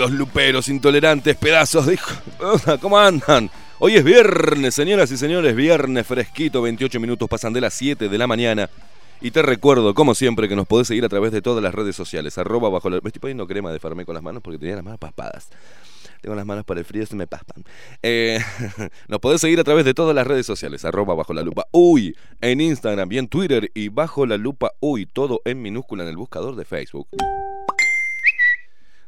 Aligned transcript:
Queridos 0.00 0.18
luperos, 0.18 0.68
intolerantes, 0.68 1.36
pedazos 1.36 1.84
de... 1.84 1.98
¿Cómo 2.80 2.98
andan? 2.98 3.50
Hoy 3.78 3.96
es 3.96 4.04
viernes, 4.04 4.74
señoras 4.74 5.12
y 5.12 5.18
señores, 5.18 5.54
viernes 5.54 6.06
fresquito, 6.06 6.62
28 6.62 6.98
minutos 6.98 7.28
pasan 7.28 7.52
de 7.52 7.60
las 7.60 7.74
7 7.74 8.08
de 8.08 8.18
la 8.18 8.26
mañana. 8.26 8.70
Y 9.20 9.30
te 9.30 9.42
recuerdo, 9.42 9.92
como 9.92 10.14
siempre, 10.14 10.48
que 10.48 10.56
nos 10.56 10.66
podés 10.66 10.88
seguir 10.88 11.04
a 11.04 11.10
través 11.10 11.32
de 11.32 11.42
todas 11.42 11.62
las 11.62 11.74
redes 11.74 11.96
sociales, 11.96 12.38
arroba 12.38 12.70
bajo 12.70 12.88
la... 12.88 12.98
Me 13.02 13.08
estoy 13.08 13.20
poniendo 13.20 13.46
crema 13.46 13.70
de 13.72 13.78
farme 13.78 14.06
con 14.06 14.14
las 14.14 14.22
manos 14.22 14.42
porque 14.42 14.58
tenía 14.58 14.76
las 14.76 14.84
manos 14.84 14.98
paspadas. 14.98 15.50
Tengo 16.22 16.34
las 16.34 16.46
manos 16.46 16.64
para 16.64 16.80
el 16.80 16.86
frío, 16.86 17.04
se 17.04 17.14
me 17.14 17.26
paspan. 17.26 17.62
Eh, 18.02 18.40
nos 19.08 19.20
podés 19.20 19.42
seguir 19.42 19.60
a 19.60 19.64
través 19.64 19.84
de 19.84 19.92
todas 19.92 20.14
las 20.14 20.26
redes 20.26 20.46
sociales, 20.46 20.82
arroba 20.86 21.14
bajo 21.14 21.34
la 21.34 21.42
lupa 21.42 21.66
uy, 21.72 22.16
en 22.40 22.62
Instagram 22.62 23.12
y 23.12 23.18
en 23.18 23.28
Twitter 23.28 23.70
y 23.74 23.90
bajo 23.90 24.24
la 24.24 24.38
lupa 24.38 24.72
uy, 24.80 25.04
todo 25.04 25.42
en 25.44 25.60
minúscula 25.60 26.04
en 26.04 26.08
el 26.08 26.16
buscador 26.16 26.56
de 26.56 26.64
Facebook. 26.64 27.08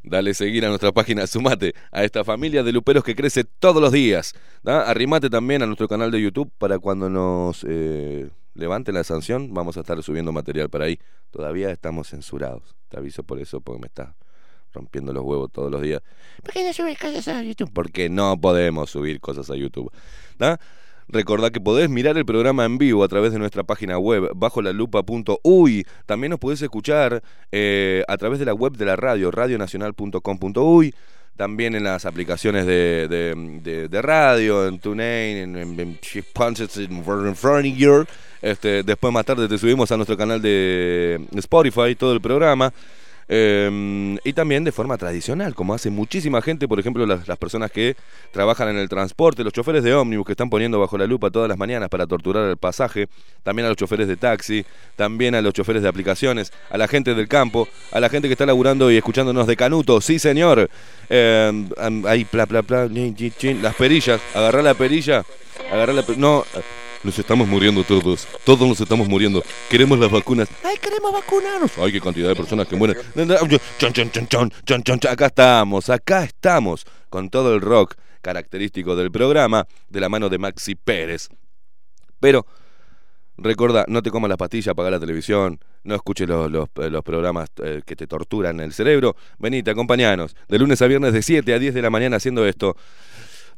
Dale 0.05 0.35
seguir 0.35 0.65
a 0.65 0.69
nuestra 0.69 0.91
página, 0.93 1.27
sumate 1.27 1.75
a 1.93 2.03
esta 2.03 2.25
familia 2.25 2.63
de 2.63 2.73
luperos 2.73 3.05
que 3.05 3.15
crece 3.15 3.45
todos 3.45 3.81
los 3.81 3.93
días. 3.93 4.35
Arrimate 4.65 5.31
también 5.31 5.63
a 5.63 5.67
nuestro 5.67 5.87
canal 5.89 6.11
de 6.11 6.21
YouTube 6.21 6.51
para 6.59 6.79
cuando 6.79 7.09
nos 7.09 7.65
eh, 7.69 8.29
levanten 8.55 8.95
la 8.95 9.05
sanción, 9.05 9.55
vamos 9.55 9.77
a 9.77 9.81
estar 9.81 10.03
subiendo 10.03 10.33
material 10.33 10.69
para 10.69 10.87
ahí. 10.87 10.99
Todavía 11.31 11.71
estamos 11.71 12.09
censurados. 12.09 12.75
Te 12.89 12.99
aviso 12.99 13.23
por 13.23 13.39
eso, 13.41 13.61
porque 13.61 13.81
me 13.81 13.87
está 13.87 14.17
rompiendo 14.73 15.13
los 15.13 15.23
huevos 15.23 15.51
todos 15.53 15.71
los 15.71 15.81
días. 15.83 16.03
¿Por 16.43 16.53
qué 16.53 16.65
no 16.65 16.73
subes 16.73 16.99
cosas 16.99 17.29
a 17.29 17.43
YouTube? 17.43 17.71
Porque 17.73 18.09
no 18.09 18.41
podemos 18.41 18.91
subir 18.91 19.21
cosas 19.21 19.51
a 19.51 19.57
YouTube. 19.57 19.93
¿da? 20.39 20.59
Recordá 21.09 21.51
que 21.51 21.61
podés 21.61 21.91
mirar 21.91 22.17
el 22.17 22.25
programa 22.25 22.65
en 22.65 22.79
vivo 22.79 23.05
a 23.05 23.09
través 23.09 23.33
de 23.33 23.39
nuestra 23.39 23.63
página 23.65 23.99
web 23.99 24.31
bajo 24.35 24.63
la 24.63 24.73
lupa.uy. 24.73 25.87
También 26.07 26.31
nos 26.31 26.39
podés 26.41 26.63
escuchar 26.63 27.23
eh, 27.51 28.03
a 28.09 28.17
través 28.17 28.39
de 28.39 28.45
la 28.47 28.55
web 28.55 28.73
de 28.77 28.85
la 28.87 28.97
radio, 28.97 29.31
radionacional.com.uy. 29.31 30.95
también 31.37 31.75
en 31.75 31.85
las 31.85 32.05
aplicaciones 32.05 32.67
de, 32.67 33.09
de- 33.09 33.89
de- 33.89 34.03
radio, 34.03 34.67
en 34.69 34.79
TuneIn, 34.79 35.37
en, 35.39 35.57
en, 35.57 35.81
en 35.81 35.99
en 37.27 37.37
Furniture. 37.37 38.05
Este, 38.43 38.83
después 38.83 39.13
más 39.13 39.25
tarde 39.25 39.49
te 39.49 39.57
subimos 39.59 39.91
a 39.93 39.97
nuestro 39.97 40.17
canal 40.17 40.43
de 40.43 41.21
Spotify 41.37 41.95
todo 41.95 42.13
el 42.13 42.21
programa. 42.21 42.73
Eh, 43.29 44.19
y 44.25 44.33
también 44.33 44.65
de 44.65 44.73
forma 44.73 44.99
tradicional, 44.99 45.55
como 45.55 45.75
hace 45.75 45.91
muchísima 45.91 46.43
gente, 46.43 46.69
por 46.69 46.79
ejemplo, 46.81 47.07
las, 47.07 47.27
las 47.29 47.39
personas 47.39 47.71
que 47.71 47.97
trabajan 48.31 48.69
en 48.69 48.77
el 48.77 48.89
transporte, 48.89 49.45
los 49.45 49.53
choferes 49.53 49.83
de 49.85 49.95
ómnibus 49.95 50.27
que 50.27 50.33
están 50.33 50.51
poniendo 50.51 50.79
bajo 50.81 50.99
la 50.99 51.07
lupa 51.07 51.31
todas 51.31 51.49
las 51.49 51.57
mañanas 51.59 51.89
para 51.89 52.07
torturar 52.07 52.49
el 52.51 52.57
pasaje, 52.57 53.09
también 53.43 53.67
a 53.67 53.69
los 53.69 53.77
choferes 53.77 54.09
de 54.09 54.17
taxi, 54.17 54.65
también 54.97 55.35
a 55.35 55.41
los 55.41 55.55
choferes 55.55 55.83
de 55.83 55.89
aplicaciones, 55.89 56.53
a 56.71 56.77
la 56.79 56.89
gente 56.89 57.15
del 57.15 57.29
campo, 57.29 57.69
a 57.93 58.01
la 58.01 58.09
gente 58.09 58.29
que 58.29 58.33
está 58.33 58.47
laburando 58.47 58.91
y 58.91 58.97
escuchándonos 58.97 59.47
de 59.47 59.57
Canuto, 59.57 60.01
sí 60.01 60.19
señor, 60.19 60.69
am- 61.79 62.05
ahí, 62.07 62.25
pla, 62.25 62.47
pla, 62.47 62.63
las 62.63 63.75
perillas, 63.77 64.21
agarrar 64.35 64.65
la 64.65 64.75
perilla, 64.75 65.25
agarrar 65.73 65.95
la 65.95 66.03
per- 66.03 66.19
no, 66.19 66.45
nos 67.05 67.19
estamos 67.19 67.49
muriendo 67.49 67.83
todos, 67.85 68.27
todos 68.45 68.67
nos 68.69 68.81
estamos 68.81 69.09
muriendo, 69.09 69.43
queremos 69.69 69.99
las 69.99 70.11
vacunas, 70.11 70.49
ay, 70.65 70.77
queremos 70.81 71.13
vacunarnos, 71.13 71.71
ay, 71.79 71.93
qué 71.93 72.01
cantidad 72.01 72.29
de 72.29 72.37
personas 72.37 72.67
que 72.69 72.77
mueren, 72.77 72.97
Chon, 73.79 73.93
chon, 73.93 74.11
chon, 74.11 74.29
chon, 74.29 74.51
chon, 74.65 74.83
chon, 74.83 74.99
chon. 75.01 75.13
acá 75.13 75.27
estamos, 75.27 75.91
acá 75.91 76.25
estamos, 76.25 76.85
con 77.11 77.29
todo 77.31 77.55
el 77.55 77.61
rock 77.61 77.95
característico 78.21 78.95
del 78.97 79.11
programa, 79.11 79.67
de 79.89 80.01
la 80.01 80.09
mano 80.09 80.29
de 80.29 80.39
Maxi 80.39 80.75
Pérez, 80.75 81.29
pero 82.21 82.47
Recuerda, 83.39 83.87
no 83.89 84.03
te 84.03 84.11
comas 84.11 84.29
la 84.29 84.37
pastilla, 84.37 84.73
apaga 84.73 84.91
la 84.91 85.01
televisión, 85.01 85.59
no 85.85 85.95
escuches 85.95 86.29
los, 86.29 86.51
los- 86.51 86.69
los 86.77 87.03
programas 87.03 87.49
eh, 87.65 87.81
que 87.85 87.97
te 87.97 88.07
torturan 88.07 88.61
el 88.61 88.75
cerebro. 88.75 89.17
Venite, 89.39 89.71
acompañanos. 89.71 90.37
De 90.49 90.59
lunes 90.59 90.83
a 90.83 90.87
viernes 90.87 91.15
de 91.15 91.23
7 91.23 91.55
a 91.55 91.59
10 91.59 91.73
de 91.73 91.83
la 91.83 91.89
mañana 91.89 92.19
haciendo 92.19 92.47
esto. 92.47 92.77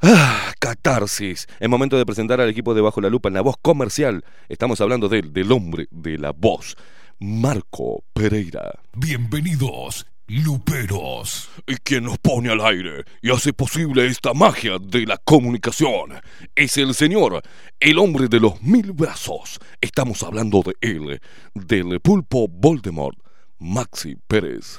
¡Ah! 0.07 0.53
Catarsis. 0.59 1.47
Es 1.59 1.69
momento 1.69 1.97
de 1.97 2.05
presentar 2.05 2.39
al 2.39 2.51
equipo 2.51 2.75
de 2.75 2.83
Bajo 2.83 3.01
la 3.01 3.09
Lupa 3.09 3.29
en 3.29 3.35
la 3.35 3.41
voz 3.41 3.57
comercial. 3.63 4.23
Estamos 4.51 4.83
hablando 4.83 5.09
del, 5.09 5.33
del 5.33 5.51
hombre 5.51 5.89
de 5.91 6.19
la 6.19 6.33
voz, 6.33 6.77
Marco 7.21 8.05
Pereira. 8.13 8.81
Bienvenidos, 8.95 10.07
Luperos. 10.27 11.49
Y 11.67 11.77
quien 11.77 12.05
nos 12.05 12.19
pone 12.19 12.51
al 12.51 12.61
aire 12.61 13.05
y 13.23 13.31
hace 13.31 13.55
posible 13.55 14.07
esta 14.07 14.35
magia 14.35 14.77
de 14.79 15.07
la 15.07 15.17
comunicación 15.17 16.21
es 16.55 16.77
el 16.77 16.95
señor, 16.95 17.41
el 17.81 17.99
hombre 17.99 18.29
de 18.29 18.41
los 18.41 18.61
mil 18.61 18.93
brazos. 18.93 19.59
Estamos 19.81 20.23
hablando 20.23 20.63
de 20.63 20.75
él, 20.83 21.21
del 21.55 22.01
pulpo 22.01 22.47
Voldemort, 22.49 23.17
Maxi 23.59 24.17
Pérez. 24.27 24.79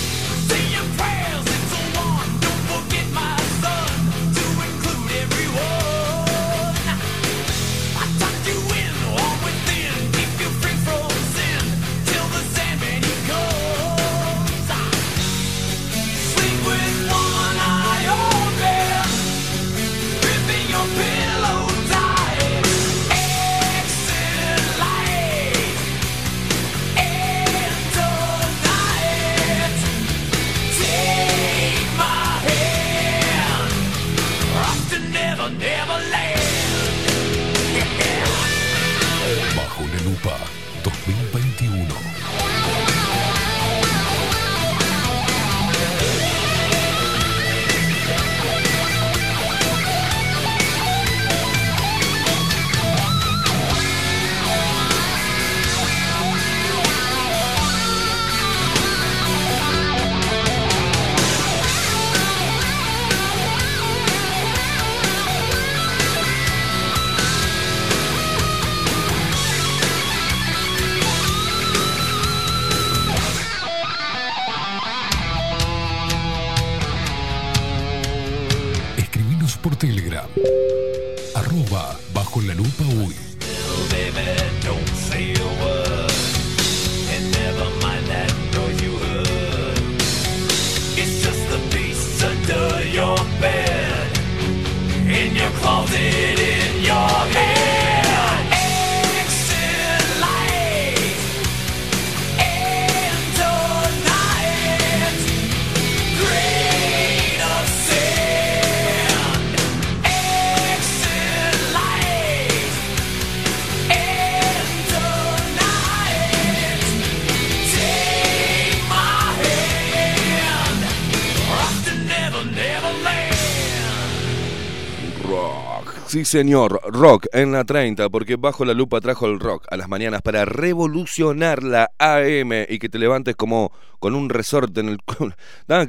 Señor, 126.31 126.79
rock 126.85 127.27
en 127.33 127.51
la 127.51 127.65
30, 127.65 128.09
porque 128.09 128.37
bajo 128.37 128.63
la 128.63 128.73
lupa 128.73 129.01
trajo 129.01 129.25
el 129.25 129.37
rock 129.37 129.65
a 129.69 129.75
las 129.75 129.89
mañanas 129.89 130.21
para 130.21 130.45
revolucionar 130.45 131.61
la 131.61 131.91
AM 131.99 132.53
y 132.69 132.79
que 132.79 132.87
te 132.87 132.99
levantes 132.99 133.35
como 133.35 133.73
con 133.99 134.15
un 134.15 134.29
resorte 134.29 134.79
en 134.79 134.87
el 134.87 134.99
culo. 135.03 135.35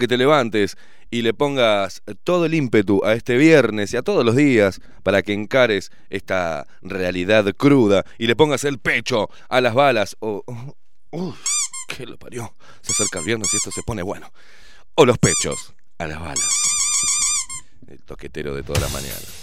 Que 0.01 0.09
te 0.09 0.17
levantes 0.17 0.77
y 1.13 1.23
le 1.23 1.33
pongas 1.33 2.03
todo 2.25 2.47
el 2.47 2.55
ímpetu 2.55 3.05
a 3.05 3.13
este 3.13 3.37
viernes 3.37 3.93
y 3.93 3.97
a 3.97 4.03
todos 4.03 4.25
los 4.25 4.35
días 4.35 4.81
para 5.05 5.23
que 5.23 5.33
encares 5.33 5.93
esta 6.11 6.67
realidad 6.83 7.45
cruda 7.57 8.05
y 8.19 8.27
le 8.27 8.35
pongas 8.35 8.65
el 8.65 8.81
pecho 8.81 9.31
a 9.49 9.61
las 9.61 9.75
balas. 9.75 10.17
O, 10.19 10.43
¿Qué 11.87 12.05
lo 12.05 12.19
parió? 12.19 12.53
Se 12.81 12.91
acerca 12.91 13.21
el 13.21 13.27
viernes 13.27 13.49
y 13.55 13.59
esto 13.59 13.71
se 13.71 13.83
pone 13.85 14.03
bueno. 14.03 14.33
O 14.97 15.07
los 15.07 15.19
pechos 15.19 15.73
a 15.99 16.09
las 16.09 16.19
balas. 16.19 16.51
El 17.87 18.03
toquetero 18.03 18.57
de 18.57 18.65
todas 18.65 18.83
las 18.83 18.93
mañanas. 18.93 19.42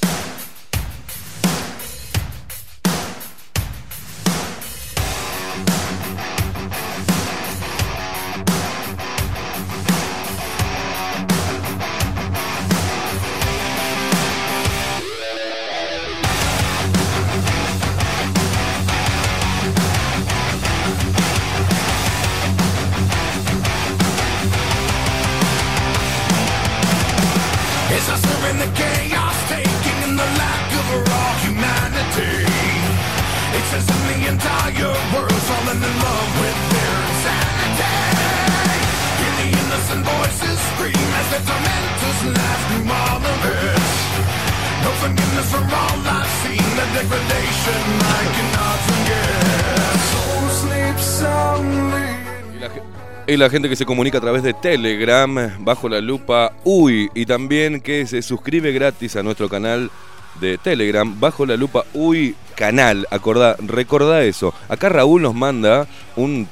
In 28.50 28.58
the 28.58 28.72
chaos 28.74 29.38
taking 29.48 30.00
and 30.10 30.18
the 30.18 30.30
lack 30.42 30.68
of 30.80 30.88
raw 31.06 31.32
humanity. 31.46 32.34
It 33.54 33.64
says 33.70 33.86
in 33.86 34.02
the 34.10 34.20
entire 34.34 34.94
world's 35.14 35.46
falling 35.46 35.78
in 35.78 35.96
love 36.02 36.32
with 36.42 36.58
their 36.74 36.96
insanity. 37.14 37.94
Hear 39.20 39.34
the 39.38 39.48
innocent 39.54 40.02
voices 40.02 40.58
scream 40.74 41.10
as 41.20 41.28
their 41.30 41.46
tormentors 41.46 42.20
laugh 42.34 42.62
through 42.66 42.90
all 42.90 43.22
of 43.22 43.40
it. 43.54 43.86
No 44.82 44.92
forgiveness 44.98 45.50
for 45.54 45.62
all 45.62 46.00
I've 46.18 46.34
seen, 46.42 46.70
the 46.74 46.86
degradation 46.98 47.82
I 48.02 48.22
cannot 48.34 48.80
forget. 48.90 49.94
Soul 50.10 50.46
sleeps 50.62 51.06
soundly. 51.22 52.10
Y 53.30 53.38
la, 53.38 53.48
gente 53.48 53.70
que 53.70 53.76
se 53.76 53.86
comunica 53.86 54.18
a 54.18 54.22
través 54.22 54.42
de 54.42 54.56
Telegram, 54.56 55.52
bajo 55.60 55.88
la 55.88 56.02
lupa 56.02 56.52
Uy, 56.64 57.12
y 57.14 57.28
también 57.28 57.80
que 57.80 58.08
se 58.08 58.24
suscribe 58.24 58.72
gratis 58.72 59.16
a 59.18 59.22
nuestro 59.22 59.48
canal 59.48 59.92
de 60.42 60.58
Telegram, 60.58 61.20
bajo 61.20 61.46
la 61.46 61.56
lupa 61.56 61.86
Uy 61.94 62.36
canal. 62.56 63.06
Acordá, 63.12 63.56
recordá 63.60 64.24
eso. 64.24 64.52
Acá 64.68 64.90
Raúl 64.90 65.22
nos 65.22 65.36
manda 65.36 65.86
un 66.16 66.48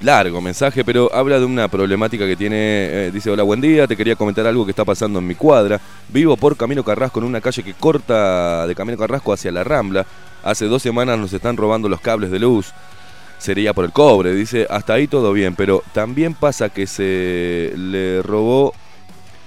largo 0.00 0.40
mensaje, 0.40 0.84
pero 0.84 1.14
habla 1.14 1.38
de 1.38 1.44
una 1.44 1.68
problemática 1.68 2.26
que 2.26 2.34
tiene. 2.34 2.56
eh, 2.58 3.10
dice: 3.14 3.30
Hola, 3.30 3.44
buen 3.44 3.60
día. 3.60 3.86
Te 3.86 3.96
quería 3.96 4.16
comentar 4.16 4.48
algo 4.48 4.64
que 4.64 4.72
está 4.72 4.84
pasando 4.84 5.20
en 5.20 5.28
mi 5.28 5.36
cuadra. 5.36 5.80
Vivo 6.08 6.36
por 6.36 6.56
Camino 6.56 6.82
Carrasco, 6.82 7.20
en 7.20 7.26
una 7.26 7.40
calle 7.40 7.62
que 7.62 7.74
corta 7.74 8.66
de 8.66 8.74
Camino 8.74 8.98
Carrasco 8.98 9.32
hacia 9.32 9.52
la 9.52 9.62
Rambla. 9.62 10.04
Hace 10.42 10.64
dos 10.64 10.82
semanas 10.82 11.20
nos 11.20 11.32
están 11.32 11.56
robando 11.56 11.88
los 11.88 12.00
cables 12.00 12.32
de 12.32 12.40
luz 12.40 12.72
sería 13.38 13.72
por 13.72 13.84
el 13.84 13.92
cobre. 13.92 14.34
Dice, 14.34 14.66
hasta 14.68 14.94
ahí 14.94 15.06
todo 15.06 15.32
bien, 15.32 15.54
pero 15.54 15.82
también 15.92 16.34
pasa 16.34 16.68
que 16.68 16.86
se 16.86 17.72
le 17.76 18.22
robó 18.22 18.72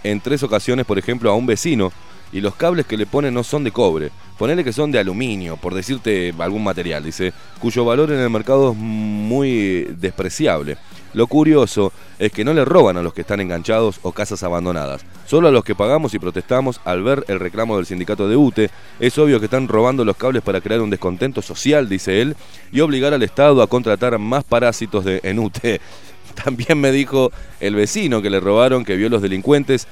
en 0.04 0.22
tres 0.22 0.44
ocasiones, 0.44 0.86
por 0.86 0.98
ejemplo, 0.98 1.30
a 1.30 1.36
un 1.36 1.46
vecino 1.46 1.92
y 2.32 2.42
los 2.42 2.56
cables 2.56 2.86
que 2.86 2.98
le 2.98 3.06
ponen 3.06 3.34
no 3.34 3.44
son 3.44 3.64
de 3.64 3.72
cobre. 3.72 4.12
Ponele 4.38 4.64
que 4.64 4.74
son 4.74 4.92
de 4.92 5.00
aluminio, 5.00 5.58
por 5.58 5.74
decirte 5.74 6.34
algún 6.40 6.64
material, 6.64 7.04
dice, 7.04 7.34
cuyo 7.60 7.84
valor 7.84 8.12
en 8.12 8.20
el 8.20 8.30
mercado 8.30 8.72
es 8.72 8.78
muy 8.78 9.88
despreciable. 10.00 10.78
Lo 11.14 11.26
curioso 11.28 11.92
es 12.20 12.32
que 12.32 12.46
no 12.46 12.54
le 12.54 12.64
roban 12.64 12.96
a 12.98 13.02
los 13.02 13.14
que 13.14 13.22
están 13.22 13.40
enganchados 13.40 14.00
o 14.04 14.12
casas 14.12 14.44
abandonadas, 14.44 15.02
solo 15.26 15.48
a 15.48 15.52
los 15.52 15.64
que 15.64 15.74
pagamos 15.74 16.14
y 16.14 16.20
protestamos 16.20 16.80
al 16.86 17.04
ver 17.04 17.26
el 17.28 17.40
reclamo 17.40 17.78
del 17.78 17.88
sindicato 17.88 18.30
de 18.30 18.36
UTE. 18.36 18.70
Es 19.00 19.18
obvio 19.18 19.40
que 19.40 19.46
están 19.46 19.68
robando 19.68 20.06
los 20.06 20.16
cables 20.16 20.44
para 20.44 20.62
crear 20.62 20.82
un 20.82 20.92
descontento 20.92 21.42
social, 21.42 21.90
dice 21.90 22.22
él, 22.22 22.36
y 22.72 22.82
obligar 22.82 23.14
al 23.14 23.24
Estado 23.24 23.62
a 23.62 23.68
contratar 23.68 24.18
más 24.20 24.44
parásitos 24.44 25.04
de, 25.04 25.20
en 25.24 25.40
UTE. 25.40 25.82
También 26.44 26.80
me 26.80 26.92
dijo 26.92 27.32
el 27.60 27.74
vecino 27.76 28.22
que 28.22 28.30
le 28.30 28.40
robaron 28.40 28.86
que 28.86 28.96
vio 28.96 29.10
los 29.10 29.22
delincuentes 29.22 29.88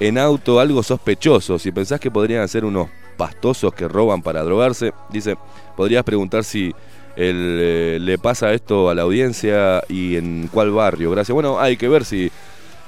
en 0.00 0.18
auto 0.18 0.58
algo 0.58 0.82
sospechoso. 0.82 1.58
Si 1.58 1.70
pensás 1.70 2.00
que 2.00 2.10
podrían 2.10 2.48
ser 2.48 2.64
unos 2.64 2.88
pastosos 3.16 3.72
que 3.74 3.86
roban 3.86 4.22
para 4.22 4.42
drogarse, 4.42 4.92
dice, 5.10 5.36
podrías 5.76 6.02
preguntar 6.02 6.42
si 6.42 6.74
el, 7.16 7.58
eh, 7.60 7.98
le 8.00 8.18
pasa 8.18 8.52
esto 8.52 8.88
a 8.88 8.94
la 8.94 9.02
audiencia 9.02 9.82
y 9.88 10.16
en 10.16 10.48
cuál 10.50 10.70
barrio. 10.70 11.10
Gracias. 11.10 11.34
Bueno, 11.34 11.60
hay 11.60 11.76
que 11.76 11.88
ver 11.88 12.04
si 12.04 12.32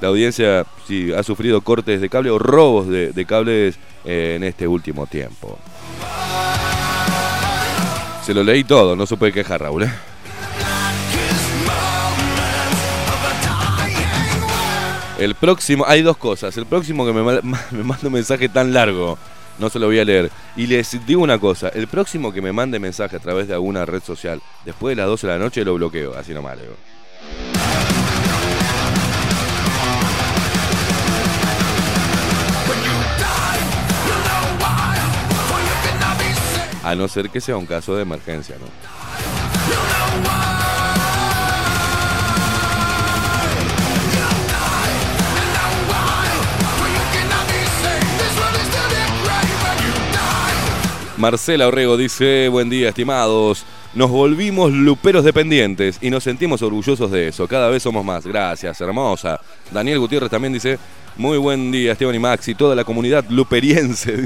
la 0.00 0.08
audiencia 0.08 0.64
si 0.88 1.12
ha 1.12 1.22
sufrido 1.22 1.60
cortes 1.60 2.00
de 2.00 2.08
cable 2.08 2.30
o 2.30 2.38
robos 2.38 2.88
de, 2.88 3.24
cables 3.26 3.78
eh, 4.04 4.34
en 4.36 4.44
este 4.44 4.66
último 4.66 5.06
tiempo. 5.06 5.58
Se 8.24 8.32
lo 8.32 8.42
leí 8.42 8.64
todo, 8.64 8.96
no 8.96 9.06
puede 9.06 9.32
quejar, 9.32 9.60
Raúl. 9.60 9.82
¿eh? 9.82 9.92
El 15.22 15.36
próximo, 15.36 15.84
hay 15.86 16.02
dos 16.02 16.16
cosas. 16.16 16.56
El 16.56 16.66
próximo 16.66 17.06
que 17.06 17.12
me, 17.12 17.22
me 17.70 17.84
manda 17.84 18.08
un 18.08 18.12
mensaje 18.12 18.48
tan 18.48 18.72
largo, 18.72 19.16
no 19.60 19.70
se 19.70 19.78
lo 19.78 19.86
voy 19.86 20.00
a 20.00 20.04
leer. 20.04 20.32
Y 20.56 20.66
les 20.66 21.06
digo 21.06 21.22
una 21.22 21.38
cosa, 21.38 21.68
el 21.68 21.86
próximo 21.86 22.32
que 22.32 22.42
me 22.42 22.52
mande 22.52 22.80
mensaje 22.80 23.14
a 23.14 23.20
través 23.20 23.46
de 23.46 23.54
alguna 23.54 23.86
red 23.86 24.02
social, 24.02 24.42
después 24.64 24.96
de 24.96 25.00
las 25.00 25.06
12 25.06 25.28
de 25.28 25.32
la 25.32 25.38
noche 25.38 25.64
lo 25.64 25.74
bloqueo, 25.74 26.12
así 26.16 26.34
nomás 26.34 26.56
le 26.56 26.62
digo. 26.62 26.74
A 36.82 36.96
no 36.96 37.06
ser 37.06 37.30
que 37.30 37.40
sea 37.40 37.56
un 37.56 37.66
caso 37.66 37.94
de 37.94 38.02
emergencia, 38.02 38.56
¿no? 38.58 38.66
Marcela 51.26 51.68
Orrego 51.68 51.96
dice, 51.96 52.48
buen 52.48 52.68
día 52.68 52.88
estimados, 52.88 53.64
nos 53.94 54.10
volvimos 54.10 54.72
luperos 54.72 55.22
dependientes 55.22 55.98
y 56.00 56.10
nos 56.10 56.24
sentimos 56.24 56.62
orgullosos 56.62 57.12
de 57.12 57.28
eso, 57.28 57.46
cada 57.46 57.68
vez 57.68 57.84
somos 57.84 58.04
más, 58.04 58.26
gracias, 58.26 58.80
hermosa. 58.80 59.38
Daniel 59.70 60.00
Gutiérrez 60.00 60.28
también 60.28 60.52
dice, 60.52 60.80
muy 61.16 61.38
buen 61.38 61.70
día 61.70 61.92
Esteban 61.92 62.16
y 62.16 62.18
Max 62.18 62.48
y 62.48 62.56
toda 62.56 62.74
la 62.74 62.82
comunidad 62.82 63.24
luperiense, 63.28 64.18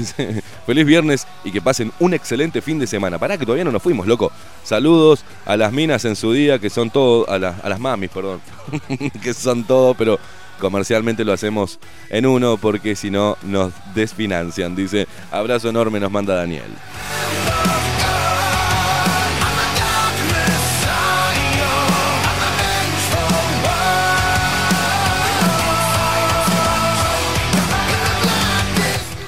feliz 0.65 0.85
viernes 0.87 1.27
y 1.43 1.51
que 1.51 1.61
pasen 1.61 1.91
un 1.99 2.15
excelente 2.15 2.63
fin 2.63 2.79
de 2.79 2.87
semana. 2.87 3.19
Pará 3.19 3.37
que 3.37 3.45
todavía 3.45 3.63
no 3.65 3.71
nos 3.71 3.83
fuimos, 3.83 4.07
loco. 4.07 4.31
Saludos 4.63 5.23
a 5.45 5.55
las 5.55 5.71
minas 5.71 6.03
en 6.05 6.15
su 6.15 6.33
día, 6.33 6.57
que 6.57 6.71
son 6.71 6.89
todo, 6.89 7.29
a, 7.29 7.37
las- 7.37 7.63
a 7.63 7.69
las 7.69 7.79
mamis, 7.79 8.09
perdón, 8.09 8.41
que 9.21 9.35
son 9.35 9.65
todo, 9.65 9.93
pero 9.93 10.17
comercialmente 10.59 11.25
lo 11.25 11.33
hacemos 11.33 11.79
en 12.09 12.25
uno 12.25 12.57
porque 12.57 12.95
si 12.95 13.09
no 13.09 13.37
nos 13.43 13.73
desfinancian. 13.95 14.75
Dice, 14.75 15.07
abrazo 15.31 15.69
enorme 15.69 15.99
nos 15.99 16.11
manda 16.11 16.35
Daniel. 16.35 16.71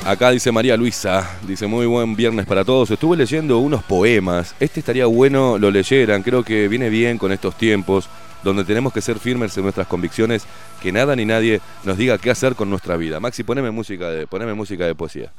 Acá 0.09 0.31
dice 0.31 0.51
María 0.51 0.75
Luisa, 0.75 1.37
dice 1.45 1.67
muy 1.67 1.85
buen 1.85 2.15
viernes 2.15 2.47
para 2.47 2.65
todos. 2.65 2.89
Estuve 2.89 3.15
leyendo 3.15 3.59
unos 3.59 3.83
poemas. 3.83 4.55
Este 4.59 4.79
estaría 4.79 5.05
bueno 5.05 5.59
lo 5.59 5.69
leyeran. 5.69 6.23
Creo 6.23 6.43
que 6.43 6.67
viene 6.67 6.89
bien 6.89 7.19
con 7.19 7.31
estos 7.31 7.55
tiempos 7.55 8.09
donde 8.43 8.63
tenemos 8.63 8.93
que 8.93 9.01
ser 9.01 9.19
firmes 9.19 9.55
en 9.57 9.63
nuestras 9.63 9.87
convicciones, 9.87 10.45
que 10.81 10.91
nada 10.91 11.15
ni 11.15 11.25
nadie 11.25 11.61
nos 11.83 11.97
diga 11.97 12.17
qué 12.17 12.31
hacer 12.31 12.55
con 12.55 12.69
nuestra 12.69 12.95
vida. 12.97 13.19
Maxi, 13.19 13.43
poneme 13.43 13.71
música 13.71 14.09
de, 14.09 14.27
poneme 14.27 14.53
música 14.53 14.85
de 14.85 14.95
poesía. 14.95 15.31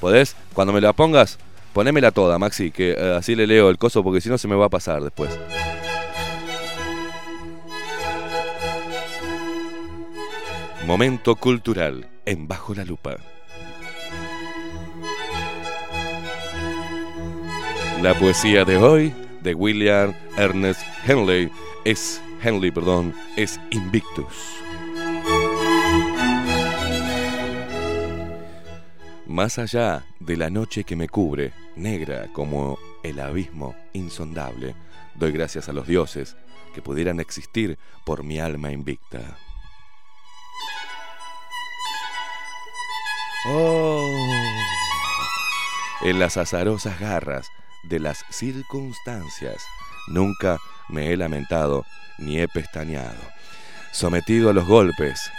¿Podés? 0.00 0.36
Cuando 0.54 0.72
me 0.72 0.80
la 0.80 0.92
pongas, 0.92 1.38
ponémela 1.72 2.10
toda, 2.10 2.38
Maxi, 2.38 2.70
que 2.70 2.92
eh, 2.92 3.14
así 3.16 3.34
le 3.34 3.46
leo 3.46 3.68
el 3.68 3.78
coso 3.78 4.02
porque 4.02 4.20
si 4.20 4.28
no 4.28 4.38
se 4.38 4.48
me 4.48 4.54
va 4.54 4.66
a 4.66 4.70
pasar 4.70 5.02
después. 5.02 5.30
Momento 10.86 11.36
cultural 11.36 12.08
en 12.24 12.48
Bajo 12.48 12.74
la 12.74 12.84
Lupa. 12.84 13.16
La 18.02 18.14
poesía 18.14 18.64
de 18.64 18.76
hoy 18.78 19.12
de 19.42 19.54
William 19.54 20.14
Ernest 20.36 20.80
Henley 21.06 21.50
es 21.84 22.20
Henley, 22.42 22.70
perdón, 22.70 23.14
es 23.36 23.60
Invictus. 23.70 24.62
Más 29.26 29.58
allá 29.58 30.04
de 30.18 30.36
la 30.36 30.50
noche 30.50 30.84
que 30.84 30.96
me 30.96 31.08
cubre, 31.08 31.52
negra 31.76 32.28
como 32.32 32.78
el 33.02 33.20
abismo 33.20 33.74
insondable, 33.92 34.74
doy 35.14 35.32
gracias 35.32 35.68
a 35.68 35.72
los 35.72 35.86
dioses 35.86 36.36
que 36.74 36.82
pudieran 36.82 37.20
existir 37.20 37.78
por 38.04 38.24
mi 38.24 38.40
alma 38.40 38.72
invicta. 38.72 39.38
Oh. 43.46 44.06
En 46.02 46.18
las 46.18 46.36
azarosas 46.36 46.98
garras 46.98 47.48
de 47.84 48.00
las 48.00 48.24
circunstancias 48.30 49.64
nunca 50.10 50.58
me 50.88 51.12
he 51.12 51.16
lamentado 51.16 51.86
ni 52.18 52.38
he 52.38 52.48
pestañeado. 52.48 53.20
Sometido 53.92 54.50
a 54.50 54.52
los 54.52 54.66
golpes 54.66 55.30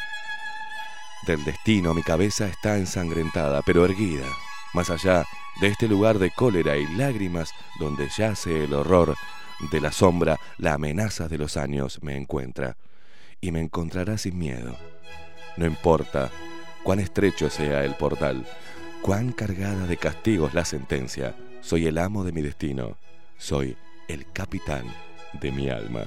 del 1.27 1.43
destino, 1.45 1.93
mi 1.93 2.01
cabeza 2.01 2.47
está 2.47 2.77
ensangrentada, 2.77 3.61
pero 3.61 3.85
erguida, 3.85 4.25
más 4.73 4.89
allá 4.89 5.25
de 5.59 5.67
este 5.67 5.87
lugar 5.87 6.17
de 6.17 6.31
cólera 6.31 6.77
y 6.77 6.87
lágrimas 6.95 7.51
donde 7.79 8.09
yace 8.09 8.63
el 8.63 8.73
horror 8.73 9.15
de 9.71 9.81
la 9.81 9.91
sombra, 9.91 10.39
la 10.57 10.73
amenaza 10.73 11.27
de 11.27 11.37
los 11.37 11.57
años 11.57 11.99
me 12.01 12.17
encuentra 12.17 12.77
y 13.41 13.51
me 13.51 13.59
encontrará 13.59 14.17
sin 14.17 14.37
miedo. 14.37 14.75
No 15.57 15.65
importa 15.65 16.31
cuán 16.83 16.99
estrecho 16.99 17.49
sea 17.49 17.83
el 17.83 17.93
portal, 17.95 18.45
cuán 19.01 19.31
cargada 19.31 19.85
de 19.85 19.97
castigos 19.97 20.53
la 20.53 20.65
sentencia, 20.65 21.35
soy 21.61 21.85
el 21.85 21.99
amo 21.99 22.23
de 22.23 22.31
mi 22.31 22.41
destino, 22.41 22.97
soy 23.37 23.77
el 24.11 24.25
capitán 24.33 24.83
de 25.41 25.51
mi 25.51 25.69
alma. 25.69 26.03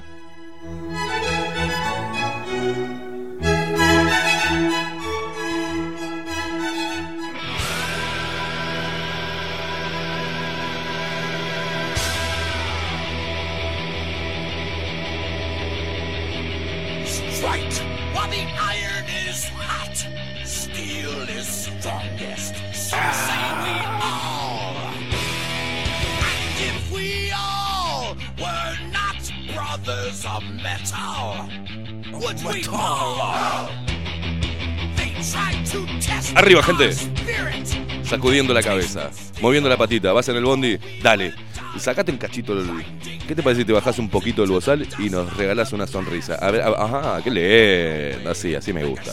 Arriba, 36.37 36.63
gente. 36.63 36.93
Sacudiendo 38.05 38.53
la 38.53 38.63
cabeza, 38.63 39.11
moviendo 39.41 39.69
la 39.69 39.77
patita, 39.77 40.13
vas 40.13 40.29
en 40.29 40.37
el 40.37 40.45
bondi, 40.45 40.79
dale. 41.03 41.33
Y 41.75 41.81
sacate 41.81 42.13
un 42.13 42.19
cachito 42.19 42.55
del. 42.55 42.85
¿Qué 43.27 43.35
te 43.35 43.43
parece 43.43 43.63
si 43.63 43.65
te 43.67 43.73
bajás 43.73 43.99
un 43.99 44.09
poquito 44.09 44.45
el 44.45 44.51
bozal 44.51 44.87
y 44.99 45.09
nos 45.11 45.35
regalás 45.37 45.73
una 45.73 45.87
sonrisa? 45.87 46.35
A 46.35 46.51
ver, 46.51 46.61
a- 46.63 46.85
ajá, 46.85 47.21
qué 47.25 47.31
lindo. 47.31 48.31
Así, 48.31 48.55
así 48.55 48.73
me 48.73 48.85
gusta. 48.85 49.13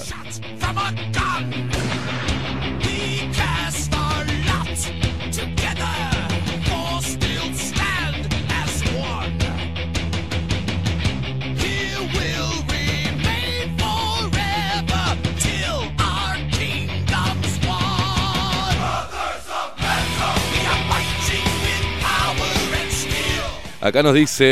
Acá 23.81 24.03
nos 24.03 24.13
dice. 24.13 24.45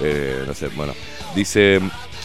eh, 0.00 0.44
no 0.46 0.54
sé, 0.54 0.68
bueno. 0.68 0.92
Dice. 1.34 1.80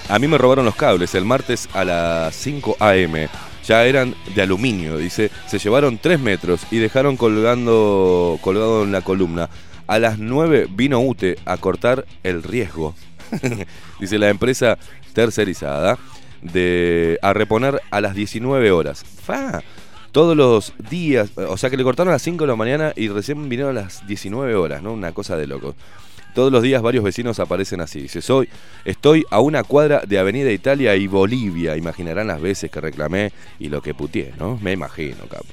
A 0.10 0.20
mí 0.20 0.28
me 0.28 0.38
robaron 0.38 0.66
los 0.66 0.76
cables 0.76 1.16
el 1.16 1.24
martes 1.24 1.70
a 1.74 1.86
las 1.86 2.36
5 2.36 2.78
a.m. 2.80 3.30
Ya 3.66 3.86
eran 3.86 4.16
de 4.34 4.42
aluminio. 4.42 4.98
Dice. 4.98 5.30
Se 5.48 5.60
llevaron 5.60 6.00
3 6.00 6.20
metros 6.20 6.62
y 6.72 6.80
dejaron 6.80 7.18
colgando, 7.18 8.40
colgado 8.42 8.84
en 8.84 8.92
la 8.92 9.02
columna. 9.02 9.50
A 9.86 10.00
las 10.00 10.18
9 10.18 10.68
vino 10.72 11.00
UTE 11.02 11.38
a 11.46 11.58
cortar 11.58 12.06
el 12.24 12.42
riesgo. 12.42 12.96
dice 14.00 14.18
la 14.18 14.30
empresa 14.30 14.78
tercerizada. 15.14 15.98
De, 16.42 17.20
a 17.22 17.32
reponer 17.32 17.82
a 17.92 18.02
las 18.02 18.16
19 18.16 18.72
horas. 18.72 19.06
¡Fa! 19.24 19.62
Todos 20.14 20.38
los 20.38 20.74
días, 20.90 21.32
o 21.36 21.58
sea 21.58 21.70
que 21.72 21.76
le 21.76 21.84
cortaron 21.84 22.12
a 22.12 22.16
las 22.16 22.22
5 22.22 22.44
de 22.44 22.48
la 22.48 22.56
mañana 22.56 22.94
y 22.96 23.10
recién 23.10 23.50
vinieron 23.50 23.76
a 23.76 23.82
las 23.82 24.06
19 24.08 24.56
horas, 24.56 24.82
¿no? 24.84 24.94
Una 24.94 25.12
cosa 25.12 25.36
de 25.36 25.48
loco. 25.48 25.76
Todos 26.36 26.52
los 26.52 26.62
días 26.62 26.82
varios 26.82 27.04
vecinos 27.04 27.40
aparecen 27.40 27.82
así. 27.82 28.02
Dice, 28.02 28.22
soy, 28.22 28.48
estoy 28.86 29.26
a 29.32 29.40
una 29.40 29.64
cuadra 29.64 30.04
de 30.08 30.20
Avenida 30.20 30.52
Italia 30.52 30.96
y 30.96 31.08
Bolivia. 31.08 31.76
Imaginarán 31.78 32.28
las 32.28 32.42
veces 32.42 32.72
que 32.72 32.80
reclamé 32.80 33.32
y 33.60 33.70
lo 33.70 33.82
que 33.82 33.94
putié, 33.94 34.34
¿no? 34.38 34.58
Me 34.62 34.72
imagino, 34.72 35.26
capo. 35.28 35.46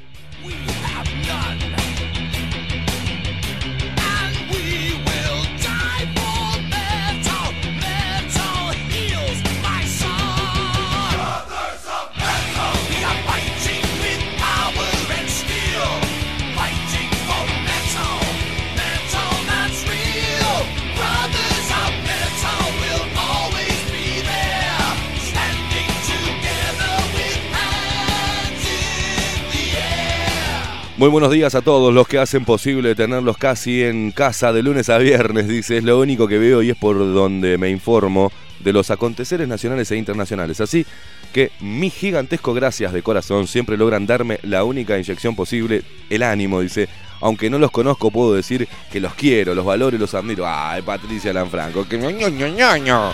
Muy 31.01 31.09
buenos 31.09 31.31
días 31.33 31.55
a 31.55 31.63
todos 31.63 31.95
los 31.95 32.07
que 32.07 32.19
hacen 32.19 32.45
posible 32.45 32.95
tenerlos 32.95 33.39
casi 33.39 33.85
en 33.85 34.11
casa 34.11 34.53
de 34.53 34.63
lunes 34.63 34.91
a 34.91 34.99
viernes. 34.99 35.49
Dice, 35.49 35.79
es 35.79 35.85
lo 35.85 35.99
único 35.99 36.29
que 36.29 36.37
veo 36.37 36.61
y 36.61 36.69
es 36.69 36.77
por 36.77 36.99
donde 36.99 37.57
me 37.57 37.71
informo 37.71 38.31
de 38.59 38.75
los 38.75 38.91
aconteceres 38.91 39.49
nacionales 39.49 39.91
e 39.91 39.97
internacionales. 39.97 40.61
Así 40.61 40.85
que 41.33 41.53
mi 41.61 41.89
gigantesco 41.89 42.53
gracias 42.53 42.93
de 42.93 43.03
corazón 43.03 43.47
siempre 43.47 43.79
logran 43.79 44.05
darme 44.05 44.41
la 44.43 44.63
única 44.63 44.99
inyección 44.99 45.35
posible, 45.35 45.85
el 46.11 46.23
ánimo, 46.23 46.61
dice. 46.61 46.87
Aunque 47.23 47.49
no 47.49 47.59
los 47.59 47.71
conozco, 47.71 48.11
puedo 48.11 48.35
decir 48.35 48.69
que 48.93 49.01
los 49.01 49.15
quiero, 49.15 49.55
los 49.55 49.65
valoro 49.65 49.97
y 49.97 49.99
los 49.99 50.13
admiro. 50.13 50.45
Ay, 50.47 50.83
Patricia 50.83 51.33
Lanfranco, 51.33 51.89
que 51.89 51.97
ño, 51.97 52.11
ño, 52.11 53.13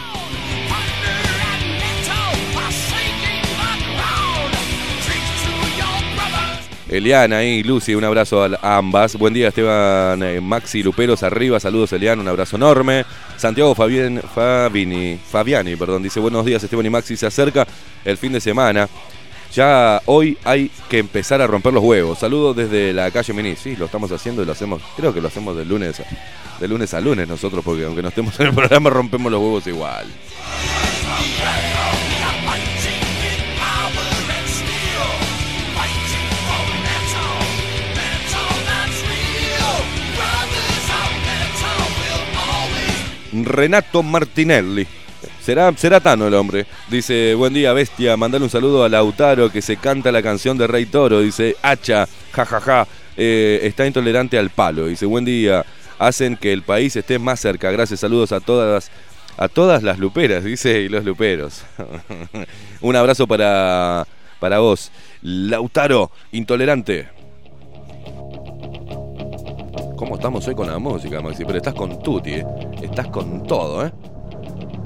Eliana 6.88 7.42
y 7.44 7.62
Lucy, 7.62 7.94
un 7.94 8.05
abrazo 8.05 8.44
a 8.44 8.77
ambas. 8.77 9.16
Buen 9.16 9.35
día, 9.35 9.49
Esteban, 9.49 10.22
eh, 10.22 10.40
Maxi, 10.40 10.83
Luperos, 10.83 11.22
arriba. 11.22 11.59
Saludos, 11.59 11.92
Eliana, 11.92 12.22
un 12.22 12.29
abrazo 12.29 12.57
enorme. 12.57 13.05
Santiago 13.37 13.75
Fabien, 13.75 14.22
Fabini, 14.22 15.18
Fabiani, 15.31 15.77
perdón, 15.77 16.03
dice 16.03 16.20
buenos 16.20 16.44
días, 16.44 16.62
Esteban 16.62 16.87
y 16.87 16.90
Maxi. 16.90 17.16
Se 17.16 17.27
acerca 17.27 17.66
el 18.05 18.16
fin 18.16 18.33
de 18.33 18.40
semana. 18.40 18.88
Ya 19.55 20.03
hoy 20.07 20.37
hay 20.44 20.70
que 20.88 20.99
empezar 20.99 21.40
a 21.40 21.46
romper 21.46 21.72
los 21.72 21.83
huevos. 21.83 22.18
Saludos 22.18 22.57
desde 22.57 22.92
la 22.92 23.11
calle 23.11 23.33
Mini. 23.33 23.57
Sí, 23.57 23.77
lo 23.77 23.87
estamos 23.87 24.11
haciendo 24.12 24.42
y 24.42 24.46
lo 24.46 24.53
hacemos, 24.53 24.83
creo 24.96 25.14
que 25.14 25.20
lo 25.20 25.29
hacemos 25.29 25.57
de 25.57 25.64
lunes 25.64 26.03
de 26.61 26.68
lunes, 26.68 26.94
a 26.94 27.01
lunes 27.01 27.29
nosotros, 27.29 27.64
porque 27.64 27.85
aunque 27.85 28.03
no 28.03 28.09
estemos 28.09 28.38
en 28.40 28.46
el 28.46 28.55
programa, 28.55 28.90
rompemos 28.90 29.31
los 29.31 29.40
huevos 29.40 29.66
igual. 29.66 30.07
Renato 43.33 44.03
Martinelli. 44.03 44.87
Será, 45.41 45.73
será 45.77 46.01
Tano 46.01 46.27
el 46.27 46.35
hombre. 46.35 46.67
Dice, 46.89 47.35
buen 47.35 47.55
día, 47.55 47.73
bestia. 47.73 48.17
Mandale 48.17 48.45
un 48.45 48.51
saludo 48.51 48.85
a 48.85 48.89
Lautaro 48.89 49.51
que 49.51 49.62
se 49.62 49.77
canta 49.77 50.12
la 50.12 50.23
canción 50.23 50.59
de 50.59 50.67
Rey 50.67 50.87
Toro. 50.87 51.21
Dice, 51.21 51.57
hacha, 51.62 52.07
jajaja. 52.33 52.87
eh, 53.17 53.61
está 53.62 53.87
intolerante 53.87 54.39
al 54.39 54.51
palo. 54.51 54.87
Dice, 54.87 55.07
buen 55.07 55.25
día. 55.25 55.65
Hacen 55.99 56.37
que 56.37 56.53
el 56.53 56.62
país 56.62 56.95
esté 56.97 57.19
más 57.19 57.41
cerca. 57.41 57.71
Gracias, 57.71 58.01
saludos 58.01 58.33
a 58.33 58.41
todas, 58.41 58.91
a 59.39 59.49
todas 59.49 59.83
las 59.83 59.99
luperas, 59.99 60.45
dice, 60.45 60.81
y 60.81 60.89
los 60.89 61.05
luperos. 61.05 61.62
un 62.83 62.97
abrazo 62.97 63.27
para, 63.27 64.07
para 64.39 64.59
vos. 64.59 64.91
Lautaro, 65.23 66.11
intolerante. 66.33 67.09
¿Cómo 69.97 70.17
estamos 70.17 70.47
hoy 70.47 70.55
con 70.55 70.67
la 70.67 70.79
música, 70.79 71.23
Maxi? 71.23 71.45
Pero 71.47 71.57
estás 71.57 71.73
con 71.73 72.03
Tuti, 72.03 72.35
¿eh? 72.35 72.47
Estás 72.83 73.09
con 73.09 73.43
todo, 73.45 73.87
¿eh? 73.87 73.91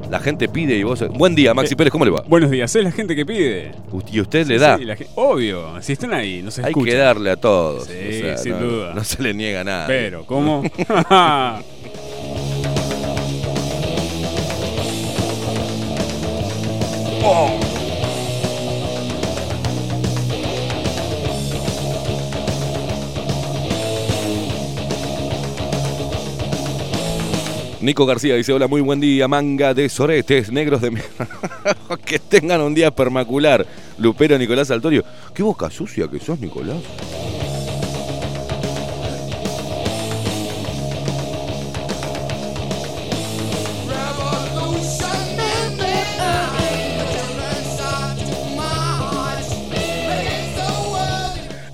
La 0.09 0.21
gente 0.21 0.49
pide 0.49 0.77
y 0.77 0.85
vos... 0.85 1.05
Buen 1.09 1.35
día, 1.35 1.53
Maxi 1.53 1.75
Eh, 1.75 1.77
Pérez, 1.77 1.91
¿cómo 1.91 2.05
le 2.05 2.13
va? 2.13 2.23
Buenos 2.29 2.49
días, 2.51 2.75
es 2.77 2.85
la 2.85 2.93
gente 2.93 3.17
que 3.17 3.27
pide. 3.27 3.73
Y 4.13 4.21
usted 4.21 4.47
le 4.47 4.59
da. 4.59 4.79
Sí, 4.79 4.85
la 4.85 4.97
obvio, 5.17 5.83
si 5.83 5.95
están 5.95 6.15
ahí, 6.15 6.43
no 6.43 6.53
se 6.53 6.65
Hay 6.65 6.73
que 6.73 6.95
darle 6.95 7.33
a 7.33 7.37
todos. 7.37 7.87
Sí, 7.87 8.23
sin 8.37 8.53
no, 8.53 8.59
duda. 8.59 8.95
No 8.95 9.03
se 9.03 9.21
le 9.21 9.35
niega 9.35 9.65
nada. 9.65 9.89
Pero, 9.89 10.25
¿cómo? 10.27 10.63
Nico 27.81 28.05
García 28.05 28.35
dice, 28.35 28.53
hola, 28.53 28.67
muy 28.67 28.83
buen 28.83 29.01
día, 29.01 29.27
manga 29.27 29.73
de 29.73 29.89
soretes, 29.89 30.53
negros 30.53 30.83
de... 30.83 30.91
mi-". 30.91 31.01
que 32.05 32.19
tengan 32.19 32.61
un 32.61 32.75
día 32.75 32.91
permacular. 32.91 33.67
Lupero 33.99 34.37
Nicolás 34.39 34.71
Altorio. 34.71 35.03
Qué 35.35 35.43
boca 35.43 35.71
sucia 35.71 36.07
que 36.09 36.19
sos, 36.19 36.39
Nicolás. 36.39 36.83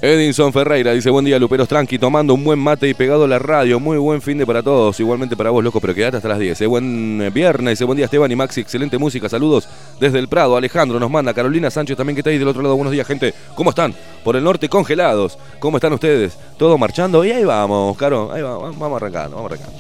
Edinson 0.07 0.53
Ferreira 0.53 0.92
dice, 0.92 1.11
buen 1.11 1.25
día, 1.25 1.37
Luperos 1.38 1.66
Tranqui, 1.66 1.99
tomando 1.99 2.33
un 2.33 2.45
buen 2.45 2.59
mate 2.61 2.88
y 2.88 2.95
pegado 2.95 3.25
a 3.25 3.29
la 3.29 3.40
radio. 3.40 3.81
Muy 3.81 3.99
buen 3.99 4.23
fin 4.23 4.38
de 4.38 4.47
para 4.47 4.62
todos. 4.62 5.01
Igualmente 5.01 5.37
para 5.37 5.51
vos, 5.51 5.64
loco, 5.64 5.81
pero 5.81 5.95
quedate 5.95 6.19
hasta 6.19 6.29
las 6.29 6.38
10. 6.38 6.61
eh. 6.61 6.66
Buen 6.66 7.21
eh, 7.21 7.31
viernes, 7.31 7.83
buen 7.83 7.97
día, 7.97 8.05
Esteban 8.05 8.31
y 8.31 8.37
Maxi. 8.37 8.61
Excelente 8.61 8.99
música. 8.99 9.29
Saludos 9.29 9.69
desde 9.99 10.21
el 10.21 10.29
Prado. 10.29 10.57
Alejandro 10.57 11.01
nos 11.01 11.11
manda. 11.11 11.35
Carolina 11.35 11.71
Sánchez 11.73 11.97
también 11.97 12.14
que 12.14 12.21
está 12.21 12.31
ahí 12.31 12.38
del 12.38 12.47
otro 12.47 12.62
lado. 12.62 12.77
Buenos 12.77 12.92
días, 12.92 13.07
gente. 13.07 13.35
¿Cómo 13.57 13.71
están? 13.71 13.95
Por 14.23 14.37
el 14.37 14.45
norte 14.45 14.69
congelados. 14.69 15.38
¿Cómo 15.59 15.79
están 15.79 15.92
ustedes? 15.92 16.38
¿Todo 16.57 16.79
marchando? 16.79 17.25
Y 17.25 17.33
ahí 17.33 17.45
vamos, 17.45 17.97
Caro. 17.97 18.31
Ahí 18.33 18.42
va- 18.42 18.59
vamos 18.59 19.03
arrancando, 19.03 19.37
vamos 19.37 19.51
arrancando. 19.53 19.77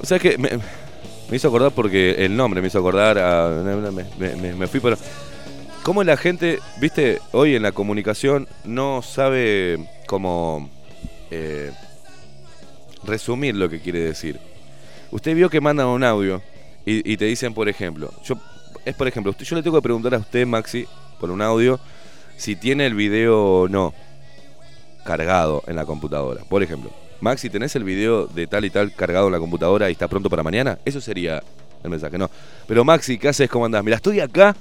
O 0.00 0.06
sea 0.06 0.18
que 0.18 0.36
Me 1.30 1.36
hizo 1.36 1.48
acordar 1.48 1.72
porque 1.72 2.24
el 2.24 2.36
nombre 2.36 2.60
me 2.60 2.68
hizo 2.68 2.78
acordar 2.78 3.18
a. 3.18 3.48
Me, 3.62 4.34
me- 4.36 4.54
me- 4.54 4.66
fui, 4.66 4.80
pero. 4.80 4.96
¿Cómo 5.82 6.02
la 6.04 6.16
gente, 6.16 6.58
viste, 6.80 7.20
hoy 7.32 7.54
en 7.54 7.62
la 7.62 7.72
comunicación 7.72 8.46
no 8.64 9.00
sabe 9.00 9.78
cómo 10.06 10.68
eh, 11.30 11.70
resumir 13.04 13.54
lo 13.56 13.68
que 13.70 13.80
quiere 13.80 14.00
decir? 14.00 14.38
Usted 15.10 15.34
vio 15.34 15.48
que 15.48 15.60
mandan 15.62 15.86
un 15.86 16.04
audio 16.04 16.42
y, 16.84 17.16
te 17.16 17.24
dicen, 17.26 17.54
por 17.54 17.68
ejemplo, 17.68 18.10
yo 18.24 18.34
es 18.84 18.94
por 18.94 19.06
ejemplo, 19.08 19.34
yo 19.36 19.56
le 19.56 19.62
tengo 19.62 19.76
que 19.78 19.82
preguntar 19.82 20.14
a 20.14 20.18
usted, 20.18 20.46
Maxi, 20.46 20.86
por 21.20 21.30
un 21.30 21.40
audio, 21.42 21.78
si 22.36 22.56
tiene 22.56 22.86
el 22.86 22.94
video 22.94 23.42
o 23.62 23.68
no 23.68 23.94
cargado 25.04 25.62
en 25.66 25.76
la 25.76 25.84
computadora. 25.86 26.42
Por 26.44 26.62
ejemplo, 26.62 26.90
Maxi, 27.20 27.50
¿tenés 27.50 27.74
el 27.76 27.84
video 27.84 28.26
de 28.26 28.46
tal 28.46 28.64
y 28.64 28.70
tal 28.70 28.94
cargado 28.94 29.26
en 29.26 29.32
la 29.32 29.38
computadora 29.38 29.88
y 29.88 29.92
está 29.92 30.06
pronto 30.08 30.30
para 30.30 30.42
mañana? 30.42 30.78
Eso 30.84 31.00
sería 31.00 31.42
el 31.82 31.90
mensaje, 31.90 32.16
no. 32.16 32.30
Pero 32.66 32.84
Maxi, 32.84 33.18
¿qué 33.18 33.28
haces? 33.28 33.48
¿Cómo 33.50 33.64
andás? 33.64 33.82
Mira, 33.84 33.96
estoy 33.96 34.20
acá. 34.20 34.54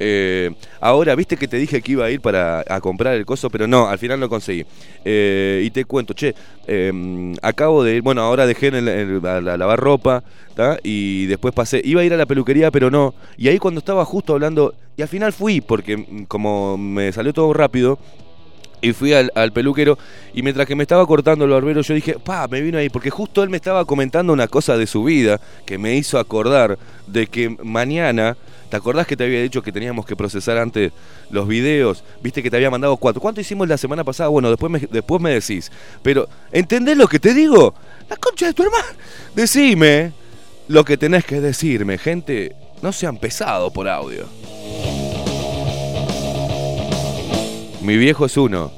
eh, 0.00 0.50
ahora, 0.80 1.14
viste 1.16 1.36
que 1.36 1.48
te 1.48 1.56
dije 1.56 1.82
que 1.82 1.92
iba 1.92 2.04
a 2.04 2.10
ir 2.10 2.20
para 2.20 2.64
a 2.68 2.80
comprar 2.80 3.14
el 3.14 3.26
coso, 3.26 3.50
pero 3.50 3.66
no, 3.66 3.88
al 3.88 3.98
final 3.98 4.20
no 4.20 4.28
conseguí. 4.28 4.64
Eh, 5.04 5.62
y 5.64 5.70
te 5.70 5.84
cuento, 5.84 6.14
che, 6.14 6.34
eh, 6.68 7.34
acabo 7.42 7.82
de 7.82 7.96
ir, 7.96 8.02
bueno, 8.02 8.22
ahora 8.22 8.46
dejé 8.46 8.68
en 8.68 8.74
el- 8.76 8.88
el- 8.88 9.26
a 9.26 9.40
la- 9.40 9.56
lavar 9.56 9.80
ropa, 9.80 10.22
y 10.82 11.26
después 11.26 11.52
pasé, 11.54 11.80
iba 11.84 12.00
a 12.00 12.04
ir 12.04 12.12
a 12.14 12.16
la 12.16 12.26
peluquería, 12.26 12.70
pero 12.70 12.90
no. 12.90 13.14
Y 13.36 13.48
ahí 13.48 13.58
cuando 13.58 13.80
estaba 13.80 14.04
justo 14.04 14.32
hablando, 14.34 14.74
y 14.96 15.02
al 15.02 15.08
final 15.08 15.32
fui, 15.32 15.60
porque 15.60 15.96
mm, 15.96 16.24
como 16.24 16.76
me 16.78 17.12
salió 17.12 17.32
todo 17.32 17.52
rápido, 17.52 17.98
y 18.80 18.92
fui 18.92 19.12
al, 19.12 19.52
peluquero 19.52 19.98
y 20.34 20.42
mientras 20.42 20.66
que 20.66 20.74
me 20.74 20.82
estaba 20.82 21.06
cortando 21.06 21.44
el 21.44 21.50
barbero 21.50 21.80
yo 21.80 21.94
dije, 21.94 22.18
pa, 22.18 22.46
me 22.48 22.60
vino 22.60 22.78
ahí, 22.78 22.88
porque 22.88 23.10
justo 23.10 23.42
él 23.42 23.50
me 23.50 23.56
estaba 23.56 23.84
comentando 23.84 24.32
una 24.32 24.48
cosa 24.48 24.76
de 24.76 24.86
su 24.86 25.04
vida 25.04 25.40
que 25.66 25.78
me 25.78 25.96
hizo 25.96 26.18
acordar 26.18 26.78
de 27.06 27.26
que 27.26 27.50
mañana, 27.62 28.36
¿te 28.70 28.76
acordás 28.76 29.06
que 29.06 29.16
te 29.16 29.24
había 29.24 29.42
dicho 29.42 29.62
que 29.62 29.72
teníamos 29.72 30.06
que 30.06 30.16
procesar 30.16 30.58
antes 30.58 30.92
los 31.30 31.48
videos? 31.48 32.04
Viste 32.22 32.42
que 32.42 32.50
te 32.50 32.56
había 32.56 32.70
mandado 32.70 32.96
cuatro. 32.96 33.20
¿Cuánto 33.20 33.40
hicimos 33.40 33.68
la 33.68 33.78
semana 33.78 34.04
pasada? 34.04 34.28
Bueno, 34.28 34.50
después 34.50 34.70
me, 34.70 34.80
después 34.80 35.20
me 35.20 35.30
decís. 35.30 35.72
Pero, 36.02 36.28
¿entendés 36.52 36.96
lo 36.96 37.08
que 37.08 37.18
te 37.18 37.34
digo? 37.34 37.74
La 38.08 38.16
concha 38.16 38.46
de 38.46 38.54
tu 38.54 38.62
hermano. 38.62 38.86
Decime 39.34 40.12
lo 40.68 40.84
que 40.84 40.96
tenés 40.96 41.24
que 41.24 41.40
decirme, 41.40 41.98
gente. 41.98 42.54
No 42.82 42.92
sean 42.92 43.16
pesados 43.16 43.72
por 43.72 43.88
audio. 43.88 44.26
Mi 47.88 47.96
viejo 47.96 48.26
es 48.26 48.36
uno. 48.36 48.70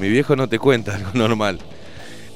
Mi 0.00 0.08
viejo 0.08 0.34
no 0.34 0.48
te 0.48 0.58
cuenta 0.58 0.94
algo 0.96 1.10
normal. 1.12 1.58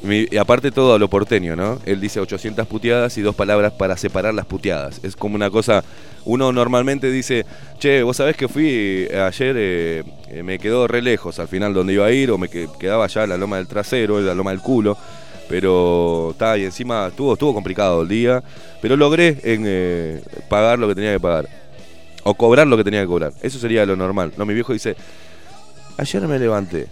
Y 0.04 0.36
aparte 0.36 0.70
todo 0.70 0.92
a 0.94 0.98
lo 0.98 1.08
porteño, 1.08 1.56
¿no? 1.56 1.78
Él 1.86 2.02
dice 2.02 2.20
800 2.20 2.66
puteadas 2.66 3.16
y 3.16 3.22
dos 3.22 3.34
palabras 3.34 3.72
para 3.72 3.96
separar 3.96 4.34
las 4.34 4.44
puteadas. 4.44 5.00
Es 5.02 5.16
como 5.16 5.36
una 5.36 5.48
cosa... 5.48 5.82
Uno 6.26 6.52
normalmente 6.52 7.10
dice, 7.10 7.46
che, 7.78 8.02
vos 8.02 8.18
sabés 8.18 8.36
que 8.36 8.46
fui 8.46 9.06
eh, 9.10 9.22
ayer, 9.26 9.56
eh, 9.58 10.04
eh, 10.28 10.42
me 10.42 10.58
quedó 10.58 10.86
re 10.86 11.00
lejos 11.00 11.38
al 11.38 11.48
final 11.48 11.72
donde 11.72 11.94
iba 11.94 12.04
a 12.04 12.12
ir, 12.12 12.30
o 12.30 12.36
me 12.36 12.50
que- 12.50 12.68
quedaba 12.78 13.06
ya 13.06 13.24
en 13.24 13.30
la 13.30 13.38
loma 13.38 13.56
del 13.56 13.66
trasero, 13.66 14.20
la 14.20 14.34
loma 14.34 14.50
del 14.50 14.60
culo. 14.60 14.98
Pero 15.48 16.32
está, 16.32 16.58
y 16.58 16.64
encima 16.64 17.06
estuvo, 17.06 17.32
estuvo 17.32 17.54
complicado 17.54 18.02
el 18.02 18.08
día. 18.08 18.42
Pero 18.82 18.98
logré 18.98 19.38
en, 19.44 20.22
pagar 20.50 20.78
lo 20.78 20.88
que 20.88 20.94
tenía 20.94 21.14
que 21.14 21.20
pagar. 21.20 21.48
O 22.22 22.34
cobrar 22.34 22.66
lo 22.66 22.76
que 22.76 22.84
tenía 22.84 23.00
que 23.00 23.06
cobrar. 23.06 23.32
Eso 23.40 23.58
sería 23.58 23.86
lo 23.86 23.96
normal. 23.96 24.34
No, 24.36 24.44
mi 24.44 24.52
viejo 24.52 24.74
dice, 24.74 24.94
Ayer 25.98 26.22
me 26.22 26.38
levanté. 26.38 26.88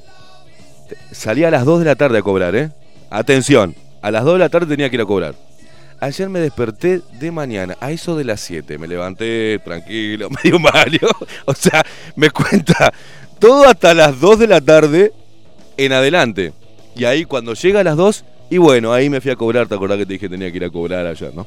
Salí 1.12 1.44
a 1.44 1.50
las 1.50 1.64
2 1.64 1.80
de 1.80 1.84
la 1.84 1.94
tarde 1.96 2.18
a 2.18 2.22
cobrar, 2.22 2.54
¿eh? 2.56 2.70
Atención, 3.10 3.74
a 4.02 4.10
las 4.10 4.24
2 4.24 4.34
de 4.34 4.38
la 4.38 4.48
tarde 4.48 4.66
tenía 4.66 4.88
que 4.90 4.96
ir 4.96 5.02
a 5.02 5.06
cobrar. 5.06 5.34
Ayer 6.00 6.28
me 6.30 6.40
desperté 6.40 7.02
de 7.18 7.30
mañana, 7.30 7.76
a 7.80 7.90
eso 7.90 8.16
de 8.16 8.24
las 8.24 8.40
7. 8.40 8.78
Me 8.78 8.88
levanté 8.88 9.58
tranquilo, 9.58 10.28
medio 10.44 10.58
Mario. 10.58 11.08
O 11.44 11.54
sea, 11.54 11.84
me 12.16 12.30
cuenta 12.30 12.92
todo 13.38 13.64
hasta 13.64 13.92
las 13.92 14.18
2 14.18 14.38
de 14.38 14.46
la 14.46 14.60
tarde 14.60 15.12
en 15.76 15.92
adelante. 15.92 16.52
Y 16.96 17.04
ahí 17.04 17.24
cuando 17.24 17.54
llega 17.54 17.80
a 17.80 17.84
las 17.84 17.96
2, 17.96 18.24
y 18.50 18.58
bueno, 18.58 18.92
ahí 18.92 19.10
me 19.10 19.20
fui 19.20 19.30
a 19.30 19.36
cobrar. 19.36 19.68
¿Te 19.68 19.74
acordás 19.74 19.98
que 19.98 20.06
te 20.06 20.14
dije 20.14 20.26
que 20.26 20.30
tenía 20.30 20.50
que 20.50 20.56
ir 20.56 20.64
a 20.64 20.70
cobrar 20.70 21.06
ayer, 21.06 21.34
no? 21.34 21.46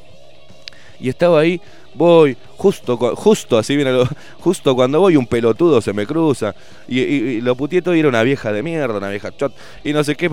Y 1.00 1.08
estaba 1.08 1.40
ahí, 1.40 1.60
voy, 1.94 2.36
justo, 2.56 2.96
justo 3.16 3.58
así 3.58 3.76
lo- 3.76 4.08
justo 4.40 4.74
cuando 4.74 5.00
voy 5.00 5.16
un 5.16 5.26
pelotudo 5.26 5.80
se 5.80 5.92
me 5.92 6.06
cruza. 6.06 6.54
Y, 6.88 7.40
lo 7.40 7.56
puteé 7.56 7.82
todo 7.82 7.94
y 7.94 8.00
era 8.00 8.08
una 8.08 8.22
vieja 8.22 8.52
de 8.52 8.62
mierda, 8.62 8.98
una 8.98 9.10
vieja 9.10 9.34
chot. 9.36 9.54
Y 9.82 9.92
no 9.92 10.02
sé 10.04 10.14
qué. 10.14 10.30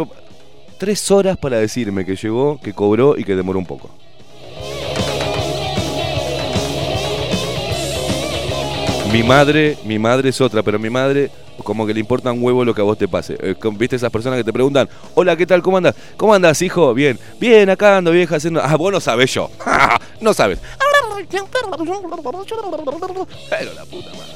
Tres 0.78 1.12
horas 1.12 1.38
para 1.38 1.58
decirme 1.60 2.06
que 2.06 2.16
llegó, 2.16 2.60
que 2.60 2.74
cobró 2.74 3.18
y 3.18 3.24
que 3.24 3.36
demoró 3.36 3.60
un 3.60 3.66
poco. 3.66 3.92
Mi 9.12 9.24
madre, 9.24 9.78
mi 9.84 10.00
madre 10.00 10.30
es 10.30 10.40
otra, 10.40 10.64
pero 10.64 10.80
mi 10.80 10.90
madre 10.90 11.30
como 11.64 11.86
que 11.86 11.94
le 11.94 12.00
importa 12.00 12.32
un 12.32 12.42
huevo 12.42 12.64
lo 12.64 12.74
que 12.74 12.82
a 12.82 12.86
vos 12.86 12.98
te 12.98 13.10
pase. 13.10 13.38
Eh, 13.42 13.56
¿Viste 13.74 13.98
esas 13.98 14.10
personas 14.10 14.38
que 14.38 14.44
te 14.44 14.54
preguntan, 14.54 14.88
hola, 15.16 15.36
¿qué 15.36 15.46
tal? 15.46 15.62
¿Cómo 15.62 15.78
andas? 15.78 15.96
¿Cómo 16.18 16.34
andas, 16.34 16.62
hijo? 16.62 16.94
Bien, 16.94 17.20
bien, 17.40 17.70
acá 17.70 17.98
ando, 17.98 18.12
vieja, 18.12 18.38
haciendo... 18.38 18.62
Ah, 18.62 18.76
vos 18.78 18.92
no 18.92 19.00
sabés 19.02 19.34
yo. 19.34 19.50
no 20.22 20.34
sabes. 20.34 20.60
Pero 23.50 23.74
la 23.74 23.86
puta 23.86 24.10
madre. 24.12 24.32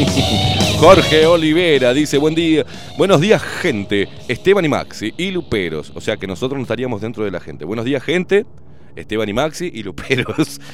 Jorge 0.78 1.26
Olivera 1.26 1.92
dice, 1.92 2.18
buen 2.18 2.34
día, 2.34 2.64
buenos 2.96 3.20
días 3.20 3.42
gente, 3.42 4.08
Esteban 4.28 4.64
y 4.64 4.68
Maxi 4.68 5.12
y 5.16 5.30
Luperos, 5.30 5.92
o 5.94 6.00
sea 6.00 6.16
que 6.16 6.26
nosotros 6.26 6.56
no 6.56 6.62
estaríamos 6.62 7.02
dentro 7.02 7.24
de 7.24 7.30
la 7.30 7.40
gente. 7.40 7.66
Buenos 7.66 7.84
días 7.84 8.02
gente, 8.02 8.46
Esteban 8.96 9.28
y 9.28 9.32
Maxi 9.32 9.70
y 9.72 9.82
Luperos. 9.82 10.60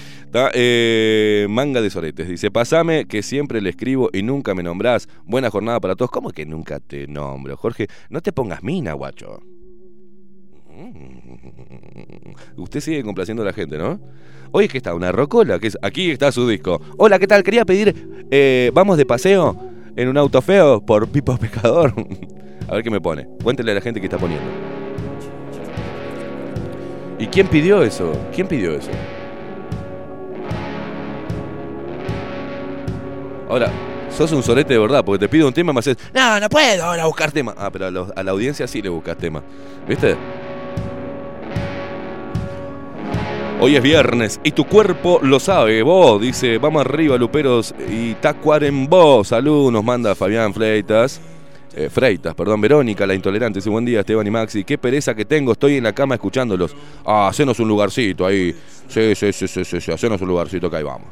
Eh, 0.52 1.46
manga 1.48 1.80
de 1.80 1.88
soretes, 1.88 2.28
dice, 2.28 2.50
pasame 2.50 3.06
que 3.06 3.22
siempre 3.22 3.62
le 3.62 3.70
escribo 3.70 4.10
y 4.12 4.22
nunca 4.22 4.54
me 4.54 4.62
nombrás. 4.62 5.08
Buena 5.24 5.48
jornada 5.48 5.80
para 5.80 5.96
todos. 5.96 6.10
¿Cómo 6.10 6.30
que 6.30 6.44
nunca 6.44 6.78
te 6.78 7.06
nombro, 7.06 7.56
Jorge? 7.56 7.86
No 8.10 8.20
te 8.20 8.32
pongas 8.32 8.62
mina, 8.62 8.92
guacho. 8.92 9.40
Mm. 10.76 12.60
Usted 12.60 12.80
sigue 12.80 13.02
complaciendo 13.02 13.42
a 13.42 13.46
la 13.46 13.54
gente, 13.54 13.78
¿no? 13.78 13.98
Hoy 14.52 14.66
es 14.66 14.70
que 14.70 14.76
está 14.78 14.94
una 14.94 15.10
rocola, 15.10 15.58
que 15.58 15.68
es, 15.68 15.78
aquí 15.80 16.10
está 16.10 16.30
su 16.32 16.46
disco. 16.46 16.80
Hola, 16.98 17.18
¿qué 17.18 17.26
tal? 17.26 17.42
Quería 17.42 17.64
pedir, 17.64 18.26
eh, 18.30 18.70
vamos 18.74 18.98
de 18.98 19.06
paseo 19.06 19.58
en 19.96 20.08
un 20.08 20.18
auto 20.18 20.42
feo 20.42 20.84
por 20.84 21.08
Pipo 21.08 21.36
Pescador. 21.38 21.94
a 22.68 22.74
ver 22.74 22.84
qué 22.84 22.90
me 22.90 23.00
pone. 23.00 23.26
Cuéntele 23.42 23.72
a 23.72 23.76
la 23.76 23.80
gente 23.80 24.00
qué 24.00 24.06
está 24.06 24.18
poniendo. 24.18 24.75
¿Y 27.18 27.26
quién 27.28 27.48
pidió 27.48 27.82
eso? 27.82 28.12
¿Quién 28.34 28.46
pidió 28.46 28.72
eso? 28.72 28.90
Ahora, 33.48 33.70
sos 34.10 34.32
un 34.32 34.42
sorete 34.42 34.74
de 34.74 34.78
verdad, 34.78 35.04
porque 35.04 35.20
te 35.20 35.28
pido 35.28 35.46
un 35.46 35.54
tema 35.54 35.70
y 35.70 35.74
me 35.74 35.78
haces, 35.78 35.96
no, 36.12 36.40
no 36.40 36.48
puedo 36.48 36.84
ahora 36.84 37.06
buscar 37.06 37.32
tema. 37.32 37.54
Ah, 37.56 37.70
pero 37.70 37.86
a, 37.86 38.22
la 38.22 38.30
audiencia 38.30 38.66
sí 38.66 38.82
le 38.82 38.88
buscas 38.88 39.16
tema. 39.16 39.42
¿Viste? 39.88 40.16
Hoy 43.58 43.76
es 43.76 43.82
viernes 43.82 44.38
y 44.44 44.50
tu 44.50 44.66
cuerpo 44.66 45.18
lo 45.22 45.40
sabe, 45.40 45.82
vos, 45.82 46.20
dice, 46.20 46.58
vamos 46.58 46.82
arriba, 46.82 47.16
Luperos 47.16 47.74
y 47.88 48.12
Tacuarembó. 48.14 49.24
Salud, 49.24 49.72
nos 49.72 49.82
manda 49.82 50.14
Fabián 50.14 50.52
Freitas. 50.52 51.20
Eh, 51.78 51.90
Freitas, 51.90 52.34
perdón, 52.34 52.58
Verónica, 52.62 53.06
la 53.06 53.12
intolerante. 53.14 53.58
Dice, 53.58 53.68
buen 53.68 53.84
día, 53.84 54.00
Esteban 54.00 54.26
y 54.26 54.30
Maxi. 54.30 54.64
Qué 54.64 54.78
pereza 54.78 55.14
que 55.14 55.26
tengo, 55.26 55.52
estoy 55.52 55.76
en 55.76 55.84
la 55.84 55.92
cama 55.92 56.14
escuchándolos. 56.14 56.74
Ah, 57.04 57.28
hacenos 57.28 57.60
un 57.60 57.68
lugarcito 57.68 58.24
ahí. 58.24 58.54
Sí, 58.88 59.14
sí, 59.14 59.30
sí, 59.32 59.46
sí, 59.46 59.62
sí, 59.64 59.80
sí, 59.80 59.92
hacenos 59.92 60.20
un 60.22 60.28
lugarcito 60.28 60.70
que 60.70 60.76
ahí 60.78 60.82
vamos. 60.82 61.08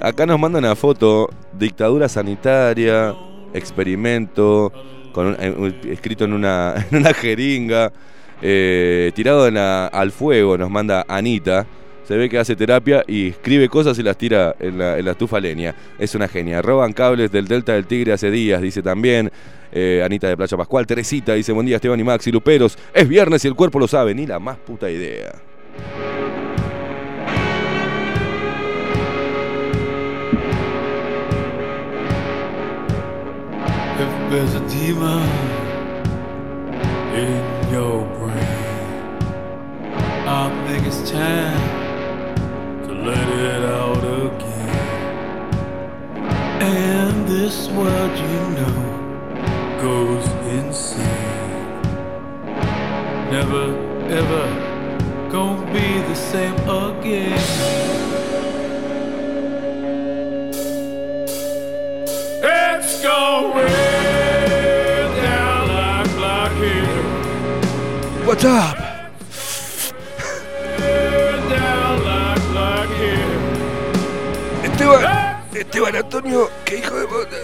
Acá 0.00 0.26
nos 0.26 0.38
mandan 0.38 0.64
una 0.64 0.74
foto, 0.74 1.30
dictadura 1.56 2.08
sanitaria, 2.08 3.14
experimento, 3.54 4.72
escrito 5.88 6.24
en 6.24 6.32
una, 6.32 6.74
en 6.90 6.98
una 6.98 7.14
jeringa, 7.14 7.92
eh, 8.42 9.12
tirado 9.14 9.46
en 9.46 9.54
la- 9.54 9.86
al 9.86 10.10
fuego, 10.10 10.58
nos 10.58 10.70
manda 10.70 11.04
Anita. 11.08 11.66
Se 12.06 12.16
ve 12.16 12.28
que 12.28 12.38
hace 12.38 12.54
terapia 12.54 13.02
y 13.06 13.28
escribe 13.30 13.68
cosas 13.68 13.98
y 13.98 14.02
las 14.02 14.16
tira 14.16 14.54
en 14.60 14.78
la, 14.78 14.98
en 14.98 15.04
la 15.04 15.10
estufa 15.12 15.40
leña. 15.40 15.74
Es 15.98 16.14
una 16.14 16.28
genia. 16.28 16.62
Roban 16.62 16.92
cables 16.92 17.32
del 17.32 17.48
Delta 17.48 17.72
del 17.72 17.86
Tigre 17.86 18.12
hace 18.12 18.30
días, 18.30 18.62
dice 18.62 18.82
también. 18.82 19.30
eh, 19.72 20.02
Anita 20.04 20.28
de 20.28 20.36
Playa 20.36 20.56
Pascual. 20.56 20.86
Teresita 20.86 21.34
dice, 21.34 21.52
buen 21.52 21.66
día 21.66 21.76
Esteban 21.76 21.98
y 22.00 22.04
Maxi 22.04 22.30
Luperos. 22.32 22.78
Es 22.94 23.08
viernes 23.08 23.44
y 23.44 23.48
el 23.48 23.54
cuerpo 23.54 23.78
lo 23.78 23.88
sabe. 23.88 24.14
Ni 24.14 24.26
la 24.26 24.38
más 24.38 24.56
puta 24.56 24.90
idea. 24.90 25.32
If 33.98 34.30
there's 34.30 34.54
a 34.54 34.60
demon 34.68 35.22
brain, 38.18 38.42
I 40.28 40.50
think 40.68 40.86
it's 40.86 41.10
and 46.76 47.26
this 47.26 47.68
world 47.68 48.14
you 48.18 48.40
know 48.56 48.78
goes 49.80 50.26
insane. 50.58 51.82
Never 53.30 53.64
ever 54.20 54.46
gonna 55.30 55.72
be 55.72 55.88
the 56.10 56.14
same 56.14 56.54
again. 56.68 57.40
It's 62.42 63.02
going 63.02 63.72
down 65.22 65.68
like 65.80 66.08
blockade. 66.16 67.04
What's 68.26 68.44
up? 68.44 68.95
Esteban, 75.76 75.96
Antonio, 75.96 76.48
qué 76.64 76.78
hijo 76.78 76.96
de 76.96 77.06
puta. 77.06 77.36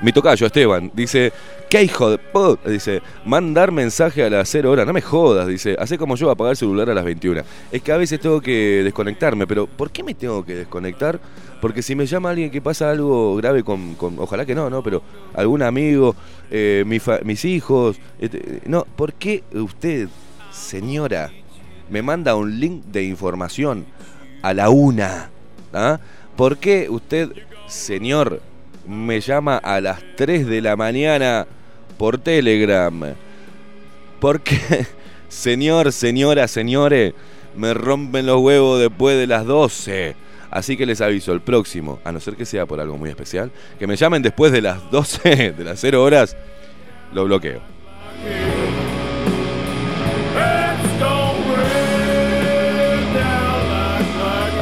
Mi 0.00 0.12
tocayo, 0.14 0.46
Esteban, 0.46 0.90
dice, 0.94 1.30
qué 1.68 1.82
hijo 1.82 2.08
de 2.08 2.16
puta, 2.16 2.70
dice, 2.70 3.02
mandar 3.26 3.70
mensaje 3.70 4.24
a 4.24 4.30
las 4.30 4.48
0 4.48 4.70
horas, 4.70 4.86
no 4.86 4.94
me 4.94 5.02
jodas, 5.02 5.46
dice, 5.46 5.76
hace 5.78 5.98
como 5.98 6.16
yo 6.16 6.30
apagar 6.30 6.52
el 6.52 6.56
celular 6.56 6.88
a 6.88 6.94
las 6.94 7.04
21. 7.04 7.42
Es 7.70 7.82
que 7.82 7.92
a 7.92 7.98
veces 7.98 8.18
tengo 8.18 8.40
que 8.40 8.80
desconectarme, 8.82 9.46
pero 9.46 9.66
¿por 9.66 9.90
qué 9.90 10.02
me 10.02 10.14
tengo 10.14 10.42
que 10.42 10.54
desconectar? 10.54 11.20
Porque 11.60 11.82
si 11.82 11.94
me 11.94 12.06
llama 12.06 12.30
alguien 12.30 12.50
que 12.50 12.62
pasa 12.62 12.90
algo 12.90 13.36
grave 13.36 13.62
con, 13.62 13.94
ojalá 14.16 14.46
que 14.46 14.54
no, 14.54 14.70
¿no? 14.70 14.82
Pero 14.82 15.02
algún 15.34 15.60
amigo, 15.60 16.16
eh, 16.50 16.82
mis 16.86 17.44
hijos, 17.44 18.00
este, 18.18 18.62
no, 18.64 18.86
¿por 18.96 19.12
qué 19.12 19.44
usted, 19.52 20.08
señora, 20.50 21.30
me 21.90 22.00
manda 22.00 22.34
un 22.34 22.58
link 22.58 22.84
de 22.86 23.02
información 23.04 23.84
a 24.44 24.52
la 24.52 24.68
una. 24.68 25.30
¿ah? 25.72 25.98
¿Por 26.36 26.58
qué 26.58 26.88
usted, 26.90 27.30
señor, 27.66 28.42
me 28.86 29.20
llama 29.20 29.56
a 29.56 29.80
las 29.80 30.00
3 30.16 30.46
de 30.46 30.60
la 30.60 30.76
mañana 30.76 31.46
por 31.96 32.18
Telegram? 32.18 33.14
¿Por 34.20 34.42
qué, 34.42 34.86
señor, 35.30 35.92
señora, 35.92 36.46
señores, 36.46 37.14
me 37.56 37.72
rompen 37.72 38.26
los 38.26 38.38
huevos 38.42 38.80
después 38.80 39.16
de 39.16 39.26
las 39.26 39.46
12? 39.46 40.14
Así 40.50 40.76
que 40.76 40.84
les 40.84 41.00
aviso, 41.00 41.32
el 41.32 41.40
próximo, 41.40 42.00
a 42.04 42.12
no 42.12 42.20
ser 42.20 42.36
que 42.36 42.44
sea 42.44 42.66
por 42.66 42.80
algo 42.80 42.98
muy 42.98 43.08
especial, 43.08 43.50
que 43.78 43.86
me 43.86 43.96
llamen 43.96 44.20
después 44.20 44.52
de 44.52 44.60
las 44.60 44.90
12, 44.90 45.52
de 45.56 45.64
las 45.64 45.80
0 45.80 46.04
horas, 46.04 46.36
lo 47.14 47.24
bloqueo. 47.24 47.73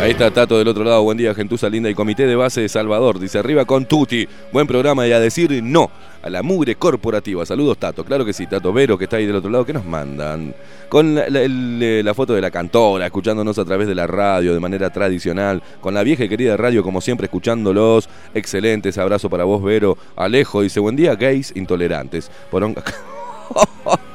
Ahí 0.02 0.10
está 0.10 0.32
Tato 0.32 0.58
del 0.58 0.66
otro 0.66 0.82
lado. 0.82 1.04
Buen 1.04 1.16
día, 1.16 1.32
gentuza 1.32 1.68
linda 1.68 1.88
y 1.88 1.94
comité 1.94 2.26
de 2.26 2.34
base 2.34 2.60
de 2.60 2.68
Salvador. 2.68 3.20
Dice 3.20 3.38
arriba 3.38 3.64
con 3.64 3.86
Tuti. 3.86 4.26
Buen 4.52 4.66
programa 4.66 5.06
y 5.06 5.12
a 5.12 5.20
decir 5.20 5.62
no 5.62 5.92
a 6.20 6.28
la 6.28 6.42
mugre 6.42 6.74
corporativa. 6.74 7.46
Saludos, 7.46 7.78
Tato. 7.78 8.04
Claro 8.04 8.24
que 8.24 8.32
sí, 8.32 8.48
Tato 8.48 8.72
Vero, 8.72 8.98
que 8.98 9.04
está 9.04 9.18
ahí 9.18 9.26
del 9.26 9.36
otro 9.36 9.48
lado. 9.48 9.64
¿Qué 9.64 9.72
nos 9.72 9.84
mandan? 9.84 10.56
Con 10.88 11.16
eh, 11.16 12.02
la 12.04 12.14
foto 12.14 12.34
de 12.34 12.40
la 12.40 12.50
cantora, 12.50 13.06
escuchándonos 13.06 13.56
a 13.60 13.64
través 13.64 13.86
de 13.86 13.94
la 13.94 14.08
radio 14.08 14.52
de 14.52 14.58
manera 14.58 14.90
tradicional. 14.90 15.62
Con 15.80 15.94
la 15.94 16.02
vieja 16.02 16.24
y 16.24 16.28
querida 16.28 16.56
radio, 16.56 16.82
como 16.82 17.00
siempre, 17.00 17.26
escuchándolos. 17.26 18.08
Excelentes. 18.34 18.98
Abrazo 18.98 19.30
para 19.30 19.44
vos, 19.44 19.62
Vero. 19.62 19.96
Alejo 20.16 20.62
dice: 20.62 20.80
Buen 20.80 20.96
día, 20.96 21.14
gays 21.14 21.52
intolerantes. 21.54 22.28
Por 22.50 22.64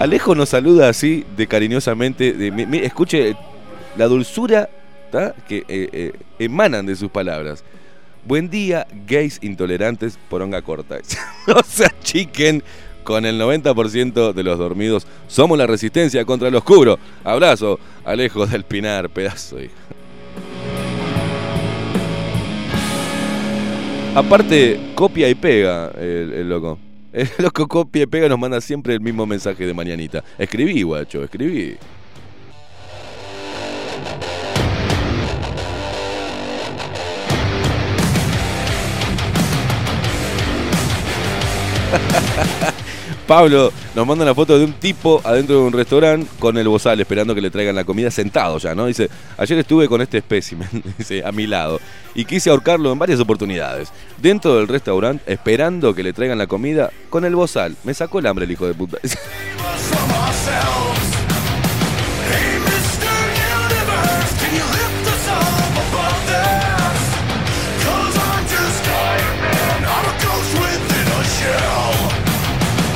Alejo 0.00 0.34
nos 0.34 0.48
saluda 0.48 0.88
así 0.88 1.24
de 1.36 1.46
cariñosamente. 1.46 2.32
de- 2.32 2.50
mi- 2.50 2.78
escuche 2.78 3.36
la 3.96 4.06
dulzura 4.06 4.68
que 5.46 5.58
eh, 5.68 5.88
eh, 5.92 6.12
emanan 6.38 6.86
de 6.86 6.96
sus 6.96 7.10
palabras. 7.10 7.62
Buen 8.24 8.48
día, 8.48 8.86
gays 9.06 9.38
intolerantes, 9.42 10.18
poronga 10.28 10.62
corta. 10.62 10.98
no 11.46 11.62
se 11.64 11.84
achiquen 11.84 12.62
con 13.04 13.26
el 13.26 13.38
90% 13.40 14.32
de 14.32 14.42
los 14.42 14.58
dormidos. 14.58 15.06
Somos 15.26 15.58
la 15.58 15.66
resistencia 15.66 16.24
contra 16.24 16.48
el 16.48 16.54
oscuro. 16.54 16.98
Abrazo, 17.24 17.78
Alejo 18.04 18.46
del 18.46 18.64
Pinar, 18.64 19.10
pedazo. 19.10 19.56
Aparte, 24.14 24.80
copia 24.94 25.28
y 25.28 25.34
pega 25.34 25.90
el, 25.98 26.32
el 26.32 26.48
loco. 26.48 26.78
El 27.12 27.28
loco 27.38 27.66
copia 27.66 28.06
pega 28.06 28.28
nos 28.28 28.38
manda 28.38 28.60
siempre 28.60 28.94
el 28.94 29.00
mismo 29.00 29.26
mensaje 29.26 29.66
de 29.66 29.74
mañanita. 29.74 30.22
Escribí, 30.38 30.82
guacho, 30.82 31.24
escribí. 31.24 31.76
Pablo 43.30 43.72
nos 43.94 44.04
manda 44.08 44.24
una 44.24 44.34
foto 44.34 44.58
de 44.58 44.64
un 44.64 44.72
tipo 44.72 45.20
adentro 45.22 45.54
de 45.54 45.62
un 45.62 45.72
restaurante 45.72 46.28
con 46.40 46.58
el 46.58 46.66
bozal 46.66 47.00
esperando 47.00 47.32
que 47.32 47.40
le 47.40 47.48
traigan 47.48 47.76
la 47.76 47.84
comida 47.84 48.10
sentado 48.10 48.58
ya, 48.58 48.74
¿no? 48.74 48.86
Dice, 48.86 49.08
ayer 49.38 49.56
estuve 49.56 49.86
con 49.86 50.00
este 50.00 50.18
espécimen, 50.18 50.68
dice, 50.98 51.22
a 51.24 51.30
mi 51.30 51.46
lado, 51.46 51.80
y 52.12 52.24
quise 52.24 52.50
ahorcarlo 52.50 52.90
en 52.90 52.98
varias 52.98 53.20
oportunidades. 53.20 53.92
Dentro 54.20 54.56
del 54.56 54.66
restaurante, 54.66 55.32
esperando 55.32 55.94
que 55.94 56.02
le 56.02 56.12
traigan 56.12 56.38
la 56.38 56.48
comida 56.48 56.90
con 57.08 57.24
el 57.24 57.36
bozal. 57.36 57.76
Me 57.84 57.94
sacó 57.94 58.18
el 58.18 58.26
hambre 58.26 58.46
el 58.46 58.50
hijo 58.50 58.66
de 58.66 58.74
puta. 58.74 58.98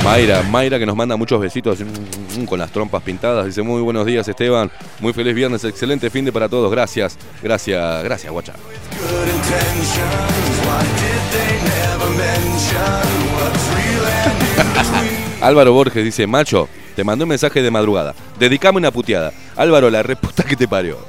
Mayra, 0.05 0.43
Mayra 0.43 0.77
que 0.77 0.85
nos 0.85 0.95
manda 0.95 1.15
muchos 1.15 1.41
besitos 1.41 1.79
mm, 1.79 2.41
mm, 2.41 2.45
con 2.45 2.59
las 2.59 2.71
trompas 2.71 3.01
pintadas. 3.01 3.47
Dice, 3.47 3.63
muy 3.63 3.81
buenos 3.81 4.05
días 4.05 4.27
Esteban, 4.27 4.69
muy 4.99 5.13
feliz 5.13 5.33
viernes, 5.33 5.63
excelente 5.63 6.11
fin 6.11 6.23
de 6.23 6.31
para 6.31 6.47
todos. 6.47 6.69
Gracias, 6.69 7.17
gracias, 7.41 8.03
gracias, 8.03 8.31
guacha. 8.31 8.53
Álvaro 15.41 15.73
Borges 15.73 16.05
dice, 16.05 16.27
macho, 16.27 16.69
te 16.95 17.03
mandé 17.03 17.23
un 17.23 17.29
mensaje 17.29 17.63
de 17.63 17.71
madrugada. 17.71 18.13
Dedicame 18.37 18.77
una 18.77 18.91
puteada. 18.91 19.33
Álvaro, 19.55 19.89
la 19.89 20.03
respuesta 20.03 20.43
que 20.43 20.55
te 20.55 20.67
parió. 20.67 20.99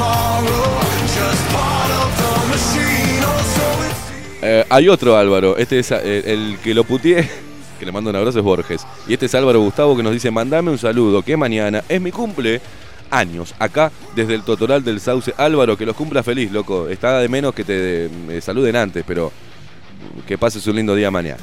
No 0.00 0.65
Eh, 4.48 4.64
hay 4.70 4.88
otro 4.88 5.16
Álvaro, 5.16 5.56
este 5.56 5.80
es 5.80 5.90
eh, 5.90 6.22
el 6.24 6.58
que 6.62 6.72
lo 6.72 6.84
puteé, 6.84 7.28
que 7.80 7.84
le 7.84 7.90
mando 7.90 8.10
un 8.10 8.16
abrazo 8.16 8.38
es 8.38 8.44
Borges. 8.44 8.86
Y 9.08 9.14
este 9.14 9.26
es 9.26 9.34
Álvaro 9.34 9.60
Gustavo 9.60 9.96
que 9.96 10.04
nos 10.04 10.12
dice, 10.12 10.30
mandame 10.30 10.70
un 10.70 10.78
saludo, 10.78 11.22
que 11.22 11.36
mañana 11.36 11.82
es 11.88 12.00
mi 12.00 12.12
cumple. 12.12 12.60
Años, 13.08 13.54
acá 13.60 13.92
desde 14.16 14.34
el 14.34 14.42
Totoral 14.42 14.82
del 14.82 14.98
Sauce. 15.00 15.32
Álvaro, 15.36 15.76
que 15.76 15.86
los 15.86 15.94
cumpla 15.94 16.24
feliz, 16.24 16.50
loco. 16.50 16.88
Está 16.88 17.20
de 17.20 17.28
menos 17.28 17.54
que 17.54 17.62
te 17.62 18.10
saluden 18.40 18.74
antes, 18.74 19.04
pero 19.06 19.30
que 20.26 20.36
pases 20.36 20.66
un 20.66 20.74
lindo 20.74 20.92
día 20.92 21.08
mañana. 21.08 21.38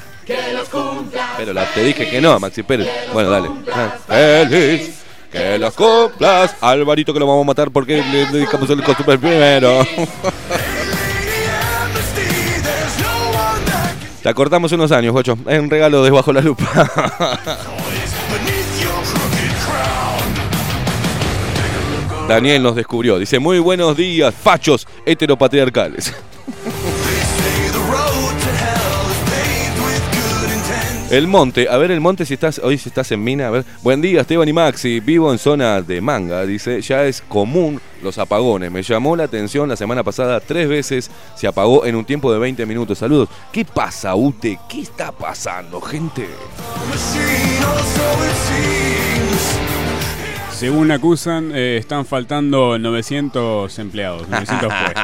Pero 1.37 1.53
la- 1.53 1.65
te 1.73 1.83
dije 1.85 2.09
que 2.09 2.19
no, 2.19 2.37
Maxi 2.37 2.63
Pérez. 2.63 2.87
Bueno, 3.13 3.29
dale. 3.29 3.49
Ah, 3.73 3.95
Feliz. 4.07 4.91
Que 5.31 5.57
los 5.57 5.73
cumplas, 5.73 6.53
Alvarito, 6.59 7.13
que 7.13 7.19
lo 7.19 7.27
vamos 7.27 7.43
a 7.43 7.47
matar 7.47 7.71
porque 7.71 8.03
le 8.11 8.25
dedicamos 8.25 8.69
el 8.69 8.83
costumbre 8.83 9.17
primero. 9.17 9.87
Te 14.23 14.29
acortamos 14.29 14.71
unos 14.71 14.89
años, 14.93 15.12
guacho. 15.12 15.38
Es 15.49 15.59
un 15.59 15.69
regalo 15.69 16.01
de 16.01 16.09
bajo 16.09 16.31
la 16.31 16.39
lupa. 16.39 16.89
Daniel 22.29 22.63
nos 22.63 22.77
descubrió. 22.77 23.19
Dice, 23.19 23.39
muy 23.39 23.59
buenos 23.59 23.97
días, 23.97 24.33
fachos 24.33 24.88
heteropatriarcales. 25.05 26.13
El 31.13 31.28
monte, 31.28 31.69
a 31.69 31.78
ver 31.78 31.91
el 31.91 32.02
monte 32.02 32.26
si 32.26 32.34
estás, 32.34 32.58
hoy 32.58 32.80
si 32.80 32.89
estás 32.89 33.12
en 33.12 33.23
mina, 33.23 33.45
a 33.45 33.52
ver. 33.52 33.65
Buen 33.84 34.02
día, 34.02 34.21
Esteban 34.21 34.49
y 34.49 34.54
Maxi, 34.54 34.99
vivo 34.99 35.32
en 35.32 35.38
zona 35.38 35.80
de 35.84 36.02
manga, 36.02 36.43
dice, 36.43 36.82
ya 36.82 37.06
es 37.06 37.21
común 37.21 37.80
los 38.02 38.17
apagones. 38.17 38.71
Me 38.71 38.82
llamó 38.82 39.15
la 39.15 39.26
atención 39.26 39.69
la 39.69 39.76
semana 39.76 40.04
pasada, 40.04 40.39
tres 40.39 40.67
veces 40.67 41.12
se 41.36 41.45
apagó 41.45 41.86
en 41.86 41.95
un 41.97 42.04
tiempo 42.04 42.34
de 42.34 42.39
20 42.39 42.65
minutos. 42.65 42.97
Saludos. 42.97 43.30
¿Qué 43.52 43.63
pasa, 43.63 44.15
Ute? 44.15 44.58
¿Qué 44.67 44.82
está 44.82 45.12
pasando, 45.12 45.80
gente? 45.82 46.28
Según 50.63 50.91
acusan, 50.91 51.52
eh, 51.54 51.76
están 51.78 52.06
faltando 52.06 52.80
900 52.80 53.80
empleados, 53.80 54.30
900 54.30 54.69
puestos. 54.73 55.04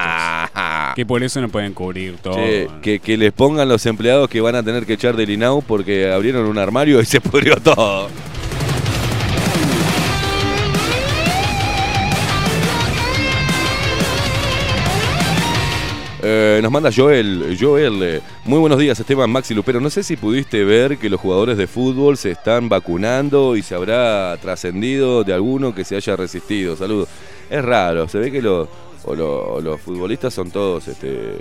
Que 0.95 1.05
por 1.05 1.21
eso 1.21 1.41
no 1.41 1.49
pueden 1.49 1.73
cubrir 1.73 2.15
todo. 2.15 2.35
Che, 2.35 2.69
que, 2.81 3.01
que 3.01 3.17
les 3.17 3.33
pongan 3.33 3.67
los 3.67 3.85
empleados 3.85 4.29
que 4.29 4.39
van 4.39 4.55
a 4.55 4.63
tener 4.63 4.85
que 4.85 4.93
echar 4.93 5.17
del 5.17 5.29
INAU 5.29 5.61
porque 5.61 6.09
abrieron 6.09 6.45
un 6.45 6.57
armario 6.57 7.01
y 7.01 7.05
se 7.05 7.19
pudrió 7.19 7.57
todo. 7.57 8.07
Eh, 16.21 16.59
nos 16.61 16.71
manda 16.71 16.89
Joel. 16.93 17.57
Joel, 17.59 18.03
eh, 18.03 18.21
muy 18.45 18.59
buenos 18.59 18.77
días, 18.79 18.99
Esteban 18.99 19.29
Maxi 19.29 19.53
Lupero. 19.53 19.79
No 19.79 19.89
sé 19.89 20.03
si 20.03 20.17
pudiste 20.17 20.63
ver 20.65 20.97
que 20.97 21.09
los 21.09 21.19
jugadores 21.19 21.57
de 21.57 21.67
fútbol 21.67 22.17
se 22.17 22.31
están 22.31 22.67
vacunando 22.67 23.55
y 23.55 23.61
se 23.61 23.75
habrá 23.75 24.35
trascendido 24.41 25.23
de 25.23 25.33
alguno 25.33 25.73
que 25.73 25.85
se 25.85 25.95
haya 25.95 26.15
resistido. 26.17 26.75
Saludos. 26.75 27.07
Es 27.49 27.63
raro, 27.63 28.07
se 28.07 28.19
ve 28.19 28.31
que 28.31 28.41
los, 28.41 28.67
futbolistas 29.83 30.33
son 30.33 30.51
todos, 30.51 30.87
este, 30.87 31.37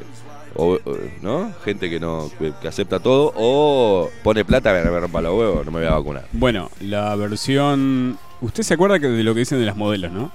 o- 0.54 0.78
¿no? 1.22 1.52
Gente 1.64 1.90
que 1.90 1.98
no 2.00 2.30
que, 2.38 2.52
que 2.62 2.68
acepta 2.68 2.98
todo 3.00 3.32
o 3.36 4.08
pone 4.22 4.44
plata, 4.44 4.72
me, 4.72 4.88
me 4.90 5.00
rompa 5.00 5.20
los 5.20 5.34
huevos, 5.36 5.66
no 5.66 5.72
me 5.72 5.80
voy 5.80 5.88
a 5.88 5.94
vacunar. 5.94 6.26
Bueno, 6.32 6.70
la 6.80 7.14
versión. 7.16 8.16
¿Usted 8.40 8.62
se 8.62 8.74
acuerda 8.74 9.00
que 9.00 9.08
de 9.08 9.24
lo 9.24 9.34
que 9.34 9.40
dicen 9.40 9.58
de 9.58 9.66
las 9.66 9.76
modelos, 9.76 10.12
no? 10.12 10.30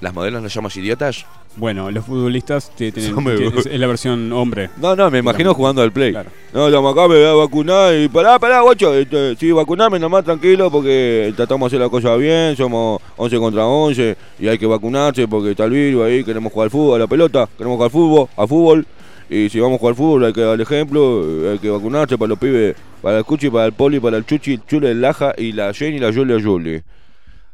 ¿Las 0.00 0.14
modelos 0.14 0.42
nos 0.42 0.54
llaman 0.54 0.70
idiotas? 0.74 1.26
Bueno, 1.56 1.90
los 1.90 2.04
futbolistas 2.06 2.70
te- 2.76 2.90
tienen, 2.92 3.12
Son 3.14 3.58
es, 3.58 3.66
es 3.66 3.78
la 3.78 3.86
versión 3.86 4.32
hombre. 4.32 4.70
No, 4.78 4.96
no, 4.96 5.10
me 5.10 5.18
imagino 5.18 5.52
jugando 5.52 5.82
al 5.82 5.92
play. 5.92 6.12
Claro. 6.12 6.30
No, 6.54 6.68
estamos 6.68 6.92
acá, 6.92 7.08
me 7.08 7.16
voy 7.16 7.24
a 7.24 7.32
vacunar 7.34 7.94
y 7.94 8.08
pará, 8.08 8.38
pará, 8.38 8.60
guacho. 8.62 8.94
Este, 8.94 9.36
sí, 9.36 9.52
vacuname 9.52 9.98
nomás 9.98 10.24
tranquilo 10.24 10.70
porque 10.70 11.32
tratamos 11.36 11.70
de 11.70 11.76
hacer 11.76 11.84
la 11.84 11.90
cosa 11.90 12.16
bien, 12.16 12.56
somos 12.56 13.00
11 13.16 13.36
contra 13.38 13.66
11 13.66 14.16
y 14.38 14.48
hay 14.48 14.56
que 14.58 14.66
vacunarse 14.66 15.28
porque 15.28 15.50
está 15.50 15.64
el 15.64 15.72
virus 15.72 16.04
ahí, 16.06 16.24
queremos 16.24 16.52
jugar 16.52 16.66
al 16.66 16.70
fútbol, 16.70 16.94
a 16.96 16.98
la 17.00 17.06
pelota, 17.06 17.48
queremos 17.58 17.76
jugar 17.76 17.86
al 17.88 17.92
fútbol, 17.92 18.28
a 18.36 18.46
fútbol. 18.46 18.86
Y 19.28 19.48
si 19.48 19.60
vamos 19.60 19.76
a 19.76 19.78
jugar 19.80 19.92
al 19.92 19.96
fútbol 19.96 20.24
hay 20.24 20.32
que 20.32 20.40
dar 20.40 20.54
el 20.54 20.60
ejemplo, 20.62 21.24
hay 21.52 21.58
que 21.58 21.68
vacunarse 21.68 22.16
para 22.16 22.28
los 22.30 22.38
pibes, 22.38 22.74
para 23.02 23.18
el 23.18 23.24
Cuchi, 23.24 23.50
para 23.50 23.66
el 23.66 23.72
Poli, 23.74 24.00
para 24.00 24.16
el 24.16 24.24
Chuchi, 24.24 24.54
el 24.54 24.64
Chule, 24.66 24.92
el 24.92 25.00
Laja 25.00 25.34
y 25.36 25.52
la 25.52 25.74
Jenny 25.74 25.96
y 25.96 26.00
la 26.00 26.12
Julia 26.12 26.38
Julie. 26.42 26.82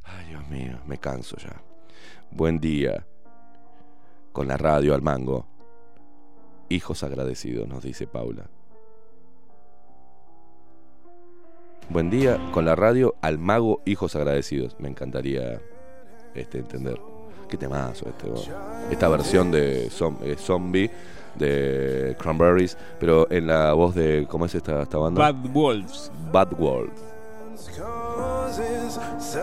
Ay, 0.04 0.26
Dios 0.28 0.46
mío, 0.48 0.78
me 0.86 0.96
canso 0.98 1.36
ya. 1.38 1.62
Buen 2.36 2.60
día. 2.60 3.06
Con 4.32 4.46
la 4.46 4.58
radio 4.58 4.94
al 4.94 5.00
mango. 5.00 5.46
Hijos 6.68 7.02
agradecidos, 7.02 7.66
nos 7.66 7.82
dice 7.82 8.06
Paula. 8.06 8.44
Buen 11.88 12.10
día 12.10 12.38
con 12.52 12.66
la 12.66 12.74
radio 12.74 13.14
al 13.22 13.38
mago 13.38 13.80
Hijos 13.86 14.14
agradecidos. 14.16 14.76
Me 14.78 14.88
encantaría 14.90 15.62
este 16.34 16.58
entender. 16.58 17.00
Qué 17.48 17.56
temazo 17.56 18.06
este. 18.10 18.30
Esta 18.90 19.08
versión 19.08 19.50
de 19.50 19.88
zom- 19.88 20.18
eh, 20.20 20.36
Zombie 20.36 20.90
de 21.36 22.14
Cranberries, 22.20 22.76
pero 23.00 23.30
en 23.30 23.46
la 23.46 23.72
voz 23.72 23.94
de 23.94 24.26
¿cómo 24.28 24.44
es 24.44 24.54
esta, 24.54 24.82
esta 24.82 24.98
banda? 24.98 25.32
Bad 25.32 25.50
Wolves. 25.54 26.12
Bad 26.30 26.52
World. 26.60 26.92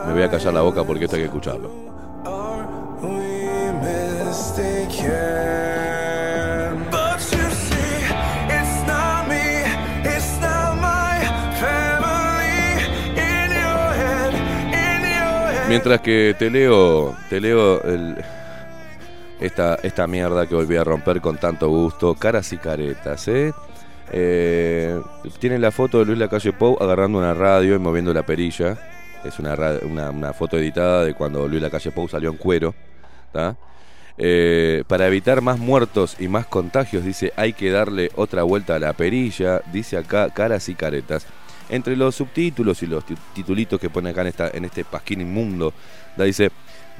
Me 0.05 0.13
voy 0.13 0.21
a 0.21 0.29
callar 0.29 0.53
la 0.53 0.61
boca 0.61 0.83
porque 0.83 1.05
esto 1.05 1.15
hay 1.15 1.23
que 1.23 1.27
escucharlo. 1.29 1.71
Mientras 15.73 16.01
que 16.01 16.35
te 16.37 16.51
leo, 16.51 17.15
te 17.29 17.41
leo 17.41 17.81
esta, 19.39 19.75
esta 19.81 20.05
mierda 20.05 20.45
que 20.45 20.53
volví 20.53 20.75
a 20.75 20.83
romper 20.83 21.19
con 21.19 21.37
tanto 21.37 21.67
gusto, 21.67 22.13
caras 22.13 22.53
y 22.53 22.57
caretas, 22.57 23.27
¿eh? 23.27 23.51
Eh, 24.11 25.01
tiene 25.39 25.57
la 25.57 25.71
foto 25.71 25.97
de 25.97 26.05
Luis 26.05 26.19
Lacalle 26.19 26.53
Pou 26.53 26.77
agarrando 26.79 27.17
una 27.17 27.33
radio 27.33 27.75
y 27.75 27.79
moviendo 27.79 28.13
la 28.13 28.21
perilla. 28.21 28.77
Es 29.25 29.39
una, 29.39 29.55
una, 29.81 30.11
una 30.11 30.33
foto 30.33 30.59
editada 30.59 31.05
de 31.05 31.15
cuando 31.15 31.47
Luis 31.47 31.63
Lacalle 31.63 31.91
Pou 31.91 32.07
salió 32.07 32.29
en 32.29 32.37
cuero. 32.37 32.75
Eh, 34.17 34.83
para 34.87 35.07
evitar 35.07 35.41
más 35.41 35.57
muertos 35.59 36.15
y 36.19 36.27
más 36.27 36.45
contagios, 36.45 37.03
dice, 37.03 37.33
hay 37.35 37.53
que 37.53 37.71
darle 37.71 38.11
otra 38.15 38.43
vuelta 38.43 38.75
a 38.75 38.79
la 38.79 38.93
perilla. 38.93 39.61
Dice 39.71 39.97
acá, 39.97 40.29
caras 40.29 40.69
y 40.69 40.75
caretas. 40.75 41.25
Entre 41.69 41.95
los 41.95 42.15
subtítulos 42.15 42.83
y 42.83 42.87
los 42.87 43.05
ti- 43.05 43.15
titulitos 43.33 43.79
que 43.79 43.89
pone 43.89 44.09
acá 44.11 44.21
en, 44.21 44.33
en 44.53 44.65
este 44.65 44.83
pasquín 44.85 45.21
inmundo, 45.21 45.73
da, 46.17 46.25
dice, 46.25 46.51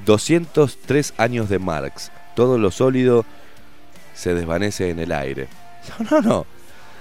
203 0.06 1.14
años 1.18 1.50
de 1.50 1.60
Marx. 1.60 2.12
Todo 2.36 2.58
lo 2.58 2.72
sólido 2.72 3.26
se 4.16 4.34
desvanece 4.34 4.90
en 4.90 5.00
el 5.00 5.12
aire. 5.12 5.48
No, 6.00 6.06
no, 6.10 6.22
no. 6.22 6.46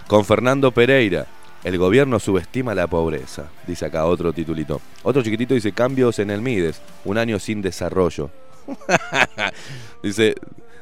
Con 0.08 0.24
Fernando 0.24 0.72
Pereira, 0.72 1.26
el 1.62 1.78
gobierno 1.78 2.18
subestima 2.18 2.74
la 2.74 2.88
pobreza. 2.88 3.44
Dice 3.66 3.86
acá 3.86 4.04
otro 4.06 4.32
titulito. 4.32 4.80
Otro 5.04 5.22
chiquitito 5.22 5.54
dice, 5.54 5.70
cambios 5.72 6.18
en 6.18 6.30
el 6.30 6.42
Mides. 6.42 6.82
Un 7.04 7.16
año 7.16 7.38
sin 7.38 7.62
desarrollo. 7.62 8.30
Dice, 10.02 10.34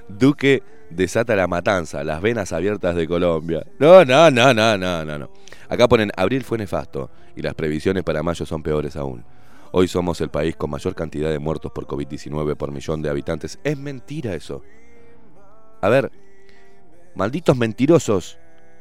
Duque 0.08 0.62
desata 0.90 1.36
la 1.36 1.46
matanza, 1.46 2.04
las 2.04 2.20
venas 2.20 2.52
abiertas 2.52 2.96
de 2.96 3.06
Colombia. 3.06 3.64
No, 3.78 4.04
no, 4.04 4.30
no, 4.30 4.52
no, 4.52 4.76
no, 4.76 5.04
no, 5.04 5.18
no. 5.18 5.30
Acá 5.68 5.88
ponen, 5.88 6.10
abril 6.16 6.42
fue 6.42 6.58
nefasto 6.58 7.10
y 7.36 7.42
las 7.42 7.54
previsiones 7.54 8.02
para 8.02 8.22
mayo 8.22 8.44
son 8.44 8.62
peores 8.62 8.96
aún. 8.96 9.24
Hoy 9.72 9.86
somos 9.86 10.20
el 10.20 10.30
país 10.30 10.56
con 10.56 10.70
mayor 10.70 10.96
cantidad 10.96 11.30
de 11.30 11.38
muertos 11.38 11.70
por 11.72 11.86
COVID-19 11.86 12.56
por 12.56 12.72
millón 12.72 13.02
de 13.02 13.10
habitantes. 13.10 13.60
Es 13.62 13.78
mentira 13.78 14.34
eso. 14.34 14.64
A 15.80 15.88
ver, 15.88 16.10
malditos 17.14 17.56
mentirosos, 17.56 18.38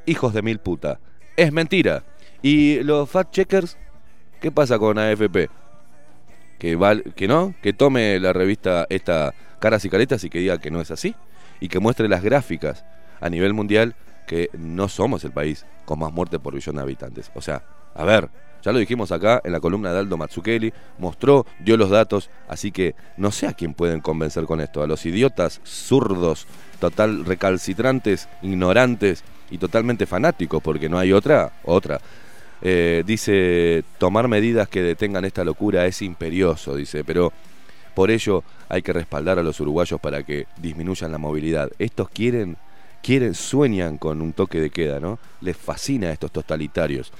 hijos 0.08 0.34
de 0.34 0.42
mil 0.42 0.60
puta. 0.60 1.00
Es 1.38 1.54
mentira. 1.54 2.04
¿Y 2.42 2.82
los 2.84 3.08
fact 3.10 3.32
checkers? 3.32 3.78
¿Qué 4.42 4.52
pasa 4.52 4.80
con 4.80 4.98
AFP? 4.98 5.50
Que, 6.60 6.76
val- 6.76 7.04
que 7.16 7.28
no, 7.28 7.56
que 7.64 7.74
tome 7.74 8.20
la 8.20 8.34
revista 8.34 8.86
esta 8.90 9.34
Caras 9.60 9.84
y 9.86 9.90
Caretas 9.90 10.24
y 10.24 10.30
que 10.30 10.40
diga 10.40 10.60
que 10.60 10.70
no 10.72 10.80
es 10.82 10.92
así 10.92 11.16
y 11.60 11.68
que 11.68 11.80
muestre 11.80 12.08
las 12.08 12.22
gráficas 12.22 12.86
a 13.20 13.30
nivel 13.30 13.54
mundial 13.54 13.96
que 14.28 14.50
no 14.54 14.88
somos 14.88 15.24
el 15.24 15.32
país 15.32 15.66
con 15.86 16.00
más 16.00 16.14
muerte 16.14 16.38
por 16.38 16.54
billón 16.54 16.76
de 16.76 16.84
habitantes. 16.84 17.32
O 17.34 17.42
sea, 17.42 17.64
a 17.96 18.06
ver, 18.06 18.30
ya 18.62 18.72
lo 18.72 18.78
dijimos 18.80 19.12
acá 19.12 19.42
en 19.44 19.52
la 19.54 19.60
columna 19.60 19.92
de 19.92 20.00
Aldo 20.00 20.18
Matsukeli, 20.18 20.72
mostró, 21.00 21.46
dio 21.60 21.78
los 21.78 21.90
datos, 21.90 22.30
así 22.48 22.72
que 22.72 22.94
no 23.18 23.32
sé 23.32 23.48
a 23.48 23.54
quién 23.54 23.74
pueden 23.74 24.02
convencer 24.02 24.46
con 24.46 24.62
esto, 24.62 24.84
a 24.84 24.88
los 24.88 25.06
idiotas, 25.06 25.62
zurdos, 25.66 26.46
total 26.80 27.26
recalcitrantes, 27.26 28.30
ignorantes 28.42 29.24
y 29.50 29.58
totalmente 29.58 30.06
fanáticos, 30.06 30.62
porque 30.62 30.90
no 30.90 31.00
hay 31.00 31.12
otra, 31.12 31.54
otra. 31.64 32.00
Eh, 32.62 33.04
dice, 33.06 33.84
tomar 33.98 34.28
medidas 34.28 34.68
que 34.68 34.82
detengan 34.82 35.26
esta 35.26 35.44
locura 35.44 35.86
es 35.86 36.02
imperioso, 36.02 36.76
dice, 36.76 37.04
pero 37.04 37.32
por 37.96 38.12
ello 38.12 38.44
hay 38.68 38.82
que 38.82 38.94
respaldar 38.94 39.40
a 39.40 39.44
los 39.44 39.60
uruguayos 39.60 40.00
para 40.00 40.24
que 40.24 40.48
disminuyan 40.58 41.12
la 41.12 41.18
movilidad. 41.18 41.70
Estos 41.80 42.10
quieren, 42.10 42.58
quieren, 43.02 43.34
sueñan 43.34 43.98
con 43.98 44.22
un 44.22 44.34
toque 44.34 44.60
de 44.62 44.70
queda, 44.70 45.00
¿no? 45.00 45.20
Les 45.42 45.58
fascina 45.58 46.08
a 46.08 46.12
estos 46.12 46.32
totalitarios. 46.32 47.12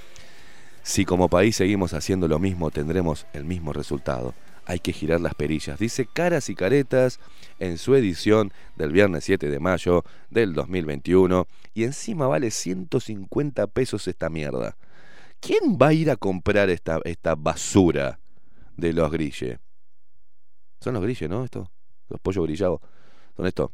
Si 0.82 1.04
como 1.04 1.28
país 1.28 1.56
seguimos 1.56 1.92
haciendo 1.92 2.28
lo 2.28 2.38
mismo, 2.38 2.70
tendremos 2.70 3.26
el 3.32 3.44
mismo 3.44 3.72
resultado. 3.72 4.34
Hay 4.64 4.78
que 4.78 4.92
girar 4.92 5.20
las 5.20 5.34
perillas. 5.34 5.78
Dice 5.78 6.06
Caras 6.06 6.48
y 6.48 6.54
Caretas 6.54 7.18
en 7.58 7.76
su 7.76 7.94
edición 7.94 8.52
del 8.76 8.92
viernes 8.92 9.24
7 9.24 9.48
de 9.48 9.58
mayo 9.58 10.04
del 10.30 10.54
2021. 10.54 11.46
Y 11.74 11.84
encima 11.84 12.26
vale 12.26 12.50
150 12.50 13.66
pesos 13.66 14.06
esta 14.06 14.28
mierda. 14.28 14.76
¿Quién 15.40 15.78
va 15.80 15.88
a 15.88 15.92
ir 15.92 16.10
a 16.10 16.16
comprar 16.16 16.68
esta, 16.70 17.00
esta 17.04 17.34
basura 17.34 18.20
de 18.76 18.92
los 18.92 19.10
grille? 19.10 19.58
Son 20.80 20.94
los 20.94 21.02
grille, 21.02 21.28
¿no? 21.28 21.44
Esto, 21.44 21.70
los 22.08 22.20
pollos 22.20 22.44
grillados. 22.44 22.80
Son 23.36 23.46
estos, 23.46 23.70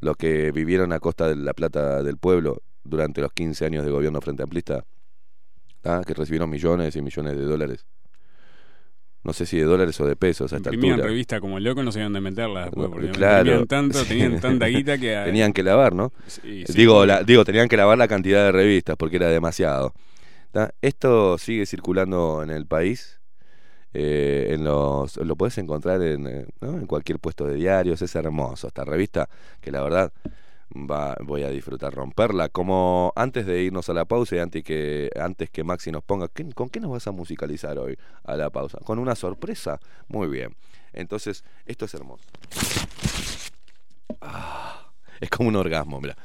los 0.00 0.16
que 0.16 0.52
vivieron 0.52 0.92
a 0.92 1.00
costa 1.00 1.28
de 1.28 1.36
la 1.36 1.54
plata 1.54 2.02
del 2.02 2.18
pueblo 2.18 2.62
durante 2.84 3.20
los 3.20 3.32
15 3.32 3.66
años 3.66 3.84
de 3.84 3.90
gobierno 3.90 4.20
frente 4.20 4.42
amplista, 4.42 4.84
¿ah? 5.84 6.02
que 6.06 6.14
recibieron 6.14 6.48
millones 6.50 6.94
y 6.96 7.02
millones 7.02 7.36
de 7.36 7.44
dólares. 7.44 7.86
No 9.24 9.32
sé 9.32 9.44
si 9.46 9.58
de 9.58 9.64
dólares 9.64 10.00
o 10.00 10.06
de 10.06 10.14
pesos 10.16 10.52
a 10.52 10.56
esta 10.56 10.68
Imprimían 10.70 10.94
altura. 10.94 11.08
revista 11.10 11.40
como 11.40 11.58
loco, 11.58 11.82
no 11.82 11.90
sabían 11.90 12.12
dónde 12.12 12.30
meterla 12.30 12.62
después. 12.66 12.88
Porque 12.88 13.10
claro. 13.10 13.66
tanto, 13.66 14.04
tenían 14.04 14.40
tanta 14.40 14.66
guita 14.66 14.96
que. 14.96 15.20
Tenían 15.24 15.52
que 15.52 15.62
lavar, 15.64 15.92
¿no? 15.92 16.12
Sí, 16.28 16.64
sí, 16.64 16.72
digo, 16.72 17.04
la- 17.04 17.24
digo, 17.24 17.44
tenían 17.44 17.68
que 17.68 17.76
lavar 17.76 17.98
la 17.98 18.06
cantidad 18.08 18.44
de 18.44 18.52
revistas 18.52 18.96
porque 18.96 19.16
era 19.16 19.28
demasiado. 19.28 19.92
Esto 20.80 21.38
sigue 21.38 21.66
circulando 21.66 22.42
en 22.42 22.50
el 22.50 22.66
país. 22.66 23.14
eh, 23.94 24.48
en 24.54 24.64
los, 24.64 25.16
lo 25.16 25.34
puedes 25.36 25.56
encontrar 25.58 26.02
en, 26.02 26.26
eh, 26.26 26.46
en 26.60 26.86
cualquier 26.86 27.18
puesto 27.18 27.46
de 27.46 27.54
diarios. 27.54 28.02
Es 28.02 28.14
hermoso 28.14 28.66
esta 28.68 28.84
revista 28.84 29.28
que 29.60 29.70
la 29.72 29.82
verdad 29.82 30.12
va, 30.74 31.16
voy 31.24 31.42
a 31.44 31.50
disfrutar 31.50 31.94
romperla. 31.94 32.48
Como 32.50 33.12
antes 33.16 33.46
de 33.46 33.62
irnos 33.62 33.88
a 33.88 33.94
la 33.94 34.04
pausa 34.04 34.36
y 34.36 34.38
antes 34.40 34.62
que, 34.64 35.10
antes 35.18 35.48
que 35.50 35.64
Maxi 35.64 35.90
nos 35.90 36.04
ponga, 36.04 36.28
¿qué- 36.28 36.52
¿con 36.52 36.68
qué 36.68 36.80
nos 36.80 36.90
vas 36.90 37.06
a 37.06 37.12
musicalizar 37.12 37.78
hoy 37.78 37.98
a 38.24 38.36
la 38.36 38.50
pausa? 38.50 38.78
¿Con 38.84 38.98
una 38.98 39.14
sorpresa? 39.14 39.80
Muy 40.08 40.28
bien. 40.28 40.54
Entonces, 40.92 41.42
esto 41.66 41.86
es 41.86 41.94
hermoso. 41.94 42.24
Ah, 44.20 44.90
es 45.20 45.30
como 45.30 45.48
un 45.48 45.56
orgasmo, 45.56 46.00
mira. 46.00 46.16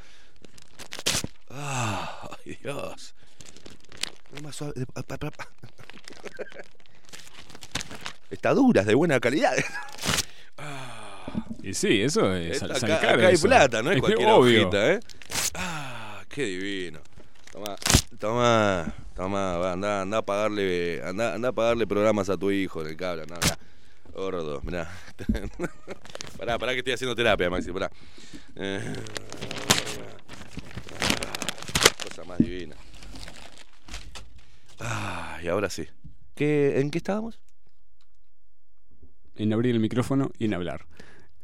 Ah, 1.50 2.28
ay, 2.44 2.58
Dios. 2.62 3.14
Más 4.42 4.56
suave, 4.56 4.74
Está 8.30 8.52
dura, 8.52 8.80
es 8.80 8.86
de 8.86 8.94
buena 8.94 9.20
calidad. 9.20 9.52
Y 11.62 11.72
sí, 11.74 12.02
eso 12.02 12.34
es. 12.34 12.62
Esta- 12.62 12.76
acá, 12.76 13.12
acá 13.12 13.26
hay 13.28 13.34
eso. 13.34 13.46
plata, 13.46 13.82
no 13.82 13.90
es 13.90 14.00
cualquier 14.00 14.28
obvio. 14.28 14.62
hojita, 14.62 14.92
¿eh? 14.92 15.00
qué 16.28 16.44
divino. 16.44 17.00
Toma, 17.52 17.76
toma, 18.18 18.94
toma, 19.14 19.56
va, 19.58 19.72
anda, 19.72 20.02
anda 20.02 20.18
a 20.18 20.22
pagarle, 20.22 21.00
anda, 21.04 21.34
anda 21.34 21.48
a 21.50 21.52
pagarle 21.52 21.86
programas 21.86 22.28
a 22.28 22.36
tu 22.36 22.50
hijo 22.50 22.82
en 22.82 22.88
el 22.88 22.96
cable, 22.96 23.24
no, 23.26 23.36
mirá. 23.36 23.58
Gordo, 24.12 24.60
mirá. 24.62 24.90
pará, 26.38 26.58
pará 26.58 26.72
que 26.72 26.78
estoy 26.78 26.94
haciendo 26.94 27.14
terapia, 27.14 27.48
Maxi, 27.50 27.70
pará. 27.72 27.90
Eh, 28.56 28.94
cosa 32.02 32.24
más 32.24 32.38
divina. 32.38 32.74
Ah, 34.84 35.38
y 35.42 35.48
ahora 35.48 35.70
sí. 35.70 35.86
¿Qué, 36.34 36.80
¿En 36.80 36.90
qué 36.90 36.98
estábamos? 36.98 37.40
En 39.36 39.52
abrir 39.52 39.74
el 39.74 39.80
micrófono 39.80 40.30
y 40.38 40.44
en 40.46 40.54
hablar. 40.54 40.86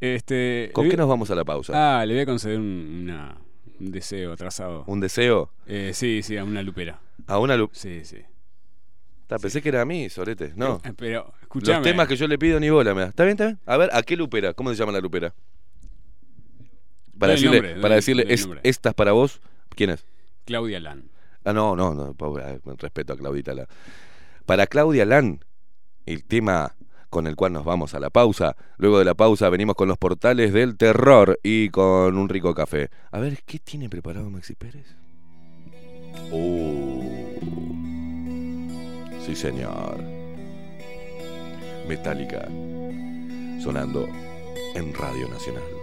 Este, 0.00 0.70
¿Con 0.72 0.88
qué 0.88 0.96
nos 0.96 1.08
vamos 1.08 1.30
a 1.30 1.34
la 1.34 1.44
pausa? 1.44 2.00
Ah, 2.00 2.06
le 2.06 2.14
voy 2.14 2.22
a 2.22 2.26
conceder 2.26 2.58
un, 2.58 3.00
una- 3.02 3.36
un 3.78 3.90
deseo 3.90 4.32
atrasado. 4.32 4.84
¿Un 4.86 5.00
deseo? 5.00 5.50
Eh, 5.66 5.92
sí, 5.94 6.22
sí, 6.22 6.36
a 6.36 6.44
una 6.44 6.62
lupera. 6.62 7.00
¿A 7.26 7.38
una 7.38 7.56
lu- 7.56 7.70
Sí, 7.72 8.04
sí. 8.04 8.18
Ta, 9.26 9.38
Pensé 9.38 9.62
que 9.62 9.68
era 9.68 9.82
a 9.82 9.84
mí, 9.84 10.08
Sorete. 10.08 10.52
No. 10.56 10.80
Eh, 10.84 10.92
Pero, 10.96 11.32
escúchame. 11.42 11.78
Los 11.78 11.84
temas 11.84 12.08
que 12.08 12.16
yo 12.16 12.26
le 12.26 12.38
pido 12.38 12.58
ni 12.58 12.68
bola 12.70 12.94
me 12.94 13.02
da. 13.02 13.08
¿Está 13.08 13.24
bien, 13.24 13.32
está 13.34 13.46
bien? 13.46 13.58
A 13.66 13.76
ver, 13.76 13.90
¿a 13.92 14.02
qué 14.02 14.16
lupera? 14.16 14.54
¿Cómo 14.54 14.70
se 14.70 14.76
llama 14.76 14.92
la 14.92 15.00
lupera? 15.00 15.34
Para 17.18 17.32
Doy 17.34 17.36
decirle, 17.42 17.56
nombre, 17.58 17.72
doy- 17.74 17.82
para 17.82 17.94
decirle 17.96 18.24
doy 18.24 18.32
es, 18.32 18.48
esta 18.62 18.88
es 18.90 18.94
para 18.94 19.12
vos. 19.12 19.40
¿Quién 19.76 19.90
es? 19.90 20.04
Claudia 20.46 20.80
Lan. 20.80 21.10
Ah, 21.44 21.52
no, 21.52 21.74
no, 21.74 21.94
no, 21.94 22.14
ah, 22.38 22.56
respeto 22.78 23.12
a 23.12 23.16
Claudita 23.16 23.54
Lan. 23.54 23.66
Para 24.46 24.66
Claudia 24.66 25.04
Lan, 25.04 25.44
el 26.06 26.24
tema 26.24 26.74
con 27.10 27.26
el 27.26 27.36
cual 27.36 27.52
nos 27.52 27.64
vamos 27.64 27.94
a 27.94 28.00
la 28.00 28.10
pausa. 28.10 28.56
Luego 28.78 28.98
de 28.98 29.04
la 29.04 29.14
pausa 29.14 29.50
venimos 29.50 29.74
con 29.74 29.88
los 29.88 29.98
portales 29.98 30.52
del 30.52 30.76
terror 30.76 31.38
y 31.42 31.68
con 31.70 32.16
un 32.16 32.28
rico 32.28 32.54
café. 32.54 32.88
A 33.10 33.18
ver, 33.18 33.42
¿qué 33.44 33.58
tiene 33.58 33.88
preparado 33.88 34.30
Maxi 34.30 34.54
Pérez? 34.54 34.96
Oh. 36.32 37.02
Sí, 39.26 39.34
señor. 39.34 39.98
Metallica. 41.88 42.46
Sonando 43.62 44.06
en 44.74 44.94
Radio 44.94 45.28
Nacional. 45.28 45.79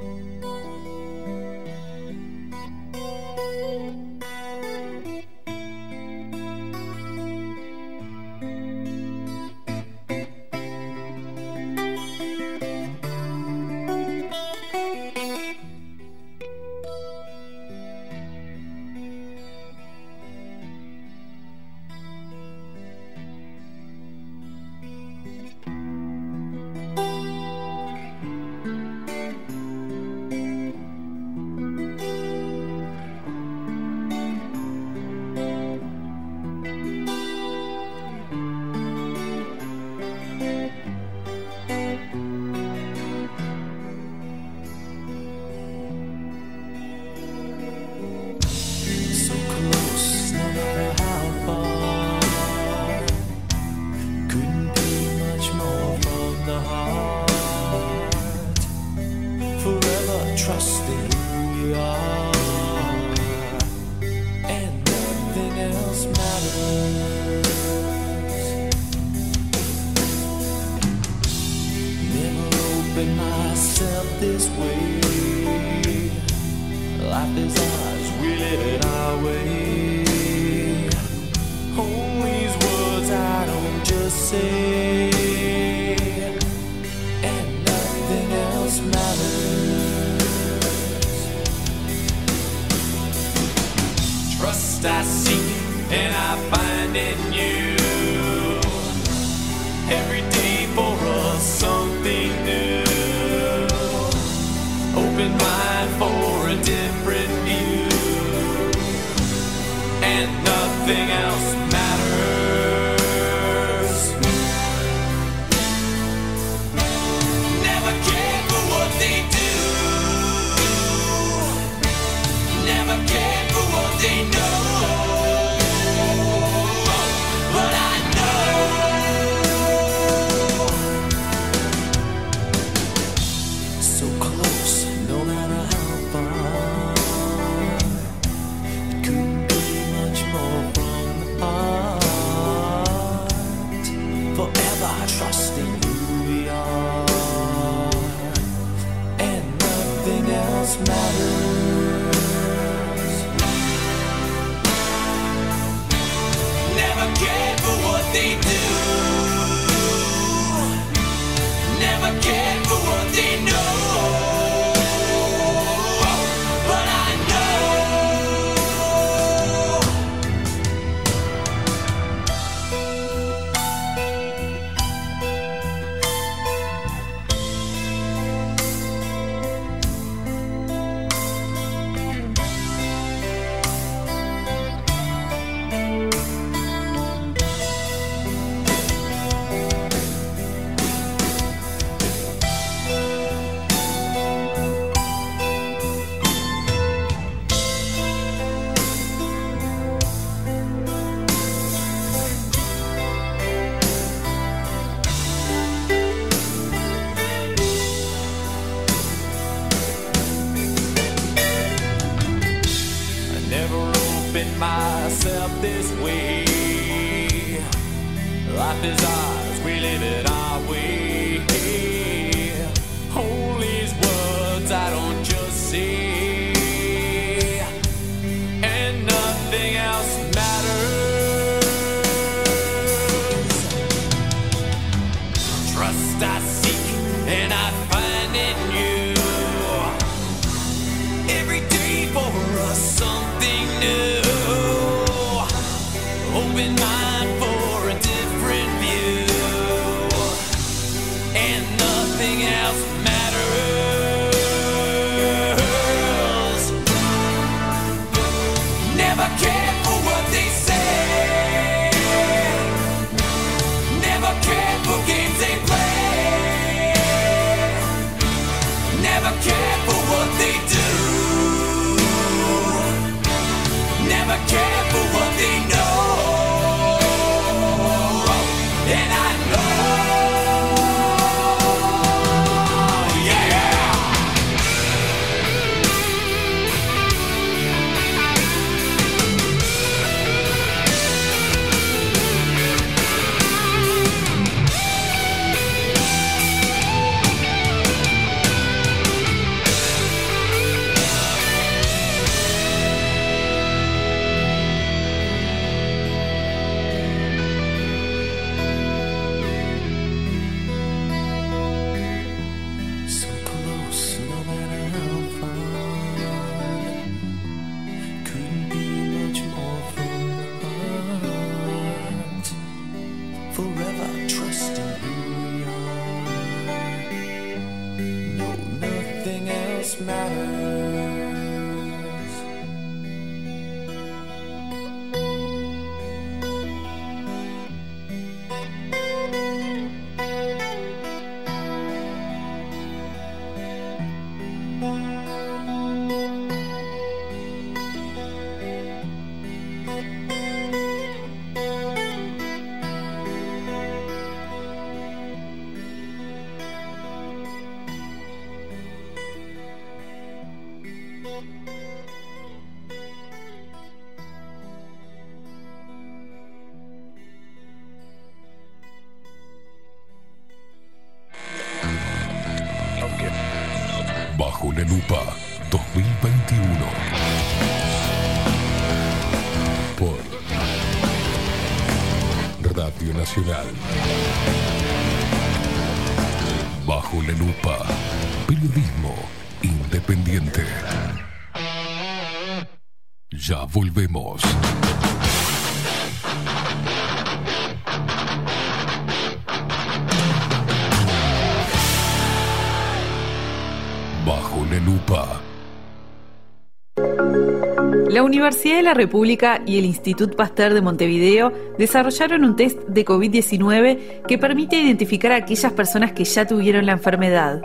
Universidad 408.48 408.78
de 408.78 408.84
la 408.84 408.94
República 408.94 409.62
y 409.66 409.78
el 409.78 409.84
Institut 409.84 410.38
Pasteur 410.38 410.74
de 410.74 410.80
Montevideo 410.80 411.52
desarrollaron 411.78 412.46
un 412.46 412.56
test 412.56 412.80
de 412.88 413.04
COVID-19 413.04 414.22
que 414.26 414.38
permite 414.38 414.78
identificar 414.78 415.34
a 415.34 415.36
aquellas 415.36 415.74
personas 415.74 416.14
que 416.14 416.24
ya 416.24 416.48
tuvieron 416.48 416.86
la 416.86 416.94
enfermedad. 416.94 417.62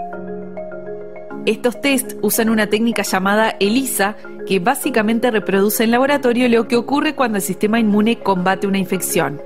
Estos 1.47 1.81
test 1.81 2.15
usan 2.23 2.49
una 2.49 2.67
técnica 2.67 3.03
llamada 3.03 3.55
ELISA, 3.61 4.17
que 4.45 4.59
básicamente 4.59 5.31
reproduce 5.31 5.85
en 5.85 5.93
laboratorio 5.93 6.49
lo 6.49 6.67
que 6.67 6.75
ocurre 6.75 7.15
cuando 7.15 7.39
el 7.39 7.43
sistema 7.43 7.79
inmune 7.79 8.19
combate 8.19 8.67
una 8.67 8.79
infección. 8.79 9.41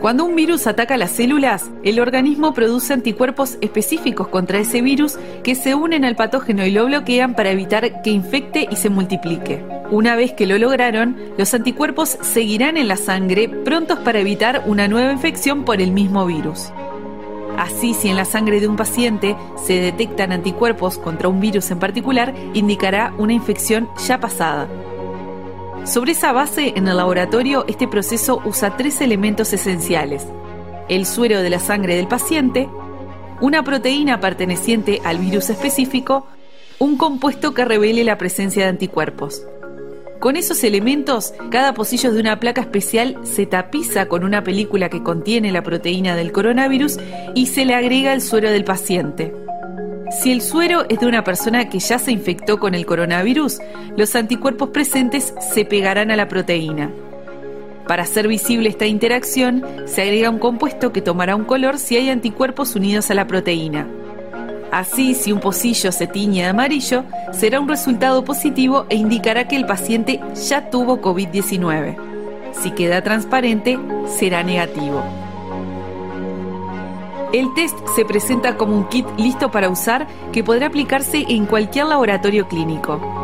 Cuando 0.00 0.24
un 0.24 0.36
virus 0.36 0.68
ataca 0.68 0.96
las 0.96 1.10
células, 1.10 1.68
el 1.82 1.98
organismo 1.98 2.54
produce 2.54 2.92
anticuerpos 2.92 3.58
específicos 3.60 4.28
contra 4.28 4.58
ese 4.60 4.82
virus 4.82 5.18
que 5.42 5.56
se 5.56 5.74
unen 5.74 6.04
al 6.04 6.14
patógeno 6.14 6.64
y 6.64 6.70
lo 6.70 6.86
bloquean 6.86 7.34
para 7.34 7.50
evitar 7.50 8.02
que 8.02 8.10
infecte 8.10 8.68
y 8.70 8.76
se 8.76 8.88
multiplique. 8.88 9.64
Una 9.94 10.16
vez 10.16 10.32
que 10.32 10.48
lo 10.48 10.58
lograron, 10.58 11.16
los 11.38 11.54
anticuerpos 11.54 12.18
seguirán 12.20 12.76
en 12.76 12.88
la 12.88 12.96
sangre 12.96 13.48
prontos 13.48 14.00
para 14.00 14.18
evitar 14.18 14.64
una 14.66 14.88
nueva 14.88 15.12
infección 15.12 15.64
por 15.64 15.80
el 15.80 15.92
mismo 15.92 16.26
virus. 16.26 16.72
Así, 17.56 17.94
si 17.94 18.08
en 18.08 18.16
la 18.16 18.24
sangre 18.24 18.58
de 18.58 18.66
un 18.66 18.74
paciente 18.74 19.36
se 19.64 19.74
detectan 19.74 20.32
anticuerpos 20.32 20.98
contra 20.98 21.28
un 21.28 21.38
virus 21.38 21.70
en 21.70 21.78
particular, 21.78 22.34
indicará 22.54 23.14
una 23.18 23.34
infección 23.34 23.88
ya 24.04 24.18
pasada. 24.18 24.66
Sobre 25.84 26.10
esa 26.10 26.32
base, 26.32 26.72
en 26.74 26.88
el 26.88 26.96
laboratorio, 26.96 27.64
este 27.68 27.86
proceso 27.86 28.42
usa 28.44 28.76
tres 28.76 29.00
elementos 29.00 29.52
esenciales. 29.52 30.26
El 30.88 31.06
suero 31.06 31.40
de 31.40 31.50
la 31.50 31.60
sangre 31.60 31.94
del 31.94 32.08
paciente, 32.08 32.68
una 33.40 33.62
proteína 33.62 34.18
perteneciente 34.18 35.00
al 35.04 35.18
virus 35.18 35.50
específico, 35.50 36.26
un 36.80 36.96
compuesto 36.96 37.54
que 37.54 37.64
revele 37.64 38.02
la 38.02 38.18
presencia 38.18 38.64
de 38.64 38.70
anticuerpos. 38.70 39.46
Con 40.24 40.36
esos 40.36 40.64
elementos, 40.64 41.34
cada 41.50 41.74
pocillo 41.74 42.10
de 42.10 42.18
una 42.18 42.40
placa 42.40 42.62
especial 42.62 43.18
se 43.24 43.44
tapiza 43.44 44.06
con 44.06 44.24
una 44.24 44.42
película 44.42 44.88
que 44.88 45.02
contiene 45.02 45.52
la 45.52 45.62
proteína 45.62 46.16
del 46.16 46.32
coronavirus 46.32 46.96
y 47.34 47.48
se 47.48 47.66
le 47.66 47.74
agrega 47.74 48.14
el 48.14 48.22
suero 48.22 48.50
del 48.50 48.64
paciente. 48.64 49.34
Si 50.22 50.32
el 50.32 50.40
suero 50.40 50.86
es 50.88 51.00
de 51.00 51.06
una 51.06 51.24
persona 51.24 51.68
que 51.68 51.78
ya 51.78 51.98
se 51.98 52.10
infectó 52.10 52.58
con 52.58 52.74
el 52.74 52.86
coronavirus, 52.86 53.58
los 53.98 54.16
anticuerpos 54.16 54.70
presentes 54.70 55.34
se 55.52 55.66
pegarán 55.66 56.10
a 56.10 56.16
la 56.16 56.26
proteína. 56.26 56.90
Para 57.86 58.04
hacer 58.04 58.26
visible 58.26 58.70
esta 58.70 58.86
interacción, 58.86 59.62
se 59.84 60.00
agrega 60.00 60.30
un 60.30 60.38
compuesto 60.38 60.90
que 60.90 61.02
tomará 61.02 61.36
un 61.36 61.44
color 61.44 61.76
si 61.76 61.98
hay 61.98 62.08
anticuerpos 62.08 62.76
unidos 62.76 63.10
a 63.10 63.14
la 63.14 63.26
proteína. 63.26 63.86
Así, 64.74 65.14
si 65.14 65.30
un 65.30 65.38
pocillo 65.38 65.92
se 65.92 66.08
tiñe 66.08 66.42
de 66.42 66.48
amarillo, 66.48 67.04
será 67.30 67.60
un 67.60 67.68
resultado 67.68 68.24
positivo 68.24 68.86
e 68.88 68.96
indicará 68.96 69.46
que 69.46 69.54
el 69.54 69.66
paciente 69.66 70.18
ya 70.48 70.68
tuvo 70.68 71.00
COVID-19. 71.00 71.96
Si 72.60 72.72
queda 72.72 73.00
transparente, 73.00 73.78
será 74.18 74.42
negativo. 74.42 75.00
El 77.32 77.54
test 77.54 77.78
se 77.94 78.04
presenta 78.04 78.56
como 78.56 78.76
un 78.76 78.88
kit 78.88 79.06
listo 79.16 79.48
para 79.48 79.68
usar 79.68 80.08
que 80.32 80.42
podrá 80.42 80.66
aplicarse 80.66 81.24
en 81.28 81.46
cualquier 81.46 81.86
laboratorio 81.86 82.48
clínico. 82.48 83.23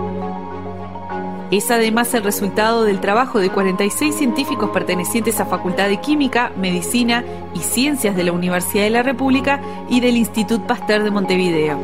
Es 1.50 1.68
además 1.72 2.14
el 2.14 2.22
resultado 2.22 2.84
del 2.84 3.00
trabajo 3.00 3.40
de 3.40 3.50
46 3.50 4.14
científicos 4.14 4.70
pertenecientes 4.70 5.40
a 5.40 5.46
Facultad 5.46 5.88
de 5.88 6.00
Química, 6.00 6.52
Medicina 6.56 7.24
y 7.56 7.58
Ciencias 7.58 8.14
de 8.14 8.22
la 8.22 8.32
Universidad 8.32 8.84
de 8.84 8.90
la 8.90 9.02
República 9.02 9.60
y 9.88 10.00
del 10.00 10.16
Institut 10.16 10.62
Pasteur 10.66 11.02
de 11.02 11.10
Montevideo. 11.10 11.76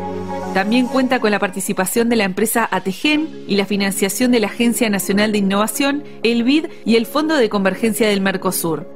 También 0.55 0.87
cuenta 0.87 1.19
con 1.19 1.33
la 1.33 1.41
participación 1.41 2.09
de 2.09 2.17
la 2.17 2.25
empresa 2.25 2.69
Ategen 2.71 3.29
y 3.49 3.57
la 3.57 3.67
financiación 3.67 4.31
de 4.31 4.41
la 4.41 4.47
Agencia 4.47 4.89
Nacional 4.89 5.33
de 5.33 5.39
Innovación, 5.39 6.05
el 6.23 6.45
BID 6.45 6.67
y 6.85 6.95
el 6.95 7.05
Fondo 7.05 7.35
de 7.35 7.49
Convergencia 7.49 8.09
del 8.09 8.21
Mercosur. 8.21 8.96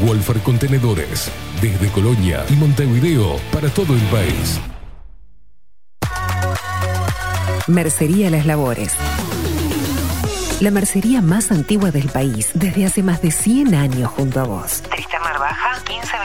Wolfer 0.06 0.38
Contenedores 0.40 1.30
desde 1.60 1.88
Colonia 1.88 2.44
y 2.48 2.54
Montevideo 2.54 3.36
para 3.52 3.68
todo 3.68 3.94
el 3.94 4.02
país. 4.02 4.60
Mercería 7.66 8.30
Las 8.30 8.46
Labores. 8.46 8.94
La 10.60 10.70
mercería 10.70 11.20
más 11.20 11.52
antigua 11.52 11.90
del 11.90 12.08
país, 12.08 12.50
desde 12.54 12.86
hace 12.86 13.02
más 13.02 13.20
de 13.22 13.30
100 13.30 13.74
años 13.74 14.10
junto 14.10 14.40
a 14.40 14.44
vos. 14.44 14.82
Tristamar 14.90 15.38
Baja 15.38 15.67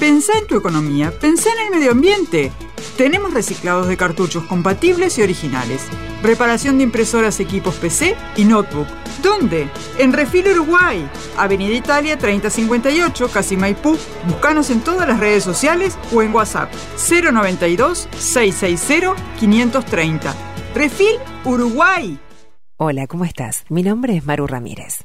Pensá 0.00 0.32
en 0.38 0.46
tu 0.46 0.56
economía, 0.56 1.12
pensá 1.20 1.50
en 1.52 1.66
el 1.66 1.78
medio 1.78 1.92
ambiente. 1.92 2.50
Tenemos 2.96 3.34
reciclados 3.34 3.86
de 3.86 3.98
cartuchos 3.98 4.44
compatibles 4.44 5.18
y 5.18 5.22
originales. 5.22 5.82
Reparación 6.22 6.78
de 6.78 6.84
impresoras, 6.84 7.38
equipos 7.38 7.74
PC 7.74 8.16
y 8.34 8.46
notebook. 8.46 8.86
¿Dónde? 9.22 9.68
En 9.98 10.14
Refil 10.14 10.48
Uruguay, 10.48 11.06
Avenida 11.36 11.74
Italia 11.74 12.16
3058, 12.16 13.28
Casi 13.30 13.58
Maipú. 13.58 13.98
Búscanos 14.26 14.70
en 14.70 14.80
todas 14.80 15.06
las 15.06 15.20
redes 15.20 15.44
sociales 15.44 15.98
o 16.14 16.22
en 16.22 16.34
WhatsApp 16.34 16.72
092 16.96 18.08
660 18.16 19.14
530. 19.38 20.34
Refil 20.74 21.18
Uruguay. 21.44 22.18
Hola, 22.78 23.06
¿cómo 23.06 23.26
estás? 23.26 23.66
Mi 23.68 23.82
nombre 23.82 24.16
es 24.16 24.24
Maru 24.24 24.46
Ramírez. 24.46 25.04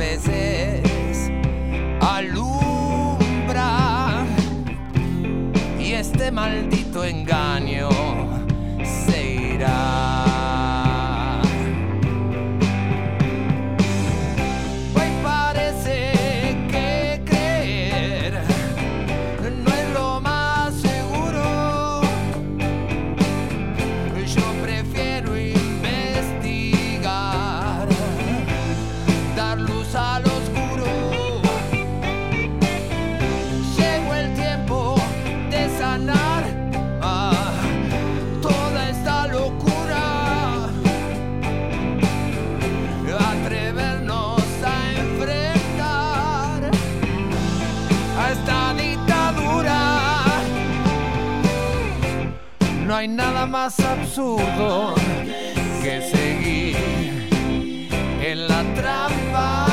veces 0.00 1.30
alumbra 2.00 3.20
y 5.78 5.92
este 5.92 6.30
maldito 6.32 7.04
engaño 7.04 7.99
más 53.50 53.80
absurdo 53.80 54.94
que 55.82 56.00
seguir 56.02 56.76
en 58.22 58.46
la 58.46 58.62
trampa. 58.74 59.66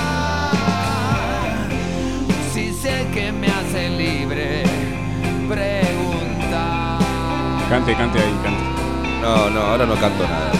Si 2.52 2.74
sé 2.74 3.06
que 3.14 3.32
me 3.32 3.48
hace 3.48 3.90
libre 3.90 4.64
preguntar. 5.48 7.00
Cante, 7.70 7.96
cante 7.96 8.20
ahí, 8.20 8.40
cante. 8.44 8.64
No, 9.22 9.50
no, 9.52 9.62
ahora 9.62 9.86
no 9.86 9.96
canto 9.96 10.24
nada. 10.24 10.52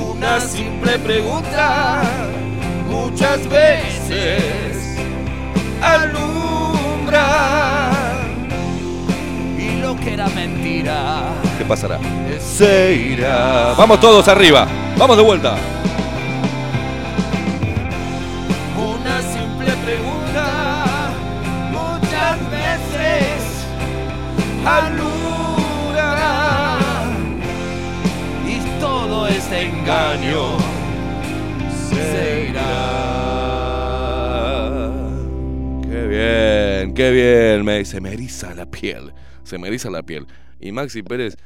Una 0.00 0.38
simple 0.40 0.96
pregunta 1.00 2.02
muchas 2.88 3.48
veces 3.48 4.96
alumbra 5.82 7.73
que 10.04 10.12
era 10.12 10.28
mentira 10.28 11.24
¿Qué 11.58 11.64
pasará? 11.64 11.98
Se 12.40 12.94
irá. 12.94 13.74
Vamos 13.78 14.00
todos 14.00 14.26
arriba. 14.28 14.66
Vamos 14.98 15.16
de 15.16 15.22
vuelta. 15.22 15.56
Una 18.76 19.22
simple 19.22 19.72
pregunta, 19.84 21.12
muchas 21.70 22.38
veces 22.50 23.66
aluda. 24.66 26.16
Y 28.46 28.80
todo 28.80 29.28
ese 29.28 29.62
engaño 29.68 30.58
se 31.88 32.48
irá. 32.50 32.90
Qué 35.82 36.06
bien, 36.08 36.94
qué 36.94 37.10
bien. 37.10 37.64
Me, 37.64 37.84
se 37.84 38.00
me 38.00 38.12
eriza 38.12 38.54
la 38.54 38.66
piel. 38.66 39.13
Se 39.54 39.58
me 39.60 39.68
eriza 39.68 39.88
la 39.88 40.02
piel. 40.02 40.26
Y 40.58 40.72
Maxi 40.72 41.04
Pérez 41.04 41.36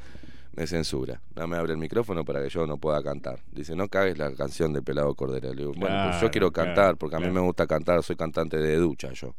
me 0.56 0.66
censura. 0.66 1.20
No 1.36 1.46
me 1.46 1.58
abre 1.58 1.72
el 1.72 1.78
micrófono 1.78 2.24
para 2.24 2.42
que 2.42 2.48
yo 2.48 2.66
no 2.66 2.78
pueda 2.78 3.02
cantar. 3.02 3.40
Dice, 3.52 3.76
no 3.76 3.88
cagues 3.88 4.16
la 4.16 4.32
canción 4.34 4.72
de 4.72 4.80
Pelado 4.80 5.14
Cordera. 5.14 5.50
Le 5.50 5.56
digo, 5.56 5.74
bueno, 5.76 6.08
pues 6.08 6.22
yo 6.22 6.30
quiero 6.30 6.50
claro, 6.50 6.68
cantar 6.68 6.96
porque 6.96 7.16
a 7.16 7.18
mí 7.18 7.26
claro. 7.26 7.34
me 7.34 7.40
gusta 7.42 7.66
cantar. 7.66 8.02
Soy 8.02 8.16
cantante 8.16 8.56
de 8.56 8.76
ducha 8.76 9.12
yo. 9.12 9.34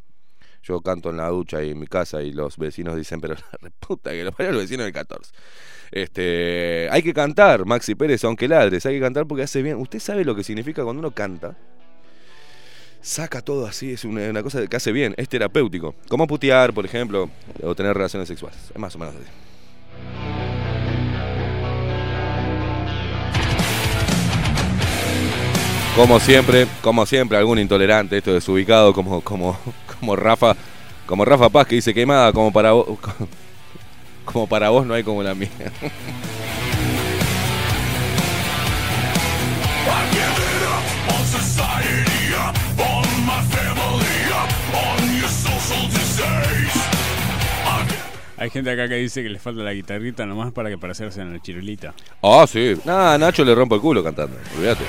Yo 0.62 0.82
canto 0.82 1.10
en 1.10 1.18
la 1.18 1.30
ducha 1.30 1.64
y 1.64 1.72
en 1.72 1.80
mi 1.80 1.88
casa 1.88 2.22
y 2.22 2.32
los 2.32 2.60
vecinos 2.60 2.96
dicen, 2.96 3.20
pero 3.20 3.34
la 3.52 3.58
reputa 3.60 4.12
que 4.12 4.24
lo 4.24 4.34
parió 4.34 4.52
los 4.52 4.62
vecinos 4.62 4.84
del 4.84 4.94
14. 4.94 5.32
Este, 5.90 6.90
hay 6.92 7.02
que 7.02 7.16
cantar, 7.16 7.66
Maxi 7.66 7.96
Pérez, 7.96 8.24
aunque 8.24 8.48
ladres, 8.48 8.86
hay 8.86 8.98
que 8.98 9.02
cantar 9.02 9.26
porque 9.26 9.42
hace 9.42 9.64
bien. 9.64 9.78
¿Usted 9.78 9.98
sabe 9.98 10.24
lo 10.24 10.36
que 10.36 10.44
significa 10.44 10.84
cuando 10.84 11.00
uno 11.00 11.10
canta? 11.10 11.58
Saca 13.02 13.42
todo 13.42 13.66
así, 13.66 13.94
es 13.94 14.04
una, 14.04 14.44
cosa 14.44 14.68
que 14.68 14.76
hace 14.76 14.92
bien, 14.92 15.14
es 15.18 15.30
terapéutico. 15.30 15.96
Como 16.10 16.28
putear, 16.28 16.74
por 16.74 16.86
ejemplo, 16.86 17.30
o 17.64 17.74
tener 17.74 17.94
relaciones 17.94 18.28
sexuales. 18.28 18.60
Es 18.74 18.78
más 18.78 18.94
o 18.96 19.00
menos 19.00 19.16
así. 19.16 19.26
Como 25.96 26.20
siempre, 26.20 26.68
como 26.82 27.06
siempre, 27.06 27.38
algún 27.38 27.60
intolerante, 27.60 28.18
esto 28.18 28.34
desubicado, 28.34 28.94
como, 28.94 29.22
como, 29.22 29.58
como 30.00 30.16
Rafa, 30.18 30.56
como 31.06 31.24
Rafa 31.24 31.50
Paz 31.50 31.68
que 31.68 31.76
dice 31.76 31.94
quemada, 31.94 32.34
como 32.34 32.52
para 32.52 32.72
como 34.26 34.48
para 34.48 34.70
vos 34.70 34.86
no 34.86 34.94
hay 34.94 35.04
como 35.04 35.24
la 35.24 35.34
mía. 35.36 35.50
Hay 48.40 48.50
gente 48.50 48.72
acá 48.72 48.88
que 48.88 48.96
dice 48.96 49.22
que 49.22 49.28
le 49.30 49.38
falta 49.38 49.62
la 49.64 49.74
guitarrita 49.74 50.26
nomás 50.26 50.54
para 50.54 50.70
que 50.70 50.78
parecerse 50.78 51.20
en 51.22 51.34
la 51.34 51.42
chirulita. 51.42 51.94
Ah, 52.24 52.46
sí. 52.48 52.74
Nah, 52.86 53.18
Nacho 53.18 53.44
le 53.44 53.54
rompo 53.54 53.76
el 53.76 53.82
culo 53.82 54.02
cantando, 54.02 54.38
olvídate. 54.56 54.86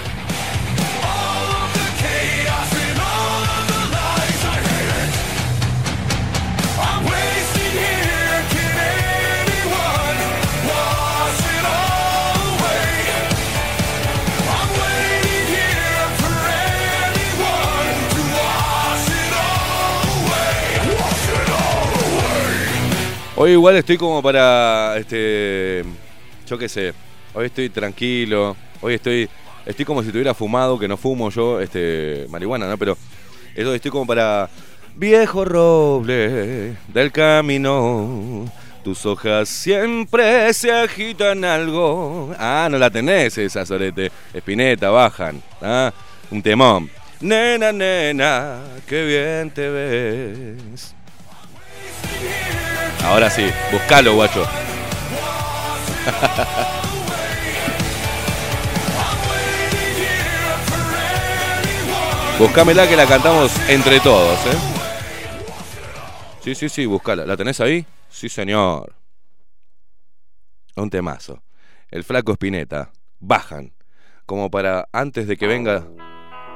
Hoy 23.42 23.52
igual 23.52 23.74
estoy 23.76 23.96
como 23.96 24.22
para, 24.22 24.98
este, 24.98 25.82
yo 26.46 26.58
qué 26.58 26.68
sé, 26.68 26.92
hoy 27.32 27.46
estoy 27.46 27.70
tranquilo, 27.70 28.54
hoy 28.82 28.92
estoy, 28.92 29.30
estoy 29.64 29.86
como 29.86 30.02
si 30.02 30.10
tuviera 30.10 30.34
fumado, 30.34 30.78
que 30.78 30.86
no 30.86 30.98
fumo 30.98 31.30
yo, 31.30 31.58
este, 31.58 32.26
marihuana, 32.28 32.68
¿no? 32.68 32.76
Pero 32.76 32.98
eso 33.54 33.74
estoy 33.74 33.90
como 33.90 34.06
para, 34.06 34.50
viejo 34.94 35.46
roble 35.46 36.76
del 36.88 37.10
camino, 37.12 38.44
tus 38.84 39.06
hojas 39.06 39.48
siempre 39.48 40.52
se 40.52 40.70
agitan 40.70 41.42
algo. 41.42 42.34
Ah, 42.38 42.68
no 42.70 42.76
la 42.76 42.90
tenés 42.90 43.38
esa, 43.38 43.64
Sorete, 43.64 44.12
Espineta, 44.34 44.90
bajan, 44.90 45.42
¿ah? 45.62 45.90
Un 46.30 46.42
temón. 46.42 46.90
Nena, 47.22 47.72
nena, 47.72 48.58
qué 48.86 49.02
bien 49.06 49.50
te 49.50 49.66
ves. 49.70 50.94
Ahora 53.04 53.30
sí, 53.30 53.50
buscalo, 53.72 54.14
guacho. 54.14 54.46
Buscámela 62.38 62.88
que 62.88 62.96
la 62.96 63.06
cantamos 63.06 63.52
entre 63.68 64.00
todos, 64.00 64.38
¿eh? 64.46 64.58
Sí, 66.42 66.54
sí, 66.54 66.70
sí, 66.70 66.86
buscala. 66.86 67.26
¿La 67.26 67.36
tenés 67.36 67.60
ahí? 67.60 67.84
Sí, 68.08 68.30
señor. 68.30 68.94
Un 70.76 70.88
temazo. 70.88 71.42
El 71.90 72.02
flaco 72.02 72.32
Espineta. 72.32 72.90
Bajan. 73.18 73.74
Como 74.24 74.50
para 74.50 74.88
antes 74.92 75.26
de 75.26 75.36
que 75.36 75.46
venga. 75.46 75.84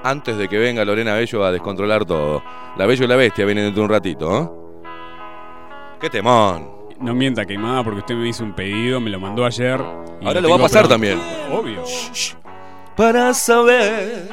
Antes 0.03 0.39
de 0.39 0.49
que 0.49 0.57
venga 0.57 0.85
Lorena 0.85 1.15
Bello 1.15 1.45
a 1.45 1.53
descontrolar 1.53 2.07
todo. 2.07 2.43
La 2.79 2.87
Bello 2.87 3.05
y 3.05 3.09
la 3.09 3.17
Bestia 3.17 3.45
vienen 3.45 3.65
dentro 3.65 3.83
de 3.83 3.87
un 3.87 3.93
ratito, 3.93 4.43
¿eh? 4.43 4.64
¡Qué 6.05 6.11
temón! 6.11 6.69
No 7.01 7.15
mienta 7.15 7.47
quemada 7.47 7.83
porque 7.83 8.01
usted 8.01 8.15
me 8.15 8.29
hizo 8.29 8.45
un 8.45 8.53
pedido, 8.53 9.01
me 9.01 9.09
lo 9.09 9.19
mandó 9.19 9.47
ayer. 9.47 9.81
y 10.21 10.27
Ahora 10.27 10.43
lo 10.43 10.51
va 10.51 10.57
a 10.57 10.59
tengo 10.59 10.69
pasar 10.69 10.87
también. 10.87 11.19
Obvio. 11.51 11.83
Para 12.95 13.33
saber 13.33 14.29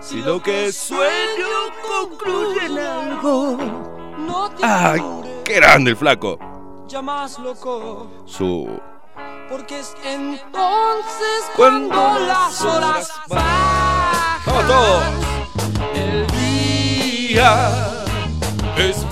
si 0.00 0.20
lo 0.22 0.42
que 0.42 0.72
sueño 0.72 1.46
concluye 1.88 2.66
en 2.66 2.78
algo. 2.80 3.58
No 4.26 4.50
te 4.50 4.66
¡Ay, 4.66 5.00
qué 5.44 5.54
grande 5.54 5.92
el 5.92 5.96
flaco! 5.96 6.36
llamas 6.88 7.38
loco, 7.38 8.10
Su. 8.24 8.80
porque 9.48 9.78
es 9.78 9.94
entonces 10.04 11.44
cuando 11.54 12.18
las 12.26 12.60
horas 12.64 13.12
bajan. 13.28 14.40
¡Vamos 14.44 14.66
todos! 14.66 15.04
El 15.94 16.26
Día 16.26 18.02
es 18.76 19.06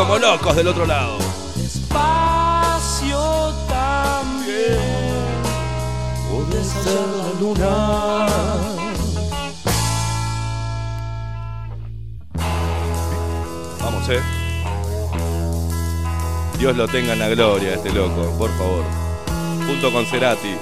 como 0.00 0.18
locos 0.18 0.56
del 0.56 0.66
otro 0.66 0.86
lado. 0.86 1.18
Espacio 1.62 3.52
también. 3.68 4.78
Puede 6.30 6.64
ser 6.64 7.06
la 7.18 7.30
luna. 7.38 8.26
Vamos, 13.82 14.08
eh. 14.08 14.22
Dios 16.58 16.74
lo 16.74 16.88
tenga 16.88 17.12
en 17.12 17.18
la 17.18 17.28
gloria, 17.28 17.74
este 17.74 17.92
loco, 17.92 18.22
por 18.38 18.50
favor. 18.56 18.84
Junto 19.66 19.92
con 19.92 20.06
Cerati. 20.06 20.56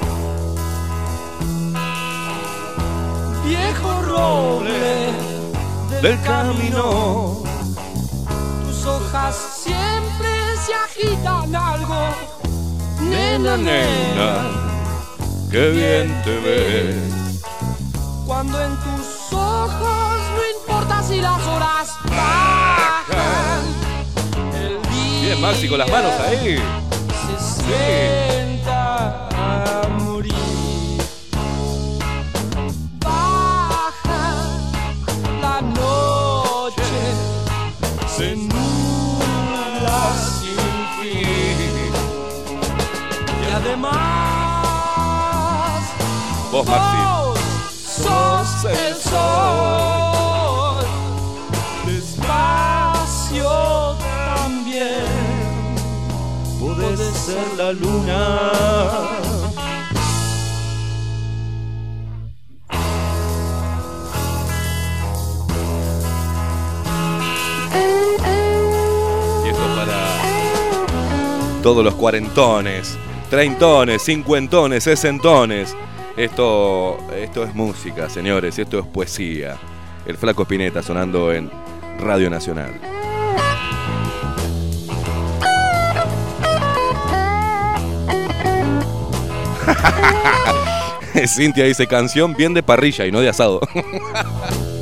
Viejo 3.46 4.02
roble 4.02 5.12
Del 6.02 6.20
camino. 6.22 7.48
Hojas 8.88 9.36
siempre 9.64 10.30
se 10.64 10.74
agitan 10.74 11.54
algo. 11.54 12.08
Nena, 13.00 13.56
Nena, 13.56 14.30
qué 15.50 15.70
bien 15.70 16.22
te 16.24 16.40
ves. 16.40 17.42
Cuando 18.26 18.60
en 18.60 18.74
tus 18.76 19.32
ojos 19.32 20.18
no 20.36 20.42
importa 20.60 21.02
si 21.02 21.20
las 21.20 21.46
horas 21.46 21.88
bajan. 22.10 23.62
El 24.54 24.82
día 24.90 25.20
Bien, 25.22 25.40
Maxi, 25.40 25.68
con 25.68 25.78
las 25.78 25.90
manos 25.90 26.12
ahí. 26.20 26.58
se 27.26 27.36
sienta 27.64 29.28
además. 43.58 43.92
Vos, 46.52 46.66
Martín. 46.66 47.04
Vos 47.04 47.38
sos 47.70 48.64
el 48.64 48.94
sol. 48.96 50.84
Despacio 51.86 53.50
también. 53.98 55.06
Podés 56.60 57.16
ser 57.16 57.46
la 57.56 57.72
luna. 57.72 58.40
todos 71.60 71.84
los 71.84 71.94
cuarentones 71.96 72.96
treintones, 73.28 74.02
cincuentones, 74.02 74.84
sesentones. 74.84 75.74
Esto, 76.16 76.98
esto 77.14 77.44
es 77.44 77.54
música, 77.54 78.08
señores, 78.08 78.58
esto 78.58 78.78
es 78.80 78.86
poesía. 78.86 79.56
El 80.06 80.16
Flaco 80.16 80.42
Spinetta 80.42 80.82
sonando 80.82 81.32
en 81.32 81.50
Radio 82.00 82.30
Nacional. 82.30 82.72
Cintia 91.26 91.64
dice 91.64 91.86
canción 91.86 92.34
bien 92.34 92.54
de 92.54 92.62
parrilla 92.62 93.04
y 93.06 93.12
no 93.12 93.20
de 93.20 93.28
asado. 93.28 93.60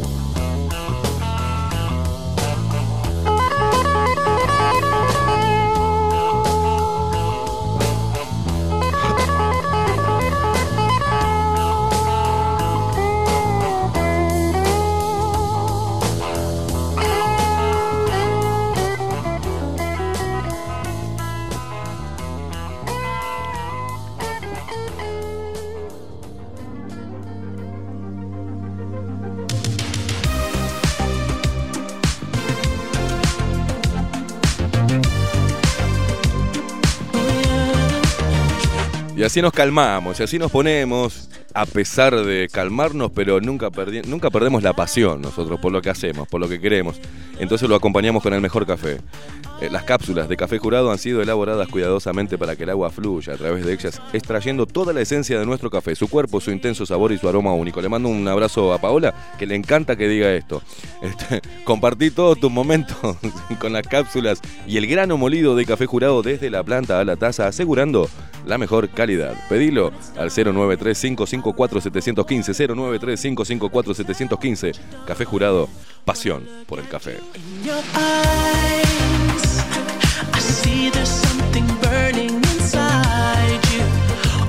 así 39.36 39.42
nos 39.42 39.52
calmamos, 39.52 40.18
y 40.18 40.22
así 40.22 40.38
nos 40.38 40.50
ponemos, 40.50 41.28
a 41.56 41.64
pesar 41.64 42.14
de 42.14 42.48
calmarnos, 42.52 43.10
pero 43.12 43.40
nunca, 43.40 43.70
nunca 44.06 44.28
perdemos 44.28 44.62
la 44.62 44.74
pasión 44.74 45.22
nosotros 45.22 45.58
por 45.58 45.72
lo 45.72 45.80
que 45.80 45.88
hacemos, 45.88 46.28
por 46.28 46.38
lo 46.38 46.50
que 46.50 46.60
queremos. 46.60 47.00
Entonces 47.38 47.66
lo 47.66 47.74
acompañamos 47.74 48.22
con 48.22 48.34
el 48.34 48.42
mejor 48.42 48.66
café. 48.66 48.98
Eh, 49.62 49.70
las 49.70 49.84
cápsulas 49.84 50.28
de 50.28 50.36
café 50.36 50.58
jurado 50.58 50.92
han 50.92 50.98
sido 50.98 51.22
elaboradas 51.22 51.66
cuidadosamente 51.68 52.36
para 52.36 52.56
que 52.56 52.64
el 52.64 52.70
agua 52.70 52.90
fluya 52.90 53.32
a 53.32 53.36
través 53.38 53.64
de 53.64 53.72
ellas, 53.72 54.02
extrayendo 54.12 54.66
toda 54.66 54.92
la 54.92 55.00
esencia 55.00 55.38
de 55.38 55.46
nuestro 55.46 55.70
café, 55.70 55.94
su 55.94 56.08
cuerpo, 56.08 56.42
su 56.42 56.50
intenso 56.50 56.84
sabor 56.84 57.12
y 57.12 57.18
su 57.18 57.26
aroma 57.26 57.54
único. 57.54 57.80
Le 57.80 57.88
mando 57.88 58.10
un 58.10 58.28
abrazo 58.28 58.74
a 58.74 58.78
Paola, 58.78 59.14
que 59.38 59.46
le 59.46 59.54
encanta 59.54 59.96
que 59.96 60.08
diga 60.08 60.30
esto. 60.34 60.62
Este, 61.00 61.40
compartí 61.64 62.10
todos 62.10 62.38
tus 62.38 62.52
momentos 62.52 62.98
con 63.58 63.72
las 63.72 63.86
cápsulas 63.86 64.42
y 64.66 64.76
el 64.76 64.86
grano 64.86 65.16
molido 65.16 65.56
de 65.56 65.64
café 65.64 65.86
jurado 65.86 66.20
desde 66.20 66.50
la 66.50 66.62
planta 66.62 67.00
a 67.00 67.04
la 67.04 67.16
taza, 67.16 67.46
asegurando 67.46 68.10
la 68.44 68.58
mejor 68.58 68.90
calidad. 68.90 69.34
Pedilo 69.48 69.92
al 70.18 70.30
093-554-715, 71.54 72.54
093-554-715. 72.54 74.72
Café 75.06 75.24
jurado, 75.24 75.68
pasión 76.04 76.46
por 76.66 76.78
el 76.78 76.88
café. 76.88 77.18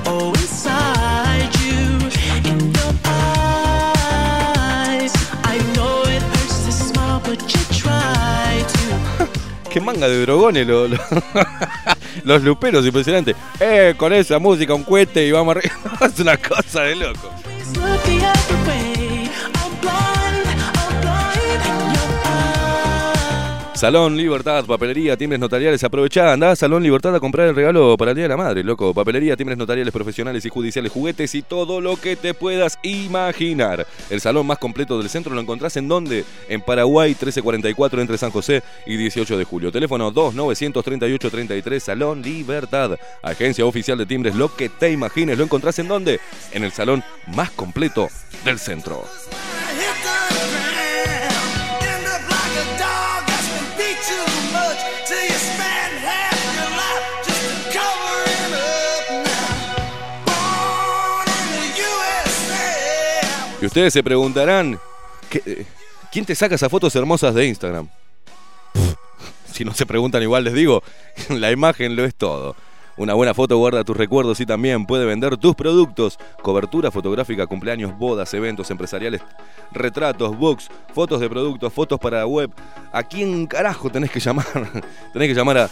Oh. 0.10 0.32
Qué 9.70 9.82
manga 9.82 10.08
de 10.08 10.22
drogones 10.22 10.66
lo- 10.68 10.88
lo- 10.88 10.98
los 12.24 12.43
luperos, 12.43 12.86
impresionante. 12.86 13.36
Eh, 13.59 13.93
con 13.97 14.13
esa 14.13 14.39
música, 14.39 14.74
un 14.74 14.84
cohete 14.84 15.26
y 15.26 15.32
vamos 15.32 15.55
arriba. 15.55 15.76
es 16.01 16.20
una 16.20 16.38
cosa 16.38 16.84
de 16.84 16.95
loco. 16.95 17.32
Salón 23.78 24.17
Libertad, 24.17 24.65
papelería, 24.65 25.15
timbres 25.15 25.39
notariales, 25.39 25.84
aprovechá, 25.84 26.34
andá 26.34 26.49
a 26.49 26.55
Salón 26.55 26.82
Libertad 26.82 27.13
a 27.13 27.19
comprar 27.19 27.47
el 27.47 27.55
regalo 27.55 27.95
para 27.95 28.09
el 28.09 28.15
Día 28.15 28.23
de 28.23 28.30
la 28.30 28.36
Madre, 28.36 28.63
loco. 28.63 28.91
Papelería, 28.91 29.38
timbres 29.38 29.55
notariales, 29.55 29.93
profesionales 29.93 30.43
y 30.43 30.49
judiciales, 30.49 30.91
juguetes 30.91 31.36
y 31.36 31.43
todo 31.43 31.80
lo 31.80 31.95
que 31.95 32.15
te 32.15 32.34
puedas 32.34 32.80
imaginar. 32.82 33.86
El 34.09 34.19
salón 34.19 34.47
más 34.47 34.57
completo 34.57 34.97
del 34.97 35.09
centro 35.09 35.36
lo 35.36 35.41
encontrás 35.41 35.78
en 35.78 35.88
donde? 35.88 36.25
En 36.49 36.61
Paraguay 36.61 37.09
1344 37.09 38.01
entre 38.01 38.17
San 38.17 38.32
José 38.32 38.63
y 38.88 38.97
18 38.97 39.38
de 39.38 39.43
julio. 39.43 39.71
Teléfono 39.71 40.09
2938 40.09 41.30
33 41.30 41.84
Salón 41.84 42.23
Libertad. 42.23 42.97
Agencia 43.21 43.63
oficial 43.63 43.99
de 43.99 44.07
timbres, 44.07 44.34
lo 44.34 44.55
que 44.55 44.69
te 44.69 44.91
imagines, 44.91 45.38
lo 45.38 45.43
encontrás 45.43 45.78
en 45.78 45.88
donde? 45.88 46.19
En 46.51 46.63
el 46.63 46.71
salón 46.71 47.03
más 47.28 47.51
completo 47.51 48.07
del 48.43 48.57
centro. 48.57 49.03
Y 63.62 63.66
ustedes 63.66 63.93
se 63.93 64.03
preguntarán, 64.03 64.80
¿qué- 65.30 65.41
eh, 65.45 65.66
¿quién 66.12 66.26
te 66.26 66.36
saca 66.36 66.55
esas 66.55 66.70
fotos 66.70 66.95
hermosas 66.95 67.34
de 67.34 67.47
Instagram? 67.47 67.88
Si 69.51 69.66
no 69.66 69.74
se 69.74 69.88
preguntan 69.88 70.22
igual 70.22 70.43
les 70.43 70.53
digo, 70.53 70.84
la 71.30 71.51
imagen 71.51 71.95
lo 71.95 72.05
es 72.05 72.14
todo. 72.14 72.55
Una 72.95 73.16
buena 73.16 73.34
foto 73.34 73.58
guarda 73.58 73.84
tus 73.84 73.97
recuerdos 73.97 74.39
y 74.39 74.45
también 74.45 74.86
puede 74.86 75.05
vender 75.05 75.38
tus 75.38 75.55
productos. 75.55 76.20
Cobertura 76.43 76.91
fotográfica, 76.91 77.47
cumpleaños, 77.47 77.97
bodas, 77.97 78.32
eventos 78.36 78.70
empresariales, 78.70 79.22
retratos, 79.72 80.38
books, 80.38 80.68
fotos 80.93 81.20
de 81.22 81.30
productos, 81.30 81.74
fotos 81.74 81.99
para 81.99 82.20
la 82.20 82.28
web. 82.28 82.51
¿A 82.91 83.01
quién 83.03 83.47
carajo 83.47 83.89
tenés 83.89 84.12
que 84.12 84.20
llamar? 84.20 84.45
tenés 85.14 85.28
que 85.28 85.34
llamar 85.34 85.58
a 85.58 85.70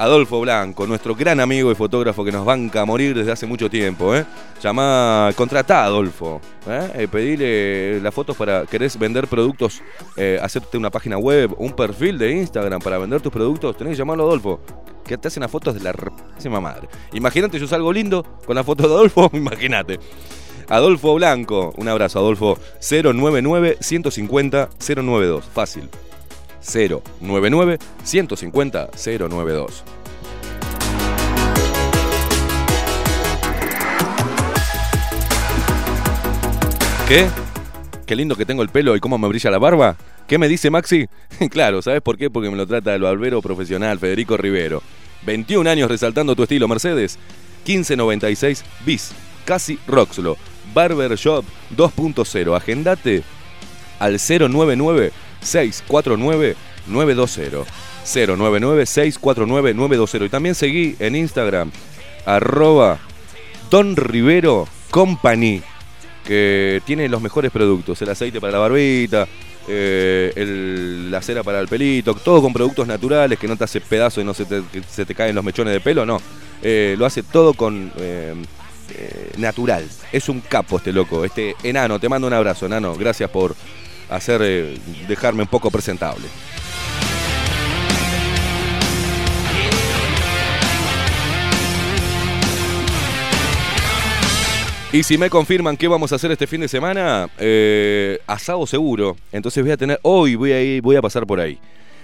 Adolfo 0.00 0.40
Blanco, 0.40 0.86
nuestro 0.86 1.14
gran 1.14 1.40
amigo 1.40 1.70
y 1.70 1.74
fotógrafo 1.74 2.24
que 2.24 2.32
nos 2.32 2.46
banca 2.46 2.80
a 2.80 2.84
morir 2.86 3.14
desde 3.14 3.32
hace 3.32 3.46
mucho 3.46 3.68
tiempo. 3.68 4.16
¿eh? 4.16 4.24
Llamá, 4.62 5.30
contratá 5.36 5.82
a 5.82 5.84
Adolfo. 5.84 6.40
¿eh? 6.66 6.90
Eh, 6.94 7.08
pedile 7.08 8.00
las 8.00 8.14
fotos 8.14 8.34
para, 8.34 8.64
querés 8.64 8.98
vender 8.98 9.28
productos, 9.28 9.82
eh, 10.16 10.40
hacerte 10.42 10.78
una 10.78 10.90
página 10.90 11.18
web, 11.18 11.54
un 11.58 11.74
perfil 11.74 12.16
de 12.16 12.32
Instagram 12.32 12.80
para 12.80 12.96
vender 12.96 13.20
tus 13.20 13.30
productos, 13.30 13.76
tenés 13.76 13.92
que 13.92 13.98
llamarlo 13.98 14.24
a 14.24 14.26
Adolfo. 14.28 14.60
Que 15.04 15.18
te 15.18 15.28
hacen 15.28 15.42
las 15.42 15.50
fotos 15.50 15.74
de 15.74 15.80
la 15.80 15.92
próxima 15.92 16.62
madre. 16.62 16.88
Imagínate, 17.12 17.58
yo 17.58 17.66
salgo 17.66 17.92
lindo 17.92 18.24
con 18.46 18.56
la 18.56 18.64
foto 18.64 18.88
de 18.88 18.94
Adolfo, 18.94 19.28
imagínate. 19.34 20.00
Adolfo 20.70 21.14
Blanco, 21.14 21.74
un 21.76 21.88
abrazo, 21.88 22.20
Adolfo. 22.20 22.58
099 22.80 23.76
150 23.80 24.70
092. 24.78 25.44
Fácil. 25.44 25.90
099 26.62 27.78
150 28.04 28.90
092. 28.94 29.84
¿Qué? 37.08 37.26
Qué 38.06 38.14
lindo 38.14 38.36
que 38.36 38.46
tengo 38.46 38.62
el 38.62 38.68
pelo 38.68 38.94
y 38.94 39.00
cómo 39.00 39.18
me 39.18 39.26
brilla 39.26 39.50
la 39.50 39.58
barba. 39.58 39.96
¿Qué 40.28 40.38
me 40.38 40.46
dice 40.46 40.70
Maxi? 40.70 41.08
claro, 41.50 41.82
¿sabes 41.82 42.02
por 42.02 42.16
qué? 42.16 42.30
Porque 42.30 42.50
me 42.50 42.56
lo 42.56 42.66
trata 42.66 42.94
el 42.94 43.02
barbero 43.02 43.42
profesional 43.42 43.98
Federico 43.98 44.36
Rivero. 44.36 44.80
21 45.26 45.68
años 45.68 45.90
resaltando 45.90 46.36
tu 46.36 46.44
estilo, 46.44 46.68
Mercedes. 46.68 47.18
1596 47.66 48.64
bis. 48.86 49.12
Casi 49.44 49.78
Roxlo. 49.88 50.36
Barber 50.72 51.16
Shop 51.16 51.44
2.0. 51.76 52.56
Agendate 52.56 53.24
al 53.98 54.18
099 54.18 55.10
649 55.42 56.56
920. 56.86 57.70
099 58.04 58.86
649 58.86 59.74
920. 59.74 60.26
Y 60.26 60.28
también 60.28 60.54
seguí 60.54 60.96
en 60.98 61.16
Instagram 61.16 61.70
arroba 62.26 62.98
Don 63.70 63.96
Rivero 63.96 64.66
Company 64.90 65.62
que 66.24 66.82
tiene 66.84 67.08
los 67.08 67.20
mejores 67.22 67.50
productos, 67.50 68.00
el 68.02 68.10
aceite 68.10 68.40
para 68.40 68.52
la 68.52 68.58
barbita, 68.58 69.26
eh, 69.66 70.32
el- 70.36 71.10
la 71.10 71.22
cera 71.22 71.42
para 71.42 71.60
el 71.60 71.66
pelito, 71.68 72.14
todo 72.14 72.42
con 72.42 72.52
productos 72.52 72.86
naturales 72.86 73.38
que 73.38 73.48
no 73.48 73.56
te 73.56 73.64
hace 73.64 73.80
pedazo 73.80 74.20
y 74.20 74.24
no 74.24 74.34
se 74.34 74.44
te, 74.44 74.62
se 74.88 75.04
te 75.06 75.14
caen 75.14 75.34
los 75.34 75.42
mechones 75.44 75.72
de 75.72 75.80
pelo, 75.80 76.04
no. 76.04 76.20
Eh, 76.62 76.94
lo 76.98 77.06
hace 77.06 77.22
todo 77.22 77.54
con 77.54 77.90
eh, 77.98 78.34
natural. 79.38 79.86
Es 80.12 80.28
un 80.28 80.40
capo 80.40 80.76
este 80.76 80.92
loco, 80.92 81.24
este 81.24 81.54
enano. 81.62 81.98
Te 81.98 82.08
mando 82.08 82.26
un 82.26 82.32
abrazo, 82.34 82.66
enano. 82.66 82.94
Gracias 82.96 83.30
por 83.30 83.54
hacer, 84.10 84.40
eh, 84.42 84.78
dejarme 85.08 85.42
un 85.42 85.48
poco 85.48 85.70
presentable. 85.70 86.26
Y 94.92 95.04
si 95.04 95.16
me 95.16 95.30
confirman 95.30 95.76
qué 95.76 95.86
vamos 95.86 96.10
a 96.10 96.16
hacer 96.16 96.32
este 96.32 96.48
fin 96.48 96.62
de 96.62 96.68
semana, 96.68 97.28
eh, 97.38 98.18
asado 98.26 98.66
seguro. 98.66 99.16
Entonces 99.30 99.62
voy 99.62 99.70
a 99.70 99.76
tener, 99.76 100.00
hoy 100.02 100.34
voy 100.34 100.50
a, 100.50 100.60
ir, 100.60 100.82
voy 100.82 100.96
a 100.96 101.02
pasar 101.02 101.26
por 101.28 101.38
ahí. 101.38 101.60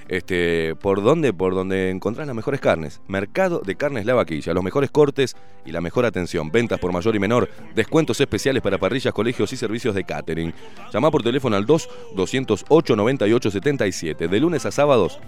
Este, 0.08 0.74
¿Por 0.76 1.02
dónde? 1.02 1.32
Por 1.32 1.54
donde 1.54 1.90
encontrás 1.90 2.26
las 2.26 2.36
mejores 2.36 2.60
carnes. 2.60 3.00
Mercado 3.08 3.62
de 3.64 3.76
Carnes 3.76 4.04
La 4.06 4.14
Vaquilla. 4.14 4.54
Los 4.54 4.62
mejores 4.62 4.90
cortes 4.90 5.36
y 5.64 5.72
la 5.72 5.80
mejor 5.80 6.06
atención. 6.06 6.50
Ventas 6.50 6.78
por 6.78 6.92
mayor 6.92 7.16
y 7.16 7.18
menor. 7.18 7.48
Descuentos 7.74 8.20
especiales 8.20 8.62
para 8.62 8.78
parrillas, 8.78 9.12
colegios 9.12 9.52
y 9.52 9.56
servicios 9.56 9.94
de 9.94 10.04
catering. 10.04 10.54
Llama 10.92 11.10
por 11.10 11.22
teléfono 11.22 11.56
al 11.56 11.66
2-208-9877. 11.66 14.28
De 14.28 14.40
lunes 14.40 14.66
a 14.66 14.70
sábados. 14.70 15.18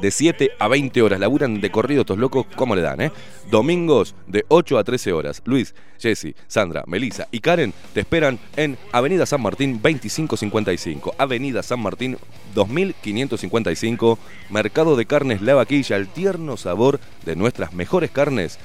De 0.00 0.10
7 0.10 0.50
a 0.58 0.68
20 0.68 1.02
horas. 1.02 1.20
Laburan 1.20 1.60
de 1.60 1.70
corrido 1.70 2.02
estos 2.02 2.18
locos. 2.18 2.46
¿Cómo 2.56 2.74
le 2.74 2.82
dan, 2.82 3.00
eh? 3.00 3.12
Domingos 3.50 4.14
de 4.26 4.44
8 4.48 4.78
a 4.78 4.84
13 4.84 5.12
horas. 5.12 5.42
Luis, 5.44 5.74
Jesse, 5.98 6.34
Sandra, 6.46 6.84
Melissa 6.86 7.28
y 7.30 7.40
Karen 7.40 7.72
te 7.92 8.00
esperan 8.00 8.38
en 8.56 8.76
Avenida 8.92 9.26
San 9.26 9.40
Martín 9.42 9.80
2555. 9.82 11.14
Avenida 11.18 11.62
San 11.62 11.80
Martín 11.80 12.18
2555. 12.54 14.18
Mercado 14.50 14.96
de 14.96 15.06
Carnes 15.06 15.42
La 15.42 15.54
Vaquilla. 15.54 15.96
El 15.96 16.08
tierno 16.08 16.56
sabor 16.56 17.00
de 17.24 17.36
nuestras 17.36 17.72
mejores 17.72 18.10
carnes 18.10 18.58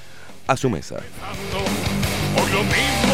a 0.47 0.57
su 0.57 0.69
mesa. 0.69 0.97
Por 2.35 2.49
lo 2.51 2.63
mismo 2.63 3.08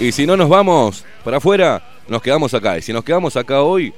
Y 0.00 0.12
si 0.12 0.26
no 0.26 0.34
nos 0.34 0.48
vamos 0.48 1.04
para 1.22 1.36
afuera, 1.36 1.82
nos 2.08 2.22
quedamos 2.22 2.54
acá. 2.54 2.78
Y 2.78 2.82
si 2.82 2.90
nos 2.90 3.04
quedamos 3.04 3.36
acá 3.36 3.60
hoy, 3.60 3.92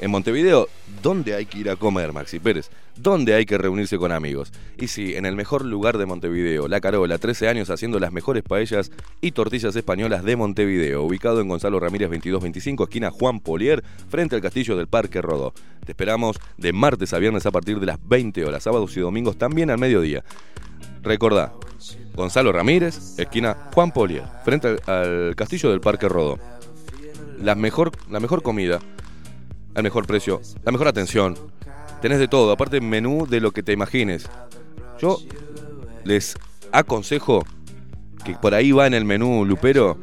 en 0.00 0.10
Montevideo, 0.10 0.68
¿dónde 1.02 1.34
hay 1.34 1.46
que 1.46 1.60
ir 1.60 1.70
a 1.70 1.76
comer, 1.76 2.12
Maxi 2.12 2.40
Pérez? 2.40 2.68
¿Dónde 2.94 3.34
hay 3.34 3.46
que 3.46 3.56
reunirse 3.56 3.96
con 3.96 4.12
amigos? 4.12 4.52
Y 4.76 4.88
sí, 4.88 5.14
en 5.14 5.24
el 5.24 5.34
mejor 5.34 5.64
lugar 5.64 5.96
de 5.96 6.04
Montevideo, 6.04 6.68
La 6.68 6.82
Carola, 6.82 7.16
13 7.16 7.48
años 7.48 7.70
haciendo 7.70 7.98
las 7.98 8.12
mejores 8.12 8.42
paellas 8.42 8.92
y 9.22 9.32
tortillas 9.32 9.74
españolas 9.74 10.24
de 10.24 10.36
Montevideo, 10.36 11.02
ubicado 11.02 11.40
en 11.40 11.48
Gonzalo 11.48 11.80
Ramírez 11.80 12.10
2225, 12.10 12.84
esquina 12.84 13.10
Juan 13.10 13.40
Polier, 13.40 13.82
frente 14.10 14.36
al 14.36 14.42
castillo 14.42 14.76
del 14.76 14.88
Parque 14.88 15.22
Rodó. 15.22 15.54
Te 15.86 15.92
esperamos 15.92 16.38
de 16.58 16.74
martes 16.74 17.14
a 17.14 17.18
viernes 17.18 17.46
a 17.46 17.50
partir 17.50 17.80
de 17.80 17.86
las 17.86 17.98
20 18.06 18.44
horas, 18.44 18.62
sábados 18.62 18.94
y 18.96 19.00
domingos 19.00 19.38
también 19.38 19.70
al 19.70 19.78
mediodía. 19.78 20.22
Recordá, 21.04 21.52
Gonzalo 22.14 22.50
Ramírez, 22.50 23.18
esquina 23.18 23.68
Juan 23.74 23.92
Polier, 23.92 24.24
frente 24.42 24.76
al, 24.86 25.34
castillo 25.36 25.70
del 25.70 25.80
Parque 25.80 26.08
Rodó. 26.08 26.38
La 27.42 27.54
mejor, 27.54 27.92
la 28.10 28.20
mejor 28.20 28.42
comida, 28.42 28.80
al 29.74 29.82
mejor 29.82 30.06
precio, 30.06 30.40
la 30.64 30.72
mejor 30.72 30.88
atención. 30.88 31.36
Tenés 32.00 32.18
de 32.18 32.28
todo, 32.28 32.52
aparte 32.52 32.80
menú 32.80 33.26
de 33.26 33.40
lo 33.40 33.50
que 33.50 33.62
te 33.62 33.72
imagines. 33.72 34.28
Yo 34.98 35.18
les 36.04 36.36
aconsejo 36.72 37.44
que 38.24 38.34
por 38.34 38.54
ahí 38.54 38.72
va 38.72 38.86
en 38.86 38.94
el 38.94 39.04
menú 39.04 39.44
lupero 39.44 39.98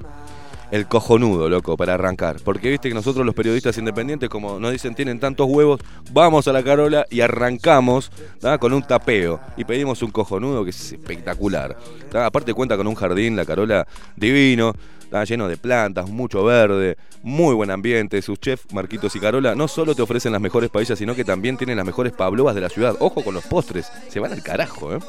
el 0.72 0.88
cojonudo, 0.88 1.50
loco, 1.50 1.78
para 1.78 1.94
arrancar. 1.94 2.38
Porque 2.44 2.70
viste 2.70 2.90
que 2.90 2.96
nosotros 2.96 3.26
los 3.26 3.36
periodistas 3.36 3.78
independientes, 3.78 4.30
como 4.30 4.60
nos 4.60 4.72
dicen, 4.72 4.96
tienen 4.96 5.20
tantos 5.20 5.48
huevos, 5.50 5.82
vamos 6.12 6.48
a 6.48 6.54
la 6.54 6.64
Carola 6.64 7.06
y 7.10 7.22
arrancamos 7.22 8.12
con 8.60 8.74
un 8.74 8.84
tapeo. 8.84 9.40
Y 9.58 9.66
pedimos 9.66 10.02
un 10.02 10.12
cojonudo 10.12 10.64
que 10.64 10.70
es 10.72 10.94
espectacular. 10.94 11.78
Aparte 12.14 12.54
cuenta 12.54 12.78
con 12.78 12.88
un 12.88 12.96
jardín, 12.96 13.36
la 13.36 13.46
Carola 13.46 13.86
divino. 14.16 14.74
Está 15.02 15.26
lleno 15.26 15.50
de 15.50 15.58
plantas, 15.58 16.10
mucho 16.10 16.42
verde, 16.46 16.96
muy 17.22 17.54
buen 17.54 17.70
ambiente. 17.70 18.22
Sus 18.22 18.40
chefs, 18.40 18.74
Marquitos 18.74 19.14
y 19.18 19.20
Carola, 19.20 19.56
no 19.56 19.68
solo 19.68 19.94
te 19.94 20.02
ofrecen 20.02 20.32
las 20.32 20.40
mejores 20.40 20.70
paellas, 20.70 20.98
sino 20.98 21.14
que 21.16 21.26
también 21.26 21.58
tienen 21.58 21.76
las 21.76 21.86
mejores 21.86 22.14
pavlovas 22.14 22.56
de 22.56 22.62
la 22.62 22.70
ciudad. 22.70 22.96
Ojo 23.00 23.22
con 23.22 23.34
los 23.34 23.44
postres, 23.44 23.92
se 24.08 24.22
van 24.22 24.32
al 24.32 24.42
carajo, 24.42 24.96
¿eh? 24.96 25.00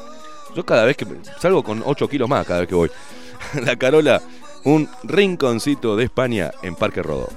Yo 0.55 0.65
cada 0.65 0.83
vez 0.83 0.97
que 0.97 1.07
salgo 1.39 1.63
con 1.63 1.81
8 1.85 2.07
kilos 2.09 2.29
más 2.29 2.45
cada 2.45 2.59
vez 2.59 2.69
que 2.69 2.75
voy. 2.75 2.91
La 3.65 3.75
Carola, 3.75 4.21
un 4.63 4.89
rinconcito 5.03 5.95
de 5.95 6.05
España 6.05 6.51
en 6.61 6.75
Parque 6.75 7.03
Rodó. 7.03 7.29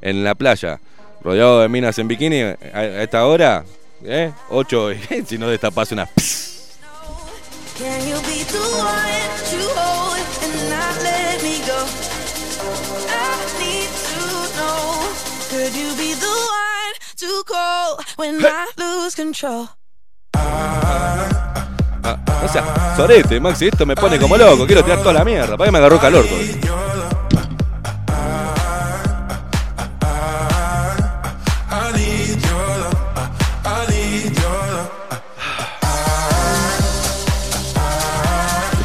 en 0.00 0.24
la 0.24 0.34
playa, 0.34 0.80
rodeado 1.24 1.60
de 1.62 1.68
minas 1.68 1.98
en 1.98 2.06
bikini, 2.06 2.42
a, 2.42 2.56
a 2.72 3.02
esta 3.02 3.26
hora, 3.26 3.64
¿eh? 4.04 4.30
8, 4.50 4.90
si 5.26 5.38
no 5.38 5.48
destapas 5.48 5.90
una... 5.92 6.06
lose 18.76 19.16
control? 19.16 19.68
Ah, 20.34 22.18
o 22.44 22.48
sea, 22.48 22.94
sorete, 22.96 23.40
Maxi, 23.40 23.68
esto 23.68 23.86
me 23.86 23.94
pone 23.96 24.18
como 24.18 24.36
loco, 24.36 24.66
quiero 24.66 24.84
tirar 24.84 24.98
toda 24.98 25.14
la 25.14 25.24
mierda, 25.24 25.56
para 25.56 25.68
que 25.68 25.72
me 25.72 25.78
agarró 25.78 25.98
calor 25.98 26.26
todo 26.26 27.13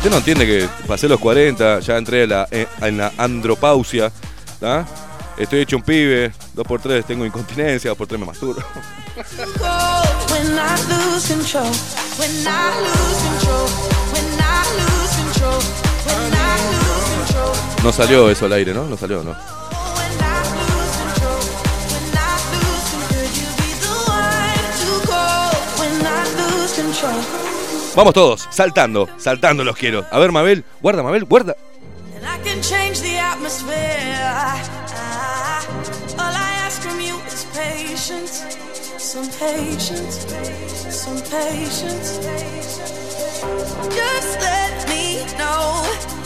Usted 0.09 0.17
no 0.17 0.17
entiende 0.17 0.47
que 0.47 0.67
pasé 0.87 1.07
los 1.07 1.19
40, 1.19 1.81
ya 1.81 1.95
entré 1.95 2.23
en 2.23 2.29
la, 2.29 2.47
eh, 2.49 2.65
en 2.81 2.97
la 2.97 3.13
andropausia, 3.15 4.11
¿tá? 4.59 4.83
Estoy 5.37 5.59
hecho 5.59 5.75
un 5.75 5.83
pibe, 5.83 6.33
dos 6.55 6.65
por 6.65 6.81
tres 6.81 7.05
tengo 7.05 7.27
incontinencia, 7.27 7.91
dos 7.91 7.97
por 7.99 8.07
tres 8.07 8.19
me 8.19 8.25
control. 8.25 8.55
No 17.83 17.91
salió 17.91 18.31
eso 18.31 18.47
al 18.47 18.53
aire, 18.53 18.73
¿no? 18.73 18.85
No 18.85 18.97
salió, 18.97 19.21
¿no? 19.23 19.35
Vamos 27.95 28.13
todos, 28.13 28.47
saltando, 28.51 29.09
saltando 29.17 29.63
los 29.63 29.75
quiero. 29.75 30.05
A 30.11 30.19
ver, 30.19 30.31
Mabel, 30.31 30.63
guarda, 30.81 31.03
Mabel, 31.03 31.25
guarda. 31.25 31.55
Some 38.99 39.27
patience, 39.39 40.27
some 40.91 41.19
patience. 41.31 42.19
Just 43.89 44.39
let 44.41 44.87
me 44.87 45.25
know. 45.37 45.81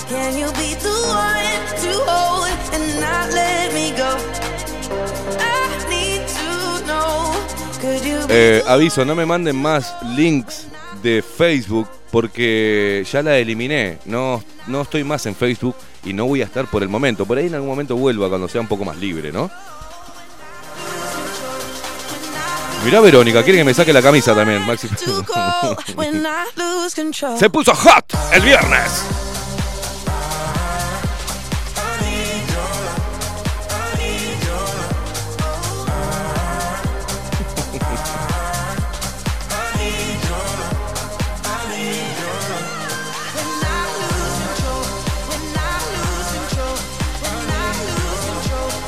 Can 0.10 0.38
you 0.38 0.48
be 0.54 0.76
the 0.76 0.92
one 1.08 1.64
to 1.82 1.92
hold 2.06 2.50
and 2.74 3.00
not 3.00 3.32
let 3.32 3.74
me 3.74 3.92
go? 3.96 4.18
I 5.40 5.88
need 5.90 6.28
to 6.28 6.86
know. 6.86 7.34
Could 7.80 8.04
you 8.04 8.20
Eh, 8.30 8.62
aviso, 8.68 9.06
no 9.06 9.16
me 9.16 9.26
manden 9.26 9.56
más 9.62 9.96
links 10.18 10.68
de 11.04 11.22
Facebook 11.22 11.88
porque 12.10 13.06
ya 13.12 13.22
la 13.22 13.38
eliminé. 13.38 14.00
No, 14.06 14.44
no 14.68 14.82
estoy 14.82 15.04
más 15.04 15.26
en 15.26 15.36
Facebook 15.36 15.76
y 16.06 16.14
no 16.14 16.26
voy 16.26 16.42
a 16.42 16.46
estar 16.46 16.66
por 16.68 16.82
el 16.82 16.90
momento. 16.90 17.26
Por 17.26 17.38
ahí 17.38 17.48
en 17.48 17.56
algún 17.56 17.70
momento 17.70 17.96
vuelva 17.96 18.30
cuando 18.30 18.48
sea 18.48 18.62
un 18.62 18.68
poco 18.68 18.86
más 18.86 18.98
libre, 18.98 19.32
¿no? 19.32 19.52
Mirá 22.86 23.00
Verónica, 23.00 23.44
quiere 23.44 23.60
que 23.60 23.64
me 23.64 23.74
saque 23.74 23.94
la 23.94 24.02
camisa 24.02 24.36
también, 24.36 24.66
Maxi. 24.66 24.90
Se 27.38 27.50
puso 27.50 27.74
hot 27.74 28.14
el 28.34 28.42
viernes. 28.42 29.33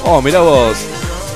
Oh, 0.07 0.21
mirá 0.21 0.39
vos. 0.39 0.77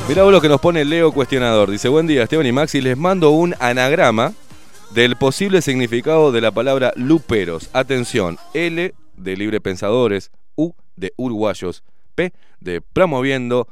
Mirá 0.07 0.21
vos 0.21 0.31
lo 0.31 0.39
que 0.39 0.47
nos 0.47 0.61
pone 0.61 0.85
Leo 0.85 1.11
Cuestionador. 1.11 1.71
Dice, 1.71 1.89
buen 1.89 2.05
día, 2.05 2.21
Esteban 2.21 2.45
y 2.45 2.51
Maxi. 2.51 2.81
Les 2.81 2.95
mando 2.95 3.31
un 3.31 3.55
anagrama 3.59 4.33
del 4.91 5.15
posible 5.15 5.63
significado 5.63 6.31
de 6.31 6.39
la 6.39 6.51
palabra 6.51 6.93
luperos. 6.95 7.71
Atención, 7.73 8.37
L 8.53 8.93
de 9.17 9.37
libre 9.37 9.59
pensadores, 9.59 10.29
U 10.55 10.73
de 10.95 11.13
uruguayos, 11.17 11.83
P 12.13 12.31
de 12.59 12.79
promoviendo, 12.81 13.67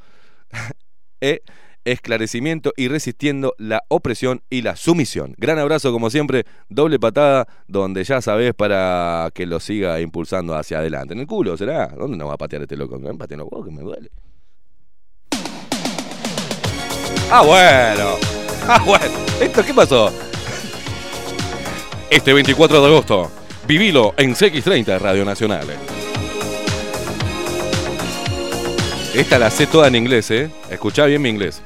E 1.21 1.43
esclarecimiento 1.85 2.73
y 2.75 2.87
resistiendo 2.87 3.53
la 3.59 3.83
opresión 3.89 4.41
y 4.49 4.63
la 4.63 4.75
sumisión. 4.75 5.35
Gran 5.37 5.59
abrazo 5.59 5.91
como 5.91 6.09
siempre, 6.09 6.45
doble 6.69 6.99
patada 6.99 7.47
donde 7.67 8.03
ya 8.03 8.19
sabés 8.19 8.55
para 8.55 9.29
que 9.35 9.45
lo 9.45 9.59
siga 9.59 10.01
impulsando 10.01 10.55
hacia 10.55 10.79
adelante. 10.79 11.13
En 11.13 11.19
el 11.19 11.27
culo, 11.27 11.55
¿será? 11.55 11.87
¿Dónde 11.87 12.17
nos 12.17 12.29
va 12.29 12.33
a 12.33 12.37
patear 12.37 12.63
este 12.63 12.75
loco? 12.75 12.97
Los 12.97 13.15
huevos 13.29 13.65
que 13.65 13.71
me 13.71 13.83
duele. 13.83 14.09
Ah, 17.29 17.41
bueno. 17.41 18.17
Ah, 18.67 18.81
bueno. 18.85 19.05
¿Esto 19.41 19.63
qué 19.63 19.73
pasó? 19.73 20.11
Este 22.09 22.33
24 22.33 22.81
de 22.81 22.87
agosto, 22.87 23.31
vivilo 23.67 24.13
en 24.17 24.33
CX30 24.33 24.97
Radio 24.99 25.25
Nacional. 25.25 25.67
Esta 29.13 29.39
la 29.39 29.51
sé 29.51 29.67
toda 29.67 29.87
en 29.87 29.95
inglés, 29.95 30.31
¿eh? 30.31 30.49
Escuchá 30.69 31.05
bien 31.05 31.21
mi 31.21 31.29
inglés. 31.29 31.61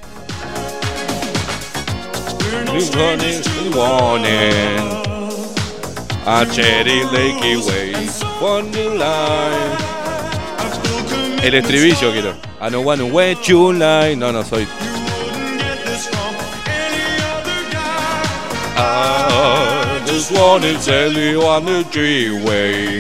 El 11.43 11.53
estribillo 11.55 12.11
quiero. 12.11 12.31
I 12.61 12.69
don't 12.69 12.85
wanna 12.85 13.05
wait 13.05 13.41
you 13.43 13.73
line. 13.73 14.15
No, 14.17 14.31
no 14.31 14.43
soy. 14.43 14.67
I 18.75 20.01
just 20.05 20.31
wanna 20.31 20.79
tell 20.79 21.11
you 21.11 21.41
on 21.43 21.65
the 21.65 21.83
G-way. 21.91 22.97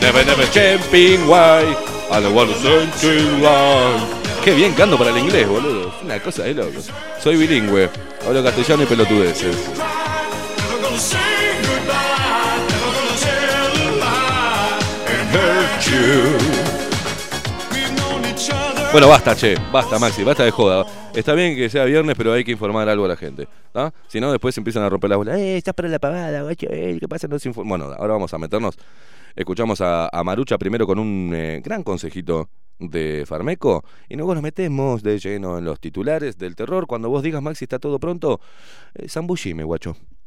Never, 0.00 0.24
never 0.24 0.46
camping 0.52 1.26
why. 1.26 1.64
I 2.10 2.20
don't 2.20 2.34
wanna 2.34 2.54
say 2.54 2.86
too 3.00 3.38
long. 3.38 4.00
Qué 4.44 4.54
bien 4.54 4.74
canto 4.74 4.98
para 4.98 5.10
el 5.10 5.18
inglés, 5.18 5.48
boludo. 5.48 5.94
Una 6.02 6.20
cosa 6.20 6.42
de 6.42 6.52
loco. 6.52 6.80
Soy 7.22 7.36
bilingüe. 7.36 7.88
Hablo 8.26 8.44
castellano 8.44 8.82
y 8.82 8.86
pelotudeces. 8.86 9.56
Bueno, 18.94 19.08
basta, 19.08 19.34
che, 19.34 19.56
basta, 19.72 19.98
Maxi, 19.98 20.22
basta 20.22 20.44
de 20.44 20.52
joda. 20.52 20.86
Está 21.12 21.34
bien 21.34 21.56
que 21.56 21.68
sea 21.68 21.84
viernes, 21.84 22.14
pero 22.16 22.32
hay 22.32 22.44
que 22.44 22.52
informar 22.52 22.88
algo 22.88 23.06
a 23.06 23.08
la 23.08 23.16
gente. 23.16 23.48
¿ah? 23.74 23.90
Si 24.06 24.20
no, 24.20 24.30
después 24.30 24.56
empiezan 24.56 24.84
a 24.84 24.88
romper 24.88 25.10
la 25.10 25.16
bola. 25.16 25.36
¡Eh, 25.36 25.56
estás 25.56 25.74
para 25.74 25.88
la 25.88 25.98
pavada, 25.98 26.42
guacho! 26.42 26.68
Eh, 26.70 26.98
¿Qué 27.00 27.08
pasa? 27.08 27.26
No 27.26 27.36
se. 27.40 27.50
Bueno, 27.50 27.86
ahora 27.86 28.12
vamos 28.12 28.32
a 28.32 28.38
meternos. 28.38 28.76
Escuchamos 29.34 29.80
a, 29.80 30.08
a 30.12 30.22
Marucha 30.22 30.58
primero 30.58 30.86
con 30.86 31.00
un 31.00 31.32
eh, 31.34 31.60
gran 31.60 31.82
consejito 31.82 32.48
de 32.78 33.24
Farmeco 33.26 33.82
y 34.08 34.14
luego 34.14 34.32
nos 34.32 34.44
metemos 34.44 35.02
de 35.02 35.18
lleno 35.18 35.58
en 35.58 35.64
los 35.64 35.80
titulares 35.80 36.38
del 36.38 36.54
terror. 36.54 36.86
Cuando 36.86 37.08
vos 37.08 37.24
digas, 37.24 37.42
Maxi, 37.42 37.64
está 37.64 37.80
todo 37.80 37.98
pronto, 37.98 38.40
eh, 38.94 39.08
zambullime, 39.08 39.64
guacho. 39.64 39.96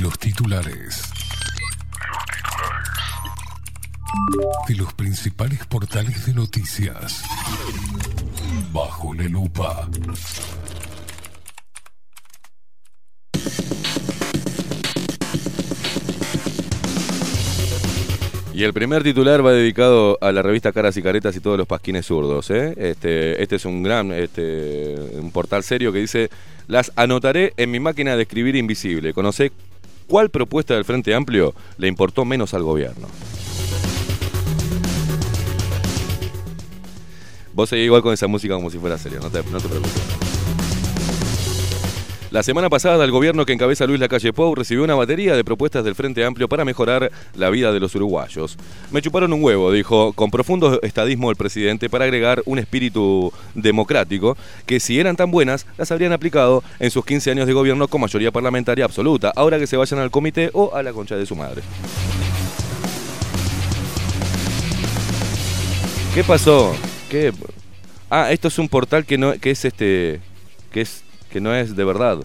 Los 0.00 0.18
titulares. 0.18 1.02
De 4.68 4.74
los 4.74 4.92
principales 4.94 5.64
portales 5.66 6.26
de 6.26 6.34
noticias. 6.34 7.22
Bajo 8.72 9.14
la 9.14 9.24
lupa. 9.24 9.88
Y 18.52 18.62
el 18.62 18.72
primer 18.72 19.02
titular 19.02 19.44
va 19.44 19.52
dedicado 19.52 20.16
a 20.20 20.30
la 20.32 20.42
revista 20.42 20.72
Caras 20.72 20.96
y 20.96 21.02
Caretas 21.02 21.34
y 21.36 21.40
todos 21.40 21.58
los 21.58 21.66
pasquines 21.66 22.06
zurdos. 22.06 22.50
¿eh? 22.50 22.74
Este, 22.76 23.42
este 23.42 23.56
es 23.56 23.64
un 23.64 23.82
gran 23.82 24.12
este, 24.12 24.94
un 25.20 25.30
portal 25.32 25.62
serio 25.64 25.92
que 25.92 25.98
dice: 25.98 26.30
Las 26.68 26.92
anotaré 26.96 27.52
en 27.56 27.70
mi 27.70 27.80
máquina 27.80 28.16
de 28.16 28.22
escribir 28.22 28.54
invisible. 28.56 29.12
Conocé 29.12 29.50
cuál 30.06 30.30
propuesta 30.30 30.74
del 30.74 30.84
Frente 30.84 31.14
Amplio 31.14 31.54
le 31.78 31.88
importó 31.88 32.24
menos 32.24 32.54
al 32.54 32.62
gobierno. 32.62 33.08
Vos 37.52 37.68
seguís 37.68 37.86
igual 37.86 38.02
con 38.02 38.12
esa 38.12 38.26
música 38.26 38.54
como 38.54 38.70
si 38.70 38.78
fuera 38.78 38.98
serio, 38.98 39.20
no 39.20 39.30
te, 39.30 39.38
no 39.44 39.58
preocupes. 39.58 40.33
La 42.34 42.42
semana 42.42 42.68
pasada, 42.68 43.04
el 43.04 43.12
gobierno 43.12 43.46
que 43.46 43.52
encabeza 43.52 43.86
Luis 43.86 44.00
Lacalle 44.00 44.32
Pou 44.32 44.56
recibió 44.56 44.82
una 44.82 44.96
batería 44.96 45.36
de 45.36 45.44
propuestas 45.44 45.84
del 45.84 45.94
Frente 45.94 46.24
Amplio 46.24 46.48
para 46.48 46.64
mejorar 46.64 47.12
la 47.36 47.48
vida 47.48 47.70
de 47.70 47.78
los 47.78 47.94
uruguayos. 47.94 48.58
Me 48.90 49.00
chuparon 49.00 49.32
un 49.32 49.40
huevo, 49.40 49.70
dijo, 49.70 50.12
con 50.14 50.32
profundo 50.32 50.82
estadismo 50.82 51.30
el 51.30 51.36
presidente, 51.36 51.88
para 51.88 52.06
agregar 52.06 52.42
un 52.44 52.58
espíritu 52.58 53.32
democrático 53.54 54.36
que 54.66 54.80
si 54.80 54.98
eran 54.98 55.14
tan 55.14 55.30
buenas, 55.30 55.64
las 55.78 55.92
habrían 55.92 56.12
aplicado 56.12 56.64
en 56.80 56.90
sus 56.90 57.04
15 57.04 57.30
años 57.30 57.46
de 57.46 57.52
gobierno 57.52 57.86
con 57.86 58.00
mayoría 58.00 58.32
parlamentaria 58.32 58.84
absoluta, 58.84 59.32
ahora 59.36 59.60
que 59.60 59.68
se 59.68 59.76
vayan 59.76 60.00
al 60.00 60.10
comité 60.10 60.50
o 60.54 60.74
a 60.74 60.82
la 60.82 60.92
concha 60.92 61.14
de 61.14 61.26
su 61.26 61.36
madre. 61.36 61.62
¿Qué 66.12 66.24
pasó? 66.24 66.74
¿Qué? 67.08 67.32
Ah, 68.10 68.32
esto 68.32 68.48
es 68.48 68.58
un 68.58 68.68
portal 68.68 69.04
que 69.04 69.18
no 69.18 69.34
que 69.34 69.52
es 69.52 69.64
este 69.64 70.20
que 70.72 70.80
es 70.80 71.03
que 71.34 71.40
no 71.40 71.52
es 71.52 71.74
de 71.74 71.82
verdad. 71.84 72.18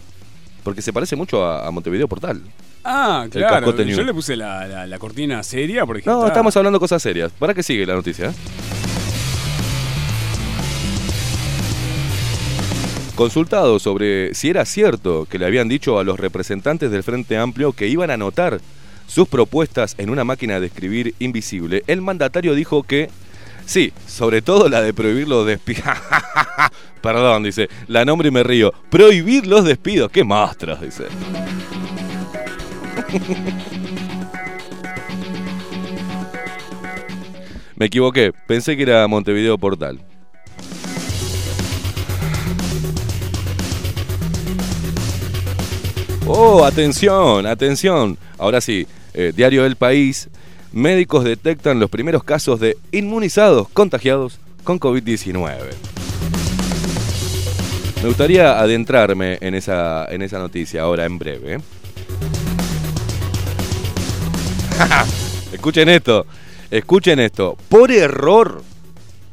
Porque 0.63 0.83
se 0.83 0.93
parece 0.93 1.15
mucho 1.15 1.43
a, 1.43 1.67
a 1.67 1.71
Montevideo 1.71 2.07
Portal. 2.07 2.43
Ah, 2.83 3.25
claro. 3.31 3.75
Yo 3.83 4.03
le 4.03 4.13
puse 4.13 4.35
la, 4.35 4.67
la- 4.67 4.85
la 4.85 4.99
cortina 4.99 5.41
seria 5.41 5.83
porque 5.87 6.03
No, 6.05 6.17
está- 6.19 6.27
estamos 6.27 6.55
hablando 6.55 6.79
cosas 6.79 7.01
serias. 7.01 7.31
¿Para 7.39 7.55
qué 7.55 7.63
sigue 7.63 7.87
la 7.87 7.95
noticia? 7.95 8.31
Consultado 13.15 13.79
sobre 13.79 14.33
si 14.35 14.49
era 14.49 14.63
cierto 14.65 15.25
que 15.29 15.39
le 15.39 15.45
habían 15.47 15.67
dicho 15.67 15.97
a 15.99 16.03
los 16.03 16.19
representantes 16.19 16.91
del 16.91 17.01
Frente 17.03 17.35
Amplio 17.37 17.73
que 17.73 17.87
iban 17.87 18.11
a 18.11 18.13
anotar 18.13 18.61
sus 19.07 19.27
propuestas 19.27 19.95
en 19.97 20.11
una 20.11 20.23
máquina 20.23 20.59
de 20.59 20.67
escribir 20.67 21.15
invisible, 21.17 21.83
el 21.87 22.01
mandatario 22.01 22.53
dijo 22.53 22.83
que 22.83 23.09
sí, 23.69 23.93
sobre 24.07 24.41
todo 24.41 24.67
la 24.67 24.81
de 24.81 24.93
prohibir 24.93 25.27
los 25.27 25.45
despidos. 25.45 25.83
Perdón, 27.01 27.43
dice, 27.43 27.69
la 27.87 28.03
nombre 28.03 28.29
y 28.29 28.31
me 28.31 28.41
río. 28.43 28.73
Prohibir 28.89 29.45
los 29.45 29.63
despidos, 29.63 30.11
qué 30.11 30.23
mastras, 30.23 30.81
dice. 30.81 31.05
Me 37.75 37.85
equivoqué, 37.85 38.33
pensé 38.45 38.75
que 38.75 38.83
era 38.83 39.07
Montevideo 39.07 39.57
Portal. 39.57 40.01
Oh, 46.25 46.65
atención, 46.65 47.47
atención. 47.47 48.17
Ahora 48.37 48.59
sí, 48.59 48.85
eh, 49.13 49.31
Diario 49.33 49.63
del 49.63 49.77
País. 49.77 50.29
Médicos 50.71 51.23
detectan 51.23 51.79
los 51.79 51.89
primeros 51.89 52.23
casos 52.23 52.59
de 52.59 52.77
inmunizados 52.91 53.67
contagiados 53.69 54.39
con 54.63 54.79
COVID-19. 54.79 55.55
Me 58.01 58.07
gustaría 58.07 58.59
adentrarme 58.59 59.39
en 59.41 59.55
esa, 59.55 60.05
en 60.05 60.21
esa 60.21 60.37
noticia 60.37 60.83
ahora 60.83 61.05
en 61.05 61.17
breve. 61.17 61.59
Escuchen 65.51 65.89
esto, 65.89 66.27
escuchen 66.69 67.19
esto. 67.19 67.57
Por 67.67 67.91
error, 67.91 68.61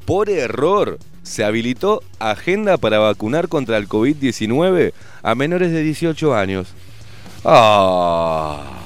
por 0.07 0.31
error, 0.31 0.99
se 1.23 1.45
habilitó 1.45 2.03
agenda 2.19 2.79
para 2.79 2.99
vacunar 2.99 3.49
contra 3.49 3.77
el 3.77 3.89
COVID-19 3.89 4.93
a 5.23 5.35
menores 5.35 5.71
de 5.71 5.83
18 5.83 6.35
años. 6.35 6.69
Ah. 7.45 8.86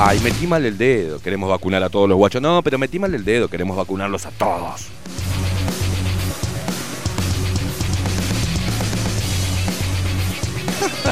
Ay, 0.00 0.20
metí 0.20 0.46
mal 0.46 0.64
el 0.64 0.78
dedo. 0.78 1.18
Queremos 1.20 1.50
vacunar 1.50 1.82
a 1.82 1.90
todos 1.90 2.08
los 2.08 2.16
guachos. 2.16 2.40
No, 2.40 2.62
pero 2.62 2.78
metí 2.78 3.00
mal 3.00 3.12
el 3.12 3.24
dedo. 3.24 3.48
Queremos 3.48 3.76
vacunarlos 3.76 4.26
a 4.26 4.30
todos. 4.30 4.86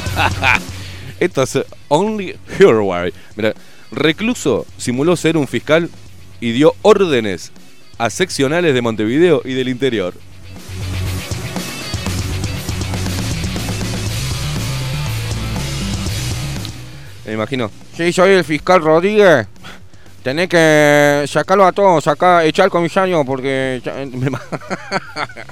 Esto 1.21 1.43
es 1.43 1.59
Only 1.89 2.37
Hero. 2.61 2.89
Mira, 3.35 3.55
recluso 3.91 4.65
simuló 4.77 5.17
ser 5.17 5.37
un 5.37 5.49
fiscal 5.49 5.91
y 6.41 6.53
dio 6.53 6.77
órdenes 6.83 7.51
a 7.99 8.09
seccionales 8.09 8.73
de 8.73 8.83
Montevideo 8.83 9.43
y 9.45 9.55
del 9.55 9.69
interior. 9.69 10.15
Me 17.27 17.33
imagino. 17.33 17.71
Sí, 17.97 18.13
soy 18.13 18.33
el 18.33 18.45
fiscal 18.45 18.81
Rodríguez. 18.81 19.47
Tenés 20.23 20.49
que 20.49 21.25
sacarlo 21.29 21.65
a 21.67 21.73
todos, 21.73 22.03
sacar, 22.03 22.45
echar 22.45 22.65
al 22.65 22.71
comisario 22.71 23.25
porque... 23.25 23.81
ma- 24.31 24.41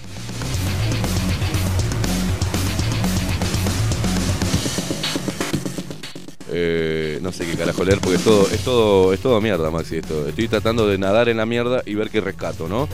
Eh, 6.57 7.19
no 7.23 7.33
sé 7.33 7.47
qué 7.47 7.57
carajo 7.57 7.85
leer 7.85 7.99
porque 8.01 8.17
es 8.17 8.23
todo, 8.25 8.49
es 8.51 8.61
todo, 8.63 9.13
es 9.13 9.21
todo 9.21 9.41
mierda, 9.41 9.71
Maxi. 9.71 9.97
Esto. 9.97 10.29
Estoy 10.29 10.47
tratando 10.49 10.87
de 10.87 10.99
nadar 10.99 11.29
en 11.29 11.39
la 11.39 11.47
mierda 11.47 11.83
y 11.87 11.95
ver 11.95 12.11
qué 12.11 12.21
rescato, 12.21 12.69
¿no? 12.69 12.89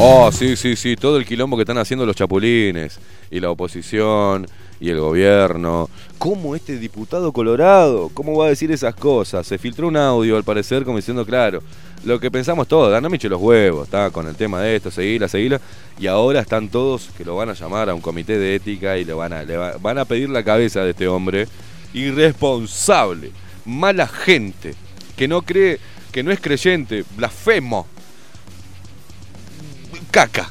Oh, 0.00 0.30
sí, 0.30 0.54
sí, 0.56 0.76
sí, 0.76 0.94
todo 0.94 1.16
el 1.16 1.26
quilombo 1.26 1.56
que 1.56 1.62
están 1.62 1.78
haciendo 1.78 2.06
los 2.06 2.14
chapulines 2.14 2.98
y 3.32 3.40
la 3.40 3.50
oposición 3.50 4.46
y 4.80 4.90
el 4.90 5.00
gobierno. 5.00 5.90
¿Cómo 6.18 6.54
este 6.54 6.78
diputado 6.78 7.32
colorado? 7.32 8.08
¿Cómo 8.14 8.36
va 8.38 8.46
a 8.46 8.50
decir 8.50 8.70
esas 8.70 8.94
cosas? 8.94 9.44
Se 9.46 9.58
filtró 9.58 9.88
un 9.88 9.96
audio 9.96 10.36
al 10.36 10.44
parecer 10.44 10.84
como 10.84 10.98
diciendo, 10.98 11.26
claro, 11.26 11.62
lo 12.04 12.20
que 12.20 12.30
pensamos 12.30 12.68
todos, 12.68 12.96
eche 13.12 13.28
los 13.28 13.40
huevos, 13.40 13.84
está 13.86 14.10
con 14.10 14.28
el 14.28 14.36
tema 14.36 14.60
de 14.60 14.76
esto, 14.76 14.92
seguila, 14.92 15.26
seguila. 15.26 15.60
Y 15.98 16.06
ahora 16.06 16.40
están 16.40 16.68
todos 16.68 17.08
que 17.18 17.24
lo 17.24 17.34
van 17.34 17.48
a 17.48 17.54
llamar 17.54 17.90
a 17.90 17.94
un 17.94 18.00
comité 18.00 18.38
de 18.38 18.54
ética 18.54 18.96
y 18.98 19.04
le 19.04 19.14
van 19.14 19.32
a, 19.32 19.42
le 19.42 19.56
va- 19.56 19.78
van 19.80 19.98
a 19.98 20.04
pedir 20.04 20.30
la 20.30 20.44
cabeza 20.44 20.84
de 20.84 20.90
este 20.90 21.08
hombre 21.08 21.48
irresponsable, 21.92 23.32
mala 23.64 24.06
gente, 24.06 24.74
que 25.16 25.26
no 25.26 25.42
cree, 25.42 25.80
que 26.12 26.22
no 26.22 26.30
es 26.30 26.38
creyente, 26.38 27.04
blasfemo, 27.16 27.86
caca. 30.10 30.50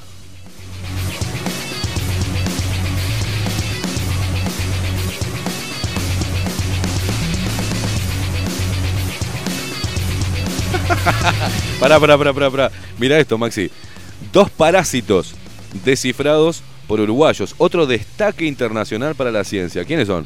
Pará, 11.80 12.00
pará, 12.00 12.18
pará, 12.18 12.34
pará, 12.34 12.52
pará. 12.52 12.72
Mira 12.98 13.20
esto, 13.20 13.38
Maxi. 13.38 13.70
Dos 14.32 14.50
parásitos 14.50 15.36
descifrados 15.84 16.64
por 16.88 17.00
uruguayos. 17.00 17.54
Otro 17.58 17.86
destaque 17.86 18.46
internacional 18.46 19.16
para 19.16 19.32
la 19.32 19.44
ciencia. 19.44 19.86
¿Quiénes 19.86 20.08
son? 20.08 20.26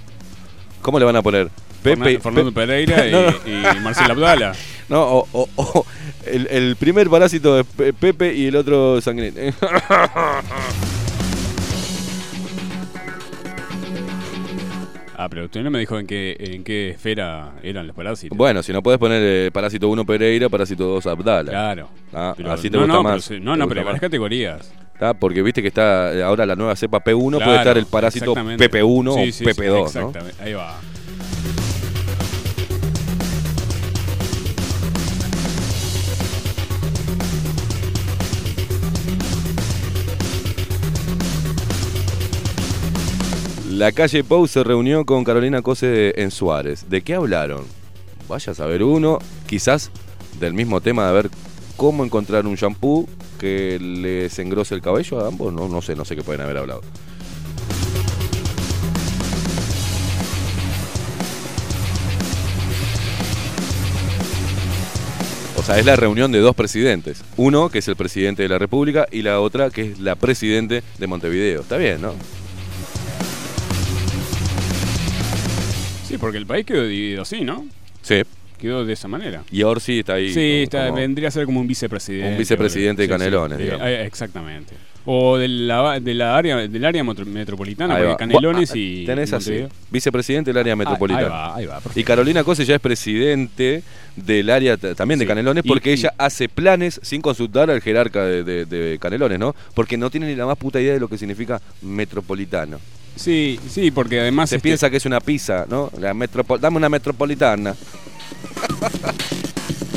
¿Cómo 0.82 0.99
le 0.99 1.06
van 1.06 1.16
a 1.16 1.22
poner? 1.22 1.49
Fernan- 1.84 2.22
Fernando 2.22 2.52
Pereira 2.52 3.06
y- 3.45 3.49
y 3.49 3.80
Marcelo 3.82 4.14
Abdala. 4.14 4.53
No, 4.90 5.02
o, 5.03 5.28
o- 5.32 5.49
o 5.56 5.86
el, 6.26 6.48
el 6.52 6.76
primer 6.76 7.10
parásito 7.10 7.60
es 7.60 7.66
Pe- 7.66 7.94
Pepe 7.94 8.34
y 8.34 8.48
el 8.48 8.56
otro 8.56 8.99
Sanguinet. 9.02 9.53
Ah, 15.18 15.30
pero 15.30 15.45
usted 15.45 15.62
no 15.62 15.70
me 15.70 15.78
dijo 15.80 15.99
en 15.99 16.08
qué, 16.08 16.36
en 16.40 16.64
qué 16.64 16.90
esfera 16.91 17.52
eran 17.62 17.86
los 17.86 17.95
parásitos. 17.95 18.36
bueno, 18.36 18.64
si 18.64 18.74
no 18.74 18.82
puedes 18.82 18.99
poner 18.99 19.22
eh, 19.24 19.52
parásito 19.53 19.88
1 19.88 20.03
Pereira, 20.03 20.49
parásito 20.49 20.86
2 20.86 21.06
Abdala. 21.06 21.52
Claro. 21.52 21.90
Ah, 22.12 22.34
Pero- 22.36 22.52
así 22.52 22.72
te 22.72 22.78
no, 22.78 22.84
gusta 22.84 22.94
no, 22.95 23.03
más. 23.03 23.28
pero 23.28 23.44
no, 23.44 23.56
no, 23.56 23.68
pero 23.68 23.82
más. 23.82 23.86
varias 23.86 24.02
categorías. 24.02 24.74
Está, 24.94 25.14
Porque 25.14 25.44
viste 25.44 25.62
que 25.62 25.68
está 25.68 26.12
eh, 26.14 26.24
ahora 26.24 26.45
la 26.48 26.56
nueva 26.56 26.76
cepa 26.76 27.03
P1, 27.03 27.44
puede 27.44 27.58
estar 27.58 27.78
el 27.78 27.86
parásito 27.86 28.32
exactamente. 28.32 28.72
PP1 28.72 29.14
Sí, 29.14 29.20
o 29.20 29.26
sí, 29.26 29.32
sí, 29.32 29.44
PP2, 29.45 29.70
¿no? 29.80 29.86
Exactamente, 29.86 30.44
ahí 30.44 30.53
va. 30.53 30.80
La 43.82 43.91
calle 43.91 44.24
Pou 44.24 44.45
se 44.45 44.64
reunió 44.64 45.08
con 45.08 45.24
Carolina 45.24 45.64
Cose 45.64 46.14
en 46.16 46.30
Suárez. 46.30 46.86
¿De 46.88 47.02
qué 47.02 47.16
hablaron? 47.16 47.66
Vaya 48.30 48.52
a 48.52 48.53
saber 48.53 48.84
uno, 48.84 49.18
quizás 49.48 49.90
del 50.40 50.53
mismo 50.53 50.82
tema 50.82 51.08
de 51.08 51.14
ver 51.14 51.30
cómo 51.78 52.06
encontrar 52.06 52.45
un 52.45 52.53
shampoo 52.53 53.10
que 53.40 53.80
les 53.80 54.38
engrose 54.38 54.76
el 54.76 54.84
cabello 54.84 55.20
a 55.20 55.30
ambos. 55.30 55.52
No, 55.52 55.68
no 55.68 55.82
sé, 55.82 55.95
no 55.95 56.06
sé 56.06 56.16
qué 56.16 56.22
pueden 56.22 56.41
haber 56.41 56.58
hablado. 56.58 56.82
O 65.58 65.64
sea, 65.64 65.80
es 65.80 65.86
la 65.88 65.95
reunión 65.95 66.32
de 66.32 66.38
dos 66.38 66.56
presidentes. 66.56 67.24
Uno, 67.36 67.70
que 67.70 67.80
es 67.80 67.88
el 67.88 67.95
presidente 67.95 68.44
de 68.44 68.49
la 68.49 68.60
República, 68.60 69.08
y 69.12 69.24
la 69.24 69.40
otra, 69.40 69.72
que 69.72 69.94
es 69.94 69.99
la 69.99 70.14
presidente 70.14 70.84
de 70.99 71.08
Montevideo. 71.08 71.62
Está 71.62 71.78
bien, 71.78 71.99
¿no? 71.99 72.14
Sí, 76.12 76.18
porque 76.18 76.38
el 76.38 76.46
país 76.46 76.66
quedó 76.66 76.84
dividido 76.88 77.22
así, 77.24 77.42
¿no? 77.42 77.66
Sí. 78.02 78.22
Quedó 78.60 78.86
de 78.86 78.94
esa 78.94 79.08
manera. 79.08 79.44
Y 79.52 79.64
Orsi 79.64 80.00
está 80.00 80.14
ahí. 80.16 80.30
Sí, 80.30 80.34
como- 80.40 80.64
está- 80.64 80.86
como- 80.88 80.98
vendría 81.00 81.28
a 81.30 81.32
ser 81.32 81.46
como 81.46 81.60
un 81.60 81.68
vicepresidente. 81.68 82.32
Un 82.34 82.38
vicepresidente 82.38 83.02
de 83.04 83.08
Canelones, 83.10 83.58
digamos. 83.58 83.88
eh, 83.88 84.06
exactamente. 84.06 84.76
O 85.06 85.36
de 85.38 85.48
la, 85.48 85.99
de 85.99 86.14
la 86.14 86.38
área, 86.38 86.57
del 86.57 86.86
área 86.86 87.03
metro- 87.03 87.26
metropolitana, 87.26 87.98
porque. 87.98 88.15
Canelones 88.18 88.72
Bu- 88.72 88.78
y. 88.78 89.03
Tenés 89.06 89.34
así. 89.34 89.65
Vicepresidente 89.90 90.52
del 90.52 90.57
área 90.60 90.76
metropolitana. 90.76 91.26
ahí 91.26 91.32
va, 91.32 91.56
ahí 91.56 91.65
va, 91.65 91.82
y 91.95 92.03
Carolina 92.03 92.44
Cose 92.44 92.65
ya 92.65 92.76
es 92.76 92.82
presidente 92.82 93.82
del 94.15 94.49
área 94.52 94.78
también 94.78 95.19
de. 95.19 95.26
Canelones 95.26 95.64
porque 95.68 95.90
y- 95.90 95.94
ella 95.94 96.14
hace 96.19 96.48
planes 96.49 96.99
sin 97.03 97.22
consultar 97.22 97.72
al 97.72 97.82
jerarca 97.82 98.23
de, 98.26 98.44
de- 98.44 98.65
de 98.65 98.99
Canelones, 98.99 99.40
¿no? 99.40 99.56
Porque 99.73 99.98
no 99.98 100.11
tiene 100.11 100.28
ni 100.28 100.36
la 100.36 100.45
más 100.45 100.57
puta 100.57 100.80
idea 100.80 100.94
de 100.94 100.99
lo 100.99 101.07
que 101.07 101.18
significa 101.18 101.60
metropolitano. 101.82 102.78
Sí, 103.15 103.60
sí, 103.69 103.90
porque 103.91 104.19
además. 104.19 104.49
Se 104.52 104.57
este- 104.57 104.68
piensa 104.69 104.90
que 104.91 104.98
es 104.98 105.06
una 105.07 105.19
pizza, 105.19 105.65
¿no? 105.68 105.90
La 105.99 106.14
metropo- 106.14 106.60
Dame 106.60 106.78
una 106.78 106.90
metropolitana. 106.90 107.73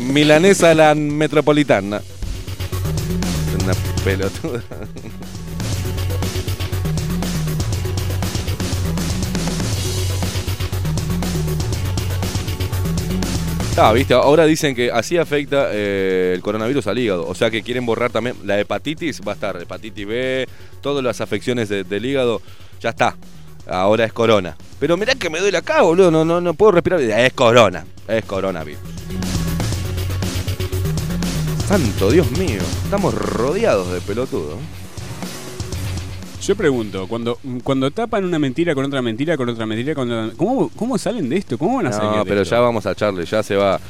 Milanesa 0.03 0.75
la 0.75 0.95
metropolitana. 0.95 2.01
Una 3.65 3.75
pelotuda. 4.05 4.63
Ah, 13.77 13.93
viste, 13.93 14.15
ahora 14.15 14.47
dicen 14.47 14.75
que 14.77 14.93
así 14.93 15.19
afecta 15.19 15.69
eh, 15.73 16.33
el 16.35 16.43
coronavirus 16.43 16.87
al 16.87 16.99
hígado. 16.99 17.27
O 17.27 17.35
sea 17.35 17.51
que 17.51 17.63
quieren 17.63 17.85
borrar 17.85 18.13
también 18.13 18.37
la 18.45 18.59
hepatitis, 18.61 19.21
va 19.27 19.33
a 19.33 19.35
estar 19.35 19.61
hepatitis 19.61 20.07
B, 20.07 20.49
todas 20.81 21.03
las 21.03 21.21
afecciones 21.21 21.69
de- 21.69 21.83
del 21.83 22.07
hígado, 22.07 22.41
ya 22.81 22.91
está. 22.91 23.17
Ahora 23.67 24.05
es 24.05 24.13
corona. 24.13 24.57
Pero 24.79 24.97
mirá 24.97 25.17
que 25.17 25.29
me 25.29 25.41
duele 25.41 25.59
acá, 25.59 25.83
boludo, 25.83 26.11
no, 26.13 26.25
no, 26.25 26.41
no 26.41 26.55
puedo 26.55 26.73
respirar. 26.73 27.01
Es 27.01 27.33
corona, 27.33 27.85
es 28.07 28.25
coronavirus. 28.25 28.79
Santo 31.69 32.11
Dios 32.11 32.31
mío, 32.33 32.61
estamos 32.85 33.15
rodeados 33.15 33.93
de 33.93 34.01
pelotudos. 34.01 34.59
Yo 36.43 36.55
pregunto, 36.57 37.07
cuando, 37.09 37.39
cuando 37.63 37.91
tapan 37.91 38.25
una 38.25 38.39
mentira 38.39 38.75
con 38.75 38.85
otra 38.85 39.01
mentira, 39.01 39.37
con 39.39 39.49
otra 39.49 39.65
mentira, 39.65 39.95
con 39.95 40.11
otra. 40.11 40.37
¿Cómo, 40.37 40.69
cómo 40.77 40.99
salen 40.99 41.29
de 41.31 41.39
esto? 41.39 41.57
¿Cómo 41.57 41.77
van 41.79 41.87
a 41.87 41.93
salir 41.93 42.19
No, 42.19 42.25
pero 42.25 42.43
esto? 42.43 42.55
ya 42.55 42.61
vamos 42.61 42.85
a 42.85 42.95
Charlie, 42.95 43.25
ya 43.25 43.43
se 43.43 43.57
va. 43.57 43.81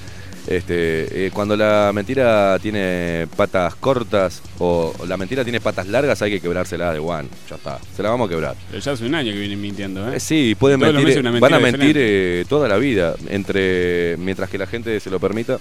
Este, 0.47 1.27
eh, 1.27 1.31
cuando 1.33 1.57
la 1.57 1.91
mentira 1.95 2.59
tiene 2.61 3.27
patas 3.35 3.75
cortas 3.77 4.43
o 4.59 4.93
la 5.09 5.17
mentira 5.17 5.43
tiene 5.43 5.59
patas 5.59 5.89
largas, 5.89 6.21
hay 6.23 6.31
que 6.33 6.41
quebrársela 6.41 6.93
de 6.93 7.01
one. 7.01 7.29
Ya 7.51 7.57
está, 7.57 7.81
se 7.97 8.03
la 8.05 8.11
vamos 8.11 8.29
a 8.29 8.31
quebrar. 8.31 8.55
Pero 8.71 8.81
ya 8.81 8.93
hace 8.93 9.05
un 9.07 9.15
año 9.17 9.33
que 9.33 9.39
vienen 9.39 9.61
mintiendo, 9.61 10.09
¿eh? 10.13 10.17
Eh, 10.17 10.21
Sí, 10.21 10.55
pueden 10.57 10.79
mentir, 10.79 11.23
van 11.41 11.55
a 11.55 11.59
mentir 11.59 11.97
eh, 11.99 12.45
toda 12.49 12.69
la 12.69 12.77
vida, 12.77 13.15
entre 13.31 14.17
mientras 14.19 14.49
que 14.49 14.59
la 14.59 14.67
gente 14.69 15.01
se 15.01 15.11
lo 15.11 15.19
permita. 15.19 15.59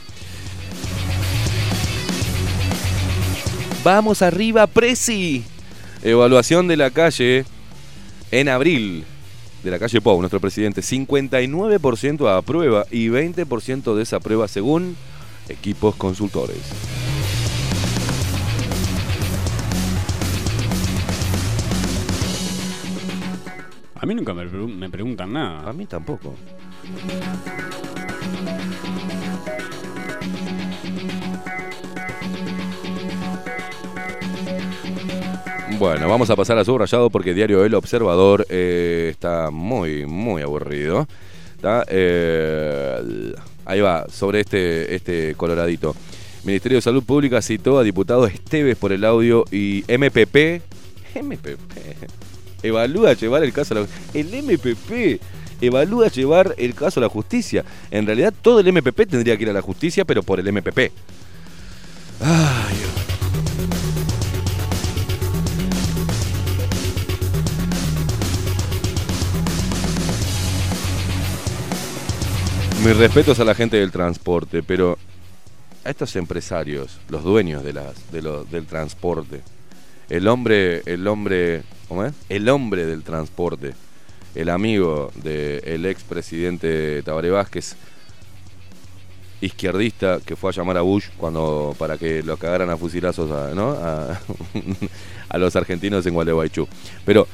Vamos 3.84 4.22
arriba, 4.22 4.66
Prezi. 4.68 5.44
Evaluación 6.04 6.68
de 6.68 6.78
la 6.78 6.90
calle 6.90 7.46
en 8.32 8.50
abril. 8.50 9.06
De 9.64 9.72
la 9.72 9.80
calle 9.80 10.02
Pau, 10.02 10.20
nuestro 10.20 10.40
presidente. 10.40 10.82
59% 10.82 12.28
aprueba 12.38 12.86
y 12.92 13.08
20% 13.08 13.96
desaprueba 13.96 14.48
según 14.48 14.96
equipos 15.50 15.96
consultores. 15.96 16.58
A 23.96 24.06
mí 24.06 24.14
nunca 24.16 24.34
me, 24.34 24.44
pregun- 24.46 24.76
me 24.76 24.90
preguntan 24.90 25.32
nada. 25.32 25.70
A 25.70 25.74
mí 25.74 25.86
tampoco. 25.86 26.36
Bueno, 35.84 36.08
vamos 36.08 36.30
a 36.30 36.38
pasar 36.38 36.58
a 36.58 36.64
subrayado 36.64 37.10
porque 37.10 37.34
Diario 37.34 37.66
El 37.66 37.74
Observador 37.74 38.48
eh, 38.48 39.10
está 39.12 39.52
muy, 39.52 40.06
muy 40.06 40.42
aburrido. 40.42 41.10
Eh, 41.90 43.34
ahí 43.66 43.82
va, 43.82 44.06
sobre 44.10 44.40
este, 44.40 44.96
este 44.96 45.36
coloradito. 45.36 45.94
Ministerio 46.46 46.78
de 46.78 46.82
Salud 46.84 47.04
Pública 47.04 47.42
citó 47.42 47.80
a 47.80 47.84
diputado 47.84 48.26
Esteves 48.28 48.78
por 48.78 48.94
el 48.94 49.04
audio 49.04 49.44
y 49.52 49.84
MPP. 49.90 50.62
MPP. 51.22 51.60
Evalúa 52.64 53.12
llevar 53.12 53.44
el 53.44 53.52
caso 53.52 53.76
a 53.76 53.82
la 53.82 53.88
El 54.14 54.28
MPP 54.42 55.20
evalúa 55.60 56.08
llevar 56.08 56.56
el 56.58 56.76
caso 56.76 57.02
a 57.02 57.04
la 57.04 57.10
justicia. 57.10 57.66
En 57.92 58.06
realidad 58.06 58.34
todo 58.42 58.62
el 58.62 58.72
MPP 58.72 59.06
tendría 59.10 59.36
que 59.36 59.44
ir 59.44 59.50
a 59.50 59.54
la 59.54 59.62
justicia, 59.62 60.06
pero 60.06 60.24
por 60.24 60.40
el 60.40 60.50
MPP. 60.50 60.80
Ay, 62.22 62.93
Mis 72.84 72.98
respetos 72.98 73.40
a 73.40 73.46
la 73.46 73.56
gente 73.56 73.78
del 73.78 73.92
transporte, 73.92 74.62
pero 74.62 74.98
a 75.86 75.90
estos 75.90 76.16
empresarios, 76.16 77.00
los 77.10 77.24
dueños 77.24 77.64
de 77.64 77.74
las, 77.74 78.12
de 78.12 78.22
lo- 78.22 78.44
del 78.44 78.66
transporte, 78.66 79.42
el 80.10 80.28
hombre, 80.28 80.82
el 80.86 81.08
hombre, 81.08 81.64
¿cómo 81.88 82.04
es? 82.04 82.14
El 82.30 82.50
hombre 82.50 82.86
del 82.86 83.04
transporte, 83.04 83.74
el 84.36 84.50
amigo 84.50 85.12
del 85.24 85.86
expresidente 85.86 87.02
Tabaré 87.04 87.30
Vázquez, 87.30 87.76
izquierdista 89.40 90.20
que 90.26 90.36
fue 90.36 90.50
a 90.52 90.54
llamar 90.54 90.78
a 90.78 90.82
Bush 90.82 91.06
cuando 91.18 91.76
para 91.78 91.98
que 91.98 92.22
lo 92.24 92.38
cagaran 92.38 92.70
a 92.70 92.78
fusilazos 92.78 93.30
a, 93.32 93.54
¿no? 93.54 93.72
a, 93.72 94.20
a 95.30 95.38
los 95.38 95.56
argentinos 95.56 96.06
en 96.06 96.14
Gualeguaychú. 96.14 96.68
Pero 97.06 97.28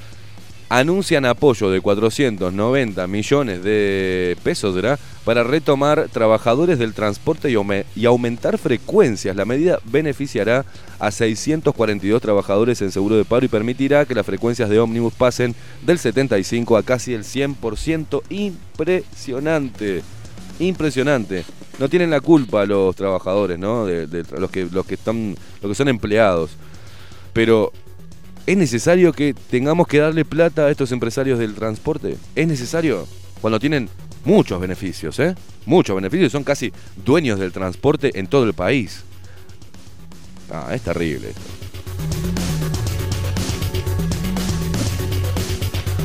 anuncian 0.69 1.25
apoyo 1.25 1.69
de 1.71 1.81
490 1.81 3.07
millones 3.07 3.63
de 3.63 4.37
pesos 4.43 4.75
¿verdad? 4.75 4.99
para 5.25 5.43
retomar 5.43 6.07
trabajadores 6.13 6.77
del 6.79 6.93
transporte 6.93 7.49
y, 7.49 7.55
aume- 7.55 7.85
y 7.95 8.05
aumentar 8.05 8.57
frecuencias. 8.57 9.35
La 9.35 9.45
medida 9.45 9.79
beneficiará 9.85 10.65
a 10.99 11.11
642 11.11 12.21
trabajadores 12.21 12.81
en 12.81 12.91
seguro 12.91 13.15
de 13.17 13.25
paro 13.25 13.45
y 13.45 13.49
permitirá 13.49 14.05
que 14.05 14.13
las 14.15 14.25
frecuencias 14.25 14.69
de 14.69 14.79
ómnibus 14.79 15.13
pasen 15.13 15.55
del 15.85 15.97
75 15.99 16.77
a 16.77 16.83
casi 16.83 17.13
el 17.13 17.23
100%. 17.23 18.21
Impresionante. 18.29 20.01
Impresionante. 20.59 21.45
No 21.79 21.87
tienen 21.89 22.09
la 22.09 22.19
culpa 22.21 22.65
los 22.65 22.95
trabajadores, 22.95 23.57
¿no? 23.57 23.85
De, 23.85 24.07
de 24.07 24.23
los 24.39 24.51
que 24.51 24.65
los 24.71 24.85
que 24.85 24.95
están 24.95 25.35
los 25.61 25.71
que 25.71 25.75
son 25.75 25.87
empleados. 25.87 26.51
Pero 27.31 27.71
¿Es 28.49 28.57
necesario 28.57 29.13
que 29.13 29.35
tengamos 29.35 29.87
que 29.87 29.99
darle 29.99 30.25
plata 30.25 30.65
a 30.65 30.71
estos 30.71 30.91
empresarios 30.91 31.37
del 31.37 31.53
transporte? 31.53 32.17
¿Es 32.33 32.47
necesario? 32.47 33.07
Cuando 33.41 33.59
tienen 33.59 33.87
muchos 34.25 34.59
beneficios, 34.59 35.19
¿eh? 35.19 35.35
Muchos 35.67 35.95
beneficios, 35.95 36.31
son 36.31 36.43
casi 36.43 36.73
dueños 37.05 37.37
del 37.39 37.51
transporte 37.51 38.19
en 38.19 38.25
todo 38.25 38.45
el 38.45 38.55
país. 38.55 39.03
Ah, 40.49 40.71
es 40.73 40.81
terrible 40.81 41.29
esto. 41.29 41.41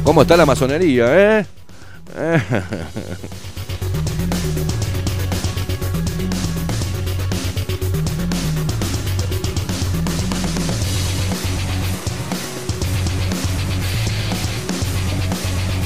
¿Cómo 0.02 0.20
está 0.20 0.36
la 0.36 0.44
masonería, 0.44 1.38
eh? 1.40 1.46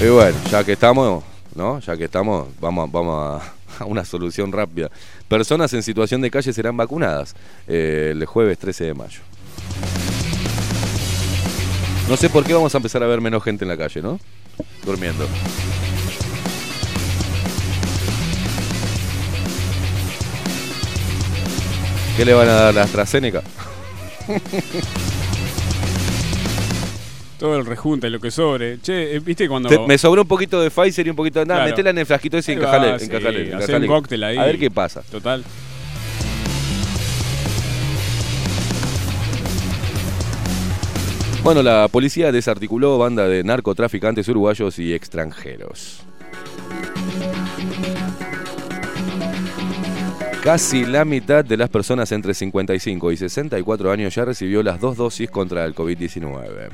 Y 0.01 0.07
bueno, 0.11 0.39
ya 0.49 0.63
que 0.63 0.73
estamos, 0.73 1.25
¿no? 1.57 1.81
Ya 1.81 1.97
que 1.97 2.05
estamos, 2.05 2.47
vamos, 2.61 2.91
vamos 2.93 3.43
a, 3.43 3.53
a 3.83 3.85
una 3.85 4.05
solución 4.05 4.53
rápida. 4.53 4.91
Personas 5.27 5.73
en 5.75 5.83
situación 5.83 6.21
de 6.21 6.31
calle 6.31 6.53
serán 6.53 6.77
vacunadas 6.77 7.35
eh, 7.67 8.11
el 8.13 8.25
jueves 8.25 8.59
13 8.59 8.85
de 8.85 8.95
mayo. 8.95 9.21
No 12.09 12.17
sé 12.17 12.31
por 12.31 12.45
qué 12.45 12.55
vamos 12.55 12.73
a 12.75 12.79
empezar 12.79 13.03
a 13.03 13.07
ver 13.07 13.21
menos 13.21 13.43
gente 13.43 13.65
en 13.65 13.69
la 13.69 13.77
calle, 13.77 14.01
¿no? 14.01 14.21
Durmiendo. 14.85 15.27
¿Qué 22.17 22.25
le 22.25 22.35
van 22.35 22.49
a 22.49 22.53
dar 22.53 22.75
la 22.75 22.83
AstraZeneca? 22.83 23.43
Todo 27.39 27.57
el 27.57 27.67
rejunte, 27.67 28.11
lo 28.11 28.19
que 28.21 28.31
sobre. 28.33 28.81
Che, 28.81 29.15
eh, 29.17 29.21
¿viste 29.21 29.49
cuando. 29.49 29.69
Te- 29.69 29.79
me 29.87 29.97
sobró 29.97 30.23
un 30.23 30.29
poquito 30.29 30.61
de 30.61 30.71
Pfizer 30.71 31.07
y 31.07 31.11
un 31.11 31.17
poquito 31.17 31.39
de... 31.39 31.47
Nada, 31.47 31.61
Claro. 31.61 31.71
metela 31.71 31.91
en 31.91 31.99
el 31.99 32.07
frasquito 32.07 32.37
ese 32.39 32.53
y 32.53 32.57
encajale, 32.57 32.99
sí, 32.99 33.05
encajale, 33.07 33.49
encajale. 33.53 33.79
un 33.79 33.87
cóctel 33.87 34.25
ahí. 34.25 34.37
A 34.37 34.45
ver 34.45 34.59
qué 34.59 34.71
pasa. 34.71 35.03
Total. 35.09 35.45
Bueno, 41.43 41.63
la 41.63 41.89
policía 41.89 42.31
desarticuló 42.33 42.99
banda 42.99 43.27
de 43.27 43.43
narcotraficantes 43.45 44.29
uruguayos 44.29 44.79
y 44.79 44.93
extranjeros. 44.93 46.01
Casi 50.49 50.87
la 50.87 51.05
mitad 51.05 51.45
de 51.45 51.59
las 51.59 51.69
personas 51.69 52.11
entre 52.11 52.33
55 52.33 53.13
y 53.13 53.19
64 53.19 53.93
años 53.93 54.15
ya 54.15 54.25
recibió 54.25 54.63
las 54.63 54.81
dos 54.81 54.97
dosis 54.97 55.31
contra 55.31 55.67
el 55.67 55.75
COVID-19. 55.75 56.71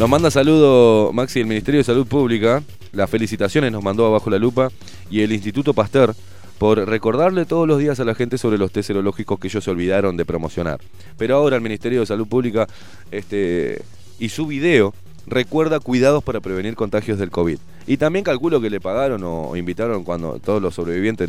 Nos 0.00 0.08
manda 0.08 0.32
saludo 0.32 1.12
Maxi 1.12 1.38
el 1.38 1.46
Ministerio 1.46 1.78
de 1.78 1.84
Salud 1.84 2.08
Pública. 2.08 2.64
Las 2.90 3.08
felicitaciones 3.08 3.70
nos 3.70 3.84
mandó 3.84 4.06
abajo 4.06 4.30
la 4.30 4.38
lupa 4.38 4.72
y 5.10 5.20
el 5.20 5.30
Instituto 5.30 5.72
Pasteur 5.74 6.16
por 6.58 6.84
recordarle 6.84 7.44
todos 7.44 7.68
los 7.68 7.78
días 7.78 8.00
a 8.00 8.04
la 8.04 8.16
gente 8.16 8.38
sobre 8.38 8.58
los 8.58 8.72
test 8.72 8.88
serológicos 8.88 9.38
que 9.38 9.46
ellos 9.46 9.62
se 9.62 9.70
olvidaron 9.70 10.16
de 10.16 10.24
promocionar. 10.24 10.80
Pero 11.16 11.36
ahora 11.36 11.54
el 11.54 11.62
Ministerio 11.62 12.00
de 12.00 12.06
Salud 12.06 12.26
Pública 12.26 12.66
este, 13.12 13.80
y 14.18 14.28
su 14.28 14.48
video 14.48 14.92
recuerda 15.26 15.80
cuidados 15.80 16.22
para 16.22 16.40
prevenir 16.40 16.74
contagios 16.74 17.18
del 17.18 17.30
COVID. 17.30 17.58
Y 17.86 17.96
también 17.96 18.24
calculo 18.24 18.60
que 18.60 18.70
le 18.70 18.80
pagaron 18.80 19.22
o, 19.24 19.56
invitaron 19.56 20.04
cuando 20.04 20.38
todos 20.38 20.60
los 20.62 20.74
sobrevivientes 20.74 21.28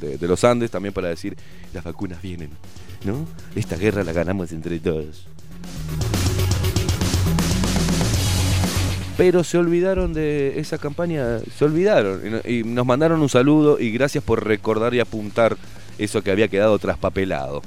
de, 0.00 0.18
de 0.18 0.28
los 0.28 0.44
Andes 0.44 0.70
también 0.70 0.92
para 0.92 1.08
decir 1.08 1.36
las 1.72 1.84
vacunas 1.84 2.22
vienen, 2.22 2.50
¿no? 3.04 3.26
Esta 3.54 3.76
guerra 3.76 4.04
la 4.04 4.12
ganamos 4.12 4.52
entre 4.52 4.78
todos. 4.78 5.26
Pero 9.16 9.44
se 9.44 9.56
olvidaron 9.56 10.12
de 10.12 10.60
esa 10.60 10.76
campaña, 10.76 11.38
se 11.56 11.64
olvidaron 11.64 12.20
y 12.44 12.64
nos 12.64 12.84
mandaron 12.84 13.22
un 13.22 13.30
saludo 13.30 13.80
y 13.80 13.90
gracias 13.90 14.22
por 14.22 14.46
recordar 14.46 14.92
y 14.92 15.00
apuntar 15.00 15.56
eso 15.96 16.22
que 16.22 16.30
había 16.30 16.48
quedado 16.48 16.78
traspapelado. 16.78 17.62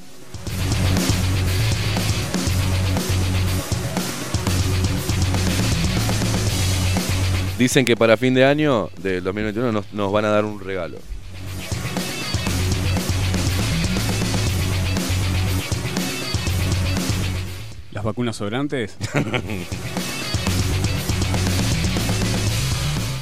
Dicen 7.60 7.84
que 7.84 7.98
para 7.98 8.16
fin 8.16 8.34
de 8.34 8.46
año 8.46 8.90
del 9.02 9.22
2021 9.22 9.74
nos, 9.74 9.92
nos 9.92 10.14
van 10.14 10.24
a 10.24 10.30
dar 10.30 10.46
un 10.46 10.62
regalo. 10.62 10.98
¿Las 17.92 18.06
vacunas 18.06 18.38
sobrantes? 18.38 18.98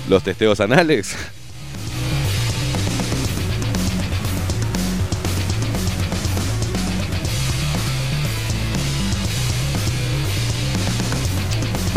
Los 0.08 0.22
testeos 0.22 0.60
anales. 0.60 1.18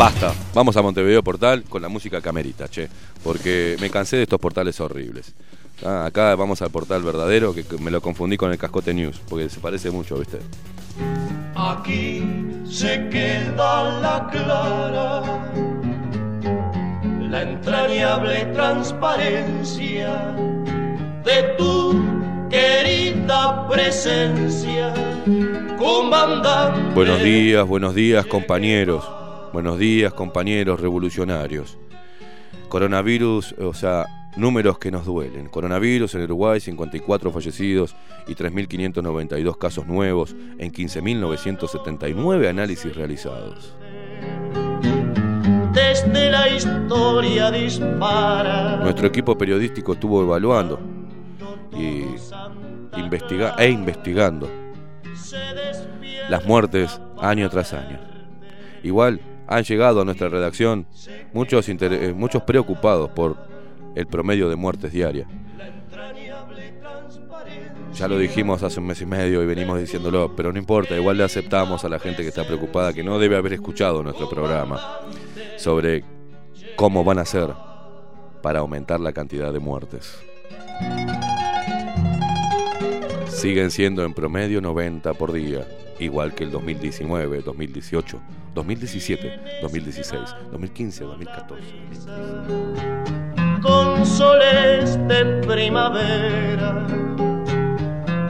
Basta, 0.01 0.33
vamos 0.55 0.75
a 0.75 0.81
Montevideo 0.81 1.21
Portal 1.21 1.61
con 1.61 1.79
la 1.79 1.87
música 1.87 2.21
camerita, 2.21 2.67
che, 2.67 2.89
porque 3.23 3.77
me 3.79 3.91
cansé 3.91 4.17
de 4.17 4.23
estos 4.23 4.39
portales 4.39 4.79
horribles. 4.79 5.35
Ah, 5.85 6.05
acá 6.07 6.33
vamos 6.33 6.59
al 6.63 6.71
portal 6.71 7.03
verdadero, 7.03 7.53
que 7.53 7.63
me 7.79 7.91
lo 7.91 8.01
confundí 8.01 8.35
con 8.35 8.51
el 8.51 8.57
Cascote 8.57 8.95
News, 8.95 9.21
porque 9.29 9.47
se 9.47 9.59
parece 9.59 9.91
mucho, 9.91 10.17
¿viste? 10.17 10.39
Aquí 11.55 12.23
se 12.67 13.09
queda 13.09 13.99
la 13.99 14.27
clara, 14.31 15.21
la 17.29 17.43
entrañable 17.43 18.45
transparencia 18.55 20.33
de 21.23 21.43
tu 21.59 22.49
querida 22.49 23.67
presencia, 23.67 24.95
comandante. 25.77 26.95
Buenos 26.95 27.21
días, 27.21 27.67
buenos 27.67 27.93
días 27.93 28.25
compañeros. 28.25 29.20
Buenos 29.53 29.77
días 29.77 30.13
compañeros 30.13 30.79
revolucionarios. 30.79 31.77
Coronavirus, 32.69 33.53
o 33.59 33.73
sea, 33.73 34.05
números 34.37 34.79
que 34.79 34.91
nos 34.91 35.05
duelen. 35.05 35.49
Coronavirus 35.49 36.15
en 36.15 36.23
Uruguay, 36.23 36.61
54 36.61 37.31
fallecidos 37.33 37.93
y 38.27 38.35
3.592 38.35 39.57
casos 39.57 39.85
nuevos 39.87 40.33
en 40.57 40.71
15.979 40.71 42.47
análisis 42.47 42.95
realizados. 42.95 43.75
Desde 45.73 46.31
la 46.31 46.47
historia 46.47 47.51
dispara. 47.51 48.77
Nuestro 48.77 49.07
equipo 49.07 49.37
periodístico 49.37 49.93
estuvo 49.93 50.23
evaluando 50.23 50.79
y 51.73 52.05
investiga 52.97 53.55
e 53.57 53.69
investigando 53.69 54.49
las 56.29 56.45
muertes 56.45 57.01
año 57.19 57.49
tras 57.49 57.73
año. 57.73 57.99
Igual 58.83 59.19
han 59.51 59.63
llegado 59.65 60.01
a 60.01 60.05
nuestra 60.05 60.29
redacción 60.29 60.87
muchos, 61.33 61.67
eh, 61.67 62.13
muchos 62.15 62.43
preocupados 62.43 63.09
por 63.11 63.35
el 63.95 64.07
promedio 64.07 64.49
de 64.49 64.55
muertes 64.55 64.93
diarias. 64.93 65.27
Ya 67.93 68.07
lo 68.07 68.17
dijimos 68.17 68.63
hace 68.63 68.79
un 68.79 68.87
mes 68.87 69.01
y 69.01 69.05
medio 69.05 69.43
y 69.43 69.45
venimos 69.45 69.77
diciéndolo, 69.77 70.33
pero 70.37 70.53
no 70.53 70.57
importa, 70.57 70.95
igual 70.95 71.17
le 71.17 71.25
aceptamos 71.25 71.83
a 71.83 71.89
la 71.89 71.99
gente 71.99 72.23
que 72.23 72.29
está 72.29 72.47
preocupada, 72.47 72.93
que 72.93 73.03
no 73.03 73.19
debe 73.19 73.35
haber 73.35 73.51
escuchado 73.51 74.01
nuestro 74.01 74.29
programa 74.29 74.79
sobre 75.57 76.05
cómo 76.77 77.03
van 77.03 77.19
a 77.19 77.23
hacer 77.23 77.49
para 78.41 78.59
aumentar 78.59 79.01
la 79.01 79.11
cantidad 79.11 79.51
de 79.51 79.59
muertes. 79.59 80.17
Siguen 83.27 83.69
siendo 83.69 84.05
en 84.05 84.13
promedio 84.13 84.61
90 84.61 85.13
por 85.15 85.33
día, 85.33 85.67
igual 85.99 86.33
que 86.33 86.45
el 86.45 86.51
2019, 86.51 87.41
2018, 87.41 88.21
2017, 88.53 89.59
2016, 89.61 90.21
2015, 90.51 91.03
2014. 91.03 91.63
con 93.61 94.05
soles 94.05 94.97
de 95.07 95.25
primavera 95.47 96.85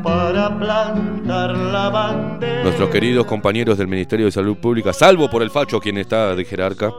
para 0.04 0.58
plantar 0.58 1.56
la 1.56 1.90
bandera. 1.90 2.64
Nuestros 2.64 2.90
queridos 2.90 3.26
compañeros 3.26 3.78
del 3.78 3.88
Ministerio 3.88 4.26
de 4.26 4.32
Salud 4.32 4.58
Pública, 4.58 4.94
salvo 4.94 5.30
por 5.30 5.42
el 5.42 5.50
facho 5.50 5.80
quien 5.80 5.98
está 5.98 6.36
de 6.36 6.44
jerarca, 6.44 6.92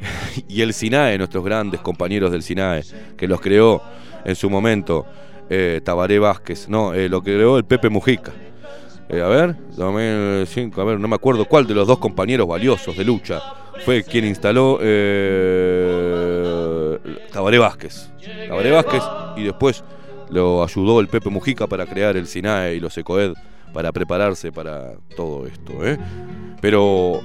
y 0.48 0.62
el 0.62 0.74
SINAE, 0.74 1.18
nuestros 1.18 1.44
grandes 1.44 1.80
compañeros 1.80 2.32
del 2.32 2.42
SINAE, 2.42 2.82
que 3.16 3.28
los 3.28 3.40
creó 3.40 3.82
en 4.24 4.34
su 4.34 4.50
momento 4.50 5.06
eh, 5.48 5.80
Tabaré 5.82 6.18
Vázquez, 6.18 6.68
no, 6.68 6.94
eh, 6.94 7.08
lo 7.08 7.22
creó 7.22 7.58
el 7.58 7.64
Pepe 7.64 7.88
Mujica. 7.88 8.32
Eh, 9.08 9.22
a 9.22 9.26
ver, 9.26 9.56
2005, 9.76 10.80
a 10.80 10.84
ver, 10.84 11.00
no 11.00 11.08
me 11.08 11.14
acuerdo 11.14 11.46
cuál 11.46 11.66
de 11.66 11.74
los 11.74 11.86
dos 11.86 11.98
compañeros 11.98 12.46
valiosos 12.46 12.94
de 12.96 13.04
lucha 13.04 13.40
fue 13.84 14.02
quien 14.04 14.26
instaló 14.26 14.78
eh, 14.82 15.38
Tabaré 17.32 17.58
Vázquez. 17.58 18.10
Tabaré 18.48 18.70
Vázquez 18.70 19.02
y 19.36 19.44
después 19.44 19.82
lo 20.30 20.62
ayudó 20.62 21.00
el 21.00 21.08
Pepe 21.08 21.30
Mujica 21.30 21.66
para 21.66 21.86
crear 21.86 22.18
el 22.18 22.26
SINAE 22.26 22.74
y 22.74 22.80
los 22.80 22.98
ECOED 22.98 23.32
para 23.72 23.92
prepararse 23.92 24.52
para 24.52 24.92
todo 25.16 25.46
esto. 25.46 25.86
¿eh? 25.86 25.96
Pero 26.60 27.22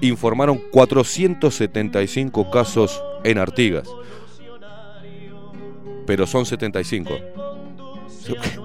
informaron 0.00 0.58
475 0.70 2.50
casos 2.50 3.02
en 3.24 3.36
Artigas. 3.38 3.88
Pero 6.06 6.26
son 6.26 6.46
75. 6.46 7.14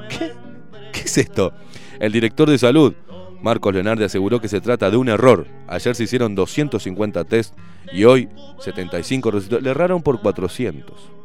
¿Qué, 0.10 0.32
¿Qué 0.92 1.00
es 1.02 1.18
esto? 1.18 1.54
El 2.00 2.12
director 2.12 2.50
de 2.50 2.58
salud, 2.58 2.94
Marcos 3.42 3.74
Leonardi, 3.74 4.04
aseguró 4.04 4.40
que 4.40 4.48
se 4.48 4.62
trata 4.62 4.90
de 4.90 4.98
un 4.98 5.10
error. 5.10 5.48
Ayer 5.68 5.96
se 5.96 6.04
hicieron 6.04 6.36
250 6.36 7.24
test 7.26 7.54
y 7.92 8.04
hoy 8.04 8.30
75 8.60 9.32
resultados. 9.32 9.64
Le 9.64 9.70
erraron 9.70 10.02
por 10.02 10.22
400. 10.22 11.18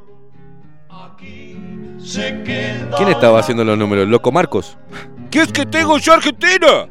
Se 2.03 2.43
queda 2.43 2.97
¿Quién 2.97 3.09
estaba 3.11 3.39
haciendo 3.39 3.65
los 3.65 3.79
números? 3.79 4.09
¿Loco 4.09 4.33
Marcos? 4.33 4.77
¿Qué 5.31 5.43
es 5.43 5.53
que 5.53 5.65
tengo 5.65 5.99
yo 5.99 6.13
Argentina? 6.15 6.89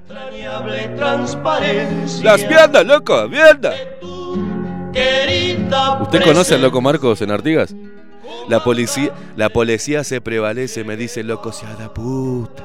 Las 2.24 2.48
viandas, 2.48 2.86
loco, 2.86 3.28
viandas. 3.28 3.76
¿Usted 6.02 6.24
conoce 6.24 6.56
al 6.56 6.62
loco 6.62 6.82
Marcos 6.82 7.22
en 7.22 7.32
Artigas? 7.32 7.76
La 8.48 8.64
policía, 8.64 9.12
la 9.36 9.50
policía 9.50 10.04
se 10.04 10.22
prevalece, 10.22 10.84
me 10.84 10.98
dice 10.98 11.24
loco 11.24 11.52
sea 11.52 11.76
da 11.76 11.94
puta. 11.94 12.64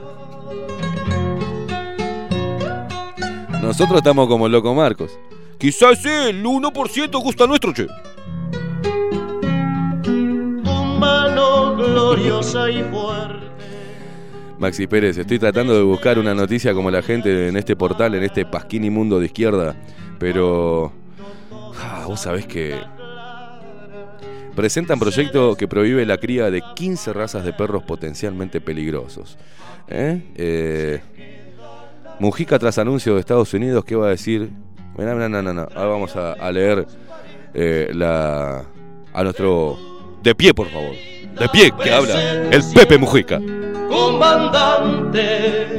Nosotros 3.66 3.98
estamos 3.98 4.28
como 4.28 4.46
el 4.46 4.52
loco 4.52 4.72
Marcos. 4.74 5.18
Quizás 5.58 6.04
el 6.06 6.44
1% 6.44 7.20
gusta 7.20 7.48
nuestro, 7.48 7.72
che. 7.74 7.88
tu 10.04 10.84
mano 11.00 11.74
gloriosa 11.74 12.70
y 12.70 12.84
fuerte. 12.84 13.44
Maxi 14.60 14.86
Pérez, 14.86 15.18
estoy 15.18 15.40
tratando 15.40 15.74
de 15.74 15.82
buscar 15.82 16.16
una 16.16 16.32
noticia 16.32 16.72
como 16.74 16.92
la 16.92 17.02
gente 17.02 17.48
en 17.48 17.56
este 17.56 17.74
portal, 17.74 18.14
en 18.14 18.22
este 18.22 18.46
Pasquini 18.46 18.88
Mundo 18.88 19.18
de 19.18 19.26
izquierda, 19.26 19.74
pero... 20.20 20.92
ah, 21.82 22.04
vos 22.06 22.20
sabés 22.20 22.46
que... 22.46 22.78
Presentan 24.54 25.00
proyecto 25.00 25.56
que 25.56 25.66
prohíbe 25.66 26.06
la 26.06 26.18
cría 26.18 26.52
de 26.52 26.62
15 26.76 27.12
razas 27.12 27.44
de 27.44 27.52
perros 27.52 27.82
potencialmente 27.82 28.60
peligrosos. 28.60 29.36
¿Eh? 29.88 30.22
Eh, 30.36 31.00
Mujica 32.18 32.58
tras 32.58 32.78
anuncio 32.78 33.14
de 33.14 33.20
Estados 33.20 33.52
Unidos, 33.54 33.84
¿qué 33.84 33.94
va 33.96 34.06
a 34.06 34.10
decir? 34.10 34.50
No, 34.96 35.14
no, 35.14 35.28
no, 35.28 35.42
no. 35.52 35.68
Ahora 35.74 35.90
vamos 35.90 36.16
a, 36.16 36.32
a 36.32 36.50
leer 36.50 36.86
eh, 37.52 37.90
la, 37.92 38.64
a 39.12 39.22
nuestro 39.22 39.78
De 40.22 40.34
pie, 40.34 40.54
por 40.54 40.68
favor. 40.68 40.92
De 41.38 41.48
pie, 41.50 41.70
que 41.82 41.92
habla 41.92 42.48
el 42.50 42.62
Pepe 42.74 42.96
Mujica. 42.96 43.38
Comandante 43.88 45.78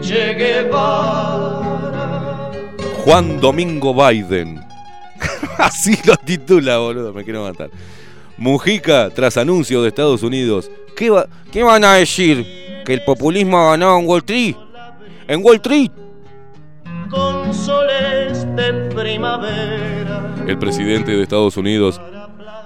Che 0.00 0.34
Guevara. 0.34 2.50
Juan 3.04 3.40
Domingo 3.40 3.94
Biden. 3.94 4.60
Así 5.58 5.96
lo 6.04 6.16
titula, 6.16 6.78
boludo, 6.78 7.12
me 7.12 7.22
quiero 7.22 7.44
matar. 7.44 7.70
Mujica, 8.36 9.10
tras 9.10 9.36
anuncio 9.36 9.82
de 9.82 9.88
Estados 9.88 10.24
Unidos. 10.24 10.68
¿Qué, 10.96 11.10
va- 11.10 11.28
qué 11.52 11.62
van 11.62 11.84
a 11.84 11.94
decir? 11.94 12.44
¿Que 12.84 12.94
el 12.94 13.04
populismo 13.04 13.58
ha 13.58 13.70
ganado 13.72 13.98
en 14.00 14.06
Wall 14.08 14.18
Street? 14.20 14.56
¿En 15.28 15.44
Wall 15.44 15.56
Street? 15.56 15.90
Con 17.10 17.52
soles 17.52 18.46
de 18.54 18.72
primavera. 18.94 20.34
El 20.46 20.56
presidente 20.56 21.16
de 21.16 21.22
Estados 21.22 21.56
Unidos, 21.56 22.00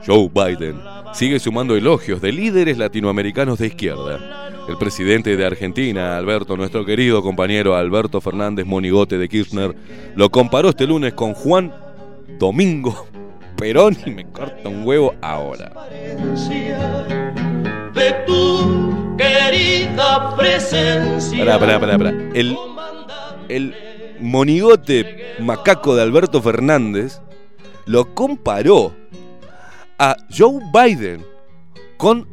Joe 0.06 0.28
Biden, 0.28 0.78
sigue 1.14 1.38
sumando 1.38 1.74
elogios 1.74 2.20
de 2.20 2.32
líderes 2.32 2.76
latinoamericanos 2.76 3.58
de 3.58 3.68
izquierda. 3.68 4.50
El 4.68 4.76
presidente 4.76 5.38
de 5.38 5.46
Argentina, 5.46 6.18
Alberto, 6.18 6.54
nuestro 6.56 6.84
querido 6.84 7.22
compañero 7.22 7.76
Alberto 7.76 8.20
Fernández 8.20 8.66
Monigote 8.66 9.16
de 9.16 9.28
Kirchner, 9.28 9.74
lo 10.14 10.28
comparó 10.28 10.68
este 10.68 10.86
lunes 10.86 11.14
con 11.14 11.32
Juan 11.32 11.72
Domingo 12.38 13.06
Perón 13.56 13.96
y 14.04 14.10
me 14.10 14.26
corta 14.26 14.68
un 14.68 14.86
huevo 14.86 15.14
ahora. 15.22 15.72
De 17.94 18.12
tu 18.26 18.99
querida 19.20 20.36
presencia. 20.36 21.44
Pará, 21.44 21.58
pará, 21.58 21.80
pará, 21.80 21.98
pará. 21.98 22.10
El, 22.34 22.56
el 23.48 23.74
monigote 24.20 25.34
macaco 25.40 25.94
de 25.94 26.02
Alberto 26.02 26.40
Fernández 26.40 27.20
lo 27.86 28.14
comparó 28.14 28.94
a 29.98 30.16
Joe 30.36 30.60
Biden 30.72 31.24
con 31.98 32.26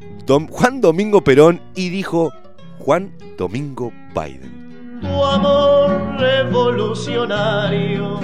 Juan 0.50 0.82
Domingo 0.82 1.24
Perón 1.24 1.62
y 1.76 1.90
dijo 1.90 2.32
Juan 2.80 3.14
Domingo 3.38 3.92
Biden. 4.14 5.00
Tu 5.02 5.24
amor 5.24 6.18
revolucionario. 6.18 8.20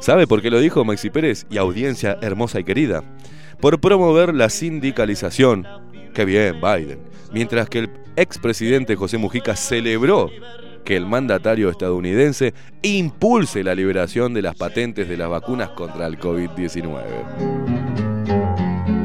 ¿Sabe 0.00 0.26
por 0.26 0.42
qué 0.42 0.50
lo 0.50 0.60
dijo 0.60 0.84
Maxi 0.84 1.10
Pérez 1.10 1.46
y 1.48 1.58
audiencia 1.58 2.18
hermosa 2.22 2.60
y 2.60 2.64
querida? 2.64 3.04
Por 3.60 3.80
promover 3.80 4.34
la 4.34 4.48
sindicalización. 4.48 5.64
Qué 6.14 6.24
bien, 6.24 6.60
Biden. 6.60 6.98
Mientras 7.32 7.68
que 7.68 7.80
el 7.80 7.90
expresidente 8.16 8.96
José 8.96 9.18
Mujica 9.18 9.56
celebró 9.56 10.30
que 10.84 10.96
el 10.96 11.06
mandatario 11.06 11.70
estadounidense 11.70 12.52
impulse 12.82 13.62
la 13.62 13.74
liberación 13.74 14.34
de 14.34 14.42
las 14.42 14.54
patentes 14.56 15.08
de 15.08 15.16
las 15.16 15.30
vacunas 15.30 15.70
contra 15.70 16.06
el 16.06 16.18
COVID-19. 16.18 17.02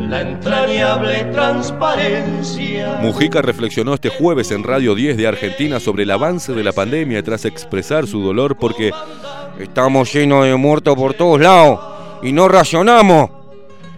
La 0.10 0.22
entrañable 0.22 1.26
transparencia. 1.26 3.00
Mujica 3.02 3.42
reflexionó 3.42 3.94
este 3.94 4.10
jueves 4.10 4.52
en 4.52 4.64
Radio 4.64 4.96
10 4.96 5.18
de 5.18 5.28
Argentina 5.28 5.80
sobre 5.80 6.04
el 6.04 6.12
avance 6.12 6.54
de 6.54 6.64
la 6.64 6.72
pandemia 6.72 7.22
tras 7.24 7.46
expresar 7.46 8.08
su 8.08 8.22
dolor 8.22 8.58
porque 8.58 8.92
Estamos 9.60 10.14
llenos 10.14 10.46
de 10.46 10.56
muertos 10.56 10.96
por 10.96 11.16
todos 11.16 11.40
lados 11.40 11.80
y 12.22 12.32
no 12.32 12.48
racionamos. 12.48 13.37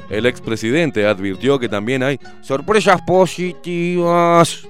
El 0.09 0.25
expresidente 0.25 1.05
advirtió 1.05 1.59
que 1.59 1.69
también 1.69 2.03
hay 2.03 2.19
Sorpresas 2.41 3.01
positivas. 3.05 4.67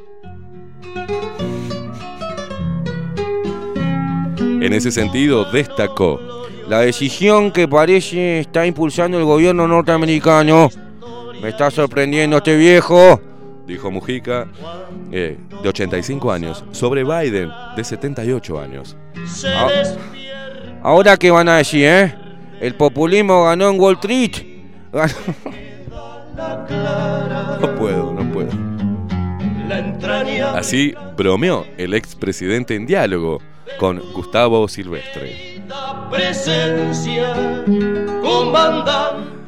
En 4.61 4.73
ese 4.73 4.91
sentido, 4.91 5.45
destacó 5.51 6.19
La 6.67 6.81
decisión 6.81 7.51
que 7.51 7.67
parece 7.67 8.39
está 8.39 8.65
impulsando 8.65 9.17
el 9.17 9.25
gobierno 9.25 9.67
norteamericano. 9.67 10.69
Me 11.41 11.49
está 11.49 11.71
sorprendiendo 11.71 12.37
este 12.37 12.57
viejo. 12.57 13.21
dijo 13.65 13.89
Mujica, 13.89 14.47
eh, 15.11 15.37
de 15.63 15.69
85 15.69 16.31
años, 16.31 16.63
sobre 16.71 17.03
Biden, 17.03 17.49
de 17.75 17.83
78 17.83 18.59
años. 18.59 18.97
Ah, 19.45 19.69
Ahora 20.81 21.17
qué 21.17 21.31
van 21.31 21.49
a 21.49 21.57
decir, 21.57 21.85
¿eh? 21.85 22.15
El 22.59 22.75
populismo 22.75 23.45
ganó 23.45 23.69
en 23.69 23.79
Wall 23.79 23.95
Street. 23.95 24.48
No 27.59 27.75
puedo, 27.75 28.13
no 28.13 28.31
puedo. 28.31 28.49
Así 30.55 30.93
bromeó 31.17 31.65
el 31.77 31.93
expresidente 31.93 32.75
en 32.75 32.85
diálogo 32.85 33.41
con 33.77 33.99
Gustavo 34.13 34.67
Silvestre. 34.67 35.61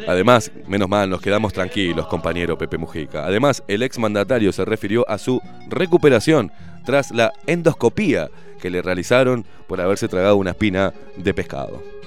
Además, 0.07 0.51
menos 0.67 0.89
mal, 0.89 1.09
nos 1.09 1.21
quedamos 1.21 1.53
tranquilos, 1.53 2.07
compañero 2.07 2.57
Pepe 2.57 2.77
Mujica. 2.77 3.25
Además, 3.25 3.63
el 3.67 3.83
exmandatario 3.83 4.51
se 4.51 4.65
refirió 4.65 5.09
a 5.09 5.17
su 5.17 5.41
recuperación 5.69 6.51
tras 6.85 7.11
la 7.11 7.31
endoscopía 7.47 8.29
que 8.59 8.69
le 8.69 8.81
realizaron 8.81 9.45
por 9.67 9.79
haberse 9.79 10.07
tragado 10.07 10.35
una 10.37 10.51
espina 10.51 10.93
de 11.15 11.33
pescado. 11.33 12.00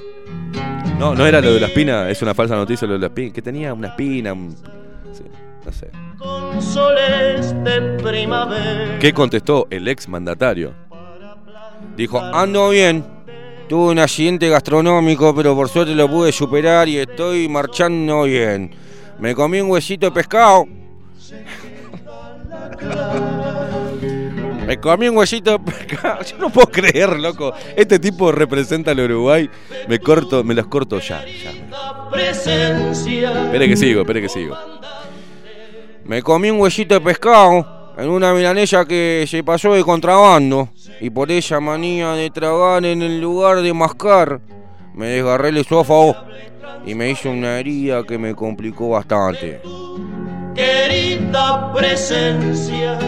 No, 0.99 1.15
no 1.15 1.27
era 1.27 1.41
lo 1.41 1.53
de 1.53 1.61
la 1.61 1.67
espina, 1.67 2.09
es 2.09 2.23
una 2.23 2.35
falsa 2.35 2.55
noticia 2.57 2.87
lo 2.87 2.95
de 2.95 3.01
la 3.01 3.07
espina, 3.07 3.33
que 3.33 3.43
tenía 3.43 3.75
una 3.75 3.89
espina, 3.89 4.33
un- 4.33 4.55
sí, 5.13 5.25
no 5.65 5.73
sé. 5.73 5.91
Con 6.19 6.63
soles 6.63 7.53
de 7.65 7.81
primavera. 8.03 8.99
¿Qué 9.01 9.13
contestó 9.13 9.67
el 9.71 9.89
exmandatario? 9.89 10.73
Dijo, 11.97 12.19
ando 12.21 12.71
bien. 12.71 13.05
Tuve 13.69 13.93
un 13.93 13.99
accidente 13.99 14.49
gastronómico, 14.49 15.35
pero 15.35 15.55
por 15.55 15.69
suerte 15.69 15.95
lo 15.95 16.09
pude 16.09 16.33
superar 16.33 16.89
y 16.89 16.99
estoy 16.99 17.49
marchando 17.49 18.25
bien. 18.25 18.71
Me 19.19 19.35
comí 19.35 19.61
un 19.61 19.71
huesito 19.71 20.07
de 20.07 20.13
pescado. 20.13 20.67
Me 24.67 24.79
comí 24.79 25.09
un 25.09 25.17
huesito 25.17 25.53
de 25.53 25.59
pescado. 25.59 26.23
Yo 26.31 26.39
no 26.39 26.51
puedo 26.51 26.71
creer, 26.71 27.19
loco. 27.19 27.53
Este 27.77 27.99
tipo 27.99 28.33
representa 28.33 28.93
al 28.93 29.01
Uruguay. 29.01 29.49
Me 29.89 29.99
corto, 29.99 30.43
me 30.45 30.55
los 30.55 30.67
corto 30.67 30.99
ya, 31.01 31.25
ya. 31.25 31.51
Espere 33.45 33.69
que 33.69 33.77
sigo, 33.77 34.01
espere 34.03 34.23
que 34.23 34.29
sigo. 34.29 34.57
Me 36.05 36.23
comí 36.23 36.51
un 36.51 36.61
huesito 36.61 36.95
de 36.95 37.01
pescado 37.01 37.93
en 37.97 38.09
una 38.09 38.33
milanesa 38.35 38.85
que 38.85 39.25
se 39.29 39.43
pasó 39.43 39.75
de 39.75 39.83
contrabando. 39.83 40.69
Y 41.01 41.11
por 41.11 41.31
esa 41.31 41.61
manía 41.61 42.13
de 42.13 42.31
tragar 42.31 42.85
en 42.85 43.03
el 43.03 43.21
lugar 43.21 43.63
de 43.63 43.73
mascar, 43.73 44.41
me 44.95 45.07
desgarré 45.09 45.49
el 45.51 45.59
esófago 45.59 46.15
y 46.87 46.95
me 46.95 47.11
hizo 47.11 47.31
una 47.31 47.59
herida 47.59 48.05
que 48.05 48.19
me 48.19 48.35
complicó 48.35 48.91
bastante. 48.91 49.61
Querida 50.55 51.73
presencia. 51.73 52.99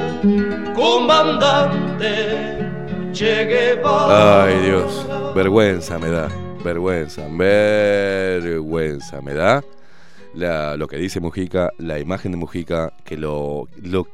Comandante. 0.74 2.56
Che 3.12 3.44
Guevara. 3.47 4.44
Ay, 4.44 4.59
Dios. 4.64 5.06
Vergüenza 5.35 5.98
me 5.98 6.10
da. 6.10 6.28
Vergüenza. 6.62 7.23
Vergüenza 7.31 9.20
me 9.23 9.35
da. 9.35 9.62
Lo 10.77 10.86
que 10.89 10.97
dice 10.98 11.20
Mujica, 11.20 11.70
la 11.78 11.98
imagen 11.98 12.32
de 12.32 12.36
Mujica, 12.39 12.93
que 13.05 13.16
lo, 13.16 13.68
lo- 13.82 14.06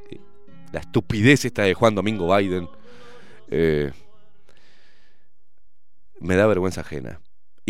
la 0.72 0.80
estupidez 0.80 1.44
esta 1.44 1.62
de 1.62 1.74
Juan 1.74 1.94
Domingo 1.96 2.34
Biden, 2.36 2.68
eh, 3.50 3.90
me 6.20 6.36
da 6.36 6.46
vergüenza 6.46 6.82
ajena. 6.82 7.20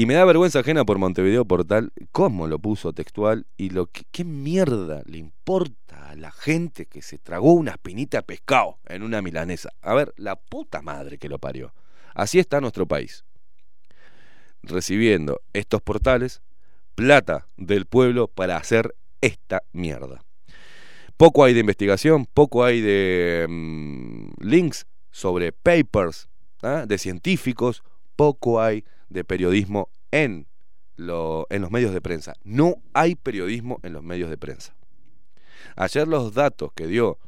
Y 0.02 0.06
me 0.06 0.14
da 0.14 0.24
vergüenza 0.24 0.58
ajena 0.58 0.84
por 0.84 0.98
Montevideo 0.98 1.44
Portal, 1.44 1.92
cómo 2.10 2.48
lo 2.48 2.58
puso 2.58 2.92
textual 2.92 3.46
y 3.56 3.70
lo 3.70 3.86
que, 3.86 4.02
qué 4.10 4.24
mierda 4.24 5.00
le 5.06 5.18
importa 5.18 6.10
a 6.10 6.16
la 6.16 6.32
gente 6.32 6.86
que 6.86 7.02
se 7.02 7.18
tragó 7.18 7.52
una 7.52 7.70
espinita 7.70 8.16
de 8.16 8.22
pescado 8.24 8.80
en 8.86 9.04
una 9.04 9.22
milanesa. 9.22 9.70
A 9.80 9.94
ver, 9.94 10.12
la 10.16 10.34
puta 10.34 10.82
madre 10.82 11.18
que 11.18 11.28
lo 11.28 11.38
parió. 11.38 11.72
Así 12.16 12.40
está 12.40 12.60
nuestro 12.60 12.84
país. 12.84 13.24
Recibiendo 14.64 15.40
estos 15.52 15.80
portales, 15.82 16.42
plata 16.96 17.46
del 17.56 17.86
pueblo 17.86 18.26
para 18.26 18.56
hacer 18.56 18.96
esta 19.20 19.62
mierda. 19.70 20.24
Poco 21.16 21.44
hay 21.44 21.54
de 21.54 21.60
investigación, 21.60 22.26
poco 22.26 22.64
hay 22.64 22.80
de 22.80 23.46
mm, 23.48 24.30
links 24.40 24.84
sobre 25.12 25.52
papers 25.52 26.28
¿ah? 26.60 26.86
de 26.88 26.98
científicos, 26.98 27.84
poco 28.16 28.60
hay 28.60 28.84
de 29.12 29.24
periodismo 29.24 29.88
en, 30.10 30.46
lo- 30.96 31.46
en 31.50 31.62
los 31.62 31.70
medios 31.70 31.92
de 31.92 32.00
prensa. 32.00 32.34
No 32.44 32.76
hay 32.92 33.14
periodismo 33.14 33.78
en 33.82 33.92
los 33.92 34.02
medios 34.02 34.30
de 34.30 34.38
prensa. 34.38 34.74
Ayer 35.76 36.06
los 36.08 36.34
datos 36.34 36.72
que 36.74 36.86
dio 36.86 37.18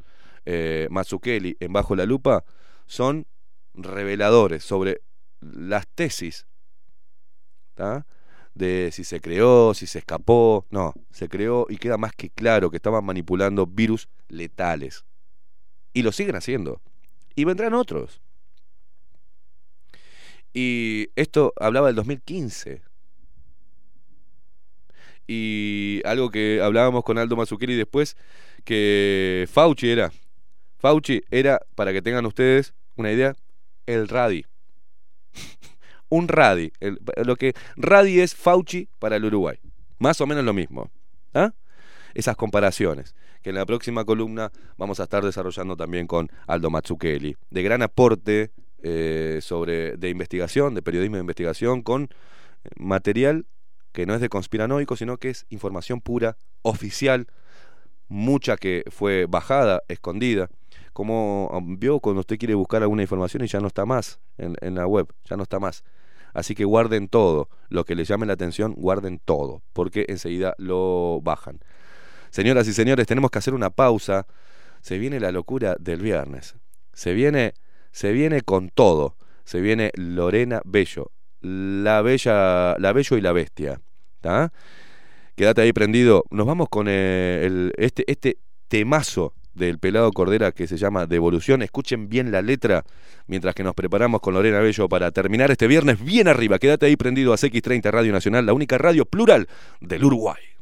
eh, 0.44 0.88
Mazzucchelli 0.90 1.56
en 1.60 1.72
Bajo 1.72 1.96
la 1.96 2.04
Lupa 2.06 2.44
son 2.86 3.26
reveladores 3.74 4.64
sobre 4.64 5.02
las 5.40 5.86
tesis 5.88 6.46
de 8.54 8.90
si 8.92 9.02
se 9.04 9.20
creó, 9.20 9.74
si 9.74 9.86
se 9.86 9.98
escapó. 9.98 10.66
No, 10.70 10.94
se 11.10 11.28
creó 11.28 11.66
y 11.68 11.76
queda 11.76 11.96
más 11.96 12.12
que 12.12 12.30
claro 12.30 12.70
que 12.70 12.76
estaban 12.76 13.04
manipulando 13.04 13.66
virus 13.66 14.08
letales. 14.28 15.04
Y 15.92 16.02
lo 16.02 16.12
siguen 16.12 16.36
haciendo. 16.36 16.80
Y 17.34 17.44
vendrán 17.44 17.74
otros. 17.74 18.20
Y 20.54 21.08
esto 21.16 21.52
hablaba 21.58 21.88
del 21.88 21.96
2015. 21.96 22.82
Y 25.26 26.00
algo 26.04 26.30
que 26.30 26.60
hablábamos 26.62 27.02
con 27.04 27.18
Aldo 27.18 27.36
Mazzucchelli 27.36 27.74
después, 27.74 28.16
que 28.64 29.48
Fauci 29.50 29.90
era, 29.90 30.12
Fauci 30.78 31.22
era, 31.30 31.60
para 31.74 31.92
que 31.92 32.02
tengan 32.02 32.26
ustedes 32.26 32.74
una 32.96 33.10
idea, 33.10 33.34
el 33.86 34.08
Radi. 34.08 34.44
Un 36.10 36.28
Radi. 36.28 36.72
el- 36.80 37.00
lo 37.24 37.36
que 37.36 37.54
Radi 37.76 38.20
es 38.20 38.34
Fauci 38.34 38.88
para 38.98 39.16
el 39.16 39.24
Uruguay. 39.24 39.58
Más 39.98 40.20
o 40.20 40.26
menos 40.26 40.44
lo 40.44 40.52
mismo. 40.52 40.90
¿ah? 41.32 41.52
Esas 42.14 42.36
comparaciones. 42.36 43.14
Que 43.42 43.50
en 43.50 43.56
la 43.56 43.66
próxima 43.66 44.04
columna 44.04 44.52
vamos 44.76 45.00
a 45.00 45.04
estar 45.04 45.24
desarrollando 45.24 45.76
también 45.76 46.06
con 46.06 46.28
Aldo 46.46 46.70
Mazzucchelli. 46.70 47.36
De 47.50 47.62
gran 47.62 47.82
aporte 47.82 48.50
eh, 48.84 49.40
sobre 49.42 49.96
de 49.96 50.10
investigación, 50.10 50.74
de 50.74 50.82
periodismo 50.82 51.16
de 51.16 51.22
investigación, 51.22 51.82
con 51.82 52.08
material 52.76 53.46
que 53.92 54.06
no 54.06 54.14
es 54.14 54.20
de 54.20 54.28
conspiranoico, 54.28 54.96
sino 54.96 55.16
que 55.16 55.30
es 55.30 55.46
información 55.50 56.00
pura, 56.00 56.36
oficial, 56.62 57.26
mucha 58.08 58.56
que 58.56 58.84
fue 58.90 59.26
bajada, 59.28 59.82
escondida. 59.88 60.50
Como 60.92 61.50
vio 61.78 61.98
cuando 62.00 62.20
usted 62.20 62.38
quiere 62.38 62.54
buscar 62.54 62.82
alguna 62.82 63.02
información 63.02 63.42
y 63.44 63.48
ya 63.48 63.60
no 63.60 63.66
está 63.66 63.86
más 63.86 64.20
en, 64.38 64.56
en 64.60 64.76
la 64.76 64.86
web, 64.86 65.08
ya 65.28 65.36
no 65.36 65.42
está 65.42 65.58
más. 65.58 65.82
Así 66.32 66.54
que 66.54 66.64
guarden 66.64 67.08
todo, 67.08 67.48
lo 67.68 67.84
que 67.84 67.94
les 67.94 68.08
llame 68.08 68.26
la 68.26 68.32
atención, 68.32 68.74
guarden 68.74 69.20
todo, 69.24 69.62
porque 69.72 70.06
enseguida 70.08 70.54
lo 70.58 71.20
bajan. 71.22 71.60
Señoras 72.30 72.66
y 72.66 72.72
señores, 72.72 73.06
tenemos 73.06 73.30
que 73.30 73.38
hacer 73.38 73.54
una 73.54 73.70
pausa. 73.70 74.26
Se 74.82 74.98
viene 74.98 75.20
la 75.20 75.30
locura 75.30 75.76
del 75.78 76.02
viernes. 76.02 76.56
Se 76.92 77.14
viene, 77.14 77.54
se 77.94 78.10
viene 78.10 78.42
con 78.42 78.70
todo. 78.70 79.16
Se 79.44 79.60
viene 79.60 79.92
Lorena 79.94 80.60
Bello, 80.64 81.12
la 81.40 82.02
bella, 82.02 82.76
la 82.78 82.92
bello 82.92 83.16
y 83.16 83.20
la 83.20 83.32
bestia. 83.32 83.80
¿tá? 84.20 84.52
Quédate 85.36 85.62
ahí 85.62 85.72
prendido. 85.72 86.24
Nos 86.30 86.44
vamos 86.44 86.68
con 86.68 86.88
eh, 86.88 87.42
el, 87.44 87.72
este, 87.76 88.04
este 88.10 88.38
temazo 88.66 89.34
del 89.54 89.78
pelado 89.78 90.10
Cordera 90.10 90.50
que 90.50 90.66
se 90.66 90.76
llama 90.76 91.06
Devolución. 91.06 91.62
Escuchen 91.62 92.08
bien 92.08 92.32
la 92.32 92.42
letra 92.42 92.84
mientras 93.28 93.54
que 93.54 93.62
nos 93.62 93.74
preparamos 93.74 94.20
con 94.20 94.34
Lorena 94.34 94.58
Bello 94.58 94.88
para 94.88 95.12
terminar 95.12 95.52
este 95.52 95.68
viernes 95.68 96.04
bien 96.04 96.26
arriba. 96.26 96.58
Quédate 96.58 96.86
ahí 96.86 96.96
prendido 96.96 97.32
a 97.32 97.36
CX30 97.36 97.92
Radio 97.92 98.12
Nacional, 98.12 98.44
la 98.44 98.54
única 98.54 98.76
radio 98.76 99.04
plural 99.04 99.46
del 99.80 100.04
Uruguay. 100.04 100.53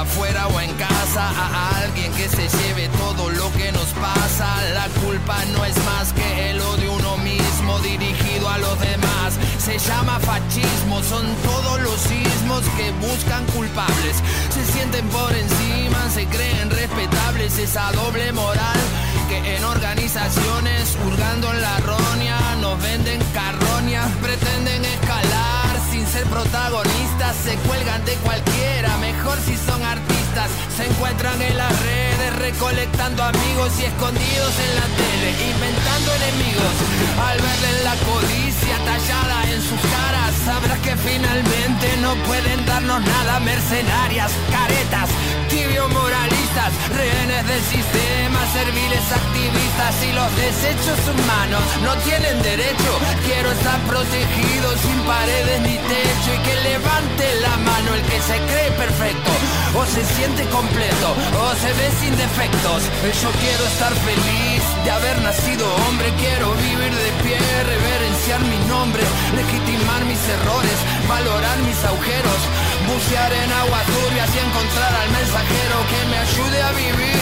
Afuera 0.00 0.46
o 0.48 0.60
en 0.60 0.72
casa, 0.74 1.30
a 1.30 1.80
alguien 1.82 2.12
que 2.12 2.28
se 2.28 2.48
lleve 2.48 2.88
todo 2.98 3.30
lo 3.30 3.50
que 3.52 3.72
nos 3.72 3.88
pasa. 3.94 4.48
La 4.74 4.88
culpa 5.00 5.44
no 5.52 5.64
es 5.64 5.76
más 5.84 6.12
que 6.12 6.50
el 6.50 6.60
odio 6.60 6.92
uno 6.92 7.16
mismo 7.18 7.78
dirigido 7.80 8.48
a 8.48 8.58
los 8.58 8.78
demás. 8.80 9.38
Se 9.58 9.78
llama 9.78 10.18
fascismo, 10.20 11.02
son 11.02 11.26
todos 11.44 11.80
los 11.80 11.98
sismos 12.00 12.62
que 12.76 12.90
buscan 13.06 13.44
culpables. 13.46 14.16
Se 14.50 14.64
sienten 14.72 15.06
por 15.08 15.32
encima, 15.32 16.10
se 16.10 16.26
creen 16.26 16.70
respetables, 16.70 17.58
esa 17.58 17.90
doble 17.92 18.32
moral 18.32 18.80
que 19.28 19.56
en 19.56 19.64
organizaciones, 19.64 20.96
hurgando 21.04 21.52
en 21.52 21.60
la 21.60 21.78
roña, 21.78 22.38
nos 22.60 22.80
venden 22.80 23.20
carroñas, 23.34 24.08
pretenden 24.22 24.84
escalar 24.84 25.55
sin 25.96 26.06
ser 26.08 26.24
protagonistas, 26.24 27.36
se 27.42 27.56
cuelgan 27.66 28.04
de 28.04 28.12
cualquiera, 28.16 28.98
mejor 28.98 29.38
si 29.46 29.56
son 29.56 29.82
artistas, 29.82 30.25
se 30.76 30.84
encuentran 30.84 31.40
en 31.40 31.56
las 31.56 31.72
redes, 31.80 32.36
recolectando 32.36 33.24
amigos 33.24 33.72
y 33.80 33.84
escondidos 33.84 34.52
en 34.60 34.72
la 34.76 34.86
tele, 35.00 35.30
inventando 35.48 36.12
enemigos, 36.12 36.74
al 37.24 37.38
verles 37.40 37.84
la 37.84 37.96
codicia 38.04 38.76
tallada 38.84 39.50
en 39.50 39.62
sus 39.62 39.80
caras, 39.80 40.34
sabrás 40.44 40.78
que 40.80 40.94
finalmente 40.96 41.96
no 42.02 42.14
pueden 42.28 42.66
darnos 42.66 43.00
nada, 43.00 43.40
mercenarias, 43.40 44.30
caretas, 44.52 45.08
tibios 45.48 45.88
moralistas, 45.88 46.70
rehenes 46.92 47.46
del 47.48 47.62
sistema, 47.64 48.38
serviles 48.52 49.06
activistas 49.08 49.94
y 50.04 50.12
los 50.12 50.30
desechos 50.36 51.00
humanos 51.16 51.62
no 51.80 51.96
tienen 52.04 52.42
derecho, 52.42 52.92
quiero 53.24 53.52
estar 53.52 53.80
protegido 53.88 54.68
sin 54.84 54.98
paredes 55.08 55.60
ni 55.62 55.76
techo 55.80 56.28
y 56.28 56.38
que 56.44 56.54
levante 56.68 57.24
la 57.40 57.56
mano 57.56 57.94
el 57.94 58.02
que 58.02 58.20
se 58.20 58.36
cree 58.52 58.70
perfecto 58.72 59.32
o 59.76 59.84
se 59.84 60.04
completo. 60.50 61.08
O 61.40 61.54
se 61.54 61.72
ve 61.72 61.88
sin 62.00 62.16
defectos. 62.16 62.82
Yo 63.22 63.30
quiero 63.40 63.64
estar 63.66 63.92
feliz 63.94 64.62
de 64.84 64.90
haber 64.90 65.20
nacido 65.22 65.64
hombre, 65.86 66.12
quiero 66.18 66.52
vivir 66.54 66.92
de 66.94 67.10
pie, 67.22 67.38
reverenciar 67.64 68.40
mi 68.40 68.58
nombre, 68.68 69.02
legitimar 69.34 70.04
mis 70.04 70.22
errores, 70.28 70.78
valorar 71.08 71.58
mis 71.58 71.78
agujeros, 71.84 72.40
bucear 72.86 73.32
en 73.32 73.52
aguas 73.52 73.84
turbias 73.86 74.30
y 74.34 74.38
encontrar 74.38 74.92
al 74.94 75.10
mensajero 75.10 75.76
que 75.90 76.00
me 76.10 76.18
ayude 76.18 76.62
a 76.62 76.72
vivir 76.72 77.16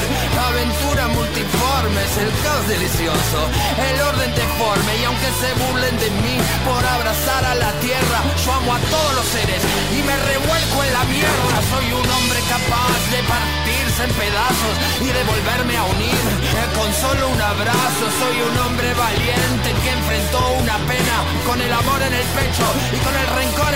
aventuras 0.55 1.09
multiformes, 1.11 2.11
el 2.19 2.31
caos 2.43 2.67
delicioso, 2.69 3.39
el 3.75 4.01
orden 4.03 4.35
deforme 4.35 4.93
y 5.01 5.05
aunque 5.05 5.31
se 5.41 5.51
burlen 5.63 5.97
de 5.99 6.11
mí 6.23 6.37
por 6.65 6.83
abrazar 6.85 7.45
a 7.45 7.55
la 7.55 7.73
tierra, 7.81 8.19
yo 8.45 8.53
amo 8.53 8.75
a 8.75 8.79
todos 8.79 9.15
los 9.15 9.27
seres 9.27 9.63
y 9.91 10.03
me 10.03 10.17
revuelco 10.17 10.77
en 10.85 10.93
la 10.93 11.05
mierda. 11.05 11.55
Soy 11.71 11.87
un 11.93 12.07
hombre 12.07 12.41
capaz 12.49 12.99
de 13.11 13.21
partirse 13.25 14.01
en 14.05 14.13
pedazos 14.15 14.75
y 15.01 15.09
de 15.11 15.23
volverme 15.25 15.77
a 15.77 15.85
unir 15.85 16.25
eh, 16.55 16.69
con 16.77 16.89
solo 16.95 17.29
un 17.29 17.41
abrazo. 17.41 18.05
Soy 18.21 18.37
un 18.43 18.57
hombre 18.59 18.95
valiente 18.95 19.69
que 19.83 19.91
enfrentó 19.91 20.41
una 20.63 20.77
pena 20.87 21.17
con 21.47 21.61
el 21.61 21.73
amor 21.73 22.01
en 22.03 22.15
el 22.15 22.27
pecho 22.39 22.67
y 22.95 22.99
con 23.03 23.15
el 23.15 23.29
rencor 23.39 23.74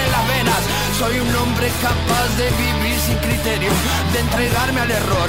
Soy 0.98 1.20
un 1.20 1.32
hombre 1.36 1.70
capaz 1.80 2.28
de 2.36 2.50
vivir 2.50 2.98
sin 2.98 3.16
criterio, 3.18 3.70
de 4.12 4.18
entregarme 4.18 4.80
al 4.80 4.90
error, 4.90 5.28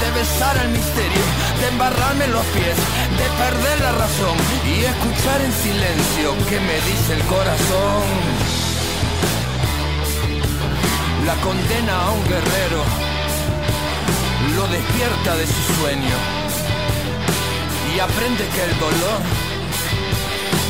de 0.00 0.10
besar 0.12 0.56
al 0.56 0.68
misterio, 0.68 1.24
de 1.60 1.68
embarrarme 1.68 2.28
los 2.28 2.44
pies, 2.54 2.76
de 3.18 3.26
perder 3.36 3.80
la 3.80 3.92
razón 3.92 4.36
y 4.64 4.84
escuchar 4.84 5.40
en 5.40 5.52
silencio 5.52 6.36
que 6.48 6.60
me 6.60 6.74
dice 6.86 7.14
el 7.14 7.22
corazón. 7.24 8.06
La 11.26 11.34
condena 11.42 11.94
a 12.00 12.10
un 12.12 12.24
guerrero 12.28 12.82
lo 14.54 14.68
despierta 14.68 15.36
de 15.36 15.46
su 15.48 15.60
sueño 15.80 16.16
y 17.92 17.98
aprende 17.98 18.46
que 18.54 18.62
el 18.62 18.78
dolor 18.78 19.20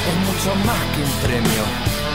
es 0.09 0.17
mucho 0.27 0.55
más 0.65 0.81
que 0.95 1.03
un 1.03 1.13
premio. 1.21 2.08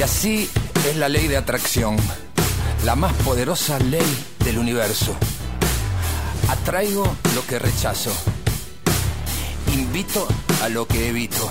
Y 0.00 0.02
así 0.02 0.50
es 0.88 0.96
la 0.96 1.10
ley 1.10 1.28
de 1.28 1.36
atracción, 1.36 1.94
la 2.86 2.96
más 2.96 3.12
poderosa 3.16 3.78
ley 3.78 4.24
del 4.42 4.56
universo. 4.56 5.14
Atraigo 6.48 7.04
lo 7.34 7.46
que 7.46 7.58
rechazo, 7.58 8.10
invito 9.74 10.26
a 10.62 10.70
lo 10.70 10.86
que 10.86 11.10
evito, 11.10 11.50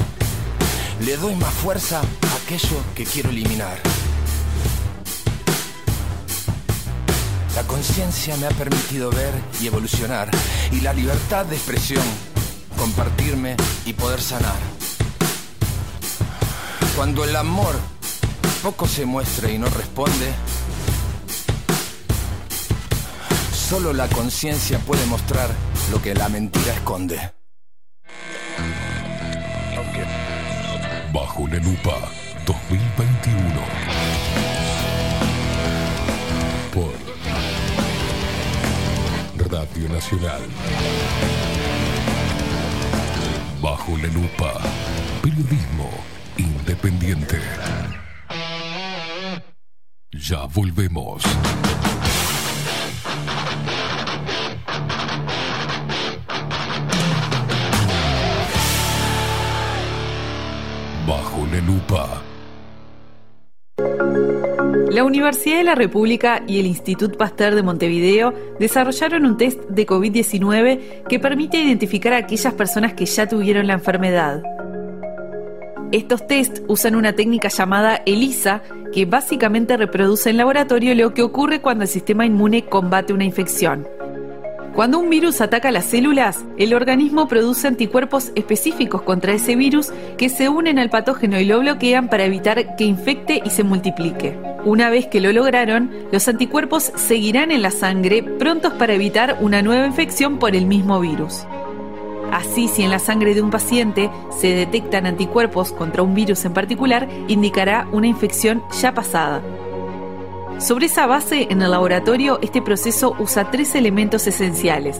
le 1.01 1.15
doy 1.17 1.35
más 1.35 1.53
fuerza 1.53 1.99
a 1.99 2.35
aquello 2.43 2.81
que 2.95 3.03
quiero 3.03 3.29
eliminar. 3.29 3.77
La 7.55 7.61
conciencia 7.67 8.35
me 8.37 8.47
ha 8.47 8.51
permitido 8.51 9.11
ver 9.11 9.33
y 9.61 9.67
evolucionar 9.67 10.31
y 10.71 10.81
la 10.81 10.93
libertad 10.93 11.45
de 11.45 11.55
expresión, 11.55 12.03
compartirme 12.79 13.57
y 13.85 13.93
poder 13.93 14.19
sanar. 14.19 14.57
Cuando 16.95 17.23
el 17.23 17.35
amor 17.35 17.75
poco 18.63 18.87
se 18.87 19.05
muestra 19.05 19.49
y 19.49 19.57
no 19.57 19.67
responde, 19.67 20.33
solo 23.53 23.93
la 23.93 24.07
conciencia 24.09 24.79
puede 24.79 25.05
mostrar 25.05 25.49
lo 25.91 26.01
que 26.01 26.13
la 26.13 26.27
mentira 26.29 26.73
esconde. 26.73 27.19
Bajo 31.13 31.47
la 31.47 31.57
lupa 31.57 32.09
2021. 32.45 33.61
Por 36.73 36.93
Radio 39.51 39.89
Nacional. 39.89 40.41
Bajo 43.61 43.97
la 43.97 44.07
lupa. 44.07 44.53
Periodismo 45.21 45.89
independiente. 46.37 47.39
Ya 50.11 50.47
volvemos. 50.47 51.21
Bajo 61.07 61.45
la 61.51 61.61
lupa. 61.61 62.23
La 64.89 65.03
Universidad 65.03 65.57
de 65.57 65.63
la 65.63 65.75
República 65.75 66.41
y 66.47 66.59
el 66.59 66.65
Instituto 66.65 67.15
Pasteur 67.15 67.53
de 67.53 67.61
Montevideo 67.61 68.33
desarrollaron 68.59 69.27
un 69.27 69.37
test 69.37 69.61
de 69.69 69.85
COVID-19 69.85 71.03
que 71.07 71.19
permite 71.19 71.61
identificar 71.61 72.13
a 72.13 72.17
aquellas 72.17 72.55
personas 72.55 72.93
que 72.93 73.05
ya 73.05 73.27
tuvieron 73.27 73.67
la 73.67 73.73
enfermedad. 73.73 74.41
Estos 75.91 76.27
test 76.27 76.59
usan 76.67 76.95
una 76.95 77.13
técnica 77.13 77.47
llamada 77.47 78.03
ELISA, 78.05 78.61
que 78.93 79.05
básicamente 79.05 79.75
reproduce 79.75 80.29
en 80.29 80.37
laboratorio 80.37 80.93
lo 80.93 81.15
que 81.15 81.23
ocurre 81.23 81.61
cuando 81.61 81.83
el 81.83 81.89
sistema 81.89 82.27
inmune 82.27 82.65
combate 82.65 83.11
una 83.11 83.25
infección. 83.25 83.87
Cuando 84.75 84.99
un 84.99 85.09
virus 85.09 85.41
ataca 85.41 85.71
las 85.71 85.85
células, 85.85 86.45
el 86.57 86.75
organismo 86.75 87.27
produce 87.27 87.67
anticuerpos 87.67 88.31
específicos 88.35 89.01
contra 89.01 89.33
ese 89.33 89.55
virus 89.55 89.91
que 90.15 90.29
se 90.29 90.47
unen 90.47 90.77
al 90.77 90.91
patógeno 90.91 91.39
y 91.39 91.45
lo 91.45 91.59
bloquean 91.59 92.07
para 92.07 92.25
evitar 92.25 92.75
que 92.75 92.83
infecte 92.83 93.41
y 93.43 93.49
se 93.49 93.63
multiplique. 93.63 94.37
Una 94.65 94.91
vez 94.91 95.07
que 95.07 95.21
lo 95.21 95.33
lograron, 95.33 95.89
los 96.11 96.27
anticuerpos 96.27 96.91
seguirán 96.95 97.49
en 97.49 97.63
la 97.63 97.71
sangre 97.71 98.21
prontos 98.21 98.73
para 98.73 98.93
evitar 98.93 99.37
una 99.41 99.63
nueva 99.63 99.87
infección 99.87 100.37
por 100.37 100.55
el 100.55 100.67
mismo 100.67 100.99
virus. 100.99 101.45
Así, 102.31 102.67
si 102.67 102.83
en 102.83 102.91
la 102.91 102.99
sangre 102.99 103.33
de 103.33 103.41
un 103.41 103.49
paciente 103.49 104.09
se 104.37 104.53
detectan 104.53 105.05
anticuerpos 105.05 105.71
contra 105.71 106.03
un 106.03 106.13
virus 106.13 106.45
en 106.45 106.53
particular, 106.53 107.07
indicará 107.27 107.87
una 107.91 108.07
infección 108.07 108.63
ya 108.79 108.93
pasada. 108.93 109.41
Sobre 110.59 110.87
esa 110.87 111.07
base, 111.07 111.47
en 111.49 111.61
el 111.61 111.71
laboratorio, 111.71 112.37
este 112.41 112.61
proceso 112.61 113.15
usa 113.17 113.49
tres 113.49 113.75
elementos 113.75 114.27
esenciales. 114.27 114.99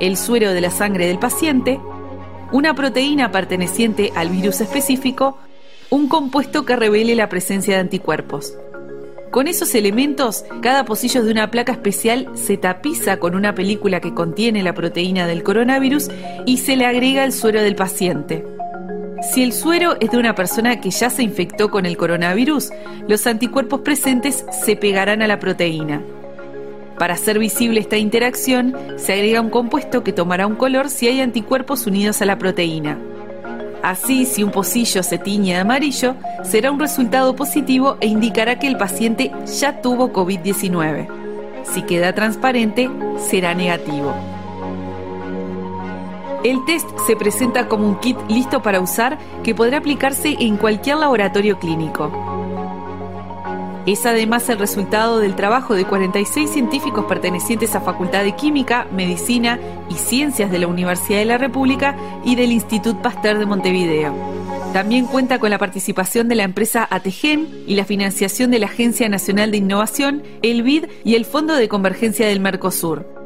El 0.00 0.16
suero 0.16 0.52
de 0.52 0.60
la 0.60 0.70
sangre 0.70 1.06
del 1.06 1.18
paciente, 1.18 1.78
una 2.50 2.74
proteína 2.74 3.30
perteneciente 3.30 4.12
al 4.14 4.30
virus 4.30 4.60
específico, 4.60 5.38
un 5.90 6.08
compuesto 6.08 6.64
que 6.64 6.76
revele 6.76 7.14
la 7.14 7.28
presencia 7.28 7.74
de 7.74 7.80
anticuerpos. 7.80 8.54
Con 9.36 9.48
esos 9.48 9.74
elementos, 9.74 10.46
cada 10.62 10.86
pocillo 10.86 11.22
de 11.22 11.30
una 11.30 11.50
placa 11.50 11.72
especial 11.72 12.26
se 12.32 12.56
tapiza 12.56 13.18
con 13.18 13.34
una 13.34 13.54
película 13.54 14.00
que 14.00 14.14
contiene 14.14 14.62
la 14.62 14.72
proteína 14.72 15.26
del 15.26 15.42
coronavirus 15.42 16.08
y 16.46 16.56
se 16.56 16.74
le 16.74 16.86
agrega 16.86 17.22
el 17.22 17.34
suero 17.34 17.60
del 17.60 17.76
paciente. 17.76 18.46
Si 19.30 19.42
el 19.42 19.52
suero 19.52 19.98
es 20.00 20.10
de 20.10 20.16
una 20.16 20.34
persona 20.34 20.80
que 20.80 20.90
ya 20.90 21.10
se 21.10 21.22
infectó 21.22 21.70
con 21.70 21.84
el 21.84 21.98
coronavirus, 21.98 22.70
los 23.08 23.26
anticuerpos 23.26 23.82
presentes 23.82 24.46
se 24.64 24.74
pegarán 24.74 25.20
a 25.20 25.26
la 25.26 25.38
proteína. 25.38 26.00
Para 26.98 27.12
hacer 27.12 27.38
visible 27.38 27.80
esta 27.80 27.98
interacción, 27.98 28.74
se 28.96 29.12
agrega 29.12 29.42
un 29.42 29.50
compuesto 29.50 30.02
que 30.02 30.14
tomará 30.14 30.46
un 30.46 30.56
color 30.56 30.88
si 30.88 31.08
hay 31.08 31.20
anticuerpos 31.20 31.86
unidos 31.86 32.22
a 32.22 32.24
la 32.24 32.38
proteína. 32.38 32.98
Así, 33.86 34.24
si 34.24 34.42
un 34.42 34.50
pocillo 34.50 35.04
se 35.04 35.16
tiñe 35.16 35.54
de 35.54 35.60
amarillo, 35.60 36.16
será 36.42 36.72
un 36.72 36.80
resultado 36.80 37.36
positivo 37.36 37.98
e 38.00 38.08
indicará 38.08 38.58
que 38.58 38.66
el 38.66 38.76
paciente 38.76 39.30
ya 39.60 39.80
tuvo 39.80 40.12
COVID-19. 40.12 41.06
Si 41.62 41.82
queda 41.82 42.12
transparente, 42.12 42.90
será 43.16 43.54
negativo. 43.54 44.12
El 46.42 46.64
test 46.64 46.88
se 47.06 47.14
presenta 47.14 47.68
como 47.68 47.86
un 47.86 48.00
kit 48.00 48.18
listo 48.28 48.60
para 48.60 48.80
usar 48.80 49.18
que 49.44 49.54
podrá 49.54 49.78
aplicarse 49.78 50.34
en 50.36 50.56
cualquier 50.56 50.96
laboratorio 50.96 51.60
clínico. 51.60 52.35
Es 53.86 54.04
además 54.04 54.48
el 54.48 54.58
resultado 54.58 55.20
del 55.20 55.36
trabajo 55.36 55.74
de 55.74 55.84
46 55.84 56.50
científicos 56.50 57.04
pertenecientes 57.04 57.76
a 57.76 57.80
Facultad 57.80 58.24
de 58.24 58.34
Química, 58.34 58.88
Medicina 58.92 59.60
y 59.88 59.94
Ciencias 59.94 60.50
de 60.50 60.58
la 60.58 60.66
Universidad 60.66 61.20
de 61.20 61.24
la 61.24 61.38
República 61.38 61.96
y 62.24 62.34
del 62.34 62.50
Institut 62.50 62.96
Pasteur 63.00 63.38
de 63.38 63.46
Montevideo. 63.46 64.12
También 64.72 65.06
cuenta 65.06 65.38
con 65.38 65.50
la 65.50 65.58
participación 65.58 66.28
de 66.28 66.34
la 66.34 66.42
empresa 66.42 66.86
Ategen 66.90 67.48
y 67.68 67.76
la 67.76 67.84
financiación 67.84 68.50
de 68.50 68.58
la 68.58 68.66
Agencia 68.66 69.08
Nacional 69.08 69.52
de 69.52 69.58
Innovación, 69.58 70.24
el 70.42 70.64
BID 70.64 70.86
y 71.04 71.14
el 71.14 71.24
Fondo 71.24 71.54
de 71.54 71.68
Convergencia 71.68 72.26
del 72.26 72.40
Mercosur. 72.40 73.25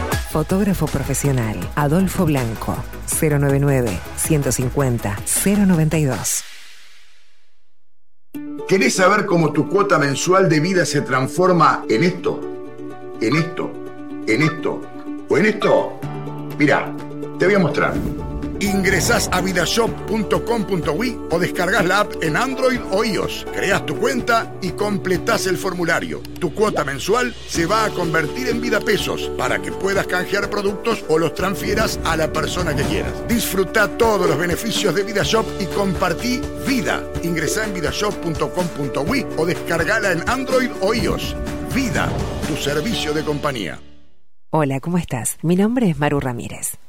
Fotógrafo 0.31 0.85
profesional, 0.87 1.57
Adolfo 1.75 2.25
Blanco, 2.25 2.77
099 3.19 3.99
150 4.15 5.17
092. 5.67 6.43
¿Querés 8.65 8.95
saber 8.95 9.25
cómo 9.25 9.51
tu 9.51 9.67
cuota 9.67 9.99
mensual 9.99 10.47
de 10.47 10.61
vida 10.61 10.85
se 10.85 11.01
transforma 11.01 11.83
en 11.89 12.05
esto? 12.05 12.39
¿En 13.19 13.35
esto? 13.35 13.73
¿En 14.25 14.41
esto? 14.43 14.81
¿O 15.27 15.37
en 15.37 15.47
esto? 15.47 15.99
Mira, 16.57 16.95
te 17.37 17.45
voy 17.47 17.55
a 17.55 17.59
mostrar. 17.59 17.93
Ingresás 18.61 19.27
a 19.31 19.41
vidashop.com.uy 19.41 21.19
o 21.31 21.39
descargas 21.39 21.83
la 21.83 22.01
app 22.01 22.23
en 22.23 22.37
Android 22.37 22.79
o 22.91 23.03
iOS. 23.03 23.47
Creas 23.51 23.85
tu 23.87 23.97
cuenta 23.97 24.53
y 24.61 24.69
completás 24.69 25.47
el 25.47 25.57
formulario. 25.57 26.21
Tu 26.39 26.53
cuota 26.53 26.83
mensual 26.83 27.33
se 27.47 27.65
va 27.65 27.85
a 27.85 27.89
convertir 27.89 28.49
en 28.49 28.61
vida 28.61 28.79
pesos 28.79 29.31
para 29.35 29.59
que 29.59 29.71
puedas 29.71 30.05
canjear 30.05 30.47
productos 30.51 31.03
o 31.09 31.17
los 31.17 31.33
transfieras 31.33 31.99
a 32.05 32.15
la 32.15 32.31
persona 32.31 32.75
que 32.75 32.83
quieras. 32.83 33.27
Disfruta 33.27 33.97
todos 33.97 34.29
los 34.29 34.37
beneficios 34.37 34.93
de 34.93 35.03
VidaShop 35.03 35.45
y 35.59 35.65
compartí 35.65 36.39
vida. 36.67 37.03
Ingresá 37.23 37.65
en 37.65 37.73
vidashop.com.uy 37.73 39.25
o 39.37 39.45
descargala 39.47 40.11
en 40.11 40.29
Android 40.29 40.69
o 40.81 40.93
iOS. 40.93 41.35
Vida, 41.73 42.09
tu 42.47 42.55
servicio 42.55 43.11
de 43.11 43.23
compañía. 43.23 43.79
Hola, 44.53 44.81
¿cómo 44.81 44.97
estás? 44.97 45.37
Mi 45.43 45.55
nombre 45.55 45.89
es 45.89 45.97
Maru 45.97 46.19
Ramírez. 46.19 46.77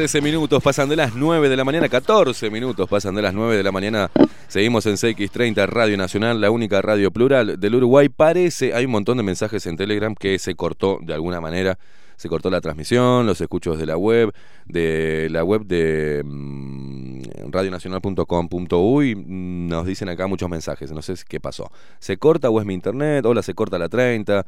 13 0.00 0.22
minutos 0.22 0.62
pasan 0.62 0.88
de 0.88 0.96
las 0.96 1.14
9 1.14 1.50
de 1.50 1.56
la 1.58 1.62
mañana, 1.62 1.86
14 1.86 2.48
minutos 2.48 2.88
pasan 2.88 3.14
de 3.14 3.20
las 3.20 3.34
9 3.34 3.58
de 3.58 3.62
la 3.62 3.70
mañana. 3.70 4.10
Seguimos 4.48 4.86
en 4.86 4.94
CX30 4.94 5.66
Radio 5.66 5.98
Nacional, 5.98 6.40
la 6.40 6.50
única 6.50 6.80
radio 6.80 7.10
plural 7.10 7.60
del 7.60 7.74
Uruguay. 7.74 8.08
Parece, 8.08 8.72
hay 8.72 8.86
un 8.86 8.92
montón 8.92 9.18
de 9.18 9.24
mensajes 9.24 9.66
en 9.66 9.76
Telegram 9.76 10.14
que 10.14 10.38
se 10.38 10.54
cortó 10.54 11.00
de 11.02 11.12
alguna 11.12 11.42
manera. 11.42 11.78
Se 12.16 12.30
cortó 12.30 12.48
la 12.48 12.62
transmisión, 12.62 13.26
los 13.26 13.42
escuchos 13.42 13.78
de 13.78 13.84
la 13.84 13.98
web, 13.98 14.32
de 14.64 15.28
la 15.30 15.44
web 15.44 15.66
de 15.66 16.22
mm, 16.24 17.50
radionacional.com.uy. 17.50 19.24
Nos 19.26 19.84
dicen 19.84 20.08
acá 20.08 20.26
muchos 20.26 20.48
mensajes. 20.48 20.92
No 20.92 21.02
sé 21.02 21.12
qué 21.28 21.40
pasó. 21.40 21.70
¿Se 21.98 22.16
corta 22.16 22.48
o 22.48 22.58
es 22.58 22.64
mi 22.64 22.72
internet? 22.72 23.26
Hola, 23.26 23.42
se 23.42 23.52
corta 23.52 23.78
la 23.78 23.90
30. 23.90 24.46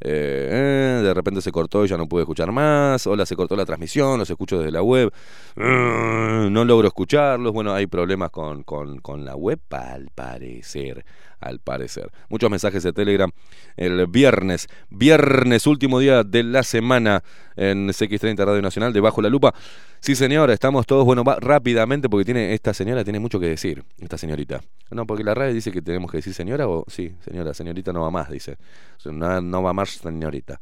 Eh, 0.00 0.48
eh, 0.50 1.02
de 1.02 1.14
repente 1.14 1.40
se 1.40 1.50
cortó 1.50 1.84
y 1.84 1.88
ya 1.88 1.96
no 1.96 2.08
pude 2.08 2.22
escuchar 2.22 2.52
más. 2.52 3.06
Hola, 3.06 3.26
se 3.26 3.36
cortó 3.36 3.56
la 3.56 3.66
transmisión, 3.66 4.18
los 4.18 4.30
escucho 4.30 4.58
desde 4.58 4.70
la 4.70 4.82
web. 4.82 5.12
Mm, 5.56 6.52
no 6.52 6.64
logro 6.64 6.88
escucharlos. 6.88 7.52
Bueno, 7.52 7.72
hay 7.72 7.86
problemas 7.86 8.30
con, 8.30 8.62
con, 8.62 9.00
con 9.00 9.24
la 9.24 9.34
web 9.34 9.60
al 9.70 10.08
parecer. 10.14 11.04
Al 11.40 11.60
parecer. 11.60 12.10
Muchos 12.28 12.50
mensajes 12.50 12.82
de 12.82 12.92
Telegram. 12.92 13.30
El 13.76 14.06
viernes, 14.08 14.66
viernes, 14.90 15.66
último 15.66 16.00
día 16.00 16.24
de 16.24 16.42
la 16.42 16.62
semana 16.62 17.22
en 17.56 17.88
CX30 17.88 18.44
Radio 18.44 18.62
Nacional 18.62 18.92
de 18.92 19.00
Bajo 19.00 19.22
la 19.22 19.28
Lupa. 19.28 19.54
Sí, 20.00 20.14
señora, 20.14 20.52
estamos 20.52 20.86
todos, 20.86 21.04
bueno, 21.04 21.24
va 21.24 21.36
rápidamente 21.40 22.08
porque 22.08 22.24
tiene 22.24 22.54
esta 22.54 22.74
señora 22.74 23.04
tiene 23.04 23.20
mucho 23.20 23.38
que 23.40 23.46
decir, 23.46 23.84
esta 23.98 24.18
señorita. 24.18 24.60
No, 24.90 25.06
porque 25.06 25.24
la 25.24 25.34
radio 25.34 25.54
dice 25.54 25.70
que 25.70 25.82
tenemos 25.82 26.10
que 26.10 26.18
decir 26.18 26.34
señora 26.34 26.68
o 26.68 26.84
sí, 26.88 27.14
señora, 27.24 27.54
señorita 27.54 27.92
no 27.92 28.02
va 28.02 28.10
más, 28.10 28.30
dice. 28.30 28.56
No 29.04 29.62
va 29.62 29.72
más 29.72 29.90
señorita. 29.90 30.60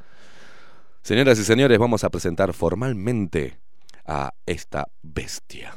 Señoras 1.03 1.39
y 1.39 1.45
señores, 1.45 1.79
vamos 1.79 2.03
a 2.05 2.11
presentar 2.11 2.53
formalmente 2.53 3.59
a 4.07 4.33
esta 4.45 4.89
bestia. 5.03 5.75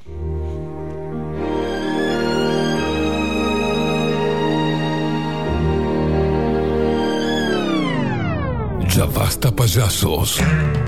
Ya 8.95 9.05
basta, 9.05 9.55
payasos. 9.55 10.39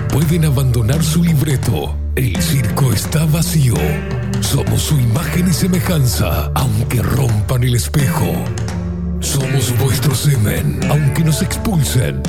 Pueden 0.08 0.44
abandonar 0.44 1.02
su 1.04 1.22
libreto. 1.22 1.94
El 2.16 2.42
circo 2.42 2.92
está 2.92 3.24
vacío. 3.26 3.74
Somos 4.40 4.82
su 4.82 4.98
imagen 4.98 5.48
y 5.48 5.52
semejanza, 5.52 6.50
aunque 6.54 7.00
rompan 7.00 7.62
el 7.62 7.76
espejo. 7.76 8.32
Somos 9.20 9.78
vuestro 9.78 10.16
semen, 10.16 10.80
aunque 10.90 11.22
nos 11.22 11.42
expulsen. 11.42 12.20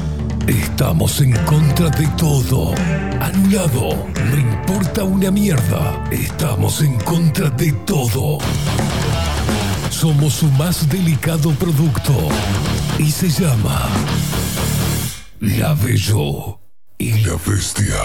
Estamos 0.45 1.19
en 1.21 1.31
contra 1.45 1.89
de 1.89 2.07
todo. 2.17 2.75
Anulado. 3.19 4.05
No 4.29 4.37
importa 4.37 5.03
una 5.03 5.31
mierda. 5.31 6.07
Estamos 6.11 6.81
en 6.81 6.99
contra 6.99 7.49
de 7.49 7.71
todo. 7.85 8.37
Somos 9.89 10.33
su 10.33 10.47
más 10.51 10.87
delicado 10.87 11.51
producto. 11.51 12.13
Y 12.99 13.09
se 13.09 13.29
llama 13.29 13.89
La 15.45 15.73
Bello 15.73 16.57
y 16.97 17.19
la 17.25 17.35
Bestia. 17.45 17.97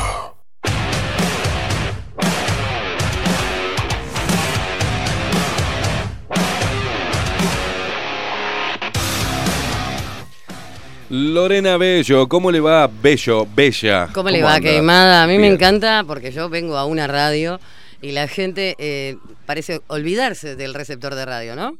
Lorena 11.10 11.76
Bello, 11.76 12.28
¿cómo 12.28 12.50
le 12.50 12.58
va? 12.58 12.88
Bello, 12.88 13.46
Bella. 13.54 14.08
¿Cómo 14.12 14.30
le 14.30 14.42
va, 14.42 14.56
anda? 14.56 14.68
queimada? 14.68 15.22
A 15.22 15.28
mí 15.28 15.38
me 15.38 15.46
encanta 15.46 16.02
porque 16.04 16.32
yo 16.32 16.48
vengo 16.48 16.76
a 16.76 16.86
una 16.86 17.06
radio 17.06 17.60
y 18.02 18.10
la 18.10 18.26
gente 18.26 18.74
eh, 18.80 19.16
parece 19.46 19.80
olvidarse 19.86 20.56
del 20.56 20.74
receptor 20.74 21.14
de 21.14 21.24
radio, 21.24 21.54
¿no? 21.54 21.78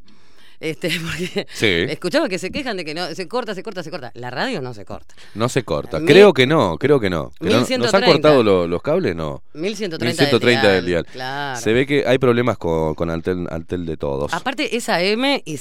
Este, 0.61 0.91
porque 1.01 1.47
Sí. 1.53 1.67
escuchaba 1.89 2.29
que 2.29 2.39
se 2.39 2.51
quejan 2.51 2.77
de 2.77 2.85
que 2.85 2.95
no 2.95 3.15
se 3.15 3.29
corta, 3.29 3.55
se 3.55 3.63
corta, 3.63 3.83
se 3.83 3.91
corta. 3.91 4.11
La 4.15 4.31
radio 4.31 4.61
no 4.61 4.75
se 4.75 4.85
corta. 4.85 5.15
No 5.35 5.49
se 5.49 5.63
corta. 5.63 5.99
Mil- 6.01 6.07
Creo 6.09 6.33
que 6.33 6.47
no, 6.47 6.77
creo 6.79 6.99
que 7.01 7.11
no. 7.11 7.31
Que 7.41 7.47
no- 7.51 7.61
¿Nos 7.61 7.71
han 7.71 7.81
1130. 7.81 8.07
cortado 8.13 8.43
lo- 8.43 8.67
los 8.67 8.83
cables? 8.83 9.15
No. 9.15 9.43
1130 9.55 10.23
1130 10.23 10.69
del 10.69 10.87
dial. 10.87 11.07
Claro. 11.07 11.61
Se 11.61 11.73
ve 11.73 11.87
que 11.87 12.05
hay 12.07 12.19
problemas 12.19 12.59
con, 12.59 12.95
con 12.95 13.11
Antel, 13.11 13.47
Antel 13.51 13.87
de 13.87 13.97
todos. 13.97 14.33
Aparte, 14.35 14.77
esa 14.77 15.01
M 15.03 15.43
y, 15.45 15.59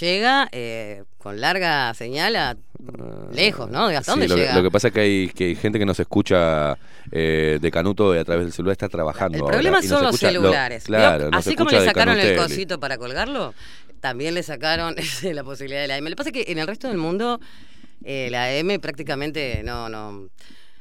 llega 0.00 0.48
eh, 0.52 1.04
con 1.18 1.40
larga 1.40 1.94
señal 1.94 2.34
a 2.36 2.56
lejos, 3.32 3.70
¿no? 3.70 3.86
¿Hasta 3.86 4.02
Sí, 4.02 4.10
dónde 4.10 4.28
lo, 4.28 4.34
que- 4.34 4.40
llega? 4.40 4.54
lo 4.56 4.62
que 4.62 4.70
pasa 4.70 4.88
es 4.88 4.94
que 4.94 5.00
hay, 5.00 5.28
que 5.28 5.44
hay 5.44 5.54
gente 5.54 5.78
que 5.78 5.86
nos 5.86 6.00
escucha 6.00 6.76
eh, 7.10 7.58
de 7.60 7.70
Canuto 7.70 8.12
a 8.12 8.24
través 8.24 8.44
del 8.46 8.52
celular 8.52 8.72
está 8.72 8.88
trabajando. 8.88 9.36
El 9.38 9.42
ahora, 9.42 9.54
problema 9.56 9.82
son 9.82 10.02
los 10.04 10.12
lo- 10.12 10.28
celulares. 10.28 10.84
claro, 10.84 11.30
Así 11.32 11.54
como 11.56 11.70
le 11.70 11.84
sacaron 11.84 12.18
el 12.18 12.36
cosito 12.36 12.78
para 12.80 12.98
colgarlo, 12.98 13.54
también 14.00 14.34
le 14.34 14.42
sacaron 14.42 14.94
la 15.22 15.44
posibilidad 15.44 15.80
de 15.80 15.88
la 15.88 15.96
M. 15.98 16.08
Lo 16.10 16.16
que 16.16 16.18
pasa 16.18 16.30
es 16.30 16.44
que 16.44 16.52
en 16.52 16.58
el 16.58 16.66
resto 16.66 16.88
del 16.88 16.96
mundo 16.98 17.40
eh, 18.04 18.28
la 18.30 18.52
M 18.54 18.78
prácticamente 18.80 19.62
no, 19.64 19.88
no, 19.88 20.28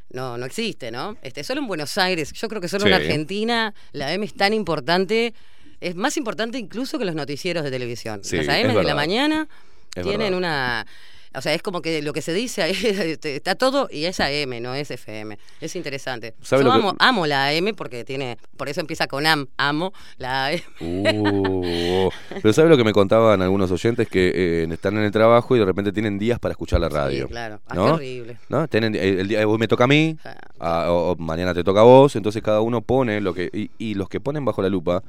no, 0.09 0.37
no 0.37 0.45
existe, 0.45 0.91
¿no? 0.91 1.17
Este, 1.21 1.43
solo 1.43 1.61
en 1.61 1.67
Buenos 1.67 1.97
Aires, 1.97 2.31
yo 2.33 2.47
creo 2.47 2.61
que 2.61 2.67
solo 2.67 2.87
en. 2.87 2.93
Argentina 2.93 3.73
la 3.91 4.11
M 4.13 4.25
es 4.25 4.33
tan 4.33 4.53
importante, 4.53 5.33
es 5.79 5.95
más 5.95 6.17
importante 6.17 6.57
incluso 6.57 6.97
que 6.99 7.05
los 7.05 7.15
noticieros 7.15 7.63
de 7.63 7.71
televisión. 7.71 8.23
Sí, 8.23 8.37
Las 8.37 8.49
AM 8.49 8.73
de 8.75 8.83
la 8.83 8.95
mañana 8.95 9.47
Es 9.95 10.03
tienen 10.03 10.31
verdad. 10.31 10.37
una... 10.37 10.87
O 11.33 11.41
sea, 11.41 11.53
es 11.53 11.61
como 11.61 11.81
que 11.81 12.01
lo 12.01 12.11
que 12.13 12.21
se 12.21 12.33
dice 12.33 12.61
ahí 12.61 12.75
está 13.23 13.55
todo 13.55 13.87
y 13.91 14.05
es 14.05 14.19
AM, 14.19 14.61
no 14.61 14.73
es 14.75 14.91
FM. 14.91 15.37
Es 15.61 15.75
interesante. 15.75 16.33
¿Sabe 16.41 16.63
Yo 16.63 16.67
lo 16.69 16.73
que- 16.73 16.79
amo, 16.79 16.95
amo 16.99 17.25
la 17.27 17.47
AM 17.47 17.73
porque 17.75 18.03
tiene, 18.03 18.37
por 18.57 18.67
eso 18.69 18.81
empieza 18.81 19.07
con 19.07 19.25
AM, 19.25 19.47
amo 19.57 19.93
la 20.17 20.47
AM. 20.47 20.59
Uh, 20.81 22.09
pero 22.41 22.53
¿sabe 22.53 22.69
lo 22.69 22.77
que 22.77 22.83
me 22.83 22.93
contaban 22.93 23.41
algunos 23.41 23.71
oyentes? 23.71 24.07
Que 24.07 24.31
eh, 24.63 24.67
están 24.71 24.97
en 24.97 25.03
el 25.03 25.11
trabajo 25.11 25.55
y 25.55 25.59
de 25.59 25.65
repente 25.65 25.91
tienen 25.91 26.19
días 26.19 26.39
para 26.39 26.51
escuchar 26.51 26.79
la 26.81 26.89
radio. 26.89 27.27
claro. 27.27 27.61
Ah, 27.67 27.75
¿no? 27.75 27.85
horrible. 27.93 28.37
¿No? 28.49 28.67
Tienen, 28.67 28.95
el, 28.95 29.19
el 29.21 29.27
día 29.27 29.47
hoy 29.47 29.57
me 29.57 29.67
toca 29.67 29.85
a 29.85 29.87
mí, 29.87 30.17
ah, 30.59 30.87
o 30.89 31.15
mañana 31.17 31.53
te 31.53 31.63
toca 31.63 31.79
a 31.81 31.83
vos, 31.83 32.15
entonces 32.15 32.41
cada 32.41 32.61
uno 32.61 32.81
pone 32.81 33.21
lo 33.21 33.33
que... 33.33 33.49
Y, 33.53 33.71
y 33.77 33.93
los 33.93 34.09
que 34.09 34.19
ponen 34.19 34.43
bajo 34.45 34.61
la 34.61 34.69
lupa 34.69 35.01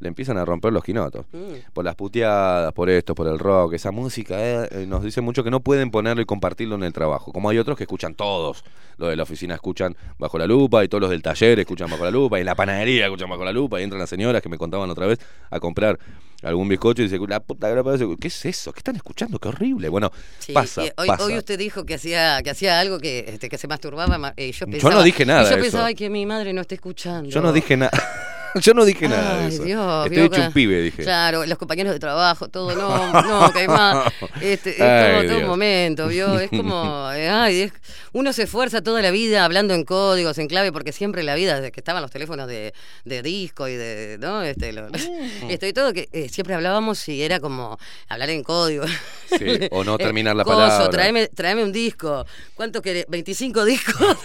le 0.00 0.08
empiezan 0.08 0.36
a 0.38 0.44
romper 0.44 0.72
los 0.72 0.84
quinotos. 0.84 1.24
Mm. 1.32 1.72
Por 1.72 1.84
las 1.84 1.94
puteadas, 1.94 2.72
por 2.74 2.90
esto, 2.90 3.14
por 3.14 3.26
el 3.28 3.38
rock, 3.38 3.72
esa 3.74 3.90
música, 3.90 4.34
eh, 4.38 4.68
eh, 4.70 4.86
nos 4.86 5.02
dicen 5.02 5.24
mucho 5.24 5.42
que 5.42 5.50
no 5.50 5.60
pueden 5.60 5.90
ponerlo 5.90 6.22
y 6.22 6.26
compartirlo 6.26 6.74
en 6.74 6.82
el 6.84 6.92
trabajo. 6.92 7.32
Como 7.32 7.48
hay 7.50 7.58
otros 7.58 7.76
que 7.76 7.84
escuchan 7.84 8.14
todos. 8.14 8.62
Los 8.98 9.10
de 9.10 9.16
la 9.16 9.22
oficina 9.24 9.54
escuchan 9.54 9.94
bajo 10.18 10.38
la 10.38 10.46
lupa 10.46 10.82
y 10.84 10.88
todos 10.88 11.02
los 11.02 11.10
del 11.10 11.22
taller 11.22 11.58
escuchan 11.60 11.90
bajo 11.90 12.04
la 12.04 12.10
lupa 12.10 12.38
y 12.38 12.40
en 12.40 12.46
la 12.46 12.54
panadería 12.54 13.04
escuchan 13.06 13.28
bajo 13.28 13.44
la 13.44 13.52
lupa 13.52 13.78
y 13.80 13.84
entran 13.84 14.00
las 14.00 14.08
señoras 14.08 14.40
que 14.42 14.48
me 14.48 14.56
contaban 14.56 14.88
otra 14.88 15.06
vez 15.06 15.18
a 15.50 15.60
comprar 15.60 15.98
algún 16.42 16.66
bizcocho 16.68 17.02
y 17.02 17.08
dicen, 17.08 17.20
la 17.28 17.40
puta 17.40 17.68
que 17.68 17.74
la 17.74 17.84
parió". 17.84 18.16
¿qué 18.16 18.28
es 18.28 18.44
eso? 18.46 18.72
¿Qué 18.72 18.78
están 18.80 18.96
escuchando? 18.96 19.38
Qué 19.38 19.48
horrible. 19.48 19.88
Bueno, 19.90 20.10
Sí, 20.38 20.52
pasa, 20.52 20.82
hoy, 20.96 21.08
pasa. 21.08 21.24
hoy 21.24 21.36
usted 21.36 21.58
dijo 21.58 21.84
que 21.84 21.94
hacía 21.94 22.42
que 22.42 22.50
hacía 22.50 22.80
algo 22.80 22.98
que 22.98 23.24
este, 23.28 23.48
que 23.50 23.58
se 23.58 23.68
masturbaba 23.68 24.16
ma- 24.18 24.32
y 24.36 24.52
yo 24.52 24.66
pensaba 24.66 24.94
no 24.94 25.02
dije 25.02 25.26
nada 25.26 25.42
y 25.42 25.44
yo 25.50 25.50
eso. 25.56 25.62
pensaba 25.62 25.86
"Ay, 25.86 25.94
que 25.94 26.08
mi 26.10 26.24
madre 26.26 26.52
no 26.52 26.60
esté 26.62 26.74
escuchando 26.76 27.28
Yo 27.30 27.40
no 27.42 27.52
dije 27.52 27.76
nada. 27.76 27.90
Yo 28.60 28.74
no 28.74 28.84
dije 28.84 29.08
nada 29.08 29.40
de 29.42 29.48
eso. 29.48 29.62
Dios, 29.64 30.06
Estoy 30.06 30.24
hecho 30.24 30.40
un 30.46 30.52
pibe, 30.52 30.80
dije. 30.82 31.02
Claro, 31.02 31.44
los 31.46 31.58
compañeros 31.58 31.92
de 31.92 31.98
trabajo, 31.98 32.48
todo, 32.48 32.74
no, 32.74 33.22
no, 33.22 33.52
que 33.52 33.60
hay 33.60 33.68
más. 33.68 34.12
Este, 34.40 34.70
es 34.70 34.80
Ay, 34.80 35.12
todo, 35.12 35.22
todo 35.22 35.32
un 35.32 35.38
Dios. 35.38 35.48
momento, 35.48 36.08
¿vio? 36.08 36.38
Es 36.38 36.50
como, 36.50 37.06
ay, 37.08 37.62
es- 37.62 37.72
uno 38.12 38.32
se 38.32 38.44
esfuerza 38.44 38.82
toda 38.82 39.02
la 39.02 39.10
vida 39.10 39.44
hablando 39.44 39.74
en 39.74 39.84
códigos, 39.84 40.38
en 40.38 40.46
clave, 40.48 40.72
porque 40.72 40.92
siempre 40.92 41.22
la 41.22 41.34
vida, 41.34 41.56
desde 41.56 41.70
que 41.72 41.80
estaban 41.80 42.00
los 42.00 42.10
teléfonos 42.10 42.46
de, 42.48 42.72
de 43.04 43.22
disco 43.22 43.68
y 43.68 43.74
de, 43.74 44.16
¿no? 44.20 44.42
Este, 44.42 44.72
lo- 44.72 44.86
Mm. 44.86 45.50
esto 45.50 45.66
y 45.66 45.72
todo, 45.72 45.92
que 45.92 46.08
eh, 46.12 46.28
siempre 46.30 46.54
hablábamos 46.54 47.06
y 47.08 47.22
era 47.22 47.40
como 47.40 47.78
hablar 48.08 48.30
en 48.30 48.42
código. 48.42 48.84
Sí, 49.28 49.68
o 49.70 49.84
no 49.84 49.94
Eh, 49.96 49.98
terminar 49.98 50.34
la 50.36 50.44
coso, 50.44 50.56
palabra. 50.56 50.88
Tráeme, 50.90 51.26
tráeme 51.28 51.64
un 51.64 51.72
disco. 51.72 52.24
¿Cuánto 52.54 52.80
querés? 52.80 53.06
¿25 53.08 53.64
discos? 53.64 54.16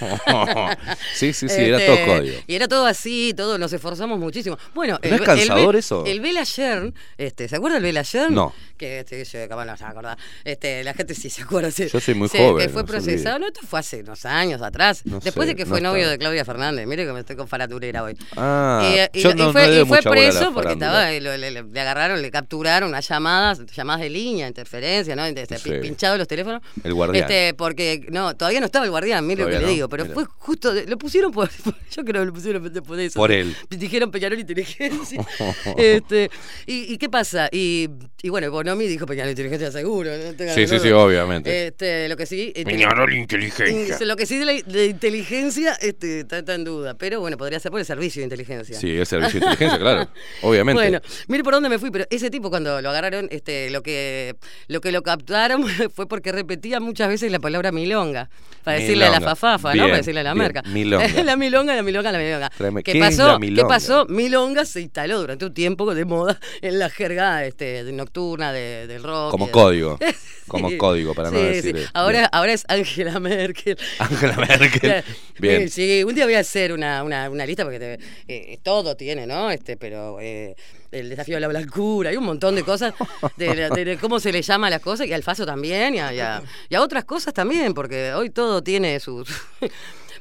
sí, 1.15 1.33
sí, 1.33 1.49
sí, 1.49 1.61
era 1.61 1.77
Este, 1.79 1.95
todo 2.05 2.17
código. 2.17 2.37
Y 2.47 2.55
era 2.55 2.67
todo 2.67 2.85
así, 2.85 3.33
todo, 3.35 3.57
nos 3.57 3.73
esforzamos 3.73 4.19
muchísimo. 4.21 4.57
Bueno, 4.73 4.99
¿No 5.03 5.15
es 5.15 5.21
cansador 5.21 5.75
eso? 5.75 6.05
El 6.05 6.21
Bela 6.21 6.43
Yern, 6.43 6.93
este, 7.17 7.47
¿se 7.47 7.55
acuerda 7.55 7.75
del 7.75 7.83
Bela 7.83 8.03
Yern? 8.03 8.33
No. 8.33 8.53
Que 8.77 8.99
este, 8.99 9.23
yo 9.23 9.47
capaz 9.49 9.65
no 9.65 9.77
se 9.77 9.83
acordar. 9.83 10.17
Este, 10.43 10.83
la 10.83 10.93
gente 10.93 11.13
sí 11.13 11.29
se 11.29 11.43
acuerda. 11.43 11.69
sí. 11.71 11.87
Yo 11.91 11.99
soy 11.99 12.15
muy 12.15 12.27
joven, 12.29 12.65
Que 12.67 12.71
fue 12.73 12.81
no 12.83 12.87
se 12.87 12.91
procesado, 12.93 13.39
no, 13.39 13.47
esto 13.47 13.61
fue 13.67 13.79
hace 13.79 14.01
unos 14.01 14.25
años 14.25 14.61
atrás. 14.61 15.01
No 15.05 15.19
Después 15.19 15.47
sé, 15.47 15.53
de 15.53 15.55
que 15.55 15.65
fue 15.65 15.81
novio 15.81 16.09
de 16.09 16.17
Claudia 16.17 16.45
Fernández. 16.45 16.87
Mire 16.87 17.05
que 17.05 17.13
me 17.13 17.19
estoy 17.19 17.35
con 17.35 17.47
faraturera 17.47 18.03
hoy. 18.03 18.17
Ah, 18.37 19.07
y, 19.13 19.19
y- 19.19 19.21
yo 19.21 19.31
y 19.31 19.35
no- 19.35 19.45
no 19.47 19.51
fue, 19.51 19.63
y 19.81 19.85
preso 20.09 20.53
porque 20.53 20.73
estaba, 20.73 21.11
lo- 21.11 21.37
le, 21.37 21.51
le- 21.51 21.63
le 21.63 21.79
agarraron, 21.81 22.21
le 22.21 22.31
capturaron 22.31 22.89
unas 22.89 23.07
llamadas, 23.07 23.65
llamadas 23.75 24.01
de 24.01 24.09
línea, 24.09 24.47
interferencia, 24.47 25.15
¿no? 25.15 25.25
Este, 25.25 25.57
Sí. 25.57 25.71
Pinchado 25.81 26.17
los 26.17 26.27
teléfonos. 26.27 26.61
El 26.83 26.93
guardián. 26.93 27.23
Este, 27.23 27.53
porque, 27.53 28.05
no, 28.09 28.35
todavía 28.35 28.59
no 28.59 28.65
estaba 28.65 28.85
el 28.85 28.91
guardián, 28.91 29.25
mire 29.27 29.43
lo 29.43 29.49
que 29.49 29.59
le 29.59 29.67
digo, 29.67 29.89
pero 29.89 30.05
fue 30.07 30.25
justo, 30.25 30.73
lo 30.73 30.97
pusieron 30.97 31.31
por, 31.31 31.49
yo 31.91 32.03
creo 32.03 32.21
que 32.21 32.25
lo 32.25 32.33
pusieron 32.33 32.71
por 32.85 32.99
eso. 32.99 33.19
Por 33.19 33.31
él. 33.31 33.55
Dijeron 33.69 34.10
Peñarol 34.11 34.39
Inteligencia. 34.39 35.25
este, 35.77 36.29
y, 36.65 36.93
y 36.93 36.97
qué 36.97 37.09
pasa? 37.09 37.49
Y, 37.51 37.89
y 38.21 38.29
bueno, 38.29 38.49
Bonomi 38.51 38.87
dijo 38.87 39.05
Peñarol 39.05 39.31
Inteligencia 39.31 39.71
seguro. 39.71 40.11
no 40.11 40.31
Sí, 40.53 40.67
sí, 40.67 40.75
duda. 40.75 40.79
sí, 40.79 40.89
obviamente. 40.91 41.67
Este, 41.67 42.07
lo 42.09 42.17
que 42.17 42.25
sí. 42.25 42.51
Peñarol 42.65 43.13
Inteligencia. 43.13 43.97
Lo 44.05 44.15
que 44.15 44.25
sí 44.25 44.37
de 44.37 44.45
la 44.45 44.51
de 44.53 44.85
inteligencia 44.87 45.73
este, 45.81 46.21
está, 46.21 46.39
está 46.39 46.55
en 46.55 46.63
duda, 46.63 46.95
pero 46.95 47.19
bueno, 47.19 47.37
podría 47.37 47.59
ser 47.59 47.71
por 47.71 47.79
el 47.79 47.85
servicio 47.85 48.19
de 48.21 48.25
inteligencia. 48.25 48.77
Sí, 48.77 48.97
el 48.97 49.05
servicio 49.05 49.39
de 49.39 49.45
inteligencia, 49.45 49.79
claro. 49.79 50.09
Obviamente. 50.41 50.81
Bueno, 50.81 50.99
mire 51.27 51.43
por 51.43 51.53
dónde 51.53 51.69
me 51.69 51.79
fui, 51.79 51.91
pero 51.91 52.05
ese 52.09 52.29
tipo 52.29 52.49
cuando 52.49 52.81
lo 52.81 52.89
agarraron, 52.89 53.27
este, 53.31 53.69
lo 53.69 53.81
que 53.83 54.35
lo 54.67 54.81
que 54.81 54.91
lo 54.91 55.01
captaron 55.03 55.63
fue 55.95 56.07
porque 56.07 56.31
repetía 56.31 56.79
muchas 56.79 57.09
veces 57.09 57.31
la 57.31 57.39
palabra 57.39 57.71
milonga. 57.71 58.29
Para 58.63 58.77
decirle 58.77 59.05
a 59.05 59.09
la 59.09 59.21
fafafa, 59.21 59.73
¿no? 59.73 59.83
Para 59.85 59.97
decirle 59.97 60.19
a 60.19 60.23
la 60.23 60.33
bien. 60.33 60.43
merca. 60.43 60.61
Milonga. 60.67 61.23
la 61.23 61.35
milonga, 61.35 61.75
la 61.75 61.81
milonga, 61.81 62.11
la 62.11 62.17
milonga. 62.19 62.51
Tráeme- 62.57 62.83
¿Qué 62.83 62.91
¿qué 62.91 62.99
es 62.99 63.05
pasó? 63.17 63.39
la 63.39 63.55
¿Qué 63.55 63.63
pasó? 63.65 63.90
Eso, 63.91 64.05
milonga 64.07 64.65
se 64.65 64.81
instaló 64.81 65.19
durante 65.19 65.45
un 65.45 65.53
tiempo 65.53 65.93
de 65.93 66.05
moda 66.05 66.39
en 66.61 66.79
la 66.79 66.89
jerga 66.89 67.45
este, 67.45 67.83
de 67.83 67.91
nocturna 67.91 68.51
de- 68.53 68.87
del 68.87 69.03
rock. 69.03 69.31
Como 69.31 69.45
de- 69.47 69.51
código. 69.51 69.97
Sí. 70.41 70.47
Como 70.49 70.77
código, 70.77 71.13
para 71.13 71.31
no 71.31 71.39
decir. 71.39 71.77
sí. 71.77 71.83
eh, 71.83 71.87
Ahora, 71.93 72.17
bien. 72.19 72.29
ahora 72.33 72.51
es 72.51 72.65
Angela 72.67 73.21
Merkel. 73.21 73.77
Angela 73.99 74.35
Merkel. 74.35 75.01
Bien. 75.39 75.69
Sí, 75.69 76.03
un 76.03 76.13
día 76.13 76.25
voy 76.25 76.33
a 76.33 76.39
hacer 76.39 76.73
una, 76.73 77.03
una, 77.03 77.29
una 77.29 77.45
lista 77.45 77.63
porque 77.63 77.79
te- 77.79 77.99
eh, 78.27 78.59
todo 78.61 78.97
tiene, 78.97 79.25
¿no? 79.25 79.49
Este, 79.49 79.77
pero 79.77 80.17
eh, 80.19 80.55
el 80.91 81.07
desafío 81.09 81.35
de 81.35 81.41
la 81.41 81.47
blancura, 81.47 82.09
hay 82.09 82.17
un 82.17 82.25
montón 82.25 82.55
de 82.55 82.63
cosas, 82.63 82.93
de, 83.37 83.69
de- 83.69 83.85
de 83.85 83.97
cómo 83.97 84.19
se 84.19 84.33
le 84.33 84.41
llama 84.41 84.67
a 84.67 84.71
las 84.71 84.81
cosas, 84.81 85.07
y 85.07 85.13
al 85.13 85.23
Faso 85.23 85.45
también, 85.45 85.95
y 85.95 85.99
a, 85.99 86.11
y 86.13 86.19
a- 86.19 86.43
y 86.69 86.75
a 86.75 86.81
otras 86.81 87.05
cosas 87.05 87.33
también, 87.33 87.73
porque 87.73 88.11
hoy 88.13 88.29
todo 88.29 88.61
tiene 88.61 88.99
sus... 88.99 89.29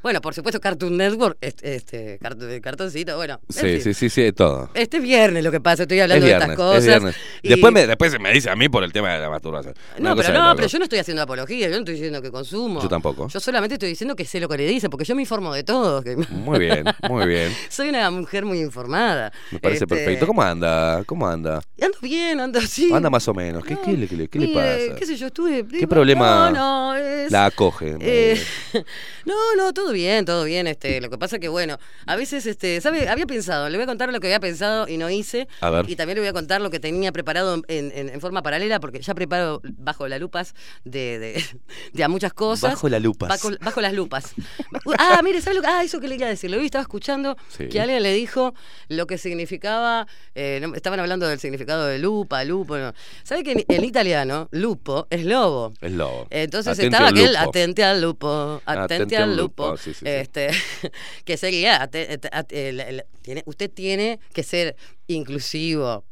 Bueno, 0.03 0.21
por 0.21 0.35
supuesto, 0.35 0.61
Cartoon 0.61 0.97
Network, 0.97 1.37
este, 1.41 1.75
este 1.75 2.19
cartoncito, 2.63 3.17
bueno. 3.17 3.39
en 3.49 3.55
Sí, 3.55 3.61
fin. 3.61 3.81
sí, 3.83 3.95
sí, 3.95 4.09
sí, 4.11 4.23
de 4.23 4.33
todo. 4.33 4.71
Este 4.75 4.99
viernes 5.01 5.45
lo 5.45 5.51
que 5.51 5.61
pasa, 5.61 5.83
estoy 5.83 5.99
Es 5.99 6.03
hablando 6.05 6.25
viernes, 6.27 6.49
de 6.49 6.53
estas 6.55 6.67
cosas. 6.67 6.79
es 6.83 6.87
viernes. 6.87 7.17
y- 7.43 7.49
Después, 7.51 7.73
me, 7.73 7.87
después 7.87 8.13
se 8.13 8.19
me 8.19 8.33
dice 8.33 8.49
a 8.51 8.57
mí 8.57 8.69
por 8.69 8.83
el 8.83 8.93
tema 8.93 9.13
de 9.13 9.21
la 9.21 9.29
masturbación. 9.29 9.75
No, 9.99 10.17
pero 10.17 10.33
no, 10.33 10.55
pero 10.57 10.69
yo 10.69 10.79
no 10.79 10.85
estoy 10.85 10.99
haciendo 11.01 11.23
apología, 11.23 11.67
yo 11.69 11.73
no 11.75 11.79
estoy 11.81 11.95
diciendo 11.95 12.23
que 12.23 12.31
consumo. 12.31 12.81
Yo 12.83 12.89
tampoco. 12.89 13.29
Yo 13.29 13.41
solamente 13.41 13.75
estoy 13.75 13.91
diciendo 13.91 14.17
que 14.17 14.25
sé 14.25 14.41
lo 14.41 14.49
que 14.49 14.57
le 14.57 14.67
dice, 14.67 14.89
porque 14.89 15.05
yo 15.05 15.15
me 15.15 15.23
informo 15.23 15.53
de 15.53 15.65
todo. 15.65 16.03
que- 16.03 16.17
Muy 16.31 16.59
bien, 16.59 16.85
muy 17.09 17.27
bien. 17.27 17.53
Soy 17.69 17.89
una 17.91 18.11
mujer 18.11 18.45
muy 18.45 18.61
informada. 18.61 19.33
Me 19.51 19.59
parece 19.59 19.85
Este, 19.85 19.95
perfecto. 19.95 20.27
¿Cómo 20.27 20.43
anda? 20.43 21.03
¿Cómo 21.05 21.27
anda? 21.29 21.61
Ando 21.81 21.99
bien, 22.01 22.41
ando 22.41 22.59
así. 22.59 22.93
Anda 22.93 23.11
más 23.11 23.27
o 23.29 23.35
menos. 23.35 23.65
¿Qué, 23.65 23.77
qué 23.85 23.93
le- 23.93 24.09
qué 24.09 24.17
le, 24.17 24.29
qué 24.29 24.39
le 24.39 24.47
Mire, 24.47 24.87
pasa? 24.89 24.99
qué 24.99 25.07
sé 25.07 25.17
yo, 25.17 25.27
estuve... 25.27 25.67
¿Qué 25.67 25.87
problema 25.87 26.51
No, 26.51 26.93
no, 26.93 26.97
es... 26.97 27.31
la 27.31 27.47
acoge? 27.47 27.97
Eh, 28.01 28.41
no, 29.27 29.35
no, 29.57 29.73
todo 29.73 29.90
bien, 29.93 30.25
todo 30.25 30.45
bien. 30.45 30.67
Este, 30.67 31.01
lo 31.01 31.11
que 31.11 31.19
pasa 31.19 31.39
que 31.39 31.49
bueno, 31.49 31.79
a 32.07 32.17
veces, 32.17 32.47
este, 32.47 32.81
¿sabe? 32.81 33.09
Había 33.09 33.27
pensado, 33.27 33.69
le 33.69 33.77
voy 33.77 33.85
a 33.85 33.87
contar 33.87 34.13
lo 34.13 34.21
que 34.21 34.27
había 34.29 34.41
pensado 34.41 34.89
y 34.89 34.97
no 34.97 35.11
hice. 35.11 35.49
A 35.61 35.71
ver. 35.71 35.89
Y 35.89 35.97
también 35.97 36.17
le 36.17 36.21
voy 36.23 36.29
a 36.29 36.33
contar 36.33 36.61
lo 36.61 36.71
que 36.71 36.81
tenía 36.81 37.13
preparado 37.13 37.55
en, 37.69 37.93
en- 37.95 38.09
en 38.09 38.21
forma 38.21 38.43
paralela, 38.43 38.81
porque 38.81 39.01
ya 39.01 39.15
preparo 39.15 39.61
bajo 39.79 40.09
las 40.09 40.21
lupas 40.21 40.55
de, 40.85 41.19
de, 41.19 41.45
de 41.93 42.05
a 42.05 42.09
muchas 42.09 42.33
cosas. 42.33 42.73
Bajo 42.73 42.89
las 42.89 43.03
lupas. 43.03 43.29
Bajo, 43.29 43.51
bajo 43.61 43.81
las 43.81 43.93
lupas. 43.93 44.33
Ah, 44.99 45.21
mire, 45.23 45.41
¿sabe 45.41 45.57
lo 45.57 45.63
que? 45.63 45.69
Ah, 45.69 45.83
eso 45.85 46.01
que 46.01 46.09
le 46.09 46.15
iba 46.17 46.27
a 46.27 46.31
decir. 46.31 46.51
Lo 46.51 46.59
vi, 46.59 46.65
estaba 46.67 46.83
escuchando 46.83 47.37
Sí. 47.57 47.69
que 47.69 47.81
alguien 47.81 48.03
le 48.03 48.13
dijo 48.13 48.55
lo 48.89 49.07
que 49.07 49.19
significaba. 49.19 50.07
eh, 50.35 50.59
no- 50.63 50.75
estaban 50.75 51.01
hablando 51.01 51.27
del 51.29 51.39
significado 51.39 51.87
de 51.87 51.99
lupa, 51.99 52.45
lupo. 52.45 52.77
no. 52.79 52.93
¿Sabe 53.23 53.43
que 53.45 53.53
en, 53.53 53.65
en 53.69 53.85
italiano, 53.85 54.49
lupo 54.53 55.07
es 55.11 55.25
lobo? 55.25 55.73
Es 55.81 55.93
lobo. 55.93 56.27
Entonces 56.31 56.79
estaba 56.79 57.09
aquel 57.09 57.37
atente 57.37 57.85
al 57.85 58.01
lupo, 58.03 58.61
atente, 58.65 58.95
Atente 58.95 59.17
al 59.17 59.23
al 59.31 59.37
lupo, 59.37 59.71
lupo, 59.71 59.77
sí, 59.83 59.95
sí, 59.95 60.05
este 60.07 60.51
que 61.25 61.37
sería 61.37 61.89
usted 63.47 63.71
tiene 63.71 64.19
que 64.33 64.43
ser 64.43 64.77
inclusivo. 65.07 66.05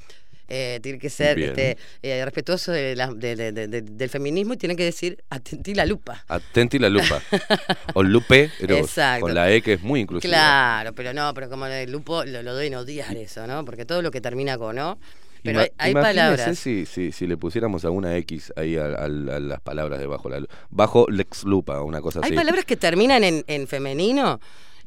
eh, 0.51 0.81
tiene 0.83 0.99
que 0.99 1.11
ser 1.11 1.39
este, 1.39 1.77
eh, 2.03 2.25
respetuoso 2.25 2.73
de 2.73 2.97
la- 2.97 3.09
de- 3.13 3.37
de- 3.37 3.53
de- 3.53 3.69
de- 3.69 3.83
del 3.83 4.09
feminismo 4.09 4.55
y 4.55 4.57
tiene 4.57 4.77
que 4.77 4.85
decir 4.85 5.23
atentí 5.29 5.75
la 5.75 5.85
lupa. 5.85 6.25
Atenti 6.27 6.79
la 6.79 6.89
lupa. 6.89 7.21
o 7.93 8.03
lupe, 8.03 8.51
pero 8.59 8.77
Exacto. 8.79 9.27
con 9.27 9.35
la 9.35 9.53
E 9.53 9.61
que 9.61 9.75
es 9.75 9.83
muy 9.83 10.01
inclusiva. 10.01 10.31
Claro, 10.33 10.95
pero 10.95 11.13
no, 11.13 11.35
pero 11.35 11.51
como 11.51 11.67
el 11.67 11.93
lupo 11.93 12.25
lo, 12.25 12.43
lo 12.43 12.57
deben 12.57 12.77
odiar 12.77 13.15
eso, 13.19 13.47
¿no? 13.47 13.63
Porque 13.67 13.85
todo 13.85 14.01
lo 14.01 14.11
que 14.11 14.23
termina 14.23 14.57
con 14.57 14.77
no. 14.77 14.99
Pero 15.43 15.61
Ima- 15.61 15.63
hay, 15.79 15.89
hay 15.89 15.95
palabras. 15.95 16.59
Si, 16.59 16.87
si, 16.87 17.13
si 17.13 17.27
le 17.27 17.37
pusiéramos 17.37 17.85
alguna 17.85 18.17
X 18.17 18.53
ahí 18.57 18.77
a, 18.77 18.87
a- 18.87 19.05
a 19.05 19.09
las 19.09 19.61
palabras 19.61 19.99
de 20.01 20.07
bajo 20.07 20.29
la 20.29 20.43
Bajo 20.71 21.07
lex 21.09 21.45
lupa, 21.45 21.81
una 21.83 22.01
cosa 22.01 22.21
Hay 22.23 22.29
así. 22.31 22.35
palabras 22.35 22.65
que 22.65 22.77
terminan 22.77 23.23
en, 23.25 23.45
en 23.47 23.67
femenino 23.67 24.41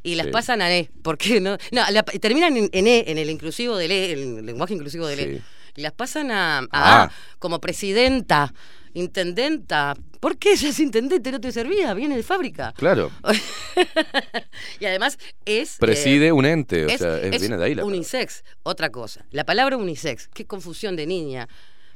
y 0.04 0.16
las 0.16 0.26
Sí. 0.28 0.32
pasan 0.32 0.62
a 0.62 0.72
E. 0.76 0.90
¿Por 1.04 1.18
qué 1.18 1.40
no? 1.42 1.58
No, 1.72 1.82
la- 1.92 2.04
terminan 2.04 2.58
en, 2.58 2.70
en 2.74 2.88
E, 2.88 3.04
en 3.08 3.18
el 3.18 3.30
inclusivo 3.30 3.78
del 3.78 3.92
E, 3.92 4.12
el 4.14 4.46
lenguaje 4.46 4.74
inclusivo 4.74 5.06
del 5.08 5.20
E. 5.20 5.38
Sí. 5.38 5.42
Y 5.78 5.82
las 5.82 5.94
pasan 5.94 6.32
a, 6.32 6.60
a 6.60 6.66
Ah. 6.72 7.04
A, 7.04 7.12
como 7.40 7.62
presidenta, 7.62 8.54
intendenta. 8.94 9.96
¿Por 10.20 10.38
qué 10.38 10.52
ella 10.54 10.70
es 10.70 10.80
intendente? 10.80 11.32
¿No 11.32 11.42
te 11.42 11.52
servía? 11.52 11.94
Viene 11.94 12.16
de 12.16 12.24
fábrica. 12.24 12.74
Claro. 12.78 13.12
y 14.80 14.86
además 14.86 15.18
es... 15.46 15.74
eh, 15.74 15.78
Preside 15.80 16.32
un 16.32 16.46
ente, 16.46 16.86
o 16.86 16.90
es- 16.90 17.00
sea, 17.00 17.18
es- 17.20 17.40
viene 17.42 17.58
de 17.58 17.66
ahí 17.66 17.76
la 17.76 17.86
unisex, 17.86 18.44
otra 18.64 18.90
cosa. 18.92 19.26
La 19.32 19.46
palabra 19.46 19.78
unisex, 19.78 20.28
qué 20.28 20.46
confusión 20.46 20.96
de 20.96 21.08
niña. 21.08 21.48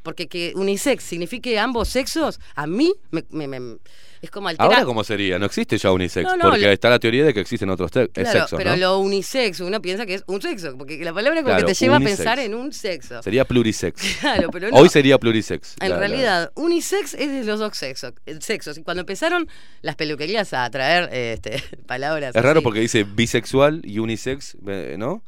Porque 0.05 0.27
que 0.27 0.53
unisex 0.55 1.03
signifique 1.03 1.59
ambos 1.59 1.89
sexos, 1.89 2.39
a 2.55 2.65
mí 2.67 2.93
me, 3.11 3.25
me- 3.31 3.47
me- 3.47 3.77
es 4.21 4.31
como 4.31 4.47
alterar. 4.47 4.71
Ahora, 4.71 4.85
¿cómo 4.85 5.03
sería? 5.03 5.37
No 5.37 5.45
existe 5.45 5.77
ya 5.77 5.91
unisex, 5.91 6.23
No, 6.25 6.35
no, 6.37 6.43
porque 6.49 6.61
lo- 6.65 6.71
está 6.71 6.89
la 6.89 6.97
teoría 6.99 7.25
de 7.25 7.33
que 7.33 7.41
existen 7.41 7.69
otros 7.69 7.91
Claro, 7.91 8.09
sexos, 8.13 8.57
pero 8.57 8.71
¿no? 8.71 8.77
lo 8.77 8.99
unisex, 8.99 9.59
uno 9.59 9.81
piensa 9.81 10.05
que 10.05 10.15
es 10.15 10.23
un 10.27 10.41
sexo, 10.41 10.75
porque 10.77 10.97
la 11.03 11.13
palabra 11.13 11.41
como 11.41 11.49
Claro, 11.53 11.67
que 11.67 11.73
te 11.73 11.77
lleva 11.79 11.97
unisex. 11.97 12.13
a 12.13 12.23
pensar 12.23 12.39
en 12.39 12.55
un 12.55 12.71
sexo. 12.73 13.21
Sería 13.21 13.45
plurisex. 13.45 14.01
Claro, 14.21 14.49
pero 14.51 14.69
no. 14.71 14.77
Hoy 14.77 14.89
sería 14.89 15.17
plurisex. 15.19 15.75
En 15.81 15.91
realidad, 15.97 16.51
unisex 16.55 17.13
es 17.15 17.29
de 17.31 17.43
los 17.43 17.59
dos 17.59 17.75
sexos, 17.77 18.13
sexos. 18.39 18.77
Y 18.77 18.83
cuando 18.83 19.01
empezaron 19.01 19.47
las 19.81 19.95
peluquerías 19.95 20.53
a 20.53 20.67
traer 20.71 21.09
este, 21.13 21.61
palabras 21.85 22.35
Es 22.35 22.41
raro 22.43 22.61
porque 22.63 22.79
dice 22.79 23.03
bisexual 23.03 23.81
y 23.83 23.99
unisex, 23.99 24.55
eh, 24.67 24.95
¿no? 24.97 25.23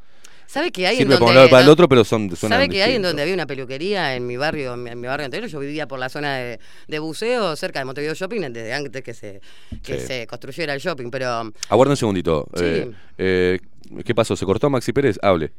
¿Sabe 0.48 0.72
que 0.72 0.88
hay 0.88 0.98
Sirve 0.98 1.14
en 1.16 1.20
para 1.20 1.20
un 1.20 1.26
donde 1.28 1.36
lado 1.36 1.50
para 1.50 1.60
el 1.62 1.66
no- 1.68 1.74
otro, 1.74 1.88
pero 1.90 2.04
son 2.04 2.36
suenan 2.36 2.58
¿Sabe 2.58 2.70
que 2.70 2.82
hay 2.82 2.96
en 2.96 3.02
donde 3.02 3.22
había 3.22 3.34
una 3.34 3.46
peluquería 3.46 4.16
en 4.16 4.26
mi 4.26 4.38
barrio, 4.38 4.74
en 4.74 4.84
mi, 4.84 4.90
en 4.90 5.00
mi 5.02 5.08
barrio 5.08 5.26
anterior? 5.26 5.50
Yo 5.50 5.60
vivía 5.60 5.88
por 5.88 6.00
la 6.00 6.10
zona 6.10 6.36
de, 6.38 6.60
de 6.88 7.00
buceo, 7.00 7.56
cerca 7.56 7.80
de 7.80 7.86
Montevideo 7.86 8.14
Shopping, 8.16 8.42
desde 8.42 8.74
antes 8.74 9.04
que 9.04 9.14
se, 9.14 9.42
que 9.84 10.00
Sí. 10.00 10.08
se 10.08 10.28
construyera 10.28 10.74
el 10.74 10.80
shopping, 10.80 11.10
pero 11.12 11.52
Aguarda 11.70 11.92
un 11.92 11.98
segundito. 11.98 12.48
Sí. 12.56 12.64
Eh, 12.66 12.92
eh, 13.18 13.60
¿Qué 14.06 14.16
pasó? 14.16 14.36
¿Se 14.36 14.46
cortó 14.46 14.70
Maxi 14.70 14.94
Pérez? 14.94 15.20
Hable. 15.22 15.52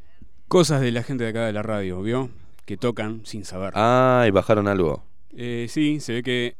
Cosas 0.49 0.81
de 0.81 0.91
la 0.91 1.03
gente 1.03 1.25
de 1.25 1.31
acá 1.31 1.47
de 1.47 1.53
la 1.53 1.63
radio, 1.63 2.01
¿vio? 2.03 2.31
Que 2.65 2.77
tocan 2.77 3.21
sin 3.25 3.45
saber. 3.45 3.73
Ah, 3.75 4.25
y 4.27 4.31
bajaron 4.31 4.69
algo. 4.69 5.05
Eh, 5.37 5.67
sí, 5.69 6.01
se 6.01 6.15
ve 6.15 6.23
que 6.23 6.57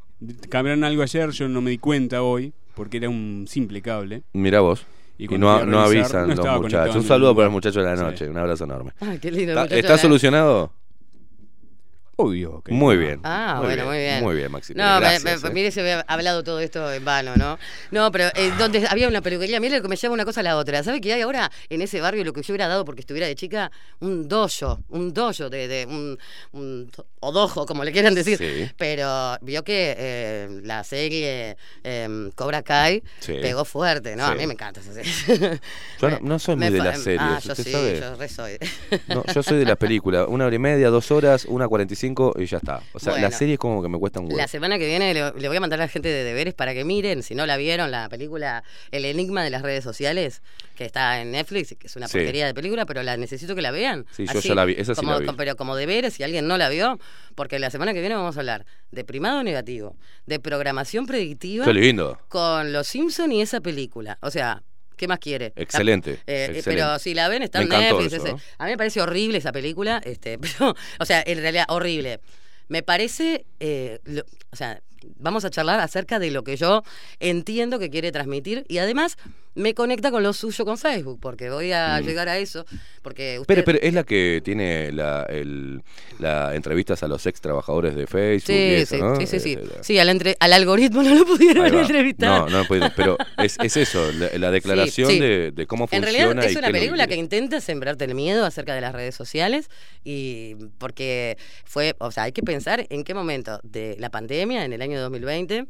cambiaron 0.49 0.83
algo 0.83 1.01
ayer, 1.01 1.31
yo 1.31 1.47
no 1.49 1.61
me 1.61 1.71
di 1.71 1.77
cuenta 1.79 2.21
hoy, 2.21 2.53
porque 2.75 2.97
era 2.97 3.09
un 3.09 3.45
simple 3.47 3.81
cable. 3.81 4.21
Mirá 4.33 4.59
vos. 4.61 4.85
Y 5.19 5.27
no, 5.37 5.51
a 5.53 5.65
no 5.65 5.83
revisar, 5.85 6.21
avisan 6.21 6.29
no 6.29 6.35
los 6.53 6.61
muchachos. 6.61 6.95
Un 6.95 7.03
saludo 7.03 7.35
para 7.35 7.45
los 7.47 7.51
muchachos 7.53 7.83
de 7.83 7.89
la 7.91 7.97
Sí. 7.97 8.03
noche. 8.03 8.29
Un 8.29 8.37
abrazo 8.37 8.63
enorme. 8.63 8.91
Qué 9.21 9.29
lindo. 9.31 9.65
¿Está, 9.65 9.97
solucionado? 9.97 10.71
Obvio. 12.21 12.61
que 12.63 12.73
Muy 12.73 12.95
no. 12.95 13.01
bien. 13.01 13.19
Ah, 13.23 13.59
bueno, 13.63 13.85
muy 13.85 13.97
bien. 13.97 14.21
Muy 14.23 14.35
bien, 14.35 14.51
Maxi. 14.51 14.73
No, 14.73 14.99
me- 14.99 15.15
eh. 15.15 15.19
mire, 15.53 15.71
se 15.71 15.79
había 15.79 16.01
hablado 16.01 16.43
todo 16.43 16.59
esto 16.59 16.91
en 16.91 17.05
vano, 17.05 17.35
¿no? 17.37 17.57
No, 17.91 18.11
pero 18.11 18.25
eh, 18.35 18.51
donde 18.57 18.85
había 18.89 19.07
una 19.07 19.21
peluquería, 19.21 19.59
mire 19.61 19.77
lo 19.77 19.81
que 19.81 19.87
me 19.87 19.95
lleva 19.95 20.13
una 20.13 20.25
cosa 20.25 20.41
a 20.41 20.43
la 20.43 20.57
otra. 20.57 20.83
¿Sabe 20.83 20.99
que 20.99 21.13
hay 21.13 21.21
ahora 21.21 21.49
en 21.69 21.81
ese 21.81 22.01
barrio 22.01 22.25
lo 22.25 22.33
que 22.33 22.41
yo 22.41 22.51
hubiera 22.53 22.67
dado 22.67 22.83
porque 22.83 22.99
estuviera 23.01 23.25
de 23.27 23.35
chica? 23.35 23.71
Un 24.01 24.27
dojo, 24.27 24.79
un 24.89 25.13
dojo 25.13 25.49
de, 25.49 25.67
de 25.69 25.85
un, 25.85 26.17
un 26.51 26.91
odojo, 27.21 27.65
como 27.65 27.85
le 27.85 27.91
quieran 27.93 28.13
decir. 28.15 28.37
Sí. 28.37 28.69
Pero 28.77 29.37
vio 29.41 29.63
que 29.63 29.95
eh, 29.97 30.59
la 30.63 30.83
serie 30.83 31.55
eh, 31.85 32.29
Cobra 32.35 32.63
Kai 32.63 33.01
Sí. 33.21 33.35
pegó 33.41 33.63
fuerte, 33.63 34.15
¿no? 34.17 34.25
A 34.25 34.35
mí 34.35 34.45
me 34.45 34.53
encanta 34.53 34.81
esa 34.81 34.93
serie. 34.93 35.59
Yo 36.01 36.09
no, 36.09 36.19
no 36.21 36.39
soy 36.39 36.55
muy 36.57 36.69
de 36.69 36.79
las 36.79 37.01
series. 37.01 37.21
Ah, 37.21 37.39
yo 37.41 37.51
¿usted 37.53 37.63
sí, 37.63 37.71
sabe? 37.71 37.99
yo 38.01 38.15
re 38.15 38.27
soy. 38.27 38.57
No, 39.07 39.23
yo 39.33 39.41
soy 39.41 39.57
de 39.59 39.65
las 39.65 39.77
películas. 39.77 40.25
Una 40.27 40.45
hora 40.45 40.55
y 40.55 40.59
media, 40.59 40.89
dos 40.89 41.11
horas, 41.11 41.45
una 41.45 41.67
cuarenta 41.67 41.93
y 41.93 41.97
cinco 41.97 42.08
y 42.37 42.45
ya 42.45 42.57
está. 42.57 42.81
O 42.93 42.99
sea, 42.99 43.17
la 43.17 43.31
serie 43.31 43.53
es 43.55 43.59
como 43.59 43.81
que 43.81 43.89
me 43.89 43.97
cuesta 43.99 44.19
un 44.19 44.25
huevo. 44.27 44.37
La 44.37 44.47
semana 44.47 44.77
que 44.77 44.85
viene 44.87 45.13
le, 45.13 45.31
le 45.33 45.47
voy 45.47 45.57
a 45.57 45.59
mandar 45.59 45.79
a 45.79 45.83
la 45.83 45.87
gente 45.89 46.09
de 46.09 46.23
deberes 46.23 46.53
para 46.53 46.73
que 46.73 46.83
miren, 46.83 47.23
si 47.23 47.35
no 47.35 47.45
la 47.45 47.57
vieron, 47.57 47.91
la 47.91 48.09
película 48.09 48.63
El 48.91 49.05
Enigma 49.05 49.43
de 49.43 49.49
las 49.49 49.61
redes 49.61 49.83
sociales, 49.83 50.41
que 50.75 50.85
está 50.85 51.21
en 51.21 51.31
Netflix, 51.31 51.75
que 51.77 51.87
es 51.87 51.95
una 51.95 52.07
Sí. 52.07 52.17
porquería 52.17 52.45
de 52.45 52.53
película, 52.53 52.85
pero 52.85 53.03
la 53.03 53.17
necesito 53.17 53.55
que 53.55 53.61
la 53.61 53.71
vean. 53.71 54.05
Sí, 54.11 54.25
yo 54.31 54.39
ya 54.39 54.55
la 54.55 54.65
vi, 54.65 54.75
esa 54.77 54.93
sí 54.95 54.99
como, 55.01 55.11
la 55.13 55.19
vi. 55.19 55.25
com- 55.25 55.35
Pero 55.35 55.55
como 55.55 55.75
deberes, 55.75 56.13
si 56.13 56.23
alguien 56.23 56.47
no 56.47 56.57
la 56.57 56.69
vio, 56.69 56.99
porque 57.35 57.59
la 57.59 57.69
semana 57.69 57.93
que 57.93 57.99
viene 57.99 58.15
vamos 58.15 58.37
a 58.37 58.39
hablar 58.39 58.65
de 58.91 59.03
primado 59.03 59.43
negativo, 59.43 59.95
de 60.25 60.39
programación 60.39 61.05
predictiva. 61.05 61.65
Qué 61.65 61.73
lindo. 61.73 62.19
Con 62.29 62.73
Los 62.73 62.87
Simpson 62.87 63.31
y 63.31 63.41
esa 63.41 63.61
película. 63.61 64.17
O 64.21 64.31
sea, 64.31 64.63
¿qué 64.99 65.07
más 65.07 65.17
quiere? 65.19 65.53
Excelente, 65.55 66.11
eh, 66.11 66.17
eh, 66.27 66.43
excelente. 66.45 66.63
pero 66.65 66.99
si 66.99 67.13
la 67.13 67.27
ven, 67.29 67.41
está 67.41 67.61
en 67.61 67.69
Netflix. 67.69 68.13
eso, 68.13 68.23
ese- 68.23 68.33
¿no? 68.33 68.39
A 68.59 68.65
mí 68.65 68.71
me 68.71 68.77
parece 68.77 69.01
horrible 69.01 69.37
esa 69.39 69.51
película, 69.53 70.01
este, 70.03 70.37
pero, 70.59 70.75
o 70.99 71.05
sea, 71.05 71.23
en 71.25 71.39
realidad 71.41 71.65
horrible. 71.69 72.19
Me 72.67 72.83
parece, 72.83 73.45
eh, 73.59 73.99
lo- 74.03 74.23
o 74.51 74.55
sea, 74.55 74.81
vamos 75.17 75.45
a 75.45 75.49
charlar 75.49 75.79
acerca 75.79 76.19
de 76.19 76.31
lo 76.31 76.43
que 76.43 76.55
yo 76.57 76.83
entiendo 77.19 77.79
que 77.79 77.89
quiere 77.89 78.11
transmitir 78.11 78.65
y 78.67 78.77
además 78.79 79.17
me 79.55 79.73
conecta 79.73 80.11
con 80.11 80.23
lo 80.23 80.31
suyo 80.31 80.63
con 80.63 80.77
Facebook, 80.77 81.19
porque 81.19 81.49
voy 81.49 81.71
a 81.73 81.99
Mm. 81.99 82.05
llegar 82.05 82.29
a 82.29 82.37
eso, 82.37 82.65
porque 83.01 83.39
usted... 83.39 83.55
Pero, 83.55 83.65
pero 83.65 83.79
es 83.81 83.93
la 83.93 84.03
que 84.03 84.41
tiene 84.45 84.91
la, 84.93 85.23
el, 85.27 85.81
la 86.19 86.55
entrevistas 86.55 87.03
a 87.03 87.07
los 87.07 87.25
ex 87.25 87.41
trabajadores 87.41 87.95
de 87.95 88.07
Facebook. 88.07 88.55
y 88.55 88.75
Sí, 88.75 88.75
eso, 88.75 88.95
sí, 88.95 89.01
¿no? 89.01 89.15
sí, 89.19 89.27
sí, 89.27 89.39
sí. 89.39 89.57
Sí, 89.81 89.99
al, 89.99 90.09
entre- 90.09 90.37
al 90.39 90.53
algoritmo 90.53 91.01
no 91.03 91.13
lo 91.13 91.25
pudieron 91.25 91.65
entrevistar. 91.73 92.49
No, 92.49 92.59
no 92.59 92.65
pudieron, 92.65 92.93
pero 92.95 93.17
es, 93.37 93.57
es 93.61 93.75
eso, 93.75 94.11
la, 94.13 94.29
la 94.37 94.51
declaración 94.51 95.09
Sí, 95.09 95.15
sí. 95.15 95.19
De, 95.19 95.51
de 95.51 95.67
cómo 95.67 95.85
En 95.85 96.03
funciona. 96.03 96.05
realidad 96.05 96.45
es 96.45 96.53
y 96.53 96.57
una 96.57 96.67
lo 96.69 96.73
película 96.73 97.03
que 97.05 97.07
quiere. 97.09 97.21
intenta 97.23 97.59
sembrarte 97.59 98.05
el 98.05 98.15
miedo 98.15 98.45
acerca 98.45 98.75
de 98.75 98.81
las 98.81 98.93
redes 98.93 99.15
sociales 99.15 99.69
y 100.05 100.55
porque 100.77 101.37
fue, 101.65 101.95
o 101.99 102.11
sea, 102.11 102.23
hay 102.23 102.31
que 102.31 102.43
pensar 102.43 102.85
en 102.89 103.03
qué 103.03 103.13
momento 103.13 103.59
de 103.63 103.97
la 103.99 104.09
pandemia, 104.09 104.63
en 104.63 104.71
el 104.73 104.81
año 104.81 104.88
2020, 104.97 105.67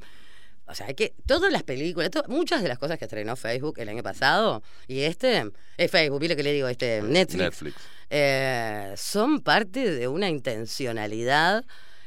O 0.68 0.76
sea, 0.76 0.86
hay 0.88 0.94
que. 0.94 1.14
Todas 1.26 1.52
las 1.52 1.64
películas, 1.64 2.12
to- 2.12 2.24
muchas 2.28 2.62
de 2.62 2.68
las 2.68 2.78
cosas 2.78 2.98
que 3.00 3.06
estrenó 3.06 3.36
Facebook 3.36 3.80
el 3.80 3.90
año 3.90 4.04
pasado 4.04 4.62
y 4.88 5.02
este. 5.02 5.52
Es 5.78 5.90
Facebook, 5.92 6.20
¿viste 6.20 6.36
que 6.36 6.44
le 6.44 6.54
digo? 6.54 6.68
Este, 6.68 7.02
Netflix. 7.02 7.40
Netflix. 7.44 7.76
eh, 8.12 8.94
son 8.96 9.42
parte 9.42 9.92
de 9.92 10.08
una 10.08 10.30
intencionalidad, 10.30 11.66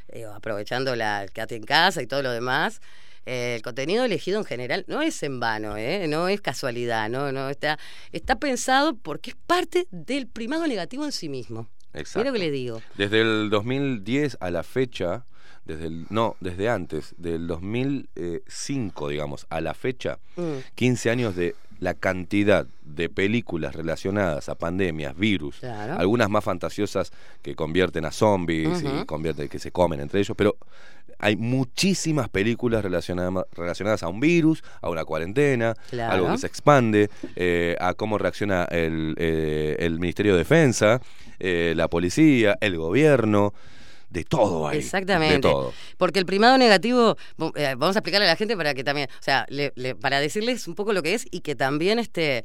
eh, 0.09 0.25
aprovechando 0.33 0.95
la 0.97 1.27
quédate 1.33 1.57
en 1.57 1.65
casa 1.65 2.03
y 2.03 2.07
todo 2.07 2.23
lo 2.23 2.31
demás. 2.31 2.81
eh, 3.27 3.55
el 3.57 3.63
contenido 3.63 4.05
elegido 4.05 4.39
en 4.41 4.45
general 4.45 4.85
no 4.89 5.01
es 5.03 5.23
en 5.23 5.39
vano, 5.39 5.77
¿eh? 5.77 6.07
no 6.09 6.27
es 6.29 6.41
casualidad, 6.41 7.09
no, 7.09 7.31
no 7.31 7.51
está, 7.51 7.79
está 8.11 8.37
pensado 8.41 8.97
porque 8.97 9.31
es 9.31 9.37
parte 9.47 9.87
del 9.93 10.27
primado 10.27 10.67
negativo 10.67 11.05
en 11.05 11.13
sí 11.13 11.29
mismo. 11.29 11.69
Exacto. 11.95 12.19
Mira 12.21 12.31
lo 12.31 12.35
que 12.35 12.39
le 12.47 12.51
digo. 12.51 12.83
Desde 12.97 13.21
el 13.21 13.49
2010 13.51 14.39
a 14.41 14.51
la 14.51 14.63
fecha, 14.65 15.25
desde 15.65 15.87
el, 15.87 16.07
no, 16.11 16.37
desde 16.41 16.69
antes, 16.69 17.15
del 17.19 17.47
2005, 18.17 19.09
digamos, 19.09 19.47
a 19.51 19.61
la 19.61 19.75
fecha, 19.75 20.19
Mm. 20.37 20.43
15 20.75 21.11
años 21.11 21.37
de 21.37 21.55
la 21.81 21.95
cantidad 21.95 22.67
de 22.85 23.09
películas 23.09 23.75
relacionadas 23.75 24.49
a 24.49 24.55
pandemias, 24.55 25.17
virus, 25.17 25.57
Claro. 25.59 25.99
algunas 25.99 26.31
más 26.31 26.45
fantasiosas 26.45 27.11
que 27.43 27.57
convierten 27.57 28.05
a 28.05 28.13
zombies 28.13 28.83
y 28.83 29.05
convierten 29.05 29.49
que 29.49 29.59
se 29.59 29.73
comen 29.73 29.99
entre 30.01 30.21
ellos, 30.21 30.37
pero 30.37 30.57
hay 31.19 31.37
muchísimas 31.37 32.29
películas 32.29 32.85
relacionadas, 32.85 33.45
relacionadas 33.53 34.03
a 34.05 34.09
un 34.09 34.21
virus, 34.21 34.63
a 34.81 34.91
una 34.91 35.05
cuarentena, 35.05 35.75
Claro. 35.91 36.13
algo 36.13 36.31
que 36.33 36.39
se 36.39 36.47
expande, 36.47 37.11
eh, 37.35 37.77
a 37.81 37.95
cómo 37.95 38.17
reacciona 38.17 38.65
el, 38.65 39.15
eh, 39.19 39.77
el 39.81 39.99
Ministerio 39.99 40.33
de 40.33 40.39
Defensa, 40.39 41.01
eh, 41.41 41.75
la 41.77 41.89
policía, 41.89 42.57
el 42.61 42.77
gobierno, 42.77 43.53
de 44.13 44.25
todo 44.25 44.69
hay. 44.69 44.79
Exactamente. 44.79 45.35
De 45.37 45.41
todo. 45.41 45.73
Porque 45.97 46.19
el 46.19 46.27
primado 46.27 46.59
negativo, 46.59 47.17
eh, 47.57 47.75
vamos 47.79 47.97
a 47.97 48.01
explicarle 48.01 48.27
a 48.27 48.31
la 48.31 48.37
gente 48.37 48.57
para 48.57 48.75
que 48.75 48.85
también, 48.85 49.09
o 49.11 49.23
sea, 49.23 49.47
le- 49.49 49.73
le- 49.77 49.95
para 49.95 50.21
decirles 50.21 50.69
un 50.69 50.75
poco 50.75 50.93
lo 50.93 51.03
que 51.03 51.15
es 51.15 51.27
y 51.31 51.41
que 51.41 51.55
también, 51.55 51.99
este, 51.99 52.45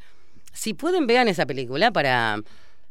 si 0.53 0.73
pueden 0.73 1.07
vean 1.07 1.27
esa 1.27 1.45
película 1.45 1.91
para, 1.91 2.39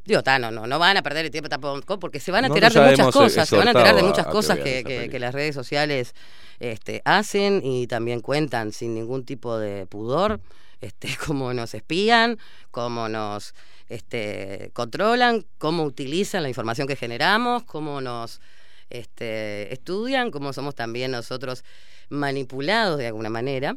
digo, 0.05 0.23
ta, 0.23 0.39
no, 0.39 0.51
no, 0.51 0.67
no 0.67 0.79
van 0.79 0.97
a 0.99 1.03
perder 1.03 1.25
el 1.25 1.31
tiempo 1.31 1.49
tampoco 1.49 1.99
porque 1.99 2.21
se 2.21 2.31
van 2.31 2.45
a 2.45 2.47
enterar 2.49 2.71
de 2.73 2.81
muchas 2.81 3.09
eh, 3.09 3.13
cosas, 3.13 3.49
se 3.49 3.57
van 3.57 3.69
a 3.69 3.71
enterar 3.73 3.97
de 3.97 4.03
muchas 4.03 4.27
cosas 4.27 4.59
que, 4.59 4.85
que- 4.85 5.09
que 5.09 5.19
las 5.19 5.35
redes 5.35 5.55
sociales 5.55 6.15
este, 6.61 7.01
hacen 7.05 7.61
y 7.65 7.87
también 7.87 8.21
cuentan 8.21 8.73
sin 8.73 8.95
ningún 8.95 9.25
tipo 9.25 9.59
de 9.59 9.87
pudor, 9.87 10.41
este, 10.83 11.09
cómo 11.27 11.53
nos 11.55 11.75
espían, 11.75 12.39
cómo 12.71 13.09
nos 13.09 13.55
este, 13.89 14.71
controlan, 14.73 15.45
cómo 15.59 15.85
utilizan 15.85 16.43
la 16.43 16.49
información 16.49 16.87
que 16.89 16.97
generamos, 16.97 17.63
cómo 17.65 18.01
nos 18.01 18.41
este, 18.91 19.73
estudian, 19.73 20.31
cómo 20.31 20.53
somos 20.53 20.75
también 20.75 21.11
nosotros 21.11 21.65
manipulados 22.09 22.99
de 22.99 23.09
alguna 23.09 23.31
manera. 23.31 23.77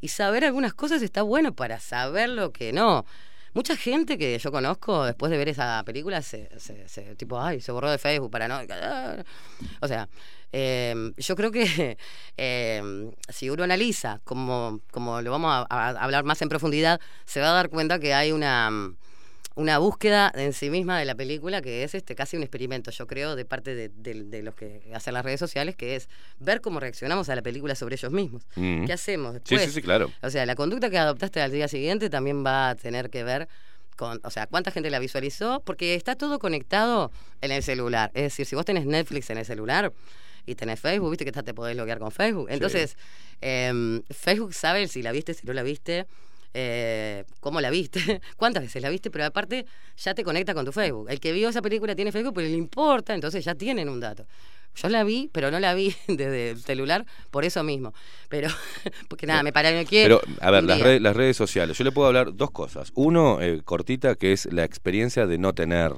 Y 0.00 0.08
saber 0.08 0.44
algunas 0.44 0.74
cosas 0.74 1.02
está 1.02 1.22
bueno 1.22 1.54
para 1.54 1.78
saber 1.78 2.30
lo 2.30 2.52
que 2.52 2.72
no. 2.72 3.04
Mucha 3.52 3.76
gente 3.76 4.16
que 4.16 4.38
yo 4.38 4.52
conozco, 4.52 5.04
después 5.04 5.30
de 5.30 5.36
ver 5.36 5.48
esa 5.48 5.82
película, 5.84 6.22
se, 6.22 6.48
se- 6.58 6.88
se- 6.88 7.16
tipo, 7.16 7.40
ay, 7.40 7.60
se 7.60 7.72
borró 7.72 7.90
de 7.90 7.98
Facebook 7.98 8.30
para 8.30 8.46
no. 8.46 8.60
O 9.80 9.88
sea, 9.88 10.08
eh, 10.52 11.12
yo 11.16 11.36
creo 11.36 11.50
que 11.50 11.98
eh, 12.36 13.10
si 13.28 13.50
uno 13.50 13.64
analiza, 13.64 14.20
como, 14.24 14.80
como 14.92 15.20
lo 15.20 15.30
vamos 15.32 15.66
a, 15.68 15.88
hablar 16.02 16.24
más 16.24 16.40
en 16.42 16.48
profundidad, 16.48 17.00
se 17.24 17.40
va 17.40 17.50
a 17.50 17.54
dar 17.54 17.70
cuenta 17.70 17.98
que 17.98 18.14
hay 18.14 18.32
una, 18.32 18.70
una 19.56 19.78
búsqueda 19.78 20.30
en 20.34 20.52
sí 20.52 20.70
misma 20.70 20.98
de 20.98 21.04
la 21.04 21.14
película 21.14 21.60
que 21.60 21.82
es 21.82 21.94
este 21.94 22.14
casi 22.14 22.36
un 22.36 22.42
experimento, 22.42 22.90
yo 22.90 23.06
creo, 23.06 23.34
de 23.36 23.44
parte 23.44 23.74
de, 23.74 23.88
de- 23.88 24.22
de 24.24 24.42
los 24.42 24.54
que 24.54 24.82
hacen 24.94 25.12
las 25.14 25.24
redes 25.24 25.40
sociales, 25.40 25.74
que 25.76 25.96
es 25.96 26.08
ver 26.38 26.60
cómo 26.60 26.78
reaccionamos 26.80 27.28
a 27.28 27.34
la 27.34 27.42
película 27.42 27.74
sobre 27.74 27.96
ellos 27.96 28.12
mismos. 28.12 28.42
Mm. 28.56 28.84
¿Qué 28.86 28.92
hacemos 28.92 29.34
Sí, 29.34 29.40
después? 29.56 29.62
sí, 29.64 29.70
sí, 29.72 29.82
claro. 29.82 30.10
O 30.22 30.30
sea, 30.30 30.46
la 30.46 30.54
conducta 30.54 30.88
que 30.88 30.98
adoptaste 30.98 31.40
al 31.42 31.50
día 31.52 31.68
siguiente 31.68 32.08
también 32.10 32.44
va 32.46 32.70
a 32.70 32.74
tener 32.76 33.10
que 33.10 33.24
ver 33.24 33.48
con, 33.96 34.20
o 34.24 34.30
sea, 34.30 34.46
cuánta 34.46 34.70
gente 34.70 34.88
la 34.88 34.98
visualizó, 34.98 35.60
porque 35.66 35.94
está 35.94 36.14
todo 36.16 36.38
conectado 36.38 37.10
en 37.42 37.50
el 37.50 37.62
celular. 37.62 38.10
Es 38.14 38.22
decir, 38.22 38.46
si 38.46 38.54
vos 38.56 38.64
tenés 38.64 38.86
Netflix 38.86 39.28
en 39.30 39.38
el 39.38 39.44
celular 39.44 39.92
y 40.46 40.54
tenés 40.54 40.80
Facebook, 40.80 41.10
viste 41.10 41.24
que 41.26 41.32
te 41.32 41.52
podés 41.52 41.76
loguear 41.76 41.98
con 41.98 42.10
Facebook. 42.10 42.46
Entonces, 42.50 42.96
em, 43.42 44.02
Facebook 44.10 44.54
sabe 44.54 44.88
si 44.88 45.02
la 45.02 45.12
viste, 45.12 45.34
si 45.34 45.46
no 45.46 45.52
la 45.52 45.62
viste. 45.62 46.06
Eh, 46.54 47.24
cómo 47.40 47.60
la 47.60 47.70
viste, 47.70 48.20
cuántas 48.36 48.62
veces 48.62 48.82
la 48.82 48.88
viste, 48.90 49.10
pero 49.10 49.24
aparte 49.24 49.66
ya 49.96 50.14
te 50.14 50.24
conecta 50.24 50.54
con 50.54 50.64
tu 50.64 50.72
Facebook. 50.72 51.08
El 51.10 51.20
que 51.20 51.32
vio 51.32 51.48
esa 51.48 51.62
película 51.62 51.94
tiene 51.94 52.12
Facebook, 52.12 52.34
pero 52.34 52.48
le 52.48 52.54
importa, 52.54 53.14
entonces 53.14 53.44
ya 53.44 53.54
tienen 53.54 53.88
un 53.88 54.00
dato. 54.00 54.26
Yo 54.76 54.88
la 54.88 55.02
vi, 55.02 55.28
pero 55.32 55.50
no 55.50 55.58
la 55.58 55.74
vi 55.74 55.94
desde 56.06 56.50
el 56.50 56.62
celular 56.62 57.04
por 57.30 57.44
eso 57.44 57.62
mismo. 57.64 57.92
Pero, 58.28 58.48
porque 59.08 59.26
nada, 59.26 59.42
me 59.42 59.52
paré 59.52 59.76
aquí. 59.78 59.96
Pero, 60.02 60.20
a 60.40 60.50
ver, 60.50 60.62
las, 60.64 60.80
redes- 60.80 61.00
las 61.00 61.16
redes 61.16 61.36
sociales. 61.36 61.76
Yo 61.76 61.84
le 61.84 61.90
puedo 61.92 62.06
hablar 62.06 62.34
dos 62.36 62.50
cosas. 62.52 62.92
Uno, 62.94 63.40
eh, 63.40 63.62
cortita, 63.64 64.14
que 64.14 64.32
es 64.32 64.46
la 64.52 64.64
experiencia 64.64 65.26
de 65.26 65.38
no 65.38 65.52
tener 65.54 65.92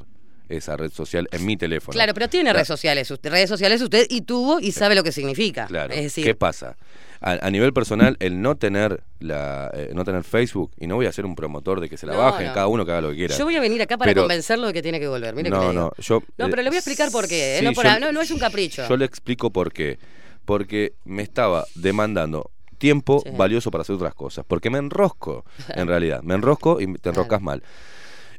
esa 0.48 0.76
red 0.76 0.90
social 0.90 1.28
en 1.32 1.46
mi 1.46 1.56
teléfono. 1.56 1.92
Claro, 1.92 2.12
pero 2.14 2.28
tiene 2.28 2.52
redes 2.52 2.66
sociales. 2.68 3.10
Usted, 3.10 3.30
redes 3.30 3.48
sociales 3.48 3.80
usted 3.80 4.06
y 4.10 4.22
tuvo 4.22 4.58
y 4.60 4.72
sabe 4.72 4.94
lo 4.94 5.02
que 5.02 5.12
significa. 5.12 5.66
Claro. 5.66 5.92
Es 5.94 6.02
decir, 6.02 6.24
¿Qué 6.24 6.34
pasa? 6.34 6.76
A, 7.22 7.46
a 7.46 7.50
nivel 7.50 7.72
personal, 7.72 8.16
el 8.18 8.42
no 8.42 8.56
tener 8.56 9.02
la, 9.20 9.70
eh, 9.74 9.92
no 9.94 10.04
tener 10.04 10.24
Facebook, 10.24 10.72
y 10.78 10.86
no 10.88 10.96
voy 10.96 11.06
a 11.06 11.12
ser 11.12 11.24
un 11.24 11.36
promotor 11.36 11.80
de 11.80 11.88
que 11.88 11.96
se 11.96 12.04
la 12.06 12.14
No, 12.14 12.18
bajen, 12.18 12.48
no. 12.48 12.52
cada 12.54 12.66
uno 12.66 12.84
que 12.84 12.90
haga 12.90 13.00
lo 13.00 13.10
que 13.10 13.16
quiera. 13.16 13.36
yo 13.36 13.44
voy 13.44 13.54
a 13.56 13.60
venir 13.60 13.80
acá 13.80 13.96
para 13.96 14.10
Pero- 14.10 14.22
convencerlo 14.22 14.66
de 14.66 14.72
que 14.72 14.82
tiene 14.82 14.98
que 14.98 15.06
volver. 15.08 15.34
Mire 15.34 15.50
que 15.50 15.54
no, 15.56 15.62
le 15.62 15.68
digo. 15.70 15.80
no, 15.82 15.92
yo. 16.02 16.22
No, 16.36 16.46
eh, 16.46 16.50
pero 16.50 16.62
le 16.62 16.68
voy 16.70 16.76
a 16.76 16.78
explicar 16.80 17.10
por 17.12 17.28
qué. 17.28 17.58
¿eh? 17.58 17.62
no, 17.62 17.72
por 17.72 17.84
yo- 17.84 17.90
ahí- 17.92 18.00
no, 18.00 18.10
no 18.12 18.20
es 18.20 18.30
un 18.32 18.38
capricho. 18.40 18.86
Yo 18.88 18.96
le 18.96 19.04
explico 19.04 19.50
por 19.50 19.72
qué. 19.72 19.98
Porque 20.44 20.94
me 21.04 21.22
estaba 21.22 21.64
demandando 21.76 22.50
tiempo 22.78 23.22
valioso 23.36 23.70
para 23.70 23.82
hacer 23.82 23.94
otras 23.94 24.14
cosas. 24.14 24.44
Porque 24.48 24.68
me 24.70 24.78
enrosco, 24.78 25.44
en 25.68 25.86
realidad. 25.86 26.22
Me 26.24 26.34
enrosco 26.34 26.80
y 26.80 26.92
te 26.94 27.10
enroscas 27.10 27.40
mal. 27.40 27.62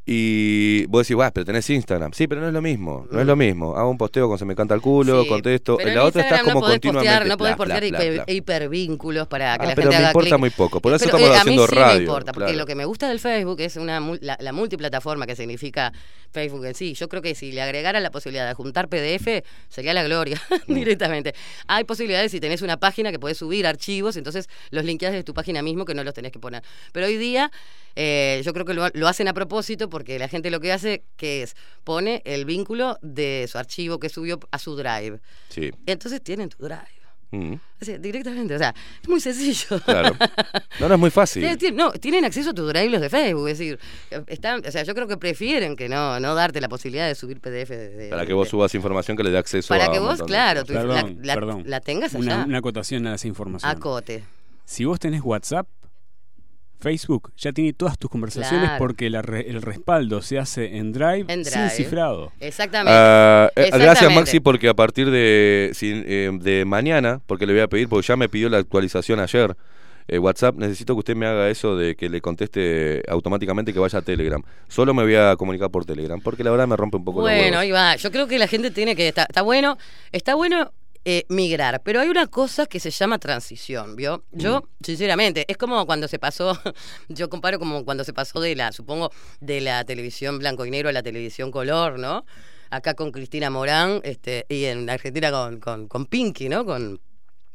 Y 0.05 0.85
vos 0.87 1.03
decís, 1.07 1.15
"Buah, 1.15 1.31
pero 1.31 1.45
tenés 1.45 1.69
Instagram. 1.69 2.11
Sí, 2.11 2.27
pero 2.27 2.41
no 2.41 2.47
es 2.47 2.53
lo 2.53 2.61
mismo. 2.61 3.07
No 3.09 3.21
es 3.21 3.25
lo 3.25 3.37
mismo. 3.37 3.77
Hago 3.77 3.89
un 3.89 3.97
posteo 3.97 4.27
con 4.27 4.37
se 4.37 4.43
me 4.43 4.53
canta 4.55 4.75
el 4.75 4.81
culo. 4.81 5.23
Sí, 5.23 5.29
contesto. 5.29 5.77
pero 5.77 5.89
En 5.89 5.95
la 5.95 6.03
otra 6.03 6.23
estás 6.23 6.41
como 6.43 6.55
no 6.55 6.59
podés 6.59 6.75
continuamente. 6.81 7.09
Postear, 7.09 7.27
no 7.27 7.37
podés 7.37 7.55
bla, 7.55 7.57
postear 7.65 7.89
bla, 7.89 7.99
hiper- 7.99 8.13
bla. 8.25 8.33
hipervínculos 8.33 9.27
para 9.27 9.57
que 9.57 9.63
Ah, 9.63 9.67
la 9.69 9.75
pero 9.75 9.83
gente 9.83 9.89
me 9.89 9.95
haga 10.03 10.09
importa 10.09 10.37
muy 10.37 10.49
poco, 10.49 10.81
por 10.81 10.93
eso 10.93 11.05
Pero, 11.05 11.17
estamos 11.17 11.35
eh, 11.37 11.39
haciendo 11.39 11.63
a 11.63 11.65
mí 11.67 11.69
sí 11.73 11.75
radio, 11.79 11.95
me 11.97 12.03
importa, 12.03 12.33
porque 12.33 12.45
claro. 12.47 12.57
lo 12.59 12.65
que 12.65 12.75
me 12.75 12.85
gusta 12.85 13.07
del 13.07 13.19
Facebook 13.19 13.61
es 13.61 13.77
una 13.77 14.01
la, 14.19 14.37
la 14.41 14.51
multiplataforma 14.51 15.25
que 15.25 15.35
significa 15.37 15.93
Facebook 16.31 16.65
en 16.65 16.73
sí. 16.75 16.95
Yo 16.95 17.07
creo 17.07 17.21
que 17.21 17.33
si 17.33 17.51
le 17.53 17.61
agregara 17.61 17.99
la 18.01 18.11
posibilidad 18.11 18.47
de 18.47 18.53
juntar 18.55 18.89
PDF, 18.89 19.43
sería 19.69 19.93
la 19.93 20.03
gloria 20.03 20.41
Mm. 20.67 20.73
directamente. 20.73 21.33
Hay 21.67 21.83
posibilidades 21.85 22.31
si 22.31 22.39
tenés 22.39 22.61
una 22.61 22.77
página 22.77 23.11
que 23.11 23.19
podés 23.19 23.37
subir 23.37 23.65
archivos, 23.67 24.17
entonces 24.17 24.49
los 24.71 24.83
linkeás 24.85 25.13
de 25.13 25.23
tu 25.23 25.33
página 25.33 25.61
mismo 25.61 25.85
que 25.85 25.93
no 25.93 26.03
los 26.03 26.13
tenés 26.13 26.31
que 26.31 26.39
poner. 26.39 26.61
Pero 26.91 27.05
hoy 27.07 27.17
día 27.17 27.51
eh, 27.95 28.41
yo 28.43 28.53
creo 28.53 28.65
que 28.65 28.73
lo, 28.73 28.87
lo 28.93 29.07
hacen 29.07 29.27
a 29.27 29.33
propósito 29.33 29.89
porque 29.93 30.19
la 30.19 30.27
gente 30.27 30.51
lo 30.51 30.59
que 30.59 30.73
hace 30.73 31.03
que 31.15 31.43
es 31.43 31.55
pone 31.85 32.21
el 32.25 32.43
vínculo 32.43 32.97
de 33.01 33.47
su 33.49 33.57
archivo 33.57 33.99
que 33.99 34.09
subió 34.09 34.39
a 34.51 34.57
su 34.59 34.75
drive. 34.75 35.19
Sí. 35.49 35.71
Entonces 35.85 36.21
tienen 36.21 36.49
tu 36.49 36.57
drive. 36.63 36.81
Mm, 37.31 37.53
O 37.81 37.85
sea, 37.85 37.97
directamente, 37.97 38.53
o 38.53 38.59
sea, 38.59 38.75
es 39.01 39.09
muy 39.09 39.19
sencillo. 39.19 39.79
claro. 39.85 40.15
No, 40.79 40.87
no 40.87 40.93
es 40.93 40.99
muy 40.99 41.09
fácil. 41.09 41.43
No, 41.73 41.91
tienen 41.93 42.25
acceso 42.25 42.51
a 42.51 42.53
tu 42.53 42.67
drive 42.67 42.89
los 42.89 43.01
de 43.01 43.09
Facebook, 43.09 43.47
es 43.49 43.57
decir, 43.57 43.79
están, 44.27 44.61
o 44.63 44.69
sea, 44.71 44.83
yo 44.83 44.93
creo 44.93 45.07
que 45.07 45.17
prefieren 45.17 45.75
que 45.75 45.89
no, 45.89 46.19
no 46.19 46.35
darte 46.35 46.61
la 46.61 46.69
posibilidad 46.69 47.07
de 47.07 47.15
subir 47.15 47.39
PDF 47.41 47.69
de, 47.69 47.89
de- 47.89 48.09
Para 48.09 48.27
que 48.27 48.33
vos 48.33 48.49
subas 48.49 48.75
información 48.75 49.17
que 49.17 49.23
le 49.23 49.31
dé 49.31 49.39
acceso 49.39 49.67
Para 49.69 49.85
a 49.85 49.91
que 49.91 49.97
vos, 49.97 50.21
claro, 50.21 50.61
cosas. 50.61 50.67
tu- 50.67 50.73
Perdón, 50.87 51.17
la, 51.21 51.25
la- 51.25 51.33
perdón. 51.33 51.63
la 51.65 51.79
tengas 51.81 52.13
allá. 52.13 52.21
Una, 52.35 52.45
una 52.45 52.57
acotación 52.59 53.07
a 53.07 53.15
esa 53.15 53.27
información. 53.27 53.71
Acote. 53.71 54.23
Si 54.65 54.85
vos 54.85 54.99
tenés 54.99 55.21
WhatsApp, 55.23 55.67
Facebook 56.83 57.31
ya 57.37 57.51
tiene 57.51 57.73
todas 57.73 57.97
tus 57.97 58.09
conversaciones 58.11 58.65
Claro. 58.69 58.77
porque 58.77 59.09
la 59.09 59.21
re- 59.23 59.49
el 59.49 59.61
respaldo 59.61 60.21
se 60.21 60.37
hace 60.37 60.77
en 60.77 60.91
Drive, 60.93 61.25
En 61.27 61.43
sin 61.45 61.53
Drive. 61.53 61.69
cifrado. 61.71 62.31
Exactamente. 62.39 62.91
Ah, 62.95 63.49
eh, 63.55 63.71
gracias. 63.73 64.13
Maxi 64.13 64.39
porque 64.39 64.69
a 64.69 64.73
partir 64.75 65.09
de, 65.09 65.71
eh, 65.81 66.29
de 66.39 66.65
mañana, 66.65 67.21
porque 67.25 67.47
le 67.47 67.53
voy 67.53 67.61
a 67.63 67.67
pedir, 67.67 67.87
porque 67.89 68.05
ya 68.05 68.15
me 68.15 68.29
pidió 68.29 68.49
la 68.49 68.57
actualización 68.59 69.19
ayer, 69.19 69.55
eh, 70.09 70.19
WhatsApp, 70.19 70.55
necesito 70.57 70.93
que 70.95 70.99
usted 70.99 71.15
me 71.15 71.25
haga 71.25 71.49
eso 71.49 71.77
de 71.77 71.95
que 71.95 72.09
le 72.09 72.19
conteste 72.19 73.01
automáticamente 73.07 73.71
que 73.71 73.79
vaya 73.79 73.99
a 73.99 74.01
Telegram. 74.01 74.43
Solo 74.67 74.93
me 74.93 75.01
voy 75.03 75.15
a 75.15 75.35
comunicar 75.37 75.71
por 75.71 75.85
Telegram, 75.85 76.19
porque 76.19 76.43
la 76.43 76.51
verdad 76.51 76.67
me 76.67 76.75
rompe 76.75 76.97
un 76.97 77.05
poco 77.05 77.19
los 77.21 77.29
Bueno, 77.29 77.41
huevos. 77.43 77.57
ahí 77.61 77.71
va. 77.71 77.95
Yo 77.95 78.11
creo 78.11 78.27
que 78.27 78.37
la 78.37 78.47
gente 78.47 78.69
tiene 78.71 78.97
que. 78.97 79.07
Está, 79.07 79.23
está 79.23 79.41
bueno, 79.41 79.77
está 80.11 80.35
bueno 80.35 80.71
eh, 81.05 81.25
migrar, 81.29 81.81
pero 81.83 81.99
hay 81.99 82.07
una 82.09 82.27
cosa 82.27 82.65
que 82.65 82.79
se 82.79 82.89
llama 82.91 83.19
transición, 83.19 83.95
¿vio? 83.95 84.23
Yo, 84.31 84.61
Mm. 84.61 84.83
sinceramente, 84.85 85.45
es 85.47 85.57
como 85.57 85.85
cuando 85.85 86.07
se 86.07 86.17
pasó, 86.19 86.57
yo 87.09 87.29
comparo 87.29 87.59
como 87.59 87.83
cuando 87.85 88.03
se 88.03 88.13
pasó 88.13 88.39
de 88.39 88.55
la, 88.55 88.71
supongo, 88.71 89.11
de 89.41 89.61
la 89.61 89.83
televisión 89.83 90.39
blanco 90.39 90.65
y 90.65 90.71
negro 90.71 90.89
a 90.89 90.91
la 90.93 91.03
televisión 91.03 91.51
color, 91.51 91.99
¿no? 91.99 92.25
Acá 92.69 92.93
con 92.95 93.11
Cristina 93.11 93.49
Morán, 93.49 93.99
este, 94.03 94.45
y 94.49 94.65
en 94.65 94.89
Argentina 94.89 95.29
con, 95.31 95.59
con, 95.59 95.87
con 95.87 96.05
Pinky, 96.05 96.49
¿no? 96.49 96.65
Con 96.65 96.99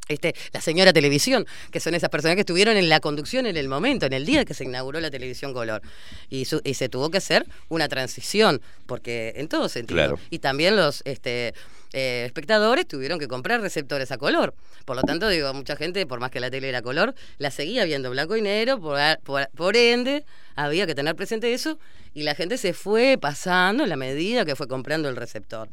Este, 0.09 0.35
la 0.55 0.63
señora 0.63 0.91
televisión, 0.95 1.45
que 1.71 1.81
son 1.81 1.95
esas 1.95 2.09
personas 2.09 2.35
que 2.37 2.41
estuvieron 2.41 2.79
en 2.79 2.89
la 2.89 2.99
conducción 2.99 3.45
en 3.45 3.59
el 3.59 3.69
momento, 3.69 4.07
en 4.07 4.15
el 4.15 4.25
día 4.25 4.47
que 4.47 4.55
se 4.55 4.65
inauguró 4.65 5.01
la 5.01 5.11
televisión 5.11 5.53
color. 5.53 5.83
Y, 6.31 6.47
su- 6.47 6.63
y 6.65 6.73
se 6.75 6.89
tuvo 6.89 7.11
que 7.11 7.19
hacer 7.19 7.45
una 7.69 7.89
transición, 7.89 8.63
porque 8.87 9.35
en 9.37 9.49
todo 9.49 9.69
sentido. 9.69 9.97
Claro. 9.99 10.19
Y 10.31 10.39
también 10.39 10.77
los 10.77 11.03
este, 11.05 11.53
eh, 11.93 12.25
espectadores 12.27 12.87
tuvieron 12.87 13.19
que 13.19 13.29
comprar 13.29 13.61
receptores 13.61 14.11
a 14.13 14.19
color. 14.19 14.55
Por 14.85 14.97
lo 14.97 15.03
tanto, 15.03 15.29
digo, 15.29 15.53
mucha 15.55 15.77
gente, 15.77 16.07
por 16.07 16.21
más 16.21 16.31
que 16.31 16.41
la 16.41 16.51
tele 16.51 16.69
era 16.69 16.83
color, 16.83 17.15
la 17.39 17.51
seguía 17.51 17.85
viendo 17.85 18.11
blanco 18.11 18.37
y 18.37 18.43
negro, 18.43 18.81
por, 18.81 19.49
por 19.55 19.77
ende, 19.77 20.25
había 20.55 20.87
que 20.87 20.95
tener 20.95 21.15
presente 21.17 21.53
eso, 21.53 21.79
y 22.15 22.23
la 22.23 22.35
gente 22.35 22.59
se 22.59 22.73
fue 22.73 23.19
pasando 23.21 23.85
en 23.85 23.89
la 23.89 23.97
medida 23.97 24.45
que 24.45 24.57
fue 24.57 24.69
comprando 24.69 25.09
el 25.09 25.17
receptor. 25.17 25.69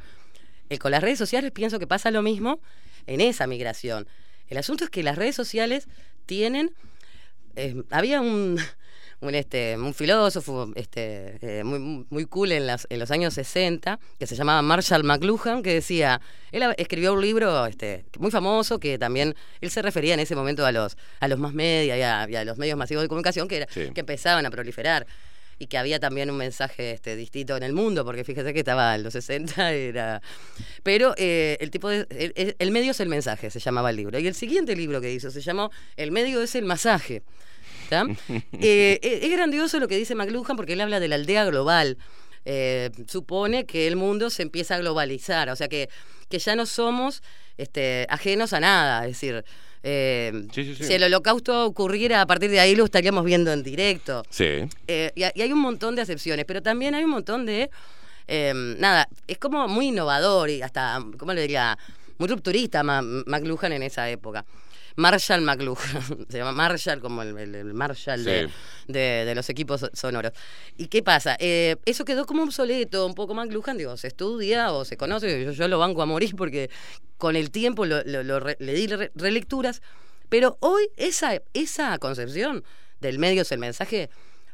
Eh, 0.69 0.77
con 0.77 0.91
las 0.91 1.01
redes 1.03 1.19
sociales 1.19 1.51
pienso 1.51 1.79
que 1.79 1.87
pasa 1.87 2.11
lo 2.11 2.21
mismo 2.21 2.59
en 3.07 3.21
esa 3.21 3.47
migración. 3.47 4.07
El 4.47 4.57
asunto 4.57 4.83
es 4.83 4.89
que 4.89 5.03
las 5.03 5.17
redes 5.17 5.35
sociales 5.35 5.87
tienen... 6.25 6.71
eh, 7.55 7.83
había 7.89 8.21
un, 8.21 8.59
un, 9.21 9.33
este, 9.35 9.75
un 9.77 9.93
filósofo 9.93 10.71
este, 10.75 11.37
eh, 11.41 11.63
muy, 11.63 12.05
muy 12.09 12.25
cool 12.25 12.51
en, 12.51 12.67
las, 12.67 12.85
en 12.89 12.99
los 12.99 13.11
años 13.11 13.33
60 13.33 13.99
que 14.19 14.27
se 14.27 14.35
llamaba 14.35 14.61
Marshall 14.61 15.03
McLuhan 15.03 15.63
que 15.63 15.73
decía, 15.73 16.21
él 16.51 16.63
escribió 16.77 17.13
un 17.13 17.21
libro 17.21 17.65
este, 17.65 18.05
muy 18.19 18.31
famoso 18.31 18.79
que 18.79 18.97
también 18.97 19.35
él 19.61 19.69
se 19.71 19.81
refería 19.81 20.13
en 20.13 20.19
ese 20.19 20.35
momento 20.35 20.65
a 20.65 20.71
los, 20.71 20.97
a 21.19 21.27
los 21.27 21.39
más 21.39 21.53
media 21.53 21.97
y 21.97 22.01
a, 22.01 22.27
y 22.29 22.35
a 22.35 22.45
los 22.45 22.57
medios 22.57 22.77
masivos 22.77 23.03
de 23.03 23.07
comunicación 23.07 23.47
que, 23.47 23.57
era, 23.57 23.67
Sí. 23.69 23.89
que 23.93 24.01
empezaban 24.01 24.45
a 24.45 24.51
proliferar 24.51 25.07
y 25.57 25.67
que 25.67 25.77
había 25.77 26.01
también 26.01 26.29
un 26.29 26.35
mensaje 26.35 26.91
este, 26.91 27.15
distinto 27.15 27.55
en 27.55 27.63
el 27.63 27.71
mundo, 27.71 28.03
porque 28.03 28.25
fíjese 28.25 28.53
que 28.53 28.59
estaba 28.59 28.93
en 28.93 29.03
los 29.03 29.13
60, 29.13 29.71
era... 29.71 30.21
Pero 30.83 31.13
eh, 31.17 31.55
el 31.61 31.71
tipo 31.71 31.87
de... 31.87 32.05
El- 32.09 32.55
el 32.59 32.71
medio 32.71 32.91
es 32.91 32.99
el 32.99 33.07
mensaje, 33.07 33.49
se 33.49 33.59
llamaba 33.61 33.89
el 33.89 33.95
libro. 33.95 34.19
Y 34.19 34.27
el 34.27 34.35
siguiente 34.35 34.75
libro 34.75 34.99
que 34.99 35.13
hizo 35.13 35.31
se 35.31 35.39
llamó 35.39 35.71
El 35.95 36.11
medio 36.11 36.41
es 36.41 36.55
el 36.55 36.65
masaje. 36.65 37.21
Eh, 38.53 38.99
eh, 39.01 39.19
es 39.23 39.31
grandioso 39.31 39.79
lo 39.79 39.87
que 39.87 39.97
dice 39.97 40.15
McLuhan 40.15 40.55
porque 40.57 40.73
él 40.73 40.81
habla 40.81 40.99
de 40.99 41.07
la 41.07 41.15
aldea 41.15 41.45
global. 41.45 41.97
Eh, 42.45 42.91
supone 43.07 43.65
que 43.65 43.87
el 43.87 43.95
mundo 43.95 44.29
se 44.29 44.43
empieza 44.43 44.75
a 44.75 44.77
globalizar, 44.79 45.49
o 45.49 45.55
sea 45.55 45.67
que, 45.67 45.89
que 46.29 46.37
ya 46.39 46.55
no 46.55 46.65
somos 46.67 47.23
este, 47.57 48.05
ajenos 48.09 48.53
a 48.53 48.59
nada, 48.59 49.01
es 49.05 49.13
decir, 49.13 49.43
eh, 49.81 50.31
Sí, 50.53 50.63
sí, 50.63 50.75
sí. 50.75 50.83
si 50.83 50.93
el 50.93 51.03
holocausto 51.03 51.65
ocurriera 51.65 52.21
a 52.21 52.25
partir 52.27 52.51
de 52.51 52.59
ahí 52.59 52.75
lo 52.75 52.85
estaríamos 52.85 53.23
viendo 53.25 53.51
en 53.51 53.63
directo. 53.63 54.23
Sí. 54.29 54.67
Eh, 54.87 55.11
y, 55.15 55.21
y 55.23 55.41
hay 55.41 55.51
un 55.51 55.59
montón 55.59 55.95
de 55.95 56.03
acepciones, 56.03 56.45
pero 56.45 56.61
también 56.61 56.93
hay 56.95 57.03
un 57.03 57.11
montón 57.11 57.45
de... 57.47 57.69
eh, 58.27 58.53
nada, 58.77 59.07
es 59.27 59.37
como 59.39 59.67
muy 59.67 59.87
innovador 59.87 60.49
y 60.49 60.61
hasta, 60.61 61.03
¿cómo 61.17 61.33
le 61.33 61.41
diría? 61.41 61.77
Muy 62.17 62.29
rupturista 62.29 62.81
McLuhan 62.83 63.73
en 63.73 63.83
esa 63.83 64.09
época. 64.09 64.45
Marshall 64.97 65.41
McLuhan, 65.41 65.77
se 66.29 66.37
llama 66.37 66.51
Marshall 66.53 66.99
como 67.01 67.21
el, 67.21 67.37
el- 67.37 67.55
el 67.55 67.73
Marshall 67.73 68.23
de, 68.23 68.47
Sí. 68.47 68.53
de- 68.93 69.23
de 69.25 69.35
los 69.35 69.49
equipos 69.49 69.81
so- 69.81 69.89
sonoros. 69.93 70.31
¿Y 70.77 70.87
qué 70.87 71.03
pasa? 71.03 71.35
Eh, 71.39 71.75
eso 71.85 72.05
quedó 72.05 72.25
como 72.25 72.43
obsoleto, 72.43 73.05
un 73.05 73.13
poco 73.13 73.33
McLuhan, 73.33 73.77
digo, 73.77 73.97
se 73.97 74.07
estudia 74.07 74.71
o 74.71 74.85
se 74.85 74.95
conoce, 74.97 75.43
yo, 75.43 75.51
yo 75.51 75.67
lo 75.67 75.79
banco 75.79 76.01
a 76.01 76.05
morir 76.05 76.35
porque 76.35 76.69
con 77.17 77.35
el 77.35 77.51
tiempo 77.51 77.85
lo- 77.85 78.03
lo- 78.03 78.23
lo 78.23 78.39
re- 78.39 78.57
le 78.59 78.73
di 78.73 78.87
re- 78.87 79.11
relecturas, 79.15 79.81
pero 80.29 80.57
hoy 80.61 80.87
esa, 80.97 81.39
esa 81.53 81.97
concepción 81.99 82.63
del 83.01 83.19
medio 83.19 83.41
es 83.43 83.51
el 83.51 83.59
mensaje, 83.59 84.09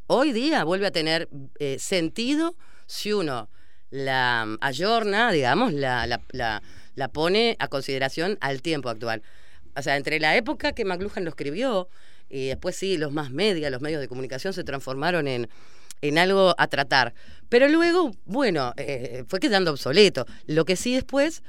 hoy 0.07 0.31
día 0.31 0.63
vuelve 0.63 0.88
a 0.88 0.91
tener 0.91 1.30
eh, 1.59 1.77
sentido 1.80 2.55
si 2.88 3.13
uno 3.13 3.49
la 3.91 4.57
ayorna, 4.61 5.31
digamos, 5.31 5.73
la, 5.73 6.07
la, 6.07 6.22
la- 6.31 6.61
la 6.95 7.07
pone 7.09 7.55
a 7.59 7.68
consideración 7.68 8.38
al 8.41 8.61
tiempo 8.61 8.89
actual. 8.89 9.22
O 9.76 9.81
sea, 9.81 9.98
entre 9.98 10.19
la 10.19 10.35
época 10.35 10.73
que 10.73 10.85
McLuhan 10.85 11.23
lo 11.23 11.30
escribió 11.30 11.88
y 12.30 12.48
después 12.48 12.76
sí, 12.76 12.98
los 12.98 13.11
más 13.11 13.31
media, 13.31 13.69
los 13.69 13.81
medios 13.81 14.02
de 14.02 14.07
comunicación 14.07 14.53
se 14.53 14.64
transformaron 14.64 15.27
en, 15.27 15.49
en 16.02 16.18
algo 16.18 16.56
a 16.57 16.68
tratar. 16.68 17.14
Pero 17.49 17.68
luego, 17.68 18.11
bueno, 18.26 18.73
eh, 18.77 19.23
fue 19.27 19.39
quedando 19.39 19.72
obsoleto. 19.72 20.26
Lo 20.48 20.65
que 20.65 20.76
sí 20.76 20.95
después 20.95 21.43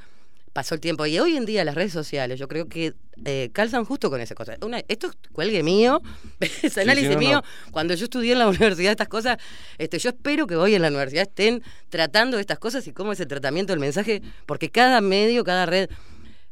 pasó 0.52 0.74
el 0.74 0.80
tiempo. 0.80 1.06
Y 1.06 1.18
hoy 1.18 1.36
en 1.36 1.46
día 1.46 1.64
las 1.64 1.74
redes 1.74 1.92
sociales, 1.92 2.38
yo 2.38 2.48
creo 2.48 2.68
que 2.68 2.94
eh, 3.24 3.50
calzan 3.52 3.84
justo 3.84 4.10
con 4.10 4.20
esa 4.20 4.34
cosa. 4.34 4.56
Una, 4.62 4.82
esto 4.88 5.08
es 5.08 5.16
cuelgue 5.32 5.62
mío, 5.62 6.02
es 6.62 6.76
análisis 6.78 7.12
no. 7.12 7.18
mío. 7.18 7.42
Cuando 7.70 7.94
yo 7.94 8.04
estudié 8.04 8.32
en 8.32 8.38
la 8.38 8.48
universidad 8.48 8.92
estas 8.92 9.08
cosas, 9.08 9.38
este, 9.78 9.98
yo 9.98 10.10
espero 10.10 10.46
que 10.46 10.56
hoy 10.56 10.74
en 10.74 10.82
la 10.82 10.88
universidad 10.88 11.22
estén 11.22 11.62
tratando 11.88 12.38
estas 12.38 12.58
cosas 12.58 12.86
y 12.86 12.92
cómo 12.92 13.12
es 13.12 13.20
el 13.20 13.28
tratamiento 13.28 13.72
del 13.72 13.80
mensaje, 13.80 14.22
porque 14.46 14.70
cada 14.70 15.00
medio, 15.00 15.44
cada 15.44 15.66
red. 15.66 15.88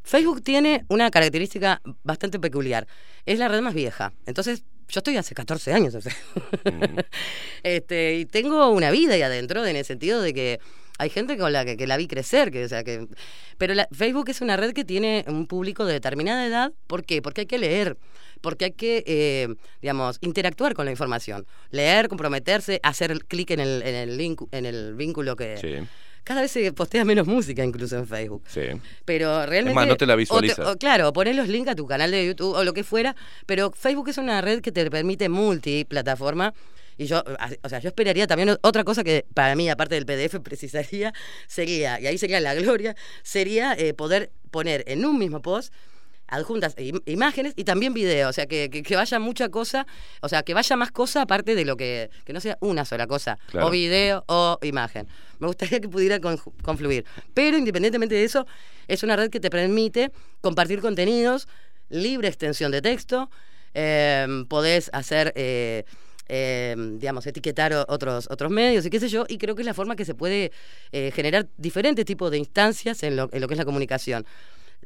Facebook 0.02 0.42
tiene 0.42 0.84
una 0.88 1.10
característica 1.10 1.80
bastante 2.02 2.38
peculiar. 2.38 2.86
Es 3.26 3.38
la 3.38 3.48
red 3.48 3.60
más 3.60 3.74
vieja. 3.74 4.12
Entonces, 4.26 4.64
yo 4.88 4.98
estoy 4.98 5.16
hace 5.16 5.34
14 5.34 5.72
años. 5.72 5.94
o 5.94 6.00
sea. 6.00 6.12
este, 7.62 8.16
y 8.16 8.26
tengo 8.26 8.68
una 8.70 8.90
vida 8.90 9.14
ahí 9.14 9.22
adentro, 9.22 9.64
en 9.66 9.76
el 9.76 9.84
sentido 9.84 10.20
de 10.22 10.34
que 10.34 10.60
hay 10.98 11.08
gente 11.08 11.38
con 11.38 11.52
la 11.52 11.64
que, 11.64 11.76
que 11.76 11.86
la 11.86 11.96
vi 11.96 12.06
crecer, 12.06 12.50
que, 12.50 12.64
o 12.64 12.68
sea, 12.68 12.84
que, 12.84 13.06
pero 13.56 13.72
la- 13.74 13.88
Facebook 13.90 14.28
es 14.28 14.40
una 14.42 14.56
red 14.56 14.72
que 14.72 14.84
tiene 14.84 15.24
un 15.28 15.46
público 15.46 15.86
de 15.86 15.94
determinada 15.94 16.46
edad. 16.46 16.72
¿Por 16.86 17.04
qué? 17.04 17.22
Porque 17.22 17.42
hay 17.42 17.46
que 17.46 17.58
leer, 17.58 17.96
porque 18.42 18.66
hay 18.66 18.72
que, 18.72 19.02
eh, 19.06 19.48
digamos, 19.80 20.18
interactuar 20.20 20.74
con 20.74 20.84
la 20.84 20.90
información. 20.90 21.46
Leer, 21.70 22.08
comprometerse, 22.08 22.80
hacer 22.82 23.24
clic 23.26 23.50
en 23.50 23.60
el, 23.60 23.82
en 23.82 23.94
el 23.94 24.16
link, 24.18 24.42
en 24.52 24.66
el 24.66 24.94
vínculo 24.94 25.36
que... 25.36 25.56
Sí. 25.58 25.88
Cada 26.30 26.42
vez 26.42 26.52
se 26.52 26.72
postea 26.72 27.04
menos 27.04 27.26
música 27.26 27.64
incluso 27.64 27.98
en 27.98 28.06
Facebook. 28.06 28.44
Sí. 28.46 28.60
Pero 29.04 29.44
realmente. 29.46 29.70
Es 29.70 29.74
más, 29.74 29.88
no 29.88 29.96
te 29.96 30.06
la 30.06 30.14
o 30.14 30.16
visualizas. 30.16 30.64
o 30.64 30.78
claro, 30.78 31.08
o 31.08 31.12
poner 31.12 31.34
los 31.34 31.48
links 31.48 31.68
a 31.68 31.74
tu 31.74 31.88
canal 31.88 32.12
de 32.12 32.24
YouTube 32.24 32.54
o 32.54 32.62
lo 32.62 32.72
que 32.72 32.84
fuera. 32.84 33.16
Pero 33.46 33.72
Facebook 33.72 34.10
es 34.10 34.16
una 34.16 34.40
red 34.40 34.60
que 34.60 34.70
te 34.70 34.88
permite 34.92 35.28
multiplataforma. 35.28 36.54
Y 36.96 37.06
yo, 37.06 37.24
o 37.62 37.68
sea, 37.68 37.80
yo 37.80 37.88
esperaría 37.88 38.28
también 38.28 38.56
otra 38.62 38.84
cosa 38.84 39.02
que 39.02 39.26
para 39.34 39.56
mí, 39.56 39.68
aparte 39.68 40.00
del 40.00 40.06
PDF, 40.06 40.38
precisaría, 40.44 41.12
sería, 41.48 41.98
y 41.98 42.06
ahí 42.06 42.16
sería 42.16 42.38
la 42.38 42.54
gloria, 42.54 42.94
sería 43.24 43.74
eh, 43.76 43.92
poder 43.92 44.30
poner 44.52 44.84
en 44.86 45.04
un 45.04 45.18
mismo 45.18 45.42
post 45.42 45.74
adjuntas 46.30 46.76
im- 46.76 47.02
imágenes 47.06 47.52
y 47.56 47.64
también 47.64 47.92
video, 47.92 48.28
o 48.28 48.32
sea, 48.32 48.46
que, 48.46 48.70
que, 48.70 48.82
que 48.82 48.96
vaya 48.96 49.18
mucha 49.18 49.48
cosa, 49.48 49.86
o 50.22 50.28
sea, 50.28 50.42
que 50.42 50.54
vaya 50.54 50.76
más 50.76 50.90
cosa 50.92 51.22
aparte 51.22 51.54
de 51.54 51.64
lo 51.64 51.76
que, 51.76 52.08
que 52.24 52.32
no 52.32 52.40
sea 52.40 52.56
una 52.60 52.84
sola 52.84 53.06
cosa, 53.06 53.38
Claro. 53.48 53.66
o 53.66 53.70
video 53.70 54.24
o 54.28 54.58
imagen. 54.62 55.06
Me 55.38 55.46
gustaría 55.46 55.80
que 55.80 55.88
pudiera 55.88 56.18
confluir. 56.20 57.04
Pero 57.34 57.58
independientemente 57.58 58.14
de 58.14 58.24
eso, 58.24 58.46
es 58.88 59.02
una 59.02 59.16
red 59.16 59.30
que 59.30 59.40
te 59.40 59.50
permite 59.50 60.10
compartir 60.40 60.80
contenidos, 60.80 61.48
libre 61.88 62.28
extensión 62.28 62.70
de 62.72 62.80
texto, 62.82 63.30
eh, 63.74 64.44
podés 64.48 64.90
hacer... 64.92 65.32
eh, 65.36 65.84
eh, 66.32 66.76
digamos, 67.00 67.26
etiquetar 67.26 67.72
otros, 67.88 68.28
otros 68.30 68.52
medios 68.52 68.86
y 68.86 68.90
qué 68.90 69.00
sé 69.00 69.08
yo, 69.08 69.24
y 69.28 69.36
creo 69.36 69.56
que 69.56 69.62
es 69.62 69.66
la 69.66 69.74
forma 69.74 69.96
que 69.96 70.04
se 70.04 70.14
puede 70.14 70.52
eh, 70.92 71.10
generar 71.12 71.48
diferentes 71.56 72.04
tipos 72.04 72.30
de 72.30 72.38
instancias 72.38 73.02
en 73.02 73.16
lo, 73.16 73.28
en 73.32 73.40
lo 73.40 73.48
que 73.48 73.54
es 73.54 73.58
la 73.58 73.64
comunicación. 73.64 74.24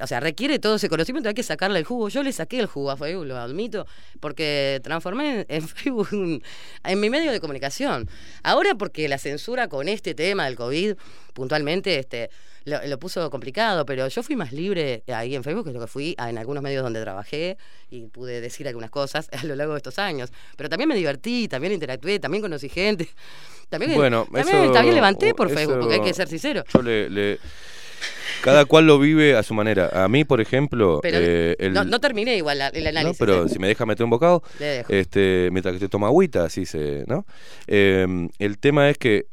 O 0.00 0.06
sea, 0.08 0.18
requiere 0.20 0.58
todo 0.58 0.74
ese 0.74 0.88
conocimiento, 0.88 1.28
hay 1.28 1.34
que 1.36 1.42
sacarle 1.44 1.78
el 1.78 1.84
jugo. 1.84 2.08
Yo 2.08 2.22
le 2.24 2.32
saqué 2.32 2.58
el 2.58 2.66
jugo 2.66 2.90
a 2.90 2.96
Facebook, 2.96 3.26
lo 3.26 3.36
admito, 3.36 3.86
porque 4.20 4.80
transformé 4.82 5.46
en, 5.48 5.62
Facebook 5.68 6.08
un- 6.12 6.42
en 6.82 7.00
mi 7.00 7.10
medio 7.10 7.30
de 7.30 7.40
comunicación. 7.40 8.08
Ahora 8.42 8.74
porque 8.74 9.08
la 9.08 9.18
censura 9.18 9.68
con 9.68 9.88
este 9.88 10.14
tema 10.14 10.46
del 10.46 10.56
COVID, 10.56 10.94
puntualmente, 11.32 11.98
este, 11.98 12.30
lo, 12.64 12.84
lo 12.86 12.98
puso 12.98 13.30
complicado, 13.30 13.84
pero 13.86 14.08
yo 14.08 14.22
fui 14.22 14.34
más 14.36 14.52
libre 14.52 15.04
ahí 15.08 15.34
en 15.36 15.44
Facebook 15.44 15.66
que 15.66 15.72
lo 15.72 15.80
que 15.80 15.86
fui 15.86 16.16
en 16.18 16.38
algunos 16.38 16.62
medios 16.62 16.82
donde 16.82 17.00
trabajé 17.00 17.56
y 17.90 18.06
pude 18.06 18.40
decir 18.40 18.66
algunas 18.66 18.90
cosas 18.90 19.28
a 19.40 19.44
lo 19.44 19.54
largo 19.54 19.74
de 19.74 19.78
estos 19.78 19.98
años. 20.00 20.30
Pero 20.56 20.68
también 20.68 20.88
me 20.88 20.96
divertí, 20.96 21.46
también 21.46 21.72
interactué, 21.72 22.18
también 22.18 22.42
conocí 22.42 22.68
gente. 22.68 23.08
También, 23.70 23.94
Bueno, 23.94 24.26
también, 24.30 24.56
eso- 24.64 24.72
también 24.72 24.94
levanté 24.94 25.34
por 25.34 25.46
eso- 25.46 25.56
Facebook, 25.56 25.78
porque 25.80 25.94
hay 25.94 26.00
que 26.02 26.12
ser 26.14 26.28
sincero. 26.28 26.62
Yo 26.72 26.82
le, 26.82 27.08
le- 27.10 27.40
Cada 28.42 28.64
cual 28.66 28.86
lo 28.86 28.98
vive 28.98 29.36
a 29.36 29.42
su 29.42 29.54
manera. 29.54 29.90
A 30.04 30.08
mí, 30.08 30.24
por 30.24 30.40
ejemplo, 30.40 31.00
Pero 31.02 31.18
eh, 31.20 31.56
el- 31.58 31.72
no, 31.72 31.84
no 31.84 31.98
terminé 32.00 32.36
igual 32.36 32.58
la- 32.58 32.68
el 32.68 32.84
No, 32.84 32.90
análisis. 32.90 33.18
pero 33.18 33.46
¿eh? 33.46 33.48
si 33.48 33.58
me 33.58 33.66
deja 33.68 33.86
meter 33.86 34.04
un 34.04 34.10
bocado, 34.10 34.42
Le 34.58 34.66
dejo. 34.66 34.92
este, 34.92 35.48
mientras 35.52 35.72
que 35.74 35.80
te 35.80 35.88
toma 35.88 36.08
agüita, 36.08 36.44
así 36.44 36.66
se, 36.66 37.04
¿no? 37.06 37.24
Eh, 37.66 38.06
el 38.38 38.58
tema 38.58 38.90
es 38.90 38.98
que 38.98 39.26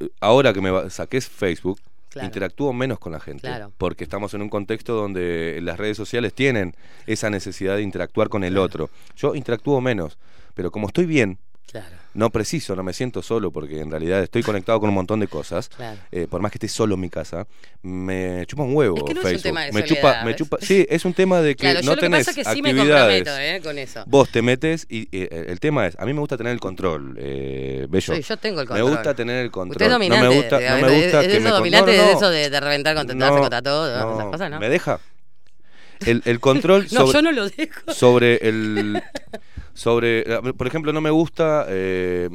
eh, 0.00 0.08
ahora 0.20 0.52
que 0.52 0.60
me 0.60 0.90
saqué 0.90 1.20
Facebook, 1.20 1.80
Claro. 2.10 2.26
interactúo 2.28 2.72
menos 2.72 2.98
con 2.98 3.12
la 3.12 3.20
gente, 3.20 3.42
Claro. 3.42 3.72
porque 3.76 4.02
estamos 4.04 4.32
en 4.32 4.40
un 4.42 4.48
contexto 4.48 4.94
donde 4.94 5.58
las 5.62 5.76
redes 5.78 5.96
sociales 5.98 6.32
tienen 6.32 6.74
esa 7.06 7.28
necesidad 7.28 7.76
de 7.76 7.82
interactuar 7.82 8.28
con 8.30 8.42
el 8.42 8.56
otro. 8.56 8.88
Yo 9.16 9.34
interactúo 9.34 9.80
menos, 9.82 10.16
pero 10.54 10.70
como 10.70 10.86
estoy 10.86 11.04
bien, 11.06 11.38
Claro. 11.70 11.94
No 12.16 12.30
preciso, 12.30 12.74
no 12.74 12.82
me 12.82 12.92
siento 12.92 13.22
solo, 13.22 13.50
porque 13.50 13.78
en 13.80 13.90
realidad 13.90 14.22
estoy 14.22 14.42
conectado 14.42 14.80
con 14.80 14.88
un 14.88 14.94
montón 14.94 15.20
de 15.20 15.28
cosas. 15.28 15.68
Claro. 15.68 15.98
eh, 16.10 16.26
por 16.28 16.40
más 16.40 16.50
que 16.50 16.56
esté 16.56 16.68
solo 16.68 16.94
en 16.94 17.00
mi 17.00 17.10
casa, 17.10 17.46
me 17.82 18.44
chupa 18.46 18.62
un 18.64 18.74
huevo 18.74 18.96
Es 18.98 19.04
que 19.04 19.14
no 19.14 19.20
es 19.20 19.24
un 19.26 19.30
Facebook. 19.30 19.42
tema 19.42 19.60
de 19.64 19.72
me 19.72 19.80
soledad, 19.80 19.96
chupa, 19.96 20.24
me 20.24 20.34
chupa, 20.36 20.56
sí, 20.60 20.86
es 20.88 21.04
un 21.04 21.14
tema 21.14 21.40
de 21.40 21.54
que 21.54 21.60
Claro, 21.60 21.80
yo 21.80 21.84
no 21.86 21.92
lo 21.92 21.96
que 21.96 22.00
tenés 22.00 22.26
pasa 22.26 22.30
es 22.40 22.46
que 22.48 22.54
sí 22.54 22.62
me 22.62 22.70
actividades. 22.70 23.22
comprometo, 23.24 23.56
¿eh? 23.56 23.60
con 23.62 23.78
eso. 23.78 24.04
Vos 24.06 24.28
te 24.30 24.42
metes 24.42 24.86
y 24.88 25.08
eh, 25.12 25.46
el 25.48 25.60
tema 25.60 25.86
es, 25.86 25.96
a 25.98 26.04
mí 26.06 26.12
me 26.14 26.20
gusta 26.20 26.36
tener 26.36 26.52
el 26.52 26.60
control, 26.60 27.14
eh, 27.18 27.86
bello. 27.88 28.14
Sí, 28.16 28.22
yo 28.22 28.36
tengo 28.36 28.60
el 28.60 28.66
Me 28.66 28.68
control. 28.74 28.90
gusta 28.90 29.14
tener 29.14 29.44
el 29.44 29.50
control. 29.50 29.72
Usted 29.76 29.86
es 29.86 29.92
dominante. 29.92 30.24
no 30.24 30.30
me 30.30 30.36
gusta, 30.36 30.56
no 30.56 30.60
digamos, 30.60 30.82
me 30.82 30.96
es- 30.98 31.02
gusta 31.04 31.20
es 31.20 31.26
que 31.26 31.32
de 31.32 31.40
me 31.40 31.46
eso 31.46 31.48
con- 31.50 31.58
dominante 31.58 31.90
no, 31.92 31.96
no, 31.96 32.02
de 32.06 32.12
no. 32.12 32.18
eso 32.18 32.30
de, 32.30 32.50
de 32.50 32.60
reventar 32.60 32.94
No, 32.94 33.28
contra 33.38 33.62
todo, 33.62 34.00
no, 34.00 34.14
esas 34.18 34.30
cosas, 34.30 34.50
¿no? 34.50 34.58
¿Me 34.60 34.68
deja? 34.68 35.00
el, 36.04 36.22
el 36.26 36.40
control 36.40 36.86
No, 36.92 37.00
sobre, 37.00 37.12
yo 37.14 37.22
no 37.22 37.32
lo 37.32 37.48
dejo. 37.48 37.92
sobre 37.92 38.36
el 38.48 39.02
sobre 39.76 40.20
eh, 40.20 40.52
por 40.56 40.66
ejemplo 40.66 40.92
no 40.92 41.00
me 41.00 41.10
gusta 41.10 41.66
eh, 41.68 42.28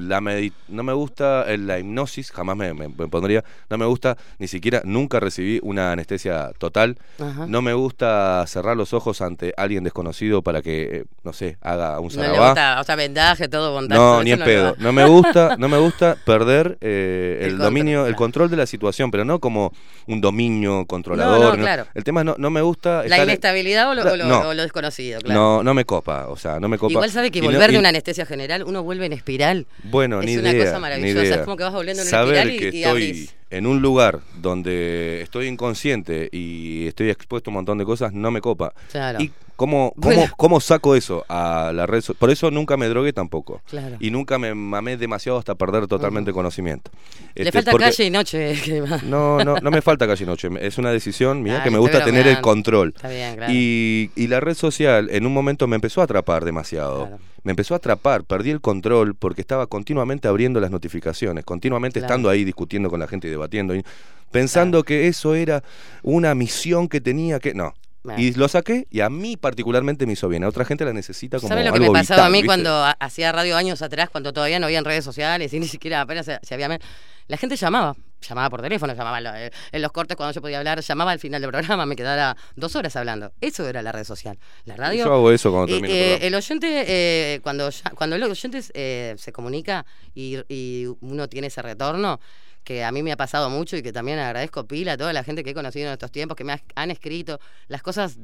la 0.00 0.20
medi- 0.20 0.52
no 0.68 0.82
me 0.82 0.92
gusta 0.92 1.44
eh, 1.48 1.58
la 1.58 1.78
hipnosis 1.78 2.30
jamás 2.30 2.56
me, 2.56 2.72
me- 2.72 2.88
me 2.88 3.08
pondría 3.08 3.44
no 3.68 3.76
me 3.78 3.84
gusta 3.84 4.16
ni 4.38 4.46
siquiera 4.48 4.80
nunca 4.84 5.18
recibí 5.20 5.58
una 5.62 5.92
anestesia 5.92 6.52
total 6.58 6.96
Ajá. 7.18 7.46
no 7.48 7.62
me 7.62 7.72
gusta 7.74 8.44
cerrar 8.46 8.76
los 8.76 8.92
ojos 8.94 9.20
ante 9.20 9.52
alguien 9.56 9.82
desconocido 9.84 10.40
para 10.42 10.62
que 10.62 10.82
eh, 10.98 11.04
no 11.24 11.32
sé 11.32 11.58
haga 11.62 11.98
un 12.00 12.08
No 12.14 12.22
le 12.22 12.28
zarabá 12.28 12.46
gusta, 12.48 12.80
o 12.80 12.84
sea, 12.84 12.96
vendaje, 12.96 13.48
todo 13.48 13.72
bondaje. 13.72 14.00
no, 14.00 14.22
ni 14.22 14.30
en 14.30 14.38
le 14.38 14.44
pedo. 14.44 14.74
No 14.78 14.92
me 14.92 15.04
gusta, 15.06 15.56
no 15.58 15.68
me 15.68 15.78
gusta 15.78 16.16
perder 16.24 16.78
eh, 16.80 17.38
el, 17.40 17.44
El 17.44 17.50
control, 17.52 17.66
dominio, 17.66 18.06
el 18.06 18.14
control 18.16 18.50
de 18.50 18.56
la 18.56 18.66
situación, 18.66 19.10
pero 19.10 19.24
no 19.24 19.40
como 19.40 19.72
un 20.06 20.20
dominio 20.20 20.86
controlador. 20.86 21.38
No, 21.40 21.50
no, 21.50 21.56
¿no? 21.56 21.62
claro. 21.62 21.86
El 21.94 22.04
tema 22.04 22.20
es 22.20 22.26
no, 22.26 22.34
no 22.38 22.50
me 22.50 22.62
gusta. 22.62 22.98
La 22.98 23.04
estar 23.04 23.18
en- 23.20 23.24
inestabilidad 23.24 23.90
o 23.90 23.94
lo, 23.94 24.02
o 24.12 24.16
lo- 24.16 24.24
No. 24.26 24.40
o 24.48 24.54
lo 24.54 24.62
desconocido, 24.62 25.20
claro. 25.20 25.40
No, 25.40 25.62
no 25.62 25.74
me 25.74 25.84
copa, 25.84 26.28
o 26.28 26.36
sea, 26.36 26.60
no 26.60 26.67
me 26.68 26.78
copa. 26.78 26.92
Igual 26.92 27.10
sabe 27.10 27.30
que 27.30 27.38
Y 27.38 27.42
no- 27.42 27.48
volver 27.48 27.70
y- 27.70 27.72
de 27.74 27.78
una 27.78 27.88
anestesia 27.88 28.26
general, 28.26 28.64
uno 28.64 28.82
vuelve 28.82 29.06
en 29.06 29.12
espiral. 29.12 29.66
Bueno, 29.84 30.20
es 30.20 30.26
ni 30.26 30.36
una 30.36 30.50
idea. 30.50 30.64
cosa 30.64 30.76
ni 30.76 30.80
maravillosa. 30.82 31.24
idea. 31.24 31.34
Es 31.36 31.40
como 31.42 31.56
que 31.56 31.64
vas 31.64 31.72
volviendo 31.72 32.02
en 32.02 32.08
una 32.08 32.10
Saber 32.18 32.34
espiral 32.36 32.54
y, 32.54 32.58
que 32.58 32.64
y 32.64 32.82
estoy 32.82 32.84
abrís. 32.84 33.34
en 33.50 33.66
un 33.66 33.80
lugar 33.82 34.20
donde 34.40 35.20
estoy 35.22 35.46
inconsciente 35.46 36.28
y 36.32 36.86
estoy 36.86 37.10
expuesto 37.10 37.48
a 37.48 37.52
un 37.52 37.54
montón 37.54 37.78
de 37.78 37.84
cosas, 37.84 38.12
no 38.12 38.30
me 38.30 38.40
copa. 38.40 38.72
Claro. 38.92 39.20
¿Y 39.22 39.32
cómo, 39.58 39.92
cómo, 40.38 40.60
saco 40.60 40.94
eso 40.94 41.26
a 41.28 41.72
la 41.74 41.84
red? 41.84 42.00
so- 42.00 42.14
Por 42.14 42.30
eso 42.30 42.50
nunca 42.50 42.78
me 42.78 42.88
drogué 42.88 43.12
tampoco. 43.12 43.60
Claro. 43.68 43.96
Y 44.00 44.10
nunca 44.10 44.38
me 44.38 44.54
mamé 44.54 44.96
demasiado 44.96 45.36
hasta 45.38 45.54
perder 45.56 45.86
totalmente 45.88 46.32
conocimiento. 46.32 46.90
Le 47.34 47.42
Este, 47.42 47.52
falta 47.52 47.72
porque- 47.72 47.84
calle 47.86 48.04
y 48.04 48.10
noche. 48.10 48.54
que 48.64 48.80
va. 48.80 48.98
No, 49.02 49.44
no, 49.44 49.56
no 49.56 49.70
me 49.70 49.82
falta 49.82 50.06
calle 50.06 50.24
y 50.24 50.26
noche. 50.26 50.48
Es 50.60 50.78
una 50.78 50.90
decisión 50.92 51.42
mía 51.42 51.58
Ah, 51.60 51.64
que 51.64 51.70
me 51.70 51.78
gusta 51.78 52.02
tener 52.04 52.26
el 52.26 52.40
control. 52.40 52.94
Está 52.96 53.08
bien, 53.08 53.36
claro. 53.36 53.52
Y, 53.52 54.10
y 54.16 54.28
la 54.28 54.40
red 54.40 54.54
social 54.54 55.08
en 55.10 55.26
un 55.26 55.34
momento 55.34 55.66
me 55.66 55.74
empezó 55.74 56.00
a 56.00 56.04
atrapar 56.04 56.44
demasiado. 56.44 57.10
Me 57.44 57.50
empezó 57.52 57.74
a 57.74 57.78
atrapar, 57.78 58.24
perdí 58.24 58.50
el 58.50 58.60
control 58.60 59.14
porque 59.14 59.40
estaba 59.40 59.66
continuamente 59.66 60.28
abriendo 60.28 60.60
las 60.60 60.70
notificaciones, 60.70 61.44
continuamente 61.44 61.98
estando 62.00 62.28
ahí 62.28 62.44
discutiendo 62.44 62.90
con 62.90 63.00
la 63.00 63.06
gente 63.06 63.28
y 63.28 63.30
debatiendo, 63.30 63.74
y 63.74 63.82
pensando 64.30 64.82
que 64.82 65.06
eso 65.08 65.34
era 65.34 65.62
una 66.02 66.34
misión 66.34 66.88
que 66.88 67.00
tenía 67.00 67.38
que... 67.40 67.54
No. 67.54 67.74
Claro. 68.02 68.20
Y 68.22 68.32
lo 68.34 68.48
saqué 68.48 68.86
y 68.90 69.00
a 69.00 69.10
mí 69.10 69.36
particularmente 69.36 70.06
me 70.06 70.12
hizo 70.12 70.28
bien. 70.28 70.44
A 70.44 70.48
otra 70.48 70.64
gente 70.64 70.84
la 70.84 70.92
necesita 70.92 71.38
como 71.38 71.48
¿Sabes 71.48 71.64
lo 71.66 71.72
que 71.72 71.78
algo 71.80 71.92
me 71.92 71.98
pasaba 72.00 72.22
a 72.26 72.28
vital, 72.28 72.32
mí 72.32 72.38
¿viste? 72.38 72.46
cuando 72.46 72.70
ha- 72.84 72.96
hacía 73.00 73.32
radio 73.32 73.56
años 73.56 73.82
atrás, 73.82 74.08
cuando 74.08 74.32
todavía 74.32 74.58
no 74.60 74.66
habían 74.66 74.84
redes 74.84 75.04
sociales 75.04 75.52
y 75.52 75.60
ni 75.60 75.66
siquiera 75.68 76.00
apenas 76.02 76.24
se, 76.26 76.38
se 76.42 76.54
había... 76.54 76.78
La 77.26 77.36
gente 77.36 77.56
llamaba, 77.56 77.94
llamaba 78.26 78.48
por 78.48 78.62
teléfono, 78.62 78.94
llamaba 78.94 79.18
en 79.18 79.24
lo- 79.24 79.34
en 79.34 79.82
los 79.82 79.92
cortes 79.92 80.16
cuando 80.16 80.32
yo 80.32 80.40
podía 80.40 80.58
hablar, 80.58 80.80
llamaba 80.80 81.10
al 81.10 81.18
final 81.18 81.42
del 81.42 81.50
programa, 81.50 81.84
me 81.84 81.94
quedara 81.96 82.36
dos 82.56 82.74
horas 82.76 82.96
hablando. 82.96 83.32
Eso 83.42 83.68
era 83.68 83.82
la 83.82 83.92
red 83.92 84.04
social. 84.04 84.38
La 84.64 84.76
radio... 84.76 85.04
Yo 85.04 85.12
hago 85.12 85.30
eso 85.30 85.50
cuando 85.52 85.72
Eh, 85.76 85.80
termino 85.80 85.94
el 85.94 86.00
eh, 86.00 86.26
el 86.28 86.34
oyente, 86.34 86.84
eh, 86.86 87.40
cuando, 87.42 87.68
ya- 87.68 87.90
cuando 87.90 88.16
el 88.16 88.22
oyente 88.22 88.62
eh, 88.72 89.14
se 89.18 89.32
comunica 89.32 89.84
y, 90.14 90.38
y 90.48 90.86
uno 91.00 91.28
tiene 91.28 91.48
ese 91.48 91.60
retorno, 91.60 92.18
que 92.64 92.84
a 92.84 92.92
mí 92.92 93.02
me 93.02 93.12
ha 93.12 93.16
pasado 93.16 93.48
mucho 93.50 93.76
y 93.76 93.82
que 93.82 93.92
también 93.92 94.18
agradezco 94.18 94.66
pila 94.66 94.92
a 94.92 94.96
toda 94.96 95.12
la 95.12 95.24
gente 95.24 95.42
que 95.42 95.50
he 95.50 95.54
conocido 95.54 95.86
en 95.88 95.92
estos 95.94 96.12
tiempos, 96.12 96.36
que 96.36 96.44
me 96.44 96.52
ha- 96.52 96.62
han 96.74 96.90
escrito 96.90 97.40
las 97.68 97.82
cosas 97.82 98.18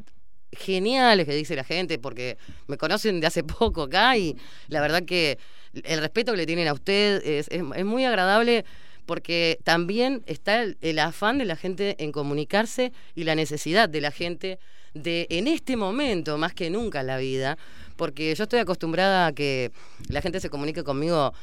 geniales 0.53 1.27
que 1.27 1.35
dice 1.35 1.57
la 1.57 1.65
gente, 1.65 1.99
porque 1.99 2.37
me 2.67 2.77
conocen 2.77 3.21
de 3.21 3.27
hace 3.27 3.43
poco 3.45 3.83
acá 3.85 4.17
y 4.17 4.37
la 4.69 4.81
verdad 4.81 5.03
que 5.05 5.39
el 5.73 6.01
respeto 6.01 6.33
que 6.33 6.37
le 6.39 6.47
tienen 6.47 6.69
a 6.69 6.73
usted 6.73 7.23
es, 7.25 7.49
es- 7.51 7.63
es 7.77 7.85
muy 7.85 8.05
agradable 8.05 8.65
porque 9.07 9.59
también 9.65 10.23
está 10.27 10.63
el, 10.63 10.79
el 10.81 10.99
afán 10.99 11.37
de 11.39 11.45
la 11.45 11.57
gente 11.57 11.95
en 11.99 12.11
comunicarse 12.13 12.93
y 13.15 13.25
la 13.25 13.35
necesidad 13.35 13.89
de 13.89 14.01
la 14.01 14.11
gente 14.11 14.59
de 14.95 15.27
en 15.29 15.49
este 15.49 15.77
momento, 15.77 16.39
más 16.39 16.55
que 16.55 16.71
nunca 16.71 17.01
en 17.01 17.09
la 17.09 17.19
vida, 17.19 17.59
porque 17.97 18.35
yo 18.35 18.45
estoy 18.45 18.61
acostumbrada 18.61 19.27
a 19.27 19.33
que 19.33 19.73
la 20.09 20.23
gente 20.23 20.41
se 20.41 20.49
comunique 20.49 20.85
conmigo 20.85 21.35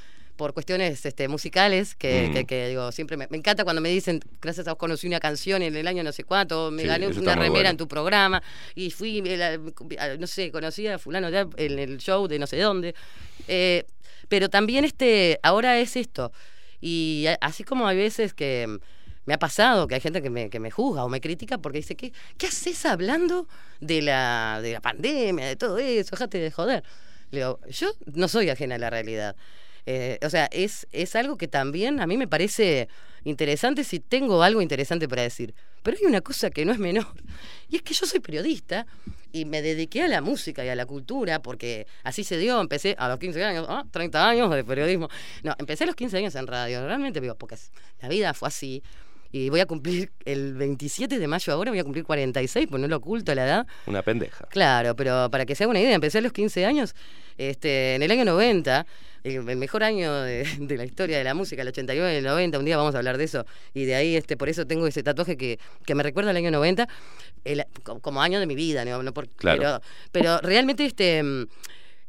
por 0.42 0.56
cuestiones 0.56 1.06
este, 1.06 1.28
musicales, 1.28 1.94
que, 1.94 2.30
Mm. 2.30 2.34
que- 2.34 2.46
que, 2.48 2.68
digo, 2.70 2.92
siempre 2.92 3.16
me, 3.16 3.28
me 3.30 3.38
encanta 3.38 3.64
cuando 3.64 3.80
me 3.80 3.90
dicen, 3.90 4.20
gracias 4.42 4.68
a 4.68 4.72
vos 4.72 4.80
conocí 4.80 5.06
una 5.06 5.20
canción 5.20 5.62
en 5.62 5.76
el 5.76 5.86
año 5.88 6.02
no 6.02 6.12
sé 6.12 6.24
cuánto, 6.24 6.72
me 6.72 6.82
Sí, 6.82 6.88
gané 6.88 7.06
una 7.10 7.36
remera 7.36 7.50
bueno. 7.52 7.70
en 7.70 7.78
tu 7.78 7.88
programa, 7.88 8.42
y 8.74 8.90
fui, 8.90 9.20
eh, 9.24 9.38
la- 9.38 10.18
no 10.18 10.26
sé, 10.26 10.52
conocí 10.52 10.88
a 10.88 10.98
fulano 10.98 11.30
de- 11.30 11.46
en 11.58 11.78
el 11.78 12.00
show 12.00 12.28
de 12.28 12.40
no 12.40 12.48
sé 12.48 12.58
dónde. 12.58 12.96
Eh, 13.48 13.86
pero 14.30 14.50
también 14.50 14.84
este, 14.84 15.40
ahora 15.44 15.78
es 15.80 15.96
esto. 15.96 16.32
Y 16.80 17.26
a- 17.28 17.38
así 17.40 17.64
como 17.64 17.86
hay 17.88 17.98
veces 17.98 18.34
que 18.34 18.80
me 19.28 19.36
ha 19.36 19.38
pasado 19.38 19.88
que 19.88 19.94
hay 19.94 20.02
gente 20.02 20.24
que 20.24 20.32
me, 20.32 20.50
que 20.50 20.60
me 20.60 20.72
juzga 20.72 21.06
o 21.06 21.10
me 21.10 21.22
critica 21.22 21.60
porque 21.60 21.78
dice, 21.78 21.96
¿qué, 21.96 22.14
qué 22.40 22.48
haces 22.48 22.84
hablando 22.88 23.48
de 23.80 24.02
la, 24.02 24.60
de 24.64 24.74
la 24.74 24.82
pandemia, 24.82 25.46
de 25.46 25.56
todo 25.56 25.78
eso? 25.78 26.10
Déjate 26.16 26.40
de 26.40 26.50
joder. 26.50 26.84
Le 27.30 27.42
digo, 27.42 27.60
yo 27.70 27.94
no 28.16 28.28
soy 28.28 28.50
ajena 28.50 28.74
a 28.76 28.80
la 28.80 28.90
realidad. 28.90 29.36
Eh, 29.86 30.20
o 30.24 30.30
sea, 30.30 30.48
es, 30.52 30.88
es 30.92 31.16
algo 31.16 31.38
que 31.38 31.48
también 31.48 32.00
a 32.00 32.08
mí 32.08 32.18
me 32.18 32.28
parece 32.28 32.88
interesante 33.24 33.84
si 33.84 34.00
tengo 34.00 34.44
algo 34.44 34.62
interesante 34.62 35.08
para 35.08 35.22
decir. 35.24 35.54
Pero 35.84 35.98
hay 36.00 36.06
una 36.06 36.22
cosa 36.22 36.50
que 36.52 36.66
no 36.66 36.72
es 36.72 36.80
menor, 36.80 37.08
y 37.70 37.78
es 37.78 37.82
que 37.82 37.94
yo 37.94 38.06
soy 38.06 38.20
periodista 38.20 38.86
y 39.32 39.46
me 39.46 39.62
dediqué 39.62 40.04
a 40.04 40.08
la 40.08 40.22
música 40.22 40.64
y 40.64 40.70
a 40.70 40.76
la 40.76 40.86
cultura 40.86 41.42
porque 41.42 41.88
así 42.04 42.24
se 42.24 42.38
dio, 42.38 42.60
empecé 42.60 42.96
a 43.00 43.08
los 43.08 43.18
15 43.20 43.44
años, 43.44 43.66
ah, 43.70 43.86
30 43.90 44.30
años 44.30 44.52
de 44.52 44.64
periodismo. 44.64 45.10
No, 45.44 45.56
empecé 45.58 45.86
a 45.86 45.88
los 45.88 45.96
15 45.96 46.18
años 46.18 46.36
en 46.36 46.48
radio, 46.48 46.86
realmente 46.86 47.20
digo, 47.20 47.36
porque 47.36 47.56
la 48.02 48.10
vida 48.10 48.34
fue 48.34 48.48
así. 48.48 48.84
Y 49.34 49.50
voy 49.50 49.62
a 49.62 49.66
cumplir 49.66 50.12
el 50.26 50.56
27 50.56 51.18
de 51.18 51.28
mayo 51.28 51.54
ahora, 51.54 51.72
voy 51.72 51.80
a 51.80 51.86
cumplir 51.86 52.04
46, 52.04 52.68
pues 52.70 52.82
no 52.82 52.88
lo 52.90 52.98
oculto 52.98 53.34
la 53.34 53.46
edad. 53.46 53.68
Una 53.86 54.02
pendeja. 54.02 54.46
Claro, 54.48 54.94
pero 54.94 55.30
para 55.32 55.46
que 55.46 55.56
se 55.56 55.64
haga 55.64 55.72
una 55.72 55.80
idea, 55.80 55.96
empecé 55.96 56.18
a 56.18 56.22
los 56.22 56.34
15 56.34 56.66
años, 56.66 56.94
este, 57.38 57.96
en 57.96 58.04
el 58.04 58.12
año 58.12 58.26
90, 58.26 58.86
el, 59.24 59.42
mejor 59.58 59.84
año 59.84 60.14
de, 60.22 60.46
de 60.60 60.78
la 60.78 60.86
historia 60.86 61.18
de 61.18 61.24
la 61.24 61.34
música, 61.34 61.62
el 61.62 61.68
89 61.68 62.14
y 62.14 62.18
el 62.18 62.24
90, 62.24 62.60
un 62.60 62.66
día 62.66 62.78
vamos 62.78 62.96
a 62.96 62.98
hablar 63.00 63.18
de 63.18 63.26
eso, 63.26 63.46
y 63.74 63.86
de 63.86 63.96
ahí, 63.96 64.16
este, 64.16 64.38
por 64.38 64.50
eso 64.50 64.66
tengo 64.66 64.88
ese 64.88 65.04
tatuaje 65.04 65.38
que, 65.38 65.60
que 65.86 65.96
me 65.96 66.04
recuerda 66.04 66.32
al 66.32 66.38
año 66.38 66.52
90, 66.52 66.88
el- 67.46 67.66
co- 67.84 68.00
como 68.00 68.22
año 68.22 68.40
de 68.40 68.46
mi 68.48 68.56
vida, 68.56 68.84
¿no? 68.86 69.02
No 69.04 69.14
por- 69.14 69.28
Claro. 69.30 69.60
pero, 69.60 69.82
pero 70.12 70.38
realmente 70.42 70.86
este... 70.86 71.22
mm, 71.24 71.48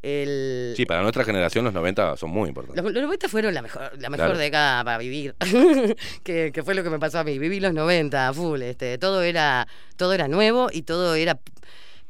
El, 0.05 0.74
Sí, 0.76 0.84
para 0.84 1.01
nuestra 1.02 1.22
generación 1.24 1.64
los 1.64 1.72
90 1.74 2.16
son 2.16 2.30
muy 2.30 2.48
importantes. 2.48 2.82
los, 2.82 2.93
los 2.93 3.02
90 3.05 3.28
fueron 3.28 3.55
la 3.55 3.62
mejor, 3.62 3.82
la 4.01 4.10
mejor 4.10 4.26
Claro. 4.26 4.39
década 4.39 4.82
para 4.84 4.98
vivir, 4.98 5.34
que, 6.24 6.51
que 6.52 6.62
fue 6.64 6.74
lo 6.74 6.82
que 6.82 6.90
me 6.90 6.98
pasó 6.98 7.20
a 7.20 7.24
mí. 7.24 7.39
Viví 7.39 7.60
los 7.60 7.72
90 7.72 8.28
a 8.28 8.32
full, 8.34 8.62
este, 8.62 8.98
todo 8.98 9.22
era, 9.22 9.68
todo 9.97 10.12
era 10.12 10.26
nuevo 10.26 10.68
y 10.72 10.82
todo 10.82 11.14
era 11.14 11.39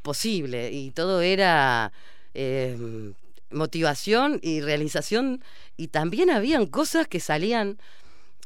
posible 0.01 0.71
y 0.73 0.91
todo 0.91 1.21
era 1.21 1.93
eh, 2.35 3.13
motivación 3.53 4.39
y 4.43 4.61
realización 4.61 5.43
y 5.77 5.89
también 5.89 6.31
habían 6.31 6.67
cosas 6.67 7.07
que 7.09 7.21
salían, 7.21 7.79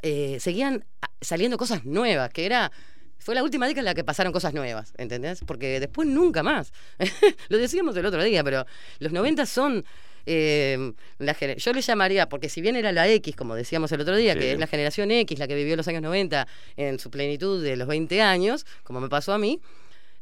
eh, 0.03 0.39
seguían 0.41 0.85
a- 1.03 1.11
saliendo 1.21 1.57
cosas 1.57 1.85
nuevas, 1.85 2.31
que 2.33 2.47
era 2.47 2.71
fue 3.19 3.35
la 3.35 3.43
última 3.43 3.67
década 3.67 3.81
en 3.81 3.85
la 3.87 3.95
que 3.95 4.05
pasaron 4.05 4.33
cosas 4.33 4.55
nuevas, 4.55 4.93
¿entendés? 4.99 5.41
Porque 5.47 5.81
después 5.81 6.07
nunca 6.07 6.43
más. 6.45 6.73
Lo 7.49 7.59
decíamos 7.59 7.97
el 7.97 8.07
otro 8.07 8.23
día, 8.23 8.45
pero 8.45 8.67
los 9.01 9.11
90 9.11 9.47
son... 9.47 9.85
eh, 10.27 10.93
la 11.19 11.35
yo 11.57 11.73
le 11.73 11.81
llamaría, 11.81 12.29
porque 12.29 12.49
si 12.49 12.61
bien 12.61 12.77
era 12.77 12.93
la 12.93 13.09
X, 13.09 13.35
como 13.35 13.55
decíamos 13.57 13.91
el 13.93 14.01
otro 14.03 14.15
día, 14.17 14.35
Sí. 14.35 14.39
que 14.41 14.53
es 14.53 14.59
la 14.61 14.67
generación 14.69 15.11
X, 15.11 15.39
la 15.41 15.49
que 15.49 15.55
vivió 15.57 15.75
los 15.77 15.89
años 15.89 16.03
90 16.03 16.47
en 16.77 16.99
su 17.01 17.11
plenitud 17.11 17.65
de 17.65 17.75
los 17.77 17.89
20 17.89 18.23
años, 18.23 18.65
como 18.85 19.01
me 19.01 19.09
pasó 19.09 19.33
a 19.33 19.39
mí, 19.39 19.61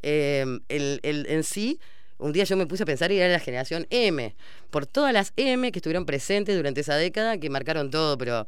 eh, 0.02 0.44
el, 0.68 1.00
el- 1.02 1.26
en 1.28 1.42
sí, 1.44 1.80
un 2.24 2.32
día 2.32 2.44
yo 2.44 2.56
me 2.56 2.66
puse 2.66 2.84
a 2.84 2.86
pensar 2.86 3.12
y 3.12 3.18
era 3.18 3.32
la 3.32 3.38
generación 3.38 3.86
M, 3.90 4.34
por 4.70 4.86
todas 4.86 5.12
las 5.12 5.32
M 5.36 5.70
que 5.70 5.78
estuvieron 5.78 6.06
presentes 6.06 6.56
durante 6.56 6.80
esa 6.80 6.96
década, 6.96 7.36
que 7.38 7.50
marcaron 7.50 7.90
todo, 7.90 8.16
pero 8.16 8.46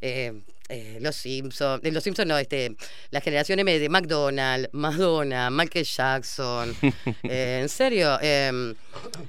eh, 0.00 0.40
eh, 0.68 0.98
los 1.00 1.16
Simpsons, 1.16 1.82
los 1.82 2.04
Simpsons 2.04 2.28
no, 2.28 2.38
este, 2.38 2.76
la 3.10 3.20
generación 3.20 3.58
M 3.58 3.78
de 3.78 3.88
McDonald's, 3.88 4.68
Madonna, 4.72 5.50
Michael 5.50 5.84
Jackson, 5.84 6.76
eh, 7.24 7.60
en 7.62 7.68
serio, 7.68 8.18
eh, 8.20 8.74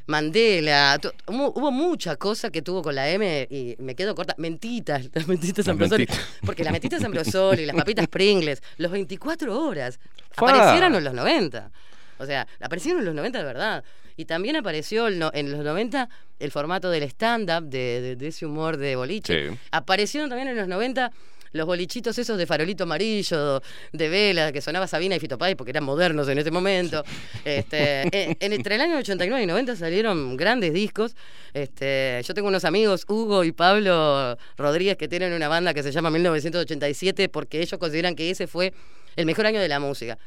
Mandela, 0.06 1.00
hubo, 1.28 1.72
mucha 1.72 2.16
cosa 2.18 2.52
que 2.52 2.62
tuvo 2.62 2.84
con 2.84 2.94
la 2.94 3.10
M 3.10 3.48
y 3.50 3.76
me 3.80 3.96
quedo 3.96 4.14
corta, 4.14 4.36
mentitas, 4.38 5.10
las 5.14 5.28
mentitas 5.28 5.68
Ambrosoli, 5.68 6.06
mentitas. 6.06 6.28
porque 6.46 6.64
las 6.64 6.74
mentitas 6.74 7.04
Ambrosoli, 7.04 7.66
las 7.66 7.76
papitas 7.76 8.08
Pringles, 8.10 8.62
los 8.78 8.92
24 8.92 9.66
horas, 9.66 10.00
aparecieron 10.36 10.94
en 10.94 11.04
los 11.04 11.14
90. 11.14 11.72
O 12.20 12.26
sea, 12.26 12.48
aparecieron 12.62 13.00
en 13.00 13.06
los 13.06 13.16
90 13.16 13.40
de 13.40 13.44
verdad. 13.46 13.84
Y 14.18 14.26
también 14.26 14.56
apareció 14.58 15.08
el 15.08 15.18
no- 15.18 15.32
en 15.34 15.52
los 15.52 15.64
90 15.64 16.10
el 16.40 16.52
formato 16.52 16.90
del 16.92 17.04
stand-up, 17.04 17.64
de, 17.70 18.02
de- 18.02 18.16
de 18.16 18.28
ese 18.28 18.46
humor 18.46 18.78
de 18.78 18.96
boliche. 18.96 19.50
Sí. 19.50 19.58
Aparecieron 19.72 20.30
también 20.30 20.50
en 20.50 20.58
los 20.58 20.68
90 20.68 21.12
los 21.52 21.66
bolichitos 21.66 22.16
esos 22.20 22.38
de 22.38 22.46
farolito 22.46 22.84
amarillo, 22.84 23.60
de 23.92 24.08
vela, 24.08 24.52
que 24.52 24.62
sonaba 24.62 24.86
Sabina 24.86 25.16
y 25.16 25.20
Fito 25.20 25.36
Páez 25.40 25.56
porque 25.56 25.72
eran 25.72 25.84
modernos 25.84 26.28
en 26.30 26.38
ese 26.38 26.52
momento. 26.52 27.04
Este, 27.44 28.02
en- 28.12 28.38
en- 28.40 28.54
entre 28.54 28.76
el 28.76 28.82
año 28.82 28.98
89 28.98 29.42
y 29.44 29.48
90 29.48 29.76
salieron 29.76 30.38
grandes 30.38 30.74
discos. 30.74 31.16
Este, 31.54 32.22
yo 32.24 32.34
tengo 32.36 32.50
unos 32.50 32.66
amigos, 32.66 33.04
Hugo 33.08 33.44
y 33.44 33.52
Pablo 33.52 34.38
Rodríguez, 34.58 34.96
que 34.98 35.08
tienen 35.08 35.34
una 35.34 35.48
banda 35.48 35.74
que 35.74 35.82
se 35.82 35.92
llama 35.92 36.12
1987 36.12 37.30
porque 37.30 37.62
ellos 37.62 37.80
consideran 37.80 38.16
que 38.16 38.30
ese 38.30 38.46
fue 38.48 38.74
el 39.16 39.26
mejor 39.26 39.46
año 39.48 39.60
de 39.60 39.68
la 39.70 39.80
música. 39.80 40.18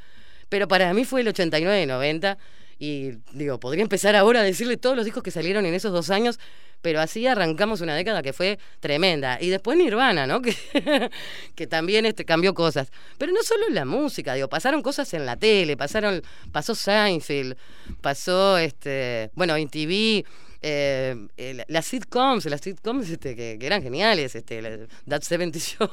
Pero 0.53 0.69
para 0.69 0.93
mí 0.93 1.07
fue 1.07 1.23
el 1.23 1.29
89 1.29 1.83
y 1.83 1.87
90. 1.87 2.37
Y 2.79 3.13
digo, 3.33 3.59
podría 3.59 3.81
empezar 3.81 4.15
ahora 4.17 4.41
a 4.41 4.43
decirle 4.43 4.77
todos 4.77 4.95
los 4.95 5.07
discos 5.07 5.23
que 5.23 5.31
salieron 5.31 5.65
en 5.65 5.73
esos 5.73 5.93
dos 5.93 6.11
años, 6.11 6.39
pero 6.83 7.01
así 7.01 7.27
arrancamos 7.27 7.81
una 7.81 7.97
década 7.97 8.21
que 8.21 8.35
fue 8.35 8.59
tremenda. 8.79 9.39
Y 9.41 9.49
después 9.49 9.79
Nirvana, 9.79 10.27
¿no? 10.27 10.43
Que, 10.75 11.11
que 11.55 11.67
también 11.67 12.05
este, 12.05 12.27
cambió 12.27 12.53
cosas. 12.53 12.93
Pero 13.17 13.33
no 13.33 13.43
solo 13.43 13.67
en 13.67 13.75
la 13.75 13.87
música, 13.87 14.35
digo, 14.35 14.51
pasaron 14.51 14.83
cosas 14.83 15.15
en 15.15 15.25
la 15.25 15.37
tele, 15.37 15.75
pasaron, 15.79 16.21
pasó 16.53 16.75
Seinfeld, 16.75 17.57
pasó 18.03 18.59
este, 18.59 19.31
bueno, 19.33 19.57
en 19.57 19.71
TV. 19.71 20.27
Eh, 20.63 21.17
eh, 21.37 21.65
las 21.69 21.85
sitcoms, 21.87 22.45
las 22.47 22.61
sitcoms 22.61 23.11
este, 23.11 23.35
que, 23.37 23.57
que 23.59 23.67
eran 23.67 23.83
geniales, 23.83 24.35
este, 24.35 24.63
la- 24.63 24.79
That 25.09 25.23
70 25.23 25.59
Show. 25.59 25.89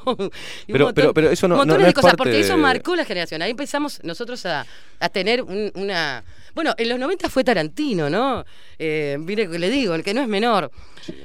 y 0.66 0.72
Pero- 0.72 0.86
montón- 0.86 0.94
pero- 0.94 1.14
pero 1.14 1.30
eso 1.30 1.48
no- 1.48 1.54
no- 1.54 1.58
montones 1.58 1.80
no 1.80 1.84
de 1.84 1.88
es 1.90 1.94
cosas, 1.94 2.10
parte 2.12 2.16
porque 2.18 2.40
eso 2.40 2.54
de- 2.56 2.62
marcó 2.62 2.94
la 2.96 3.04
generación. 3.04 3.42
Ahí 3.42 3.50
empezamos 3.50 4.00
nosotros 4.04 4.46
a, 4.46 4.64
a 5.00 5.08
tener 5.08 5.42
un- 5.42 5.72
una. 5.74 6.24
Bueno, 6.54 6.74
en 6.78 6.88
los 6.88 6.98
90 6.98 7.28
fue 7.28 7.44
Tarantino, 7.44 8.08
¿no? 8.10 8.44
Eh, 8.78 9.16
mire 9.20 9.48
que 9.48 9.58
le 9.58 9.70
digo, 9.70 9.94
el 9.94 10.02
que 10.02 10.14
no 10.14 10.20
es 10.22 10.28
menor. 10.28 10.70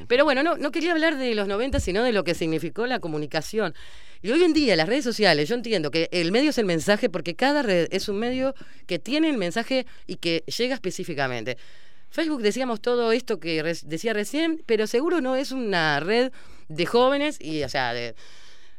Pero 0.08 0.24
bueno, 0.24 0.42
no, 0.44 0.58
no 0.58 0.72
quería 0.72 0.92
hablar 0.92 1.18
de 1.18 1.34
los 1.36 1.48
90, 1.48 1.80
sino 1.80 2.04
de 2.04 2.12
lo 2.12 2.24
que 2.24 2.34
significó 2.36 2.86
la 2.88 3.00
comunicación. 3.00 3.74
Y 4.22 4.32
hoy 4.32 4.44
en 4.44 4.54
día, 4.54 4.76
las 4.76 4.88
redes 4.88 5.04
sociales, 5.04 5.48
yo 5.50 5.54
entiendo 5.56 5.92
que 5.92 6.10
el 6.12 6.32
medio 6.32 6.50
es 6.50 6.58
el 6.58 6.66
mensaje 6.66 7.10
porque 7.10 7.36
cada 7.36 7.62
red 7.62 7.88
es 7.92 8.08
un 8.10 8.18
medio 8.18 8.56
que 8.88 8.98
tiene 8.98 9.30
el 9.30 9.38
mensaje 9.38 9.86
y 10.08 10.16
que 10.16 10.44
llega 10.58 10.74
específicamente. 10.74 11.58
Facebook 12.16 12.42
decíamos 12.42 12.80
todo 12.80 13.12
esto 13.12 13.42
que 13.42 13.62
decía 13.62 14.14
recién, 14.14 14.64
pero 14.66 14.88
seguro 14.88 15.20
no 15.20 15.36
es 15.36 15.52
una 15.52 16.00
red 16.00 16.32
de 16.70 16.86
jóvenes 16.86 17.38
y, 17.42 17.62
o 17.64 17.70
sea, 17.70 17.94
de, 17.94 18.16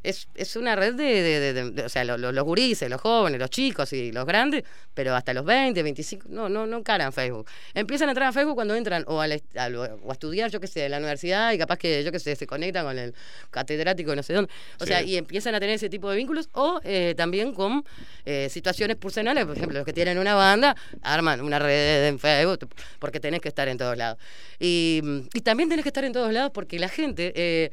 es, 0.09 0.29
es 0.35 0.57
una 0.57 0.77
red 0.77 0.95
de, 0.95 1.05
de- 1.23 1.71
de- 1.73 1.83
o 1.85 1.89
sea, 1.89 2.05
lo- 2.05 2.17
lo- 2.19 2.33
los 2.33 2.45
gurises, 2.45 2.89
los 2.89 3.01
jóvenes, 3.01 3.39
los 3.41 3.51
chicos 3.51 3.93
y 3.93 4.13
los 4.13 4.25
grandes, 4.27 4.65
pero 4.95 5.15
hasta 5.15 5.35
los 5.35 5.45
20, 5.45 5.83
25, 5.83 6.29
no, 6.31 6.49
no, 6.49 6.67
no 6.67 6.79
encaran 6.79 7.13
Facebook. 7.13 7.47
Empiezan 7.75 8.09
a 8.09 8.13
entrar 8.13 8.29
a 8.29 8.33
Facebook 8.33 8.55
cuando 8.55 8.75
entran 8.75 9.05
o, 9.07 9.21
al 9.21 9.33
est- 9.33 9.57
al- 9.57 9.77
o 9.77 10.09
a 10.11 10.13
estudiar, 10.13 10.51
yo 10.51 10.61
qué 10.61 10.67
sé, 10.67 10.85
en 10.87 10.93
la 10.93 10.99
universidad 10.99 11.53
y 11.53 11.59
capaz 11.59 11.77
que, 11.79 12.03
yo 12.05 12.13
qué 12.13 12.19
sé, 12.19 12.37
se 12.37 12.47
conectan 12.47 12.85
con 12.87 12.99
el 12.99 13.15
catedrático 13.51 14.15
no 14.15 14.23
sé 14.23 14.33
dónde. 14.35 14.51
O 14.81 14.85
Sí. 14.85 14.89
sea, 14.89 15.03
y 15.03 15.17
empiezan 15.17 15.55
a 15.55 15.61
tener 15.61 15.75
ese 15.77 15.89
tipo 15.89 16.11
de 16.11 16.17
vínculos 16.17 16.49
o 16.53 16.81
eh, 16.85 17.15
también 17.17 17.53
con 17.53 17.85
eh, 18.25 18.49
situaciones 18.51 18.97
personales, 18.97 19.45
por 19.45 19.57
ejemplo, 19.57 19.79
los 19.79 19.85
que 19.87 19.93
tienen 19.93 20.19
una 20.19 20.35
banda 20.35 20.77
arman 21.03 21.41
una 21.41 21.59
red 21.59 22.07
en 22.09 22.19
Facebook 22.19 22.69
porque 22.99 23.21
tenés 23.21 23.41
que 23.41 23.49
estar 23.49 23.69
en 23.69 23.79
todos 23.79 23.97
lados. 23.97 24.19
Y, 24.59 25.03
y 25.35 25.41
también 25.41 25.69
tenés 25.69 25.83
que 25.83 25.89
estar 25.91 26.05
en 26.05 26.13
todos 26.13 26.33
lados 26.33 26.51
porque 26.55 26.79
la 26.79 26.89
gente... 26.89 27.33
eh, 27.35 27.71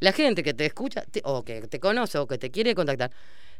la 0.00 0.12
gente 0.12 0.42
que 0.42 0.54
te 0.54 0.66
escucha 0.66 1.02
te- 1.02 1.22
o 1.24 1.44
que 1.44 1.62
te 1.68 1.78
conoce 1.78 2.18
o 2.18 2.26
que 2.26 2.38
te 2.38 2.50
quiere 2.50 2.74
contactar, 2.74 3.10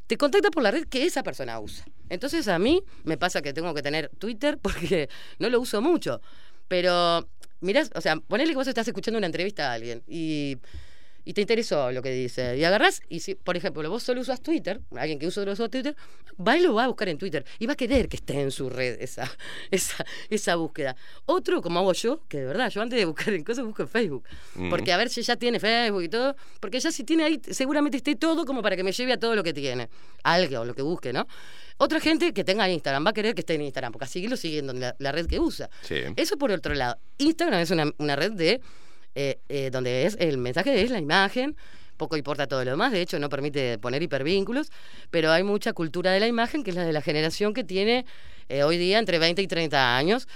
te 0.06 0.16
contacta 0.16 0.50
por 0.50 0.62
la 0.62 0.70
red 0.72 0.86
que 0.88 1.04
esa 1.04 1.22
persona 1.22 1.60
usa. 1.60 1.84
Entonces 2.08 2.48
a 2.48 2.58
mí 2.58 2.82
me 3.04 3.16
pasa 3.16 3.42
que 3.42 3.52
tengo 3.52 3.72
que 3.74 3.82
tener 3.82 4.10
Twitter 4.18 4.58
porque 4.62 5.08
no 5.38 5.48
lo 5.48 5.60
uso 5.60 5.80
mucho. 5.80 6.20
Pero, 6.68 7.28
mirás, 7.60 7.90
o 7.94 8.00
sea, 8.00 8.16
ponele 8.16 8.50
que 8.50 8.56
vos 8.56 8.66
estás 8.66 8.86
escuchando 8.88 9.18
una 9.18 9.26
entrevista 9.26 9.70
a 9.70 9.74
alguien 9.74 10.02
y, 10.06 10.58
y 11.24 11.32
te 11.32 11.40
interesó 11.42 11.90
lo 11.92 12.02
que 12.02 12.10
dice. 12.10 12.56
Y 12.56 12.64
agarrás, 12.64 13.02
y 13.08 13.20
si, 13.20 13.34
por 13.34 13.56
ejemplo, 13.56 13.88
vos 13.88 14.02
solo 14.02 14.20
usas 14.20 14.40
Twitter, 14.40 14.80
alguien 14.96 15.18
que 15.18 15.26
usa, 15.26 15.42
usa 15.42 15.68
Twitter, 15.68 15.96
va 16.36 16.56
y 16.56 16.60
lo 16.60 16.74
va 16.74 16.84
a 16.84 16.86
buscar 16.88 17.08
en 17.08 17.18
Twitter 17.18 17.44
y 17.58 17.66
va 17.66 17.74
a 17.74 17.76
querer 17.76 18.08
que 18.08 18.16
esté 18.16 18.40
en 18.40 18.50
su 18.50 18.70
red 18.70 19.00
esa, 19.00 19.30
esa, 19.70 20.04
esa 20.28 20.56
búsqueda. 20.56 20.96
Otro, 21.26 21.60
como 21.62 21.80
hago 21.80 21.92
yo, 21.92 22.22
que 22.28 22.38
de 22.38 22.46
verdad, 22.46 22.70
yo 22.70 22.82
antes 22.82 22.98
de 22.98 23.04
buscar 23.04 23.32
en 23.34 23.44
cosas 23.44 23.64
busco 23.64 23.82
en 23.82 23.88
Facebook. 23.88 24.24
Mm. 24.54 24.70
Porque 24.70 24.92
a 24.92 24.96
ver 24.96 25.08
si 25.08 25.22
ya 25.22 25.36
tiene 25.36 25.60
Facebook 25.60 26.02
y 26.02 26.08
todo. 26.08 26.36
Porque 26.60 26.80
ya 26.80 26.90
si 26.90 27.04
tiene 27.04 27.24
ahí, 27.24 27.40
seguramente 27.50 27.96
esté 27.96 28.16
todo 28.16 28.44
como 28.44 28.62
para 28.62 28.76
que 28.76 28.84
me 28.84 28.92
lleve 28.92 29.12
a 29.12 29.18
todo 29.18 29.34
lo 29.34 29.42
que 29.42 29.52
tiene. 29.52 29.88
Algo, 30.22 30.64
lo 30.64 30.74
que 30.74 30.82
busque, 30.82 31.12
¿no? 31.12 31.26
Otra 31.76 32.00
gente 32.00 32.34
que 32.34 32.44
tenga 32.44 32.68
Instagram 32.68 33.06
va 33.06 33.10
a 33.10 33.14
querer 33.14 33.34
que 33.34 33.40
esté 33.40 33.54
en 33.54 33.62
Instagram, 33.62 33.92
porque 33.92 34.04
así 34.04 34.28
lo 34.28 34.36
siguiendo 34.36 34.72
en 34.72 34.80
la, 34.80 34.96
la 34.98 35.12
red 35.12 35.26
que 35.26 35.40
usa. 35.40 35.70
Sí. 35.82 35.96
Eso 36.16 36.36
por 36.36 36.50
otro 36.50 36.74
lado. 36.74 36.98
Instagram 37.18 37.60
es 37.60 37.70
una, 37.70 37.90
una 37.98 38.16
red 38.16 38.32
de 38.32 38.60
eh, 39.22 39.38
eh, 39.50 39.68
donde 39.70 40.06
es 40.06 40.16
el 40.18 40.38
mensaje 40.38 40.80
es 40.80 40.90
la 40.90 40.98
imagen. 40.98 41.54
Poco 41.98 42.16
importa 42.16 42.46
todo 42.46 42.64
lo 42.64 42.70
demás, 42.70 42.90
de 42.90 43.02
hecho 43.02 43.18
no 43.18 43.28
permite 43.28 43.76
poner 43.76 44.02
hipervínculos, 44.02 44.70
pero 45.10 45.30
hay 45.30 45.42
mucha 45.42 45.74
cultura 45.74 46.10
de 46.12 46.20
la 46.20 46.26
imagen 46.26 46.64
que 46.64 46.70
es 46.70 46.76
la 46.76 46.84
de 46.84 46.94
la 46.94 47.02
generación 47.02 47.52
que 47.52 47.62
tiene 47.62 48.06
eh, 48.48 48.62
hoy 48.62 48.78
día 48.78 48.98
entre 48.98 49.18
20 49.18 49.42
y 49.42 49.46
30 49.46 49.98
años, 49.98 50.26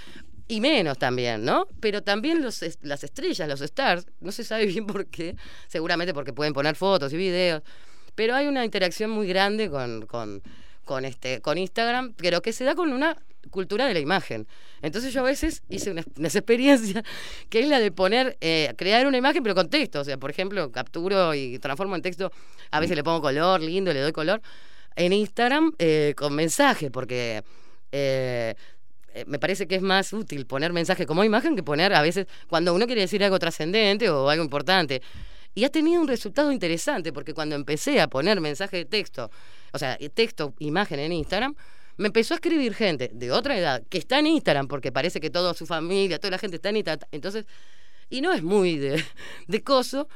y 0.47 0.61
menos 0.61 0.99
también, 0.99 1.43
¿no? 1.43 1.67
Pero 1.79 2.03
también 2.03 2.43
los, 2.43 2.63
las 2.83 3.03
estrellas, 3.03 3.49
los 3.49 3.61
stars, 3.61 4.05
no 4.19 4.31
se 4.31 4.43
sabe 4.43 4.67
bien 4.67 4.85
por 4.85 5.07
qué, 5.07 5.35
seguramente 5.67 6.13
porque 6.13 6.31
pueden 6.31 6.53
poner 6.53 6.75
fotos 6.75 7.11
y 7.11 7.17
videos, 7.17 7.63
pero 8.13 8.35
hay 8.35 8.45
una 8.45 8.63
interacción 8.63 9.09
muy 9.09 9.27
grande 9.27 9.71
con, 9.71 10.05
con, 10.05 10.43
con, 10.83 11.05
este, 11.05 11.41
con 11.41 11.57
Instagram, 11.57 12.13
pero 12.13 12.43
que 12.43 12.53
se 12.53 12.63
da 12.63 12.75
con 12.75 12.93
una 12.93 13.17
cultura 13.49 13.85
de 13.85 13.93
la 13.93 13.99
imagen. 13.99 14.47
Entonces 14.81 15.13
yo 15.13 15.21
a 15.21 15.23
veces 15.23 15.63
hice 15.69 15.91
una, 16.17 16.27
experiencia 16.27 17.03
que 17.49 17.59
es 17.59 17.67
la 17.67 17.79
de 17.79 17.91
poner, 17.91 18.37
eh, 18.41 18.73
crear 18.77 19.07
una 19.07 19.17
imagen 19.17 19.43
pero 19.43 19.55
con 19.55 19.69
texto. 19.69 20.01
O 20.01 20.03
sea, 20.03 20.17
por 20.17 20.29
ejemplo, 20.29 20.71
capturo 20.71 21.33
y 21.33 21.59
transformo 21.59 21.95
en 21.95 22.01
texto, 22.01 22.31
a 22.71 22.79
veces 22.79 22.95
le 22.95 23.03
pongo 23.03 23.21
color, 23.21 23.61
lindo, 23.61 23.93
le 23.93 24.01
doy 24.01 24.11
color, 24.11 24.41
en 24.95 25.13
Instagram 25.13 25.73
eh, 25.79 26.13
con 26.15 26.33
mensaje, 26.35 26.91
porque... 26.91 27.43
eh, 27.91 28.55
eh, 29.15 29.23
me 29.27 29.39
parece 29.39 29.65
que 29.65 29.75
es 29.75 29.81
más 29.81 30.11
útil 30.11 30.45
poner 30.45 30.73
mensaje 30.73 31.05
como 31.05 31.23
imagen 31.23 31.55
que 31.55 31.63
poner 31.63 31.93
a 31.93 32.01
veces 32.01 32.27
cuando 32.49 32.73
uno 32.73 32.85
quiere 32.85 32.99
decir 32.99 33.23
algo 33.23 33.39
trascendente 33.39 34.09
o 34.09 34.29
algo 34.29 34.43
importante. 34.43 35.01
Y 35.53 35.63
ha 35.63 35.69
tenido 35.69 36.01
un 36.01 36.07
resultado 36.09 36.51
interesante 36.51 37.13
porque 37.13 37.33
cuando 37.33 37.55
empecé 37.55 38.01
a 38.01 38.09
poner 38.09 38.41
mensaje 38.41 38.75
de 38.75 38.85
texto, 38.85 39.31
o 39.71 39.79
sea, 39.79 39.97
texto, 40.13 40.53
imagen 40.59 40.99
en 40.99 41.13
Instagram, 41.13 41.55
me 41.97 42.07
empezó 42.07 42.33
a 42.33 42.37
escribir 42.37 42.73
gente 42.73 43.09
de 43.13 43.31
otra 43.31 43.57
edad 43.57 43.83
que 43.89 43.97
está 43.97 44.19
en 44.19 44.27
Instagram 44.27 44.67
porque 44.67 44.91
parece 44.91 45.19
que 45.19 45.29
toda 45.29 45.53
su 45.53 45.65
familia, 45.65 46.19
toda 46.19 46.31
la 46.31 46.37
gente 46.37 46.57
está 46.57 46.69
en 46.69 46.77
Instagram. 46.77 47.07
Entonces, 47.11 47.45
y 48.09 48.21
no 48.21 48.33
es 48.33 48.43
muy 48.43 48.77
de, 48.77 49.03
de 49.47 49.63
coso. 49.63 50.07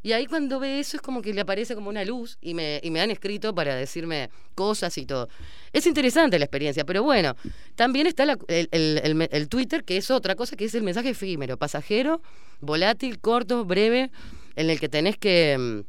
Y 0.00 0.12
ahí 0.12 0.26
cuando 0.26 0.60
ve 0.60 0.78
eso 0.78 0.96
es 0.96 1.02
como 1.02 1.22
que 1.22 1.34
le 1.34 1.40
aparece 1.40 1.74
como 1.74 1.90
una 1.90 2.04
luz 2.04 2.38
y 2.40 2.54
me, 2.54 2.80
y 2.84 2.90
me 2.92 3.00
han 3.00 3.10
escrito 3.10 3.52
para 3.54 3.74
decirme 3.74 4.30
cosas 4.54 4.96
y 4.96 5.04
todo. 5.06 5.28
Es 5.72 5.86
interesante 5.86 6.38
la 6.38 6.44
experiencia, 6.44 6.84
pero 6.84 7.02
bueno, 7.02 7.34
también 7.74 8.06
está 8.06 8.24
la- 8.24 8.38
el, 8.46 8.68
el- 8.70 8.98
el 9.02 9.28
el 9.30 9.48
Twitter, 9.48 9.82
que 9.82 9.96
es 9.96 10.10
otra 10.12 10.36
cosa, 10.36 10.54
que 10.56 10.66
es 10.66 10.74
el 10.76 10.84
mensaje 10.84 11.10
efímero, 11.10 11.56
pasajero, 11.56 12.22
volátil, 12.60 13.18
corto, 13.18 13.64
breve, 13.64 14.10
en 14.54 14.70
el 14.70 14.78
que 14.78 14.88
tenés 14.88 15.16
que, 15.18 15.56
mm, 15.58 15.80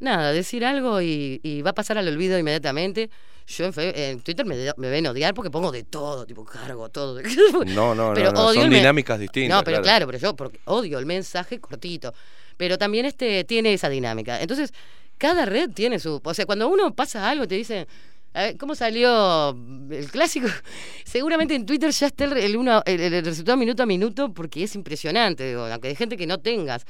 nada, 0.00 0.32
decir 0.32 0.64
algo 0.64 1.00
y 1.00 1.62
va 1.64 1.70
a 1.70 1.74
pasar 1.74 1.96
al 1.96 2.08
olvido 2.08 2.36
inmediatamente. 2.38 3.08
Yo 3.46 3.66
en, 3.66 3.72
fe- 3.74 4.10
en 4.10 4.20
Twitter 4.20 4.46
me, 4.46 4.56
me 4.76 4.88
ven 4.90 5.06
odiar 5.06 5.34
porque 5.34 5.50
pongo 5.50 5.70
de 5.70 5.84
todo, 5.84 6.24
tipo 6.24 6.44
cargo 6.44 6.88
todo. 6.88 7.20
No, 7.66 7.94
no, 7.94 8.12
Pero 8.14 8.32
no, 8.32 8.52
son 8.54 8.70
dinámicas 8.70 9.18
distintas. 9.18 9.58
No, 9.58 9.64
pero 9.64 9.82
claro. 9.82 10.06
pero 10.06 10.18
yo 10.18 10.34
porque 10.34 10.60
odio 10.64 10.98
el 10.98 11.06
mensaje 11.06 11.60
cortito. 11.60 12.14
Pero 12.56 12.78
también 12.78 13.04
este 13.04 13.44
tiene 13.44 13.74
esa 13.74 13.88
dinámica. 13.88 14.40
Entonces, 14.40 14.72
cada 15.18 15.44
red 15.44 15.70
tiene 15.70 15.98
su. 15.98 16.20
O 16.24 16.34
sea, 16.34 16.46
cuando 16.46 16.68
uno 16.68 16.94
pasa 16.94 17.28
algo, 17.28 17.46
te 17.46 17.56
dice. 17.56 17.86
a 18.32 18.42
ver, 18.44 18.56
¿Cómo 18.56 18.74
salió 18.74 19.50
el 19.90 20.10
clásico? 20.10 20.48
Seguramente 21.04 21.54
en 21.54 21.66
Twitter 21.66 21.90
ya 21.90 22.06
está 22.06 22.24
el, 22.24 22.36
el 22.38 22.56
uno, 22.56 22.82
el, 22.86 23.00
el 23.00 23.24
resultado 23.24 23.58
minuto 23.58 23.82
a 23.82 23.86
minuto 23.86 24.32
porque 24.32 24.62
es 24.64 24.74
impresionante, 24.74 25.46
digo, 25.48 25.66
aunque 25.66 25.88
hay 25.88 25.96
gente 25.96 26.16
que 26.16 26.26
no 26.26 26.38
tengas. 26.38 26.86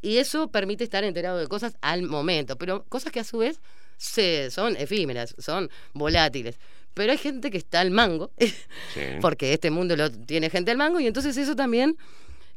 Y 0.00 0.18
eso 0.18 0.48
permite 0.48 0.84
estar 0.84 1.02
enterado 1.02 1.38
de 1.38 1.48
cosas 1.48 1.76
al 1.80 2.02
momento, 2.04 2.56
pero 2.56 2.84
cosas 2.84 3.10
que 3.10 3.18
a 3.20 3.24
su 3.24 3.38
vez 3.38 3.60
se, 3.98 4.50
son 4.50 4.76
efímeras, 4.76 5.34
son 5.38 5.68
volátiles. 5.92 6.58
Pero 6.94 7.12
hay 7.12 7.18
gente 7.18 7.50
que 7.50 7.58
está 7.58 7.80
al 7.80 7.90
mango, 7.90 8.32
porque 9.20 9.52
este 9.52 9.70
mundo 9.70 9.94
lo 9.94 10.10
tiene 10.10 10.48
gente 10.48 10.70
al 10.70 10.78
mango, 10.78 10.98
y 11.00 11.06
entonces 11.06 11.36
eso 11.36 11.54
también. 11.54 11.96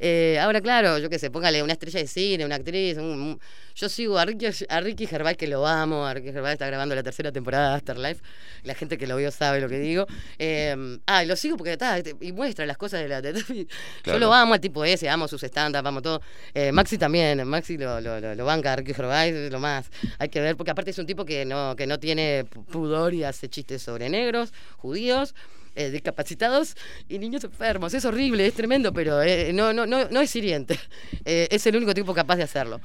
Eh, 0.03 0.39
ahora, 0.39 0.59
claro, 0.61 0.97
yo 0.97 1.09
qué 1.09 1.19
sé, 1.19 1.29
póngale 1.29 1.61
una 1.63 1.73
estrella 1.73 1.99
de 1.99 2.07
cine, 2.07 2.43
una 2.45 2.55
actriz. 2.55 2.97
un- 2.97 3.05
un- 3.05 3.39
yo 3.75 3.87
sigo 3.87 4.17
a 4.19 4.25
Ricky, 4.25 4.47
a 4.67 4.81
Ricky 4.81 5.05
Gervais, 5.07 5.37
que 5.37 5.47
lo 5.47 5.65
amo. 5.65 6.05
A 6.05 6.13
Ricky 6.13 6.33
Gervais 6.33 6.53
está 6.53 6.67
grabando 6.67 6.93
la 6.93 7.03
tercera 7.03 7.31
temporada 7.31 7.69
de 7.69 7.75
Afterlife. 7.77 8.21
La 8.63 8.73
gente 8.75 8.97
que 8.97 9.07
lo 9.07 9.15
vio 9.15 9.31
sabe 9.31 9.61
lo 9.61 9.69
que 9.69 9.79
digo. 9.79 10.05
Eh, 10.39 10.75
ah, 11.05 11.23
y 11.23 11.27
lo 11.27 11.35
sigo 11.37 11.55
porque 11.55 11.73
está, 11.73 11.97
y 12.19 12.31
muestra 12.33 12.65
las 12.65 12.77
cosas 12.77 12.99
de 13.01 13.07
la. 13.07 13.21
de- 13.21 13.33
yo 13.33 13.65
Claro. 14.03 14.19
lo 14.19 14.33
amo 14.33 14.55
al 14.55 14.59
tipo 14.59 14.83
ese, 14.83 15.07
amo 15.09 15.27
sus 15.27 15.41
stand-up, 15.43 15.85
amo 15.87 16.01
todo. 16.01 16.21
Eh, 16.53 16.71
Maxi 16.73 16.97
también, 16.97 17.47
Maxi 17.47 17.77
lo, 17.77 18.01
lo, 18.01 18.19
lo, 18.19 18.35
lo 18.35 18.45
banca, 18.45 18.73
a 18.73 18.75
Ricky 18.75 18.93
Gervais, 18.93 19.33
es 19.33 19.51
lo 19.51 19.59
más. 19.59 19.89
Hay 20.19 20.27
que 20.29 20.41
ver, 20.41 20.57
porque 20.57 20.71
aparte 20.71 20.91
es 20.91 20.97
un 20.99 21.05
tipo 21.05 21.23
que 21.23 21.45
no, 21.45 21.75
que 21.77 21.87
no 21.87 21.97
tiene 21.99 22.43
pu- 22.45 22.65
pudor 22.65 23.13
y 23.13 23.23
hace 23.23 23.47
chistes 23.47 23.81
sobre 23.81 24.09
negros, 24.09 24.51
judíos. 24.77 25.33
Eh, 25.75 25.89
discapacitados 25.89 26.75
y 27.07 27.19
niños 27.19 27.43
enfermos. 27.43 27.93
Es 27.93 28.05
horrible, 28.05 28.45
es 28.45 28.53
tremendo, 28.53 28.91
pero 28.93 29.21
eh, 29.21 29.53
no, 29.53 29.73
no, 29.73 29.85
no, 29.85 30.09
no 30.09 30.21
es 30.21 30.35
hiriente. 30.35 30.79
Eh, 31.23 31.47
es 31.51 31.67
el 31.67 31.75
único 31.75 31.93
tipo 31.93 32.15
capaz 32.15 32.37
de 32.37 32.43
hacerlo. 32.43 32.81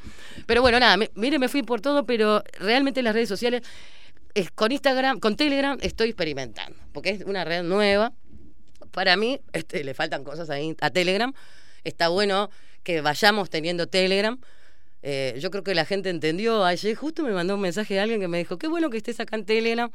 Pero 0.46 0.60
bueno, 0.60 0.78
nada, 0.78 0.98
mire, 1.14 1.38
me 1.38 1.48
fui 1.48 1.62
por 1.62 1.80
todo, 1.80 2.04
pero 2.04 2.44
realmente 2.58 3.02
las 3.02 3.14
redes 3.14 3.30
sociales, 3.30 3.62
eh, 4.34 4.48
con 4.54 4.72
Instagram, 4.72 5.20
con 5.20 5.36
Telegram, 5.36 5.78
estoy 5.80 6.10
experimentando, 6.10 6.78
porque 6.92 7.10
es 7.10 7.22
una 7.24 7.44
red 7.46 7.62
nueva. 7.62 8.12
Para 8.90 9.16
mí, 9.16 9.40
este, 9.54 9.84
le 9.84 9.94
faltan 9.94 10.22
cosas 10.22 10.50
a 10.50 10.90
Telegram. 10.90 11.32
Está 11.82 12.08
bueno 12.08 12.50
que 12.82 13.00
vayamos 13.00 13.48
teniendo 13.48 13.86
Telegram. 13.86 14.38
Yo 15.02 15.50
creo 15.50 15.62
que 15.62 15.74
la 15.74 15.86
gente 15.86 16.10
entendió. 16.10 16.64
Ayer 16.64 16.94
justo 16.94 17.22
me 17.22 17.32
mandó 17.32 17.54
un 17.54 17.60
mensaje 17.60 17.94
de 17.94 18.00
alguien 18.00 18.20
que 18.20 18.28
me 18.28 18.38
dijo, 18.38 18.58
qué 18.58 18.68
bueno 18.68 18.90
que 18.90 18.98
estés 18.98 19.18
acá 19.20 19.36
en 19.36 19.46
Telegram, 19.46 19.90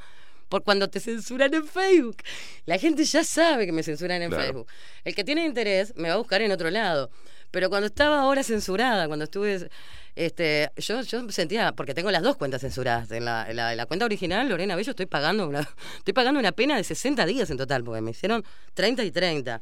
por 0.51 0.63
cuando 0.63 0.89
te 0.89 0.99
censuran 0.99 1.53
en 1.53 1.65
Facebook. 1.65 2.17
La 2.65 2.77
gente 2.77 3.05
ya 3.05 3.23
sabe 3.23 3.65
que 3.65 3.71
me 3.71 3.83
censuran 3.83 4.21
en 4.21 4.29
Claro. 4.29 4.43
Facebook. 4.43 4.67
El 5.05 5.15
que 5.15 5.23
tiene 5.23 5.45
interés 5.45 5.93
me 5.95 6.09
va 6.09 6.15
a 6.15 6.17
buscar 6.17 6.41
en 6.41 6.51
otro 6.51 6.69
lado. 6.69 7.09
Pero 7.51 7.69
cuando 7.69 7.87
estaba 7.87 8.19
ahora 8.21 8.43
censurada, 8.43 9.07
cuando 9.07 9.23
estuve. 9.25 9.69
Este, 10.13 10.69
yo, 10.75 11.01
yo 11.03 11.31
sentía, 11.31 11.71
porque 11.71 11.93
tengo 11.93 12.11
las 12.11 12.21
dos 12.21 12.35
cuentas 12.35 12.59
censuradas. 12.61 13.09
En 13.11 13.23
la, 13.23 13.49
en 13.49 13.55
la- 13.55 13.71
en 13.71 13.77
la 13.77 13.85
cuenta 13.85 14.03
original, 14.05 14.47
Lorena 14.49 14.75
Bello, 14.75 14.89
estoy 14.91 15.05
pagando 15.05 15.47
una, 15.47 15.61
estoy 15.97 16.13
pagando 16.13 16.37
una 16.39 16.51
pena 16.51 16.75
de 16.75 16.83
60 16.83 17.25
días 17.25 17.49
en 17.49 17.55
total, 17.57 17.83
porque 17.85 18.01
me 18.01 18.11
hicieron 18.11 18.43
30 18.73 19.03
y 19.05 19.11
30. 19.11 19.61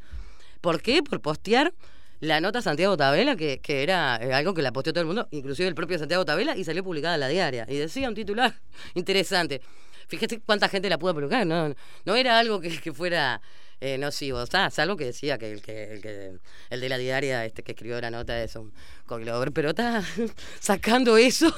¿Por 0.60 0.82
qué? 0.82 1.04
Por 1.04 1.22
postear 1.22 1.72
la 2.20 2.42
nota 2.42 2.62
Santiago 2.64 2.98
Tabela, 2.98 3.36
que, 3.36 3.60
que 3.60 3.82
era 3.84 4.18
eh, 4.22 4.34
algo 4.34 4.54
que 4.56 4.62
la 4.64 4.72
posteó 4.72 4.92
todo 4.92 5.02
el 5.02 5.08
mundo, 5.08 5.28
inclusive 5.32 5.68
el 5.70 5.76
propio 5.76 5.98
Santiago 6.00 6.26
Tabela, 6.26 6.58
y 6.58 6.64
salió 6.64 6.84
publicada 6.84 7.14
en 7.14 7.20
la 7.22 7.28
diaria. 7.30 7.66
Y 7.70 7.78
decía 7.78 8.10
un 8.10 8.16
titular 8.16 8.54
interesante. 8.96 9.62
Fíjate 10.10 10.42
cuánta 10.46 10.68
gente 10.68 10.90
la 10.90 10.98
pudo 10.98 11.14
publicar, 11.14 11.46
no, 11.48 11.74
no 12.06 12.16
era 12.16 12.38
algo 12.40 12.60
que, 12.60 12.70
que 12.82 12.92
fuera 12.92 13.42
eh, 13.80 13.98
nocivo, 13.98 14.44
está, 14.44 14.70
salvo 14.70 14.98
que 14.98 15.06
decía 15.06 15.38
que 15.38 15.52
el 15.54 15.62
que, 15.62 15.94
el 15.94 16.02
que 16.02 16.32
el 16.70 16.82
de 16.82 16.90
la 16.90 16.98
diaria 16.98 17.46
este 17.46 17.64
que 17.64 17.72
escribió 17.72 18.02
la 18.02 18.12
nota 18.12 18.44
es 18.44 18.56
un 18.58 18.74
cogliover, 19.06 19.54
pero 19.54 19.70
está 19.70 20.04
sacando 20.60 21.16
eso. 21.18 21.54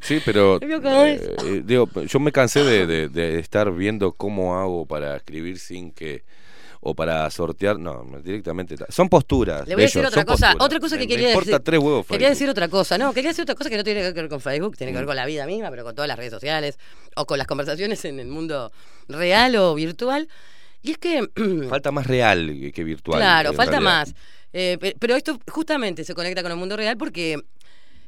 Sí, 0.00 0.22
pero 0.24 0.58
eh, 0.62 1.36
eh, 1.44 1.62
digo, 1.64 1.90
yo 2.06 2.18
me 2.20 2.32
cansé 2.32 2.64
de, 2.64 2.86
de- 2.86 3.08
de 3.10 3.38
estar 3.38 3.70
viendo 3.72 4.12
cómo 4.12 4.56
hago 4.58 4.86
para 4.86 5.16
escribir 5.16 5.58
sin 5.58 5.90
que 5.92 6.24
o 6.80 6.94
para 6.94 7.28
sortear, 7.30 7.78
no, 7.78 8.04
directamente. 8.22 8.76
ta- 8.76 8.86
Son 8.90 9.08
posturas. 9.08 9.66
Le 9.66 9.74
voy 9.74 9.84
a 9.84 9.86
decir 9.86 10.04
otra 10.04 10.24
cosa, 10.24 10.46
posturas. 10.48 10.66
otra 10.66 10.80
cosa 10.80 10.96
que 10.96 11.02
Me- 11.04 11.08
quería 11.08 11.26
me 11.28 11.32
importa 11.32 11.50
decir. 11.52 11.64
tres 11.64 11.80
huevos. 11.80 12.06
Quería 12.06 12.28
decir 12.28 12.48
otra 12.48 12.68
cosa, 12.68 12.98
no, 12.98 13.12
quería 13.12 13.30
decir 13.30 13.42
otra 13.42 13.54
cosa 13.54 13.70
que 13.70 13.76
no 13.76 13.84
tiene 13.84 14.00
que 14.02 14.12
ver 14.12 14.28
con 14.28 14.40
Facebook, 14.40 14.76
tiene 14.76 14.92
que 14.92 14.98
ver 14.98 15.06
con 15.06 15.16
la 15.16 15.26
vida 15.26 15.46
misma, 15.46 15.70
pero 15.70 15.84
con 15.84 15.94
todas 15.94 16.08
las 16.08 16.16
redes 16.18 16.32
sociales 16.32 16.78
o 17.16 17.26
con 17.26 17.38
las 17.38 17.46
conversaciones 17.46 18.04
en 18.04 18.20
el 18.20 18.28
mundo 18.28 18.70
real 19.08 19.56
o 19.56 19.74
virtual. 19.74 20.28
Y 20.82 20.92
es 20.92 20.98
que 20.98 21.28
Falta 21.68 21.90
más 21.90 22.06
real 22.06 22.70
que- 22.74 22.84
virtual. 22.84 23.18
Claro, 23.20 23.52
falta 23.52 23.72
realidad. 23.80 23.90
más. 24.06 24.14
Eh, 24.52 24.78
pe- 24.80 24.94
pero 24.98 25.16
esto 25.16 25.38
justamente 25.50 26.04
se 26.04 26.14
conecta 26.14 26.42
con 26.42 26.52
el 26.52 26.56
mundo 26.58 26.76
real 26.76 26.96
porque 26.96 27.36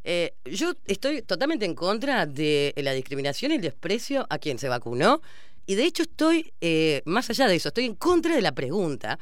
eh, 0.04 0.32
yo 0.44 0.72
estoy 0.86 1.22
totalmente 1.22 1.64
en 1.66 1.74
contra 1.74 2.24
de 2.24 2.72
la 2.76 2.92
discriminación 2.92 3.52
y 3.52 3.56
el 3.56 3.60
desprecio 3.60 4.26
a 4.30 4.38
quien 4.38 4.58
se 4.58 4.68
vacunó. 4.68 5.20
Y 5.68 5.74
de 5.74 5.84
hecho 5.84 6.02
estoy, 6.02 6.50
eh, 6.62 7.02
más 7.04 7.28
allá 7.28 7.46
de 7.46 7.54
eso, 7.56 7.68
estoy 7.68 7.84
en 7.84 7.94
contra 7.94 8.34
de 8.34 8.40
la 8.40 8.52
pregunta. 8.52 9.18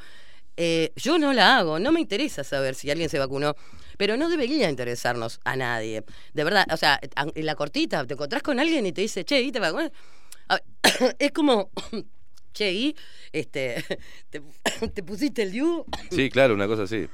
Eh, 0.57 0.92
yo 0.94 1.18
no 1.18 1.33
la 1.33 1.58
hago, 1.58 1.81
no 1.81 1.91
me 1.91 2.00
interesa 2.00 2.44
saber 2.44 2.76
si 2.76 2.89
alguien 2.89 3.08
se 3.08 3.18
vacunó, 3.18 3.57
pero 3.99 4.16
no 4.16 4.28
debería 4.28 4.70
interesarnos 4.70 5.41
a 5.44 5.57
nadie. 5.57 6.05
De 6.34 6.44
verdad, 6.44 6.65
o 6.73 6.76
sea, 6.76 7.00
a- 7.16 7.26
en 7.34 7.47
la 7.47 7.57
cortita 7.57 8.07
te 8.07 8.15
encontrás 8.15 8.44
con 8.44 8.60
alguien 8.60 8.86
y 8.86 8.92
te 8.92 9.00
dice, 9.00 9.25
che, 9.25 9.41
¿y 9.42 9.50
te 9.50 9.58
vacunas? 9.58 9.91
Es 11.18 11.33
como, 11.33 11.70
che, 12.55 12.73
¿y 12.73 12.97
este, 13.33 13.84
te, 14.31 14.41
te 14.94 15.02
pusiste 15.02 15.42
el 15.42 15.50
DIU? 15.50 15.84
Sí, 16.12 16.31
claro, 16.31 16.55
una 16.55 16.68
cosa 16.68 16.84
así. 16.84 17.08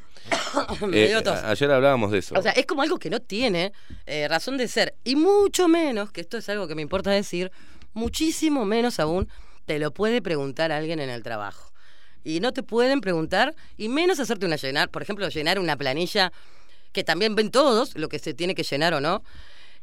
Eh, 0.93 1.15
ayer 1.45 1.71
hablábamos 1.71 2.11
de 2.13 2.19
eso. 2.19 2.35
O 2.39 2.43
sea, 2.43 2.53
es 2.53 2.67
como 2.67 2.83
algo 2.83 2.99
que 2.99 3.09
no 3.09 3.21
tiene 3.21 3.73
eh, 4.05 4.29
razón 4.29 4.59
de 4.59 4.69
ser. 4.69 4.95
Y 5.05 5.17
mucho 5.17 5.69
menos, 5.69 6.13
que 6.13 6.21
esto 6.21 6.37
es 6.37 6.49
algo 6.51 6.69
que 6.69 6.75
me 6.75 6.83
importa 6.83 7.11
decir, 7.11 7.51
muchísimo 7.93 8.65
menos 8.65 8.99
aún 9.01 9.29
te 9.67 9.79
lo 9.79 9.93
puede 9.93 10.23
preguntar 10.23 10.73
alguien 10.73 11.01
en 11.01 11.11
el 11.11 11.23
trabajo. 11.23 11.73
Y 12.25 12.41
no 12.41 12.53
te 12.53 12.63
pueden 12.63 13.01
preguntar, 13.01 13.55
y 13.77 13.89
menos 13.89 14.21
hacerte 14.21 14.47
una 14.47 14.57
llenar, 14.57 14.91
por 14.91 15.03
ejemplo, 15.03 15.29
llenar 15.29 15.59
una 15.59 15.77
planilla 15.77 16.33
que 16.93 17.03
también 17.05 17.35
ven 17.35 17.51
todos 17.51 17.97
lo 17.97 18.09
que 18.09 18.19
se 18.19 18.35
tiene 18.35 18.55
que 18.55 18.63
llenar 18.63 18.95
o 18.95 19.01
no. 19.01 19.23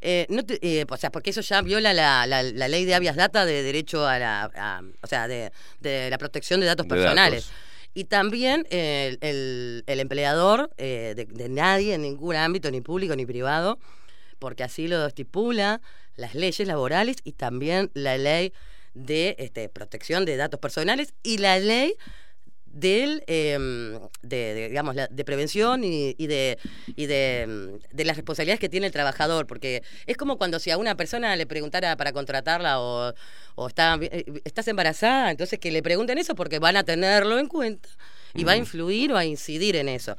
Eh, 0.01 0.25
no 0.29 0.43
te- 0.43 0.59
eh, 0.61 0.85
o 0.89 0.97
sea, 0.97 1.11
porque 1.11 1.31
eso 1.31 1.41
ya 1.41 1.61
viola 1.61 1.93
la, 1.93 2.25
la- 2.27 2.43
la 2.43 2.67
ley 2.69 2.85
de 2.85 2.95
habeas 2.95 3.17
data 3.17 3.45
de 3.45 3.63
derecho 3.63 4.07
a 4.07 4.17
la, 4.19 4.43
a- 4.55 4.81
o 5.01 5.07
sea, 5.07 5.27
de, 5.27 5.51
de 5.81 6.09
la 6.09 6.17
protección 6.17 6.61
de 6.61 6.67
datos 6.67 6.85
De 6.87 6.95
personales. 6.95 7.45
datos. 7.47 7.59
Y 7.93 8.05
también 8.05 8.65
eh, 8.69 9.17
el, 9.19 9.27
el- 9.29 9.83
el 9.87 9.99
empleador 9.99 10.69
eh, 10.77 11.13
de, 11.17 11.25
de 11.25 11.49
nadie 11.49 11.95
en 11.95 12.03
ningún 12.03 12.35
ámbito, 12.37 12.71
ni 12.71 12.79
público 12.79 13.13
ni 13.17 13.25
privado, 13.25 13.77
porque 14.37 14.63
así 14.63 14.87
lo 14.87 15.05
estipula 15.05 15.81
las 16.19 16.35
leyes 16.35 16.67
laborales 16.67 17.17
y 17.23 17.31
también 17.33 17.89
la 17.93 18.17
ley 18.17 18.53
de 18.93 19.35
este, 19.39 19.69
protección 19.69 20.25
de 20.25 20.35
datos 20.37 20.59
personales 20.59 21.13
y 21.23 21.37
la 21.37 21.57
ley 21.59 21.93
del 22.65 23.23
de, 23.27 23.99
de, 24.53 24.67
digamos 24.69 24.95
la- 24.95 25.07
de 25.07 25.25
prevención 25.25 25.83
y, 25.83 26.13
y 26.19 26.27
de 26.27 26.59
y 26.95 27.07
de, 27.07 27.41
em, 27.41 27.79
de 27.91 28.05
las 28.05 28.15
responsabilidades 28.15 28.59
que 28.59 28.69
tiene 28.69 28.85
el 28.85 28.93
trabajador 28.93 29.47
porque 29.47 29.81
es 30.05 30.17
como 30.17 30.37
cuando 30.37 30.59
si 30.59 30.69
a 30.69 30.77
una 30.77 30.95
persona 30.95 31.35
le 31.35 31.47
preguntara 31.47 31.97
para 31.97 32.11
contratarla 32.13 32.79
o, 32.79 33.13
o 33.55 33.67
está 33.67 33.97
eh, 34.01 34.23
estás 34.45 34.67
embarazada 34.67 35.31
entonces 35.31 35.57
que 35.57 35.71
le 35.71 35.81
pregunten 35.81 36.19
eso 36.19 36.35
porque 36.35 36.59
van 36.59 36.77
a 36.77 36.83
tenerlo 36.83 37.39
en 37.39 37.47
cuenta 37.47 37.89
y 38.35 38.43
va 38.43 38.51
a 38.51 38.57
influir 38.57 39.11
o 39.13 39.17
a 39.17 39.25
incidir 39.25 39.75
en 39.75 39.89
eso. 39.89 40.15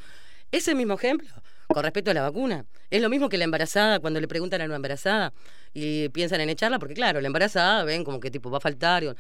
Ese 0.51 0.75
mismo 0.75 0.95
ejemplo 0.95 1.29
con 1.73 1.83
respecto 1.83 2.11
a 2.11 2.15
la 2.15 2.23
vacuna 2.23 2.65
es 2.91 3.01
lo 3.01 3.09
mismo 3.09 3.29
que 3.29 3.39
la 3.39 3.45
embarazada 3.45 4.01
cuando 4.01 4.21
le 4.21 4.29
preguntan 4.29 4.61
a 4.61 4.65
una 4.65 4.77
embarazada 4.77 5.33
y 5.73 6.09
piensan 6.11 6.41
en 6.41 6.51
echarla 6.51 6.79
porque 6.79 6.95
claro 6.95 7.21
la 7.21 7.27
embarazada 7.29 7.85
ven 7.85 8.05
como 8.05 8.21
que 8.21 8.31
tipo 8.31 8.51
va 8.51 8.59
a 8.59 8.61
faltar 8.61 9.05
y- 9.05 9.11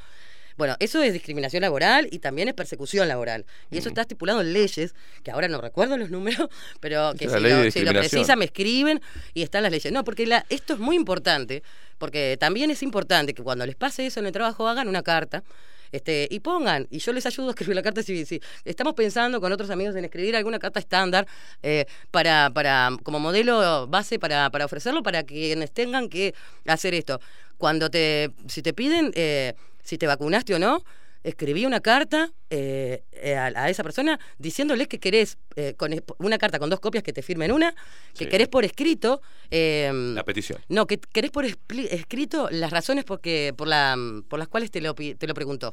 bueno, 0.56 0.76
eso 0.78 1.00
es 1.02 1.14
discriminación 1.14 1.62
laboral 1.62 2.06
y 2.10 2.18
también 2.18 2.48
es 2.48 2.54
persecución 2.54 3.08
laboral. 3.08 3.46
Y 3.70 3.78
eso 3.78 3.88
está 3.88 4.02
estipulado 4.02 4.42
en 4.42 4.52
leyes, 4.52 4.94
que 5.22 5.30
ahora 5.30 5.48
no 5.48 5.58
recuerdo 5.58 5.96
los 5.96 6.10
números, 6.10 6.48
pero 6.80 7.12
que 7.14 7.26
si 7.38 7.40
lo, 7.40 7.70
si 7.70 7.78
lo 7.80 7.92
precisa 8.00 8.36
me 8.36 8.44
escriben 8.44 9.00
y 9.32 9.42
están 9.42 9.62
las 9.62 9.72
leyes. 9.72 9.90
No, 9.90 10.04
porque 10.04 10.26
la, 10.26 10.44
esto 10.50 10.74
es 10.74 10.78
muy 10.78 10.96
importante, 10.96 11.62
porque 11.96 12.36
también 12.38 12.70
es 12.70 12.82
importante 12.82 13.32
que 13.32 13.42
cuando 13.42 13.64
les 13.64 13.74
pase 13.76 14.04
eso 14.04 14.20
en 14.20 14.26
el 14.26 14.32
trabajo 14.32 14.68
hagan 14.68 14.86
una 14.88 15.02
carta. 15.02 15.44
Este, 15.92 16.28
y 16.30 16.40
pongan, 16.40 16.86
y 16.90 16.98
yo 16.98 17.12
les 17.12 17.26
ayudo 17.26 17.48
a 17.48 17.50
escribir 17.50 17.74
la 17.74 17.82
carta 17.82 18.02
si, 18.02 18.40
estamos 18.64 18.94
pensando 18.94 19.40
con 19.40 19.52
otros 19.52 19.70
amigos 19.70 19.96
en 19.96 20.04
escribir 20.04 20.36
alguna 20.36 20.58
carta 20.58 20.78
estándar 20.78 21.26
eh, 21.62 21.86
para, 22.10 22.50
para, 22.50 22.90
como 23.02 23.18
modelo 23.18 23.86
base 23.88 24.18
para, 24.18 24.50
para 24.50 24.64
ofrecerlo 24.64 25.02
para 25.02 25.24
quienes 25.24 25.72
tengan 25.72 26.08
que 26.08 26.34
hacer 26.66 26.94
esto. 26.94 27.20
Cuando 27.58 27.90
te, 27.90 28.30
si 28.46 28.62
te 28.62 28.72
piden 28.72 29.12
eh, 29.14 29.54
si 29.82 29.98
te 29.98 30.06
vacunaste 30.06 30.54
o 30.54 30.58
no, 30.58 30.84
escribí 31.22 31.66
una 31.66 31.80
carta 31.80 32.32
eh, 32.50 33.04
eh, 33.12 33.36
a, 33.36 33.46
a 33.54 33.68
esa 33.70 33.82
persona 33.82 34.18
diciéndole 34.38 34.88
que 34.88 34.98
querés, 34.98 35.36
eh, 35.56 35.74
con 35.76 35.92
una 36.18 36.38
carta 36.38 36.58
con 36.58 36.70
dos 36.70 36.80
copias 36.80 37.04
que 37.04 37.12
te 37.12 37.22
firmen 37.22 37.52
una, 37.52 37.72
que 38.14 38.24
Sí. 38.24 38.26
querés 38.26 38.48
por 38.48 38.64
escrito. 38.64 39.20
eh, 39.50 39.90
La 40.14 40.24
petición. 40.24 40.58
no, 40.68 40.86
que 40.86 40.98
querés 40.98 41.30
por 41.30 41.44
escrito 41.44 42.48
las 42.50 42.70
razones 42.70 43.04
porque, 43.04 43.52
por, 43.56 43.68
la, 43.68 43.96
por 44.28 44.38
las 44.38 44.48
cuales 44.48 44.70
te 44.70 44.80
lo, 44.80 44.94
te 44.94 45.26
lo 45.26 45.34
preguntó. 45.34 45.72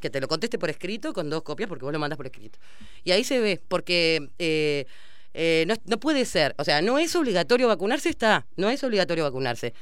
Que 0.00 0.10
te 0.10 0.20
lo 0.20 0.28
conteste 0.28 0.58
por 0.60 0.70
escrito 0.70 1.12
con 1.12 1.28
dos 1.28 1.42
copias 1.42 1.68
porque 1.68 1.84
vos 1.84 1.92
lo 1.92 1.98
mandas 1.98 2.16
por 2.16 2.26
escrito. 2.26 2.58
Y 3.02 3.10
ahí 3.10 3.24
se 3.24 3.40
ve, 3.40 3.60
porque 3.66 4.28
eh, 4.38 4.86
eh, 5.34 5.64
no, 5.66 5.74
no 5.86 5.98
puede 5.98 6.24
ser, 6.24 6.54
o 6.56 6.62
sea, 6.64 6.80
no 6.82 6.98
es 7.00 7.16
obligatorio 7.16 7.66
vacunarse, 7.66 8.08
está, 8.08 8.46
no 8.56 8.70
es 8.70 8.84
obligatorio 8.84 9.24
vacunarse. 9.24 9.74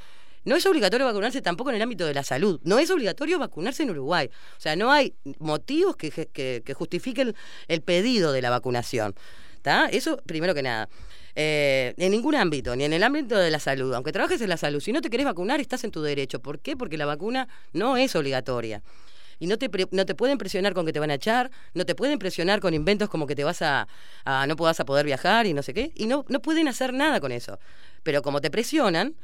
No 0.47 0.57
es 0.57 0.65
obligatorio 0.65 1.05
vacunarse 1.07 1.43
tampoco 1.43 1.69
en 1.71 1.77
el 1.77 1.83
ámbito 1.83 2.07
de 2.07 2.15
la 2.15 2.23
salud. 2.23 2.59
No 2.65 2.79
es 2.79 2.91
obligatorio 2.91 3.39
vacunarse 3.39 3.83
en 3.83 3.91
Uruguay. 3.91 4.31
O 4.57 4.61
sea, 4.61 4.75
no 4.77 4.91
hay 4.91 5.15
motivos 5.39 5.97
que, 5.97 6.11
que- 6.11 6.63
que 6.65 6.75
justifiquen 6.75 7.35
el 7.69 7.83
pedido 7.83 8.33
de 8.33 8.41
la 8.41 8.49
vacunación. 8.51 9.15
¿Está? 9.57 9.87
Eso 9.89 10.17
primero 10.25 10.55
que 10.55 10.63
nada. 10.63 10.89
Eh, 11.35 11.93
en 11.99 12.13
ningún 12.13 12.35
ámbito, 12.35 12.75
ni 12.77 12.85
en 12.85 12.93
el 12.95 13.03
ámbito 13.03 13.37
de 13.37 13.51
la 13.51 13.59
salud. 13.59 13.93
Aunque 13.93 14.13
trabajes 14.13 14.41
en 14.41 14.49
la 14.49 14.57
salud, 14.57 14.81
si 14.81 14.93
no 14.93 15.01
te 15.03 15.11
querés 15.11 15.27
vacunar, 15.27 15.61
estás 15.61 15.85
en 15.85 15.91
tu 15.91 16.01
derecho. 16.01 16.41
¿Por 16.41 16.61
qué? 16.61 16.77
Porque 16.77 16.97
la 16.97 17.05
vacuna 17.05 17.49
no 17.75 17.97
es 17.99 18.17
obligatoria. 18.17 18.83
Y 19.39 19.49
no 19.49 19.59
te, 19.59 19.69
no 19.91 20.07
te 20.07 20.15
pueden 20.15 20.39
presionar 20.39 20.73
con 20.73 20.87
que 20.87 20.95
te 20.95 21.01
van 21.01 21.11
a 21.11 21.15
echar, 21.15 21.51
no 21.75 21.85
te 21.85 21.95
pueden 21.95 22.19
presionar 22.19 22.61
con 22.61 22.73
inventos 22.73 23.11
como 23.11 23.27
que 23.27 23.35
te 23.35 23.45
vas 23.45 23.61
a, 23.61 23.87
no 24.49 24.57
puedas 24.57 24.81
a 24.81 24.87
poder 24.87 25.05
viajar 25.05 25.45
y 25.47 25.53
no 25.53 25.63
sé 25.63 25.75
qué. 25.75 25.91
Y 25.95 26.07
no, 26.07 26.25
no 26.29 26.41
pueden 26.41 26.69
hacer 26.69 26.95
nada 26.95 27.21
con 27.21 27.33
eso. 27.33 27.59
Pero 28.03 28.23
como 28.23 28.41
te 28.41 28.51
presionan, 28.51 29.15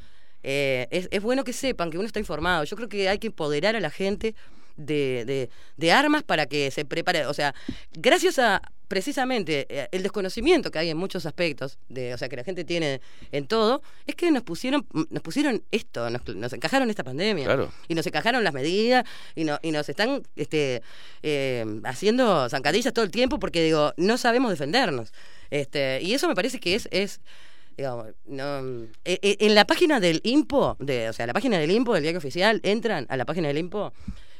eh, 0.43 0.87
es, 0.91 1.09
es 1.11 1.23
bueno 1.23 1.45
que 1.45 1.53
sepan 1.53 1.91
que 1.91 1.99
uno 1.99 2.07
está 2.07 2.19
informado. 2.19 2.65
Yo 2.65 2.77
creo 2.77 2.89
que 2.89 3.09
hay 3.09 3.19
que 3.19 3.29
empoderar 3.29 3.77
a 3.77 3.81
la 3.81 3.91
gente 3.91 4.35
de, 4.77 5.25
de- 5.27 5.51
de 5.77 5.93
armas 5.93 6.23
para 6.23 6.47
que 6.47 6.71
se 6.71 6.85
prepare. 6.85 7.27
O 7.27 7.35
sea, 7.35 7.55
gracias 7.93 8.39
a 8.39 8.62
precisamente 8.89 9.67
eh, 9.71 9.89
el 9.91 10.03
desconocimiento 10.03 10.71
que 10.71 10.79
hay 10.79 10.91
en 10.91 10.99
muchos 10.99 11.25
aspectos, 11.25 11.79
de, 11.89 12.12
o 12.12 12.19
sea, 12.19 12.29
que 12.29 12.37
la 12.37 12.45
gente 12.45 12.62
tiene 12.65 13.01
en 13.33 13.47
todo, 13.47 13.81
es 14.07 14.15
que 14.15 14.31
nos 14.31 14.43
pusieron, 14.43 14.87
nos 15.09 15.23
pusieron 15.23 15.62
esto, 15.71 16.11
nos, 16.11 16.27
nos 16.35 16.53
encajaron 16.53 16.91
esta 16.91 17.03
pandemia. 17.03 17.45
Claro. 17.47 17.73
Y 17.89 17.95
nos 17.95 18.07
encajaron 18.07 18.45
las 18.45 18.53
medidas 18.53 19.05
y, 19.35 19.45
no, 19.45 19.59
y 19.62 19.71
nos 19.71 19.89
están 19.89 20.23
este, 20.37 20.83
eh, 21.23 21.65
haciendo 21.85 22.49
zancadillas 22.51 22.93
todo 22.93 23.05
el 23.05 23.11
tiempo 23.11 23.39
porque, 23.39 23.62
digo, 23.62 23.95
no 23.97 24.19
sabemos 24.19 24.51
defendernos. 24.51 25.12
Este, 25.51 26.01
y 26.03 26.12
eso 26.15 26.29
me 26.29 26.35
parece 26.35 26.61
que 26.61 26.75
es... 26.75 26.89
es 26.91 27.21
digamos, 27.76 28.07
no, 28.26 28.59
eh, 29.05 29.18
eh, 29.23 29.36
en 29.41 29.55
la 29.55 29.65
página 29.67 30.01
del 30.01 30.20
IMPO, 30.25 30.76
de, 30.81 31.09
o 31.09 31.12
sea, 31.12 31.26
la 31.26 31.33
página 31.33 31.59
del 31.59 31.70
IMPO, 31.70 31.94
del 31.94 32.02
diario 32.02 32.18
oficial, 32.18 32.60
entran 32.62 33.07
a 33.09 33.17
la 33.17 33.25
página 33.25 33.49
del 33.49 33.59
IMPO 33.59 33.92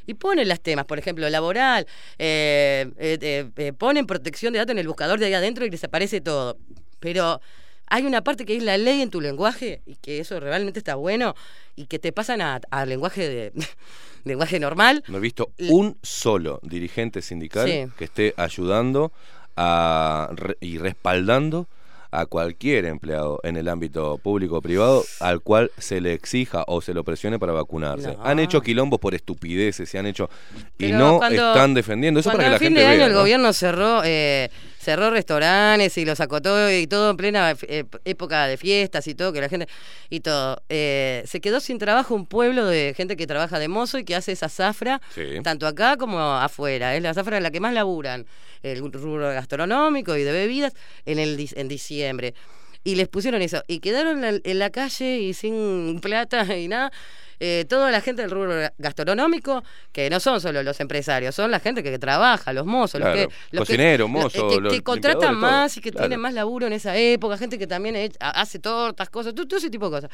y 0.07 0.15
ponen 0.15 0.49
las 0.49 0.61
temas, 0.61 0.85
por 0.85 0.99
ejemplo, 0.99 1.29
laboral, 1.31 1.87
eh, 2.19 2.91
eh, 2.99 3.19
eh, 3.21 3.51
eh, 3.57 3.73
ponen 3.73 4.07
protección 4.07 4.53
de 4.53 4.59
datos 4.59 4.73
en 4.73 4.79
el 4.79 4.89
buscador 4.89 5.19
de 5.21 5.27
ahí 5.27 5.35
adentro 5.35 5.65
y 5.65 5.71
les 5.71 5.85
aparece 5.85 6.21
todo. 6.21 6.57
Pero 6.99 7.41
hay 7.87 8.05
una 8.05 8.23
parte 8.25 8.45
que 8.45 8.57
es 8.57 8.63
la 8.63 8.79
ley 8.79 9.01
en 9.03 9.11
tu 9.11 9.21
lenguaje 9.21 9.83
y 9.87 9.97
que 9.97 10.19
eso 10.19 10.41
realmente 10.41 10.79
está 10.79 10.95
bueno 10.97 11.35
y 11.77 11.87
que 11.87 11.99
te 11.99 12.13
pasan 12.13 12.41
a, 12.41 12.61
a 12.71 12.85
lenguaje 12.87 13.29
de, 13.29 13.53
lenguaje 14.25 14.59
normal. 14.59 15.05
No 15.09 15.19
he 15.19 15.21
visto 15.21 15.53
un 15.69 15.97
solo 16.03 16.59
dirigente 16.63 17.23
sindical 17.23 17.69
Sí. 17.69 17.85
que 17.97 18.05
esté 18.05 18.35
ayudando 18.37 19.13
a, 19.57 20.31
y 20.61 20.79
respaldando 20.79 21.69
a 22.13 22.27
cualquier 22.27 22.85
empleado 22.85 23.41
en 23.43 23.57
el 23.57 23.69
ámbito 23.69 24.19
público 24.19 24.59
o 24.59 24.63
privado 24.63 25.03
al 25.21 25.41
cual 25.41 25.71
se 25.79 26.01
le 26.01 26.13
exija 26.13 26.63
o 26.69 26.81
se 26.83 26.93
lo 26.95 27.03
presione 27.05 27.39
para 27.39 27.53
vacunarse. 27.53 28.09
No. 28.17 28.25
Han 28.25 28.39
hecho 28.39 28.61
quilombos 28.61 29.01
por 29.01 29.15
estupideces, 29.15 29.89
se 29.89 29.99
han 29.99 30.07
hecho 30.07 30.29
y 30.79 30.87
Pero 30.87 30.99
no 30.99 31.17
cuando- 31.19 31.49
están 31.49 31.73
defendiendo 31.75 32.21
eso 32.21 32.31
para 32.31 32.45
que 32.45 32.51
la 32.51 32.57
a 32.57 32.59
fin 32.59 32.67
gente 32.69 32.81
de 32.81 32.87
año 32.87 32.97
vea. 32.99 33.07
el 33.07 33.13
¿no? 33.15 33.19
gobierno 33.21 33.53
cerró 33.55 34.03
eh, 34.05 34.51
cerró 34.83 35.11
restaurantes 35.11 35.97
y 35.97 36.05
los 36.05 36.19
acotó 36.21 36.71
y 36.71 36.87
todo 36.89 37.11
en 37.11 37.17
plena 37.17 37.55
eh, 37.69 37.85
época 38.05 38.47
de 38.49 38.57
fiestas 38.57 39.07
y 39.07 39.15
todo, 39.15 39.33
que 39.33 39.41
la 39.41 39.49
gente 39.49 39.69
y 40.11 40.21
todo. 40.21 40.61
Eh, 40.69 41.23
se 41.27 41.41
quedó 41.41 41.61
sin 41.61 41.79
trabajo 41.79 42.15
un 42.15 42.27
pueblo 42.27 42.67
de 42.67 42.93
gente 42.97 43.17
que 43.17 43.27
trabaja 43.27 43.59
de 43.61 43.69
mozo 43.69 43.99
y 43.99 44.05
que 44.05 44.17
hace 44.17 44.33
esa 44.33 44.49
zafra, 44.49 45.01
Sí. 45.15 45.41
tanto 45.45 45.67
acá 45.67 45.97
como 45.97 46.19
afuera. 46.21 46.97
Es 46.97 47.03
la 47.03 47.15
zafra 47.15 47.37
en 47.37 47.45
la 47.45 47.51
que 47.53 47.61
más 47.61 47.73
laburan, 47.73 48.27
el 48.63 48.79
rubro 48.93 49.29
gastronómico 49.29 50.17
y 50.17 50.25
de 50.25 50.33
bebidas, 50.33 50.73
en, 51.07 51.19
el, 51.21 51.49
en 51.55 51.69
diciembre. 51.69 52.35
Y 52.85 52.97
les 52.97 53.07
pusieron 53.07 53.41
eso. 53.43 53.63
Y 53.69 53.79
quedaron 53.79 54.25
en, 54.25 54.41
en 54.43 54.59
la 54.59 54.71
calle 54.71 55.19
y 55.21 55.35
sin 55.35 56.01
plata 56.03 56.57
y 56.57 56.67
nada. 56.67 56.91
Eh, 57.41 57.65
toda 57.69 57.91
la 57.91 58.01
gente 58.01 58.23
del 58.23 58.31
rubro 58.31 58.53
gastronómico, 58.79 59.63
que 59.93 60.09
no 60.11 60.21
son 60.21 60.41
solo 60.41 60.63
los 60.63 60.79
empresarios, 60.81 61.35
son 61.35 61.51
la 61.51 61.61
gente 61.61 61.83
que, 61.83 61.99
trabaja, 61.99 62.53
los 62.53 62.67
mozos, 62.67 63.01
Claro, 63.01 63.15
los 63.17 63.27
que, 63.29 63.33
los 63.33 63.51
que- 63.51 63.59
cocineros, 63.59 64.11
los- 64.11 64.23
mozos, 64.25 64.53
que, 64.55 64.61
los 64.61 64.73
que 64.73 64.83
contratan 64.83 65.37
más 65.37 65.77
y 65.77 65.81
que 65.81 65.91
Claro. 65.91 66.05
tienen 66.09 66.21
más 66.21 66.35
laburo 66.35 66.67
en 66.67 66.73
esa 66.73 66.97
época, 66.97 67.37
gente 67.39 67.59
que 67.59 67.67
también 67.67 67.97
he- 67.97 68.13
ha- 68.21 68.41
hace 68.41 68.59
tortas, 68.59 69.11
cosas, 69.11 69.35
todo, 69.35 69.47
todo 69.47 69.59
ese 69.59 69.71
tipo 69.71 69.87
de 69.87 69.91
cosas. 69.97 70.11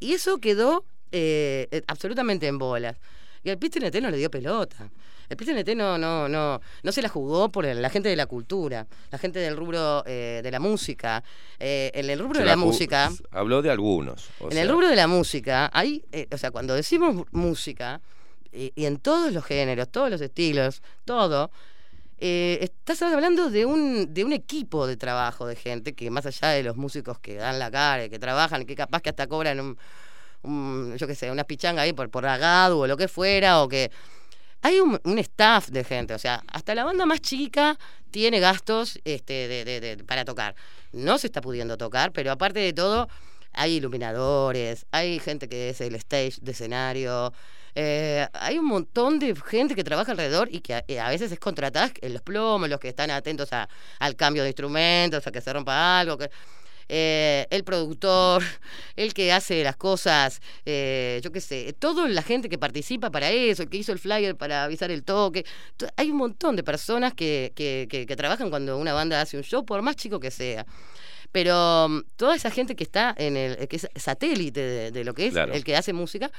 Y 0.00 0.12
eso 0.14 0.38
quedó 0.38 0.84
eh, 1.14 1.68
eh, 1.70 1.82
absolutamente 1.88 2.46
en 2.46 2.56
bolas. 2.58 2.96
Y 3.44 3.50
al 3.50 3.58
PTNT 3.58 4.00
no 4.00 4.10
le 4.10 4.16
dio 4.16 4.30
pelota. 4.30 4.90
El 5.28 5.36
PTNT 5.36 5.74
no, 5.76 5.98
no, 5.98 6.28
no, 6.28 6.60
no 6.82 6.92
se 6.92 7.02
la 7.02 7.08
jugó 7.08 7.50
por 7.50 7.64
la 7.64 7.90
gente 7.90 8.08
de 8.08 8.16
la 8.16 8.26
cultura, 8.26 8.86
la 9.10 9.18
gente 9.18 9.38
del 9.38 9.56
rubro 9.56 10.04
eh, 10.06 10.40
de 10.42 10.50
la 10.50 10.60
música. 10.60 11.24
Eh, 11.58 11.90
en 11.94 12.10
el 12.10 12.18
rubro 12.18 12.36
Se 12.36 12.42
de 12.42 12.48
la 12.48 12.56
música, 12.56 13.10
Habló 13.30 13.62
de 13.62 13.70
algunos. 13.70 14.28
o 14.40 14.46
en 14.46 14.52
sea, 14.52 14.62
el 14.62 14.68
rubro 14.68 14.88
de 14.88 14.96
la 14.96 15.06
música, 15.06 15.70
hay, 15.72 16.04
eh, 16.12 16.28
o 16.30 16.38
sea, 16.38 16.50
cuando 16.50 16.74
decimos 16.74 17.26
música, 17.32 18.00
y, 18.52 18.72
y 18.74 18.84
en 18.84 18.98
todos 18.98 19.32
los 19.32 19.44
géneros, 19.44 19.88
todos 19.90 20.10
los 20.10 20.20
estilos, 20.20 20.82
todo, 21.04 21.50
eh, 22.24 22.58
estás 22.60 23.02
hablando 23.02 23.50
de 23.50 23.66
un, 23.66 24.14
de 24.14 24.24
un 24.24 24.32
equipo 24.32 24.86
de 24.86 24.96
trabajo 24.96 25.44
de 25.44 25.56
gente 25.56 25.92
que 25.92 26.08
más 26.08 26.24
allá 26.24 26.50
de 26.50 26.62
los 26.62 26.76
músicos 26.76 27.18
que 27.18 27.34
dan 27.34 27.58
la 27.58 27.68
cara, 27.68 28.04
y 28.04 28.10
que 28.10 28.20
trabajan, 28.20 28.64
que 28.64 28.76
capaz 28.76 29.02
que 29.02 29.10
hasta 29.10 29.26
cobran 29.26 29.58
un, 29.58 29.76
un, 30.42 30.96
yo 30.96 31.06
qué 31.06 31.14
sé, 31.14 31.30
una 31.30 31.44
pichanga 31.44 31.82
ahí 31.82 31.92
por, 31.92 32.10
por 32.10 32.26
agado 32.26 32.78
o 32.80 32.86
lo 32.86 32.96
que 32.96 33.08
fuera, 33.08 33.62
o 33.62 33.68
que 33.68 33.90
hay 34.62 34.80
un, 34.80 35.00
un 35.04 35.18
staff 35.18 35.68
de 35.68 35.82
gente, 35.84 36.14
o 36.14 36.18
sea, 36.18 36.42
hasta 36.46 36.74
la 36.74 36.84
banda 36.84 37.04
más 37.06 37.20
chica 37.20 37.78
tiene 38.10 38.38
gastos 38.40 38.98
este, 39.04 39.48
de, 39.48 39.64
de- 39.64 39.80
de- 39.96 40.04
para 40.04 40.24
tocar. 40.24 40.54
No 40.92 41.18
se 41.18 41.26
está 41.26 41.40
pudiendo 41.40 41.76
tocar, 41.76 42.12
pero 42.12 42.30
aparte 42.30 42.60
de 42.60 42.72
todo, 42.72 43.08
hay 43.52 43.74
iluminadores, 43.76 44.86
hay 44.92 45.18
gente 45.18 45.48
que 45.48 45.70
es 45.70 45.80
el 45.80 45.94
stage 45.96 46.34
de 46.40 46.52
escenario, 46.52 47.32
eh, 47.74 48.28
hay 48.34 48.58
un 48.58 48.66
montón 48.66 49.18
de 49.18 49.34
gente 49.34 49.74
que 49.74 49.82
trabaja 49.82 50.12
alrededor 50.12 50.48
y 50.52 50.60
que 50.60 50.74
a, 50.74 50.84
eh, 50.86 51.00
veces 51.08 51.32
es 51.32 51.38
contratada 51.38 51.90
en 52.02 52.12
los 52.12 52.22
plomos, 52.22 52.68
los 52.68 52.78
que 52.78 52.88
están 52.88 53.10
atentos 53.10 53.52
a- 53.52 53.68
al 53.98 54.14
cambio 54.14 54.42
de 54.42 54.50
instrumentos, 54.50 55.26
a 55.26 55.32
que 55.32 55.40
se 55.40 55.52
rompa 55.52 56.00
algo. 56.00 56.18
que- 56.18 56.30
eh, 56.94 57.46
el 57.48 57.64
productor, 57.64 58.42
el 58.96 59.14
que 59.14 59.32
hace 59.32 59.64
las 59.64 59.76
cosas, 59.76 60.40
eh, 60.66 61.20
yo 61.24 61.32
qué 61.32 61.40
sé, 61.40 61.72
toda 61.78 62.06
la 62.08 62.20
gente 62.22 62.50
que 62.50 62.58
participa 62.58 63.10
para 63.10 63.30
eso, 63.30 63.62
el 63.62 63.70
que 63.70 63.78
hizo 63.78 63.92
el 63.92 63.98
flyer 63.98 64.36
para 64.36 64.64
avisar 64.64 64.90
el 64.90 65.02
toque. 65.02 65.46
To- 65.78 65.88
Hay 65.96 66.10
un 66.10 66.18
montón 66.18 66.54
de 66.54 66.62
personas 66.62 67.14
que, 67.14 67.52
que, 67.54 67.86
que- 67.90 68.04
que 68.04 68.16
trabajan 68.16 68.50
cuando 68.50 68.76
una 68.76 68.92
banda 68.92 69.22
hace 69.22 69.38
un 69.38 69.42
show, 69.42 69.64
por 69.64 69.80
más 69.80 69.96
chico 69.96 70.20
que 70.20 70.30
sea. 70.30 70.66
Pero 71.32 71.88
mm, 71.88 72.00
toda 72.16 72.36
esa 72.36 72.50
gente 72.50 72.76
que 72.76 72.84
está 72.84 73.14
en 73.16 73.38
el, 73.38 73.66
que 73.68 73.76
es 73.76 73.88
satélite 73.96 74.60
de, 74.60 74.90
de 74.90 75.04
lo 75.04 75.14
que 75.14 75.26
es 75.28 75.32
Claro. 75.32 75.54
el 75.54 75.64
que 75.64 75.74
hace 75.76 75.94
música, 75.94 76.30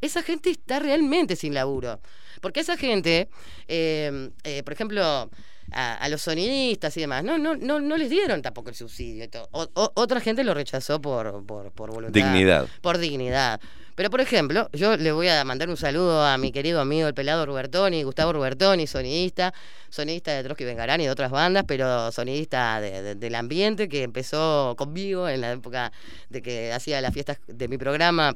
esa 0.00 0.22
gente 0.22 0.50
está 0.50 0.78
realmente 0.78 1.34
sin 1.34 1.52
laburo. 1.52 2.00
Porque 2.40 2.60
esa 2.60 2.76
gente, 2.76 3.28
eh, 3.66 4.30
eh, 4.44 4.62
por 4.62 4.72
ejemplo, 4.72 5.30
a, 5.78 5.94
a 5.96 6.08
los 6.08 6.22
sonidistas 6.22 6.96
y 6.96 7.00
demás, 7.00 7.22
no, 7.22 7.36
no, 7.38 7.54
no, 7.54 7.80
no 7.80 7.96
les 7.98 8.08
dieron 8.08 8.40
tampoco 8.40 8.70
el 8.70 8.74
subsidio. 8.74 9.28
O- 9.52 9.68
o- 9.74 9.92
otra 9.94 10.20
gente 10.20 10.42
lo 10.42 10.54
rechazó 10.54 11.00
por, 11.00 11.44
por, 11.44 11.70
por 11.72 11.90
voluntad. 11.92 12.14
Dignidad. 12.18 12.66
Por 12.80 12.96
dignidad. 12.98 13.60
Pero, 13.94 14.10
por 14.10 14.20
ejemplo, 14.20 14.68
yo 14.72 14.96
le 14.96 15.10
voy 15.12 15.28
a 15.28 15.42
mandar 15.44 15.68
un 15.70 15.76
saludo 15.76 16.22
a 16.24 16.36
mi 16.38 16.52
querido 16.52 16.80
amigo 16.80 17.08
el 17.08 17.14
pelado 17.14 17.46
Rubertoni, 17.46 18.02
Gustavo 18.02 18.32
Rubertoni, 18.32 18.86
sonidista, 18.86 19.54
sonidista 19.88 20.32
de 20.32 20.42
Trotsky 20.44 20.64
Vengarán 20.64 21.00
y 21.00 21.04
de 21.04 21.10
otras 21.10 21.30
bandas, 21.30 21.64
pero 21.66 22.12
sonidista 22.12 22.80
de- 22.80 23.00
de- 23.02 23.14
del 23.14 23.34
ambiente 23.34 23.88
que 23.88 24.02
empezó 24.02 24.74
conmigo 24.76 25.28
en 25.28 25.40
la 25.40 25.52
época 25.52 25.92
de 26.28 26.42
que 26.42 26.72
hacía 26.72 27.00
las 27.00 27.12
fiestas 27.14 27.38
de 27.46 27.68
mi 27.68 27.78
programa 27.78 28.34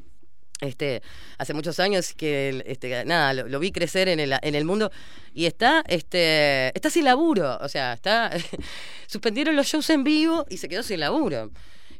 este, 0.61 1.03
hace 1.39 1.55
muchos 1.55 1.81
años 1.81 2.15
que 2.15 2.63
este, 2.67 3.05
nada, 3.05 3.33
lo, 3.33 3.59
vi 3.59 3.73
crecer 3.73 4.09
en 4.09 4.21
el, 4.21 4.35
en 4.43 4.55
el 4.55 4.65
mundo 4.65 4.91
y 5.33 5.47
está, 5.47 5.83
este, 5.87 6.69
está 6.77 6.91
sin 6.91 7.05
laburo. 7.05 7.59
O 7.61 7.69
sea, 7.69 7.95
está. 7.95 8.31
suspendieron 9.07 9.57
los 9.57 9.67
shows 9.67 9.91
en 9.91 10.05
vivo 10.05 10.47
y 10.49 10.59
se 10.59 10.69
quedó 10.69 10.83
sin 10.83 11.01
laburo. 11.01 11.51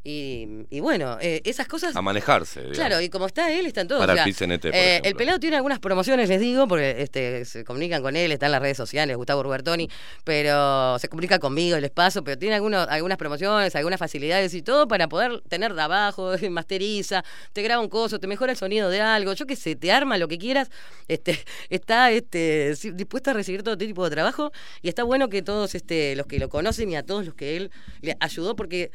Y, 0.03 0.67
y 0.71 0.81
bueno, 0.81 1.19
eh, 1.21 1.43
esas 1.45 1.69
cosas. 1.69 1.95
A 1.95 2.01
manejarse. 2.01 2.61
digamos. 2.61 2.79
Claro, 2.79 3.01
y 3.03 3.11
como 3.11 3.27
está 3.27 3.53
él, 3.53 3.67
están 3.67 3.87
todos. 3.87 4.01
Para 4.01 4.15
o 4.15 4.17
sea, 4.17 4.25
el 4.25 4.33
PCNT, 4.33 4.63
por 4.63 4.75
eh, 4.75 5.03
el 5.05 5.15
pelado 5.15 5.39
tiene 5.39 5.57
algunas 5.57 5.79
promociones, 5.79 6.29
les 6.31 6.41
digo, 6.41 6.67
porque 6.67 7.03
este, 7.03 7.45
se 7.45 7.65
comunican 7.65 8.01
con 8.01 8.17
él, 8.17 8.33
está 8.33 8.47
en 8.47 8.53
las 8.53 8.63
redes 8.63 8.79
sociales, 8.79 9.15
Gustavo 9.19 9.43
Rubertoni, 9.43 9.91
pero 10.25 10.99
se 10.99 11.09
comunica 11.09 11.39
conmigo, 11.39 11.79
les 11.79 11.91
paso, 11.91 12.25
pero 12.25 12.39
tiene 12.39 12.55
algunos, 12.55 12.89
algunas 12.89 13.19
promociones, 13.19 13.77
algunas 13.77 13.99
facilidades 13.99 14.55
y 14.55 14.63
todo 14.63 14.89
para 14.89 15.07
poder 15.07 15.43
tener 15.49 15.75
de 15.75 15.83
abajo, 15.83 16.33
masteriza, 16.51 17.23
te 17.53 17.61
graba 17.63 17.83
un 17.83 17.91
coso, 17.91 18.19
te 18.19 18.27
mejora 18.27 18.53
el 18.53 18.59
sonido 18.59 18.89
de 18.89 19.03
algo, 19.03 19.35
yo 19.35 19.47
qué 19.47 19.57
sé, 19.57 19.77
te 19.77 19.93
arma 19.93 20.17
lo 20.17 20.29
que 20.29 20.39
quieras, 20.39 20.71
este, 21.09 21.39
está 21.69 22.11
este, 22.11 22.75
dispuesto 22.95 23.31
a 23.31 23.35
recibir 23.35 23.63
todo 23.63 23.77
tipo 23.77 24.05
de 24.05 24.11
trabajo 24.11 24.51
y 24.81 24.89
está 24.89 25.03
bueno 25.03 25.29
que 25.29 25.43
todos 25.43 25.75
este, 25.75 26.17
los 26.17 26.27
que 26.27 26.39
lo 26.39 26.49
conocen 26.49 26.91
y 26.91 26.97
a 26.97 27.03
todos 27.03 27.27
los 27.27 27.35
que 27.35 27.59
él 27.59 27.71
le 28.01 28.17
ayudó, 28.19 28.57
porque 28.57 28.91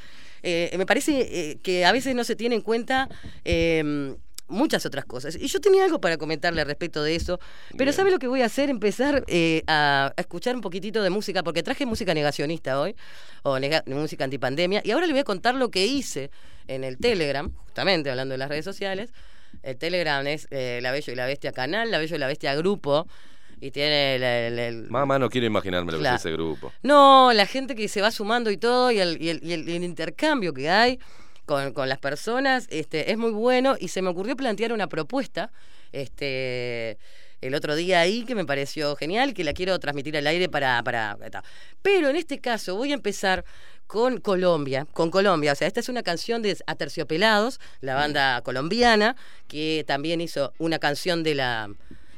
eh, 0.45 0.77
me 0.77 0.85
parece 0.85 1.11
eh, 1.19 1.57
que 1.61 1.83
a 1.83 1.91
veces 1.91 2.15
no 2.15 2.23
se 2.23 2.35
tiene 2.35 2.55
en 2.55 2.61
cuenta 2.61 3.09
eh, 3.43 4.15
muchas 4.47 4.85
otras 4.85 5.05
cosas. 5.05 5.35
Y 5.35 5.47
yo 5.47 5.59
tenía 5.59 5.83
algo 5.83 5.99
para 5.99 6.17
comentarle 6.17 6.63
respecto 6.63 7.01
de 7.01 7.15
eso, 7.15 7.39
pero 7.77 7.91
¿sabe 7.91 8.11
lo 8.11 8.19
que 8.19 8.27
voy 8.27 8.41
a 8.41 8.45
hacer? 8.45 8.69
Empezar 8.69 9.23
eh, 9.27 9.63
a, 9.65 10.13
a 10.15 10.21
escuchar 10.21 10.55
un 10.55 10.61
poquitito 10.61 11.01
de 11.01 11.09
música, 11.09 11.41
porque 11.41 11.63
traje 11.63 11.85
música 11.87 12.13
negacionista 12.13 12.79
hoy, 12.79 12.95
o 13.41 13.57
nega- 13.57 13.83
música 13.87 14.23
antipandemia, 14.23 14.81
y 14.85 14.91
ahora 14.91 15.07
le 15.07 15.13
voy 15.13 15.21
a 15.21 15.23
contar 15.23 15.55
lo 15.55 15.71
que 15.71 15.87
hice 15.87 16.29
en 16.67 16.83
el 16.83 16.97
Telegram, 16.97 17.51
justamente 17.65 18.11
hablando 18.11 18.33
de 18.33 18.37
las 18.37 18.49
redes 18.49 18.65
sociales. 18.65 19.11
El 19.63 19.77
Telegram 19.77 20.25
es 20.27 20.47
eh, 20.51 20.79
La 20.83 20.91
Bello 20.91 21.11
y 21.11 21.15
la 21.15 21.25
Bestia 21.25 21.51
canal, 21.51 21.89
La 21.89 21.97
Bello 21.97 22.15
y 22.15 22.19
la 22.19 22.27
Bestia 22.27 22.53
grupo, 22.55 23.07
y 23.67 23.71
tiene 23.71 24.15
el- 24.15 24.23
el- 24.23 24.59
el, 24.59 24.89
Mamá, 24.89 25.17
no 25.19 25.29
quiero 25.29 25.47
imaginarme 25.47 25.91
lo 25.93 25.99
que 25.99 26.07
es 26.07 26.15
ese 26.15 26.31
grupo. 26.31 26.71
no, 26.83 27.31
la 27.33 27.45
gente 27.45 27.75
que 27.75 27.87
se 27.87 28.01
va 28.01 28.11
sumando 28.11 28.51
y 28.51 28.57
todo, 28.57 28.91
y 28.91 28.99
el, 28.99 29.21
y 29.21 29.29
el- 29.29 29.39
y 29.43 29.53
el- 29.53 29.67
y 29.69 29.75
el 29.75 29.83
intercambio 29.83 30.53
que 30.53 30.69
hay 30.69 30.99
con, 31.45 31.73
con 31.73 31.87
las 31.89 31.99
personas 31.99 32.67
este, 32.69 33.11
es 33.11 33.17
muy 33.17 33.31
bueno. 33.31 33.75
Y 33.79 33.87
se 33.89 34.01
me 34.01 34.09
ocurrió 34.09 34.35
plantear 34.35 34.73
una 34.73 34.87
propuesta 34.87 35.51
este, 35.91 36.97
el 37.41 37.53
otro 37.55 37.75
día 37.75 37.99
ahí 38.01 38.23
que 38.25 38.35
me 38.35 38.45
pareció 38.45 38.95
genial, 38.95 39.33
que 39.33 39.43
la 39.43 39.53
quiero 39.53 39.77
transmitir 39.79 40.15
al 40.17 40.27
aire 40.27 40.49
para, 40.49 40.81
para. 40.83 41.17
Pero 41.81 42.09
en 42.09 42.15
este 42.15 42.39
caso 42.39 42.75
voy 42.75 42.91
a 42.91 42.95
empezar 42.95 43.45
con 43.87 44.19
Colombia, 44.19 44.87
con 44.93 45.11
Colombia. 45.11 45.51
O 45.51 45.55
sea, 45.55 45.67
esta 45.67 45.79
es 45.79 45.89
una 45.89 46.01
canción 46.01 46.41
de 46.41 46.57
Aterciopelados, 46.65 47.59
la 47.81 47.93
banda 47.95 48.41
colombiana, 48.41 49.15
que 49.47 49.83
también 49.85 50.21
hizo 50.21 50.53
una 50.57 50.79
canción 50.79 51.21
de 51.23 51.35
la 51.35 51.69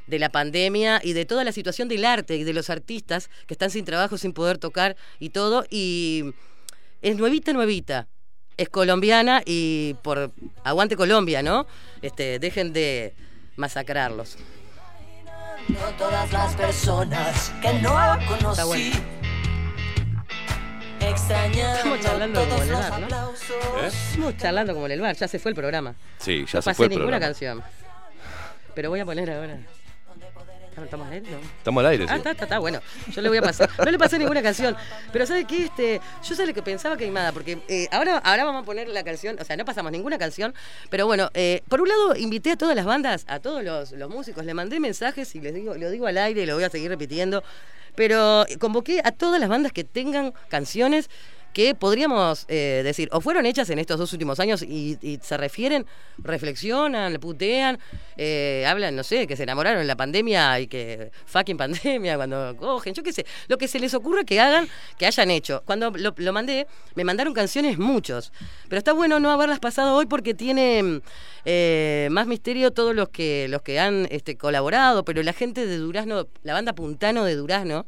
de 0.08 0.20
la 0.20 0.30
pandemia 0.30 1.00
y 1.04 1.14
de 1.14 1.26
toda 1.26 1.44
la 1.44 1.52
situación 1.52 1.88
del 1.88 2.06
arte 2.06 2.36
y 2.38 2.44
de 2.44 2.54
los 2.54 2.70
artistas 2.70 3.30
que 3.46 3.54
están 3.54 3.70
sin 3.70 3.86
trabajo, 3.86 4.18
sin 4.18 4.34
poder 4.34 4.58
tocar 4.58 4.96
y 5.20 5.30
todo. 5.30 5.66
Y 5.70 6.34
es 7.02 7.16
nuevita, 7.18 7.54
nuevita. 7.54 8.08
Es 8.58 8.70
colombiana 8.70 9.44
y 9.46 9.96
por 10.02 10.32
aguante 10.64 10.96
Colombia, 10.96 11.44
¿no? 11.44 11.68
Este, 12.02 12.40
dejen 12.40 12.74
de 12.74 13.14
masacrarlos. 13.56 14.36
No 15.70 15.80
todas 15.98 16.32
las 16.32 16.56
personas 16.56 17.52
que 17.62 17.74
no 17.74 17.90
Está 18.52 18.64
bueno. 18.66 18.66
conocí. 18.66 18.92
Extrañando 21.00 21.76
Estamos 21.78 22.00
charlando 22.02 22.40
como 22.42 22.56
en 22.64 22.70
el 22.70 22.74
bar, 22.74 23.00
¿no? 23.02 23.08
¿Eh? 23.08 23.88
Estamos 23.88 24.38
charlando 24.38 24.74
como 24.74 24.86
en 24.88 24.92
el 24.94 25.02
bar, 25.02 25.16
ya 25.16 25.28
se 25.28 25.38
fue 25.40 25.52
el 25.52 25.56
programa. 25.56 25.96
Sí, 26.18 26.38
ya 26.40 26.42
no 26.42 26.48
se 26.48 26.58
pasé 26.62 26.74
fue 26.76 26.86
el 26.88 26.90
ninguna 26.92 27.18
programa. 27.18 27.26
canción. 27.26 27.64
Pero 28.74 28.90
voy 28.90 29.00
a 29.00 29.06
poner 29.06 29.30
ahora. 29.30 29.60
¿Estamos 30.84 31.08
al 31.08 31.14
aire? 31.14 31.32
No. 31.32 31.38
Estamos 31.38 31.82
al 31.84 31.90
aire, 31.92 32.06
Ah, 32.08 32.12
sí. 32.14 32.18
está, 32.18 32.32
está, 32.32 32.44
está, 32.46 32.60
bueno. 32.60 32.80
Yo 33.12 33.22
le 33.22 33.30
voy 33.30 33.38
a 33.38 33.42
pasar. 33.42 33.70
No 33.78 33.92
le 33.92 33.98
pasé 33.98 34.18
ninguna 34.20 34.42
canción. 34.42 34.76
Pero 35.12 35.26
¿sabe 35.26 35.46
qué? 35.46 35.66
Este, 35.66 36.02
yo 36.24 36.36
sé 36.36 36.46
lo 36.46 36.54
que 36.54 36.62
pensaba 36.62 36.98
que 36.98 37.10
nada, 37.10 37.32
porque 37.32 37.60
eh, 37.68 37.88
ahora, 37.92 38.18
ahora 38.20 38.44
vamos 38.46 38.64
a 38.64 38.66
poner 38.66 38.88
la 38.90 39.04
canción, 39.04 39.38
o 39.40 39.44
sea, 39.44 39.58
no 39.58 39.66
pasamos 39.66 39.92
ninguna 39.92 40.18
canción, 40.18 40.54
pero 40.90 41.06
bueno, 41.06 41.30
eh, 41.34 41.62
por 41.68 41.82
un 41.82 41.90
lado 41.90 42.16
invité 42.16 42.52
a 42.52 42.58
todas 42.58 42.76
las 42.76 42.86
bandas, 42.86 43.26
a 43.28 43.40
todos 43.40 43.64
los, 43.64 43.92
los 43.94 44.10
músicos, 44.10 44.46
le 44.46 44.54
mandé 44.54 44.80
mensajes 44.80 45.34
y 45.36 45.42
les 45.42 45.54
digo, 45.54 45.76
lo 45.76 45.90
digo 45.90 46.08
al 46.08 46.18
aire 46.18 46.44
y 46.44 46.46
lo 46.46 46.56
voy 46.56 46.64
a 46.64 46.70
seguir 46.70 46.90
repitiendo, 46.90 47.44
pero 47.96 48.46
convoqué 48.60 49.02
a 49.04 49.12
todas 49.12 49.40
las 49.40 49.50
bandas 49.50 49.72
que 49.72 49.84
tengan 49.84 50.34
canciones 50.50 51.10
que 51.58 51.74
podríamos 51.74 52.46
eh, 52.50 52.82
decir, 52.84 53.10
o 53.12 53.20
fueron 53.20 53.48
hechas 53.48 53.68
en 53.72 53.80
estos 53.80 53.98
dos 53.98 54.14
últimos 54.14 54.40
años 54.40 54.62
y, 54.62 54.96
y 55.02 55.18
se 55.24 55.38
refieren, 55.38 55.88
reflexionan, 56.20 57.16
putean, 57.16 57.80
eh, 58.16 58.64
hablan, 58.68 58.96
no 58.96 59.02
sé, 59.02 59.26
que 59.26 59.36
se 59.36 59.42
enamoraron 59.42 59.82
en 59.82 59.88
la 59.88 59.96
pandemia 59.96 60.60
y 60.60 60.68
que 60.68 61.10
fucking 61.26 61.58
pandemia 61.58 62.16
cuando 62.16 62.56
cogen, 62.58 62.94
yo 62.94 63.02
qué 63.02 63.12
sé, 63.12 63.26
lo 63.48 63.58
que 63.58 63.68
se 63.68 63.80
les 63.80 63.96
ocurra 63.96 64.24
que 64.24 64.40
hagan, 64.40 64.70
que 65.00 65.08
hayan 65.08 65.32
hecho. 65.32 65.64
Cuando 65.66 65.90
lo, 65.90 66.14
lo 66.16 66.32
mandé, 66.32 66.68
me 66.94 67.04
mandaron 67.04 67.34
canciones 67.34 67.80
muchos, 67.80 68.32
pero 68.70 68.78
está 68.78 68.94
bueno 68.94 69.20
no 69.20 69.32
haberlas 69.32 69.60
pasado 69.60 69.96
hoy 69.96 70.06
porque 70.06 70.36
tiene 70.36 71.02
eh, 71.44 72.08
más 72.12 72.28
misterio 72.28 72.70
todos 72.70 72.94
los 72.94 73.10
que, 73.10 73.48
los 73.50 73.64
que 73.64 73.80
han 73.80 74.08
este, 74.12 74.38
colaborado, 74.38 75.04
pero 75.04 75.24
la 75.24 75.34
gente 75.34 75.66
de 75.66 75.78
Durazno, 75.78 76.28
la 76.44 76.54
banda 76.54 76.74
Puntano 76.74 77.24
de 77.24 77.36
Durazno, 77.36 77.88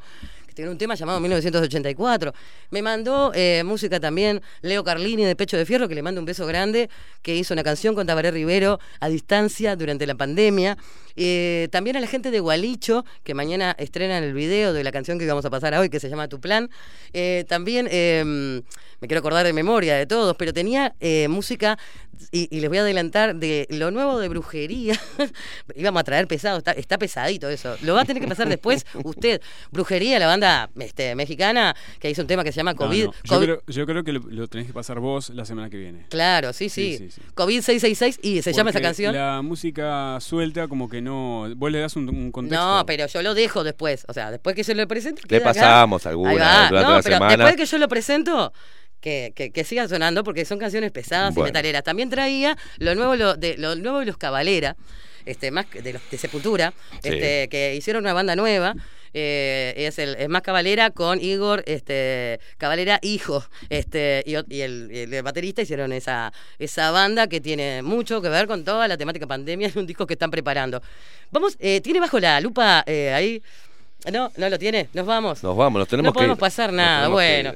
tiene 0.59 0.71
un 0.71 0.77
tema 0.77 0.95
llamado 0.95 1.21
1984. 1.21 2.33
Me 2.71 2.81
mandó 2.81 3.31
eh, 3.33 3.63
música 3.63 3.97
también 4.01 4.41
Leo 4.61 4.83
Carlini 4.83 5.23
de 5.23 5.33
Pecho 5.33 5.55
de 5.55 5.65
Fierro, 5.65 5.87
que 5.87 5.95
le 5.95 6.01
mando 6.01 6.19
un 6.19 6.25
beso 6.25 6.45
grande, 6.45 6.89
que 7.21 7.33
hizo 7.33 7.53
una 7.53 7.63
canción 7.63 7.95
con 7.95 8.05
Tabaré 8.05 8.29
Rivero 8.29 8.77
a 8.99 9.07
distancia 9.07 9.77
durante 9.77 10.05
la 10.05 10.15
pandemia. 10.15 10.77
Eh, 11.21 11.67
también 11.71 11.97
a 11.97 11.99
la 11.99 12.07
gente 12.07 12.31
de 12.31 12.39
Gualicho, 12.39 13.03
que 13.25 13.33
mañana 13.33 13.75
estrenan 13.77 14.23
el 14.23 14.33
video 14.33 14.71
de 14.71 14.85
la 14.85 14.91
canción 14.93 15.19
que 15.19 15.25
íbamos 15.25 15.43
a 15.43 15.49
pasar 15.49 15.73
hoy, 15.73 15.89
que 15.89 15.99
se 15.99 16.07
llama 16.09 16.29
Tu 16.29 16.39
Plan. 16.39 16.69
Eh, 17.11 17.43
también 17.49 17.89
eh, 17.91 18.23
me 19.01 19.07
quiero 19.07 19.19
acordar 19.19 19.45
de 19.45 19.51
memoria 19.51 19.95
de 19.97 20.05
todos, 20.05 20.35
pero 20.37 20.53
tenía 20.53 20.95
eh, 21.01 21.27
música, 21.27 21.77
y, 22.31 22.47
y 22.55 22.59
les 22.61 22.69
voy 22.69 22.77
a 22.77 22.81
adelantar, 22.81 23.35
de 23.35 23.65
lo 23.69 23.91
nuevo 23.91 24.17
de 24.19 24.29
brujería. 24.29 24.99
Íbamos 25.75 25.99
a 26.01 26.03
traer 26.03 26.27
pesado, 26.27 26.57
está, 26.59 26.71
está 26.71 26.97
pesadito 26.97 27.49
eso. 27.49 27.75
Lo 27.83 27.93
va 27.95 28.01
a 28.01 28.05
tener 28.05 28.21
que 28.21 28.27
pasar 28.27 28.47
después 28.47 28.85
usted. 29.03 29.41
Brujería, 29.71 30.19
la 30.19 30.27
banda 30.27 30.69
este, 30.79 31.15
mexicana, 31.15 31.75
que 31.99 32.09
hizo 32.09 32.21
un 32.21 32.27
tema 32.27 32.43
que 32.43 32.51
se 32.51 32.57
llama 32.57 32.75
COVID. 32.75 33.05
no. 33.05 33.13
Yo, 33.23 33.35
COVID- 33.35 33.43
creo, 33.43 33.63
yo 33.67 33.85
creo 33.85 34.03
que 34.03 34.13
lo, 34.13 34.19
lo 34.21 34.47
tenés 34.47 34.67
que 34.67 34.73
pasar 34.73 34.99
vos 34.99 35.29
la 35.31 35.43
semana 35.45 35.69
que 35.69 35.77
viene. 35.77 36.05
Claro, 36.09 36.53
sí, 36.53 36.69
sí. 36.69 36.97
Sí, 36.97 37.09
sí, 37.09 37.11
sí. 37.11 37.21
COVID 37.35 37.61
666 37.61 38.19
y 38.21 38.41
se 38.41 38.53
llama 38.53 38.69
esa 38.69 38.81
canción. 38.81 39.13
La 39.15 39.41
música 39.41 40.17
suelta 40.21 40.67
como 40.67 40.89
que 40.89 41.01
no... 41.01 41.08
Vos 41.15 41.71
le 41.71 41.79
das 41.79 41.95
un, 41.95 42.09
un 42.09 42.31
contexto. 42.31 42.63
No, 42.77 42.85
pero 42.85 43.07
yo 43.07 43.21
lo 43.21 43.33
dejo 43.33 43.63
después. 43.63 44.05
O 44.07 44.13
sea, 44.13 44.31
después 44.31 44.55
que 44.55 44.63
yo 44.63 44.73
lo 44.73 44.87
presento. 44.87 45.21
Le 45.27 45.37
acá. 45.37 45.45
pasamos 45.45 46.05
alguna 46.05 46.31
durante 46.69 46.73
No, 46.73 46.95
la 46.97 47.01
pero 47.01 47.15
semana. 47.15 47.37
después 47.37 47.55
que 47.55 47.65
yo 47.65 47.77
lo 47.77 47.87
presento. 47.87 48.53
Que, 49.01 49.31
que, 49.33 49.51
que 49.51 49.63
siga 49.63 49.87
sonando 49.87 50.25
porque 50.25 50.43
son 50.43 50.59
canciones 50.59 50.91
pesadas 50.91 51.33
Bueno. 51.33 51.47
y 51.47 51.51
metaleras. 51.51 51.83
También 51.85 52.09
traía 52.09 52.57
lo 52.79 52.95
nuevo 52.95 53.15
lo 53.15 53.35
de, 53.37 53.57
lo 53.57 53.75
nuevo 53.77 53.99
de 53.99 54.05
los 54.05 54.17
Cabalera, 54.17 54.75
este, 55.25 55.51
más 55.51 55.67
que 55.67 55.81
de 55.81 55.93
los 55.93 56.01
de 56.11 56.17
Sepultura, 56.17 56.73
Sí. 57.01 57.07
este, 57.09 57.47
que 57.47 57.75
hicieron 57.75 58.03
una 58.03 58.11
banda 58.13 58.35
nueva. 58.35 58.75
Eh, 59.13 59.73
es 59.77 59.97
el 59.99 60.15
es 60.15 60.29
más 60.29 60.41
Cabalera 60.41 60.89
con 60.91 61.19
Igor 61.21 61.63
este 61.65 62.39
Cabalera 62.57 62.99
hijo 63.01 63.43
este 63.69 64.23
y, 64.25 64.33
y 64.55 64.61
el, 64.61 64.89
y 64.91 65.15
el 65.15 65.23
baterista 65.23 65.61
hicieron 65.61 65.91
esa 65.93 66.31
esa 66.59 66.91
banda 66.91 67.27
que 67.27 67.41
tiene 67.41 67.81
mucho 67.81 68.21
que 68.21 68.29
ver 68.29 68.47
con 68.47 68.63
toda 68.63 68.87
la 68.87 68.97
temática 68.97 69.25
pandemia 69.27 69.67
es 69.67 69.75
un 69.75 69.87
disco 69.87 70.05
que 70.07 70.13
están 70.13 70.31
preparando 70.31 70.81
vamos 71.31 71.55
eh, 71.59 71.81
tiene 71.81 71.99
bajo 71.99 72.19
la 72.19 72.39
lupa 72.41 72.83
eh, 72.85 73.11
ahí 73.13 73.41
no 74.11 74.31
no 74.37 74.49
lo 74.49 74.57
tiene 74.59 74.89
nos 74.93 75.05
vamos 75.05 75.43
Nos 75.43 75.57
vamos, 75.57 75.79
nos 75.79 75.87
tenemos 75.87 76.09
no 76.09 76.13
podemos 76.13 76.37
que 76.37 76.39
ir. 76.39 76.49
pasar 76.49 76.71
nada 76.73 77.07
bueno 77.07 77.53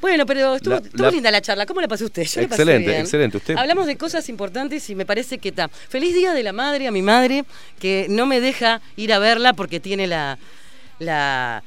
bueno, 0.00 0.24
pero 0.24 0.54
estuvo, 0.54 0.76
La- 0.76 0.80
estuvo 0.80 1.02
la- 1.02 1.10
linda 1.10 1.30
la 1.30 1.42
charla. 1.42 1.66
¿Cómo 1.66 1.82
la 1.82 1.86
pasó 1.86 2.06
usted? 2.06 2.22
Yo 2.22 2.40
la 2.40 2.48
pasé 2.48 2.62
Excelente, 2.62 2.88
bien. 2.88 3.00
excelente. 3.02 3.36
Usted- 3.36 3.54
Hablamos 3.58 3.86
de 3.86 3.98
cosas 3.98 4.26
importantes 4.30 4.88
y 4.88 4.94
me 4.94 5.04
parece 5.04 5.36
que 5.36 5.50
está. 5.50 5.68
Feliz 5.68 6.14
día 6.14 6.32
de 6.32 6.42
la 6.42 6.54
madre 6.54 6.86
a 6.86 6.90
mi 6.90 7.02
madre, 7.02 7.44
que 7.78 8.06
no 8.08 8.24
me 8.24 8.40
deja 8.40 8.80
ir 8.96 9.12
a 9.12 9.18
verla 9.18 9.52
porque 9.52 9.78
tiene 9.78 10.06
la. 10.06 10.38
La 11.00 11.62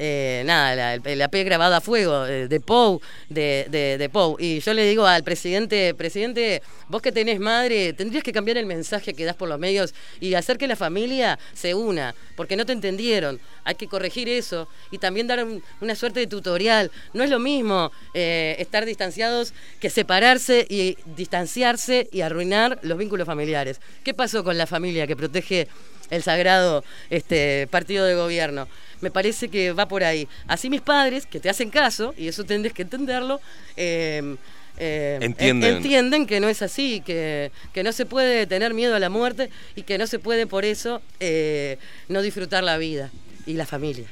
eh, 0.00 0.44
nada, 0.46 0.76
la, 0.76 1.14
la 1.16 1.28
P 1.28 1.42
grabada 1.42 1.78
a 1.78 1.80
fuego 1.80 2.24
eh, 2.24 2.46
de 2.46 2.60
Pou, 2.60 3.00
de, 3.28 3.66
de, 3.98 4.08
Pou. 4.08 4.36
Y 4.38 4.60
yo 4.60 4.72
le 4.72 4.84
digo 4.84 5.04
al 5.04 5.24
presidente, 5.24 5.92
presidente, 5.92 6.62
vos 6.88 7.02
que 7.02 7.10
tenés 7.10 7.40
madre, 7.40 7.92
tendrías 7.94 8.22
que 8.22 8.32
cambiar 8.32 8.58
el 8.58 8.66
mensaje 8.66 9.12
que 9.12 9.24
das 9.24 9.34
por 9.34 9.48
los 9.48 9.58
medios 9.58 9.94
y 10.20 10.34
hacer 10.34 10.56
que 10.56 10.68
la 10.68 10.76
familia 10.76 11.36
se 11.52 11.74
una, 11.74 12.14
porque 12.36 12.54
no 12.54 12.64
te 12.64 12.72
entendieron. 12.74 13.40
Hay 13.64 13.74
que 13.74 13.88
corregir 13.88 14.28
eso 14.28 14.68
y 14.92 14.98
también 14.98 15.26
dar 15.26 15.42
un- 15.44 15.64
una 15.80 15.96
suerte 15.96 16.20
de 16.20 16.28
tutorial. 16.28 16.92
No 17.12 17.24
es 17.24 17.30
lo 17.30 17.40
mismo 17.40 17.90
eh, 18.14 18.54
estar 18.60 18.84
distanciados 18.86 19.52
que 19.80 19.90
separarse 19.90 20.64
y 20.70 20.96
distanciarse 21.16 22.08
y 22.12 22.20
arruinar 22.20 22.78
los 22.82 22.98
vínculos 22.98 23.26
familiares. 23.26 23.80
¿Qué 24.04 24.14
pasó 24.14 24.44
con 24.44 24.56
la 24.58 24.68
familia 24.68 25.08
que 25.08 25.16
protege 25.16 25.66
el 26.10 26.22
sagrado 26.22 26.84
este, 27.10 27.66
partido 27.70 28.04
de 28.04 28.14
gobierno? 28.14 28.68
Me 29.00 29.10
parece 29.10 29.48
que 29.48 29.72
va 29.72 29.86
por 29.86 30.02
ahí. 30.04 30.26
Así 30.48 30.70
mis 30.70 30.80
padres, 30.80 31.26
que 31.26 31.38
te 31.40 31.48
hacen 31.48 31.70
caso, 31.70 32.14
y 32.16 32.28
eso 32.28 32.44
tendés 32.44 32.72
que 32.72 32.82
entenderlo, 32.82 33.40
eh, 33.76 34.36
eh, 34.80 35.18
Entienden. 35.20 35.70
en- 35.70 35.76
entienden 35.78 36.26
que 36.26 36.38
no 36.40 36.48
es 36.48 36.62
así, 36.62 37.00
que, 37.04 37.50
que 37.72 37.82
no 37.82 37.92
se 37.92 38.06
puede 38.06 38.46
tener 38.46 38.74
miedo 38.74 38.94
a 38.94 38.98
la 39.00 39.08
muerte 39.08 39.50
y 39.76 39.82
que 39.82 39.98
no 39.98 40.06
se 40.06 40.18
puede 40.18 40.46
por 40.46 40.64
eso 40.64 41.02
eh, 41.20 41.78
no 42.08 42.22
disfrutar 42.22 42.62
la 42.64 42.76
vida 42.78 43.10
y 43.46 43.54
la 43.54 43.66
familia. 43.66 44.06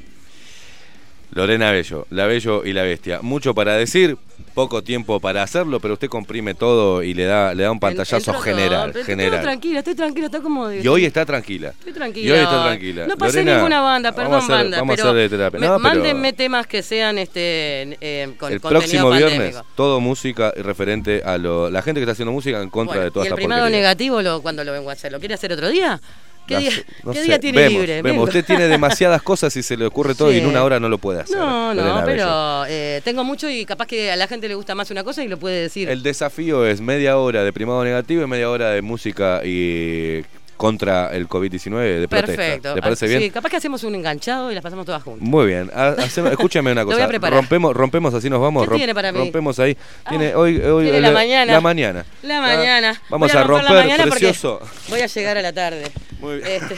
Lorena 1.33 1.71
Bello, 1.71 2.07
la 2.11 2.27
Bello 2.27 2.65
y 2.65 2.73
la 2.73 2.83
Bestia. 2.83 3.21
Mucho 3.21 3.55
para 3.55 3.75
decir, 3.77 4.17
poco 4.55 4.83
tiempo 4.83 5.21
para 5.21 5.43
hacerlo, 5.43 5.81
pero 5.81 5.95
usted 5.95 6.09
comprime 6.09 6.55
todo 6.55 7.03
y 7.03 7.13
le 7.13 7.25
da, 7.25 7.53
le 7.53 7.65
da 7.65 7.71
un 7.71 7.79
pantallazo 7.79 8.33
general. 8.35 8.91
pero 8.93 9.01
Estoy 9.01 9.05
general. 9.17 9.43
tranquila, 9.43 9.79
estoy 9.81 9.95
tranquila, 9.95 10.27
está 10.27 10.41
como... 10.41 10.73
Y 10.73 10.87
hoy 10.89 11.05
está 11.05 11.27
tranquila. 11.27 11.71
Estoy 11.79 11.93
tranquila. 11.93 12.27
Y 12.27 12.31
hoy 12.31 12.39
está 12.39 12.63
tranquila. 12.65 13.07
No 13.07 13.17
pasé 13.19 13.39
Lorena, 13.41 13.57
ninguna 13.57 13.81
banda, 13.83 14.11
vamos 14.13 14.23
a 14.25 14.31
perdón, 14.31 14.43
hacer- 14.45 14.57
banda. 14.57 14.79
vamos 14.79 14.93
a 14.93 14.97
pero 14.97 15.09
hacer 15.11 15.21
de 15.23 15.29
terapia. 15.37 15.61
me- 15.61 15.67
No, 15.67 15.73
pero- 15.77 15.83
mándenme 15.95 16.33
temas 16.33 16.67
que 16.67 16.83
sean 16.83 17.19
este 17.19 17.99
eh, 18.01 18.33
con 18.39 18.51
el 18.53 18.61
contenido 18.61 18.79
próximo 18.81 19.11
pandémico. 19.11 19.39
viernes, 19.41 19.63
todo 19.75 20.01
música 20.01 20.53
referente 20.57 21.23
a 21.23 21.37
lo, 21.37 21.69
la 21.69 21.83
gente 21.83 21.99
que 22.01 22.05
está 22.05 22.13
haciendo 22.13 22.33
música 22.33 22.63
en 22.63 22.71
contra 22.71 22.95
Bueno, 22.95 23.05
de 23.05 23.11
toda 23.11 23.25
¿Y 23.25 23.29
el 23.29 23.33
esta 23.33 23.37
primado 23.37 23.61
porquería. 23.63 23.79
negativo 23.79 24.23
lo, 24.23 24.41
cuando 24.41 24.65
lo 24.65 24.73
vengo 24.73 24.89
a 24.89 24.95
hacer? 24.95 25.13
¿Lo 25.13 25.19
quiere 25.19 25.35
hacer 25.35 25.53
otro 25.53 25.69
día? 25.69 26.01
¿Qué 26.47 26.59
día, 26.59 26.71
sé, 26.71 26.85
no 27.03 27.13
qué 27.13 27.19
sé. 27.19 27.25
día 27.25 27.39
tiene 27.41 27.59
Vemos, 27.59 27.73
libre? 27.73 28.03
vemos. 28.03 28.29
Usted 28.29 28.45
tiene 28.45 28.69
demasiadas 28.69 29.23
cosas 29.23 29.57
y 29.57 29.63
se 29.63 29.77
le 29.77 29.87
ocurre 29.87 30.15
todo 30.15 30.33
y 30.33 30.39
en 30.39 30.47
una 30.47 30.63
hora 30.65 30.79
no 30.81 30.89
lo 30.89 30.99
puede 30.99 31.21
hacer. 31.21 31.37
No, 31.37 31.75
no, 31.75 32.03
pero 32.05 32.65
eh, 32.69 33.01
tengo 33.05 33.25
mucho 33.25 33.49
y 33.51 33.65
capaz 33.65 33.87
que 33.87 34.11
a 34.11 34.17
la 34.17 34.27
gente 34.27 34.49
le 34.49 34.55
gusta 34.55 34.75
más 34.75 34.91
una 34.91 35.05
cosa 35.05 35.25
y 35.25 35.29
lo 35.29 35.39
puede 35.39 35.63
decir. 35.63 35.89
El 35.89 36.03
desafío 36.03 36.67
es 36.67 36.81
media 36.81 37.19
hora 37.19 37.43
de 37.45 37.53
primado 37.53 37.83
negativo 37.85 38.23
y 38.23 38.27
media 38.27 38.49
hora 38.51 38.71
de 38.71 38.83
música 38.83 39.41
y 39.45 40.23
contra 40.57 41.15
el 41.15 41.29
COVID-19 41.29 42.01
de 42.01 42.09
protesta. 42.09 42.37
Perfecto. 42.37 42.75
¿Le 42.75 42.83
parece 42.83 43.05
Ah, 43.07 43.09
bien? 43.09 43.21
Sí, 43.23 43.31
capaz 43.31 43.51
que 43.51 43.57
hacemos 43.57 43.85
un 43.85 43.95
enganchado 43.95 44.51
y 44.51 44.55
las 44.55 44.63
pasamos 44.63 44.87
todas 44.87 45.03
juntas. 45.03 45.27
Muy 45.27 45.47
bien. 45.47 45.71
Hacemos- 45.75 46.31
escúcheme 46.33 46.73
una 46.73 46.81
Lo 46.83 46.87
voy 46.87 46.95
cosa. 46.95 47.05
a 47.05 47.09
preparar. 47.09 47.37
rompemos, 47.39 47.75
rompemos 47.75 48.15
así 48.15 48.31
nos 48.31 48.41
vamos. 48.41 48.69
¿Qué 48.69 48.75
tiene 48.77 48.95
para 48.95 49.13
mí? 49.13 49.19
Rompemos 49.19 49.59
ahí. 49.59 49.77
Tiene 50.09 50.33
Ah, 50.35 50.39
hoy, 50.39 50.59
hoy 50.61 50.85
tiene 50.85 51.01
la 51.01 51.11
mañana. 51.13 51.53
La 51.53 51.61
mañana. 51.61 52.05
La 52.23 52.41
mañana. 52.41 52.93
Ah, 52.97 53.03
Vamos 53.11 53.33
Voy 53.33 53.41
a, 53.41 53.45
romper 53.45 53.87
la 53.99 54.05
precioso. 54.05 54.61
Voy 54.89 55.01
a 55.01 55.07
llegar 55.07 55.37
a 55.37 55.43
la 55.43 55.53
tarde. 55.53 55.85
Muy 56.21 56.37
bien. 56.39 56.49
Este, 56.49 56.75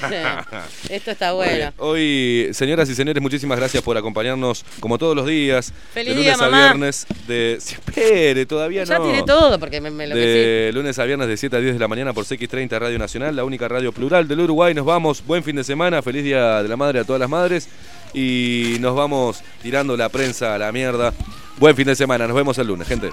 esto 0.95 1.11
está 1.13 1.33
bueno. 1.33 1.73
Hoy, 1.79 2.49
señoras 2.53 2.89
y 2.91 2.95
señores, 2.95 3.23
muchísimas 3.23 3.59
gracias 3.59 3.83
por 3.83 3.97
acompañarnos 3.97 4.65
como 4.81 4.99
todos 4.99 5.15
los 5.15 5.27
días. 5.27 5.73
Feliz 5.95 6.15
de 6.17 6.21
día, 6.23 6.33
lunes 6.33 6.41
a 6.47 6.51
mamá. 6.51 6.65
viernes. 6.65 7.07
De, 7.27 7.59
si 7.61 7.75
espere, 7.75 8.47
todavía 8.47 8.85
Ya 8.85 8.99
no. 8.99 9.05
tiré 9.07 9.23
todo 9.23 9.59
porque 9.59 9.81
me, 9.81 9.91
me 9.91 10.05
enloquecí. 10.05 10.27
De 10.29 10.71
lunes 10.75 10.99
a 10.99 11.05
viernes 11.05 11.29
de 11.29 11.37
7 11.37 11.57
a 11.57 11.61
10 11.61 11.75
de 11.75 11.79
la 11.81 11.89
mañana 11.89 12.13
por 12.13 12.25
CX30 12.25 12.79
Radio 12.79 12.99
Nacional, 12.99 13.37
la 13.37 13.45
única 13.45 13.68
radio 13.69 13.93
plural 13.93 14.27
del 14.27 14.41
Uruguay. 14.41 14.75
Nos 14.75 14.85
vamos, 14.85 15.25
buen 15.25 15.45
fin 15.45 15.57
de 15.57 15.65
semana, 15.65 16.03
feliz 16.03 16.25
día 16.25 16.63
de 16.63 16.69
la 16.69 16.77
madre 16.77 17.01
a 17.01 17.05
todas 17.05 17.21
las 17.21 17.31
madres 17.31 17.69
y 18.15 18.77
nos 18.81 18.97
vamos 18.97 19.43
tirando 19.63 19.97
la 19.97 20.09
prensa 20.09 20.55
a 20.55 20.59
la 20.59 20.73
mierda. 20.73 21.13
Buen 21.59 21.77
fin 21.77 21.87
de 21.87 21.97
semana, 21.97 22.27
nos 22.27 22.37
vemos 22.37 22.57
el 22.59 22.67
lunes, 22.67 22.89
gente. 22.89 23.11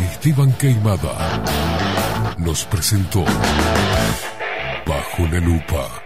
Esteban 0.00 0.52
Queimada 0.54 1.42
nos 2.38 2.64
presentó 2.64 3.24
Bajo 4.86 5.26
la 5.30 5.40
Lupa. 5.40 6.03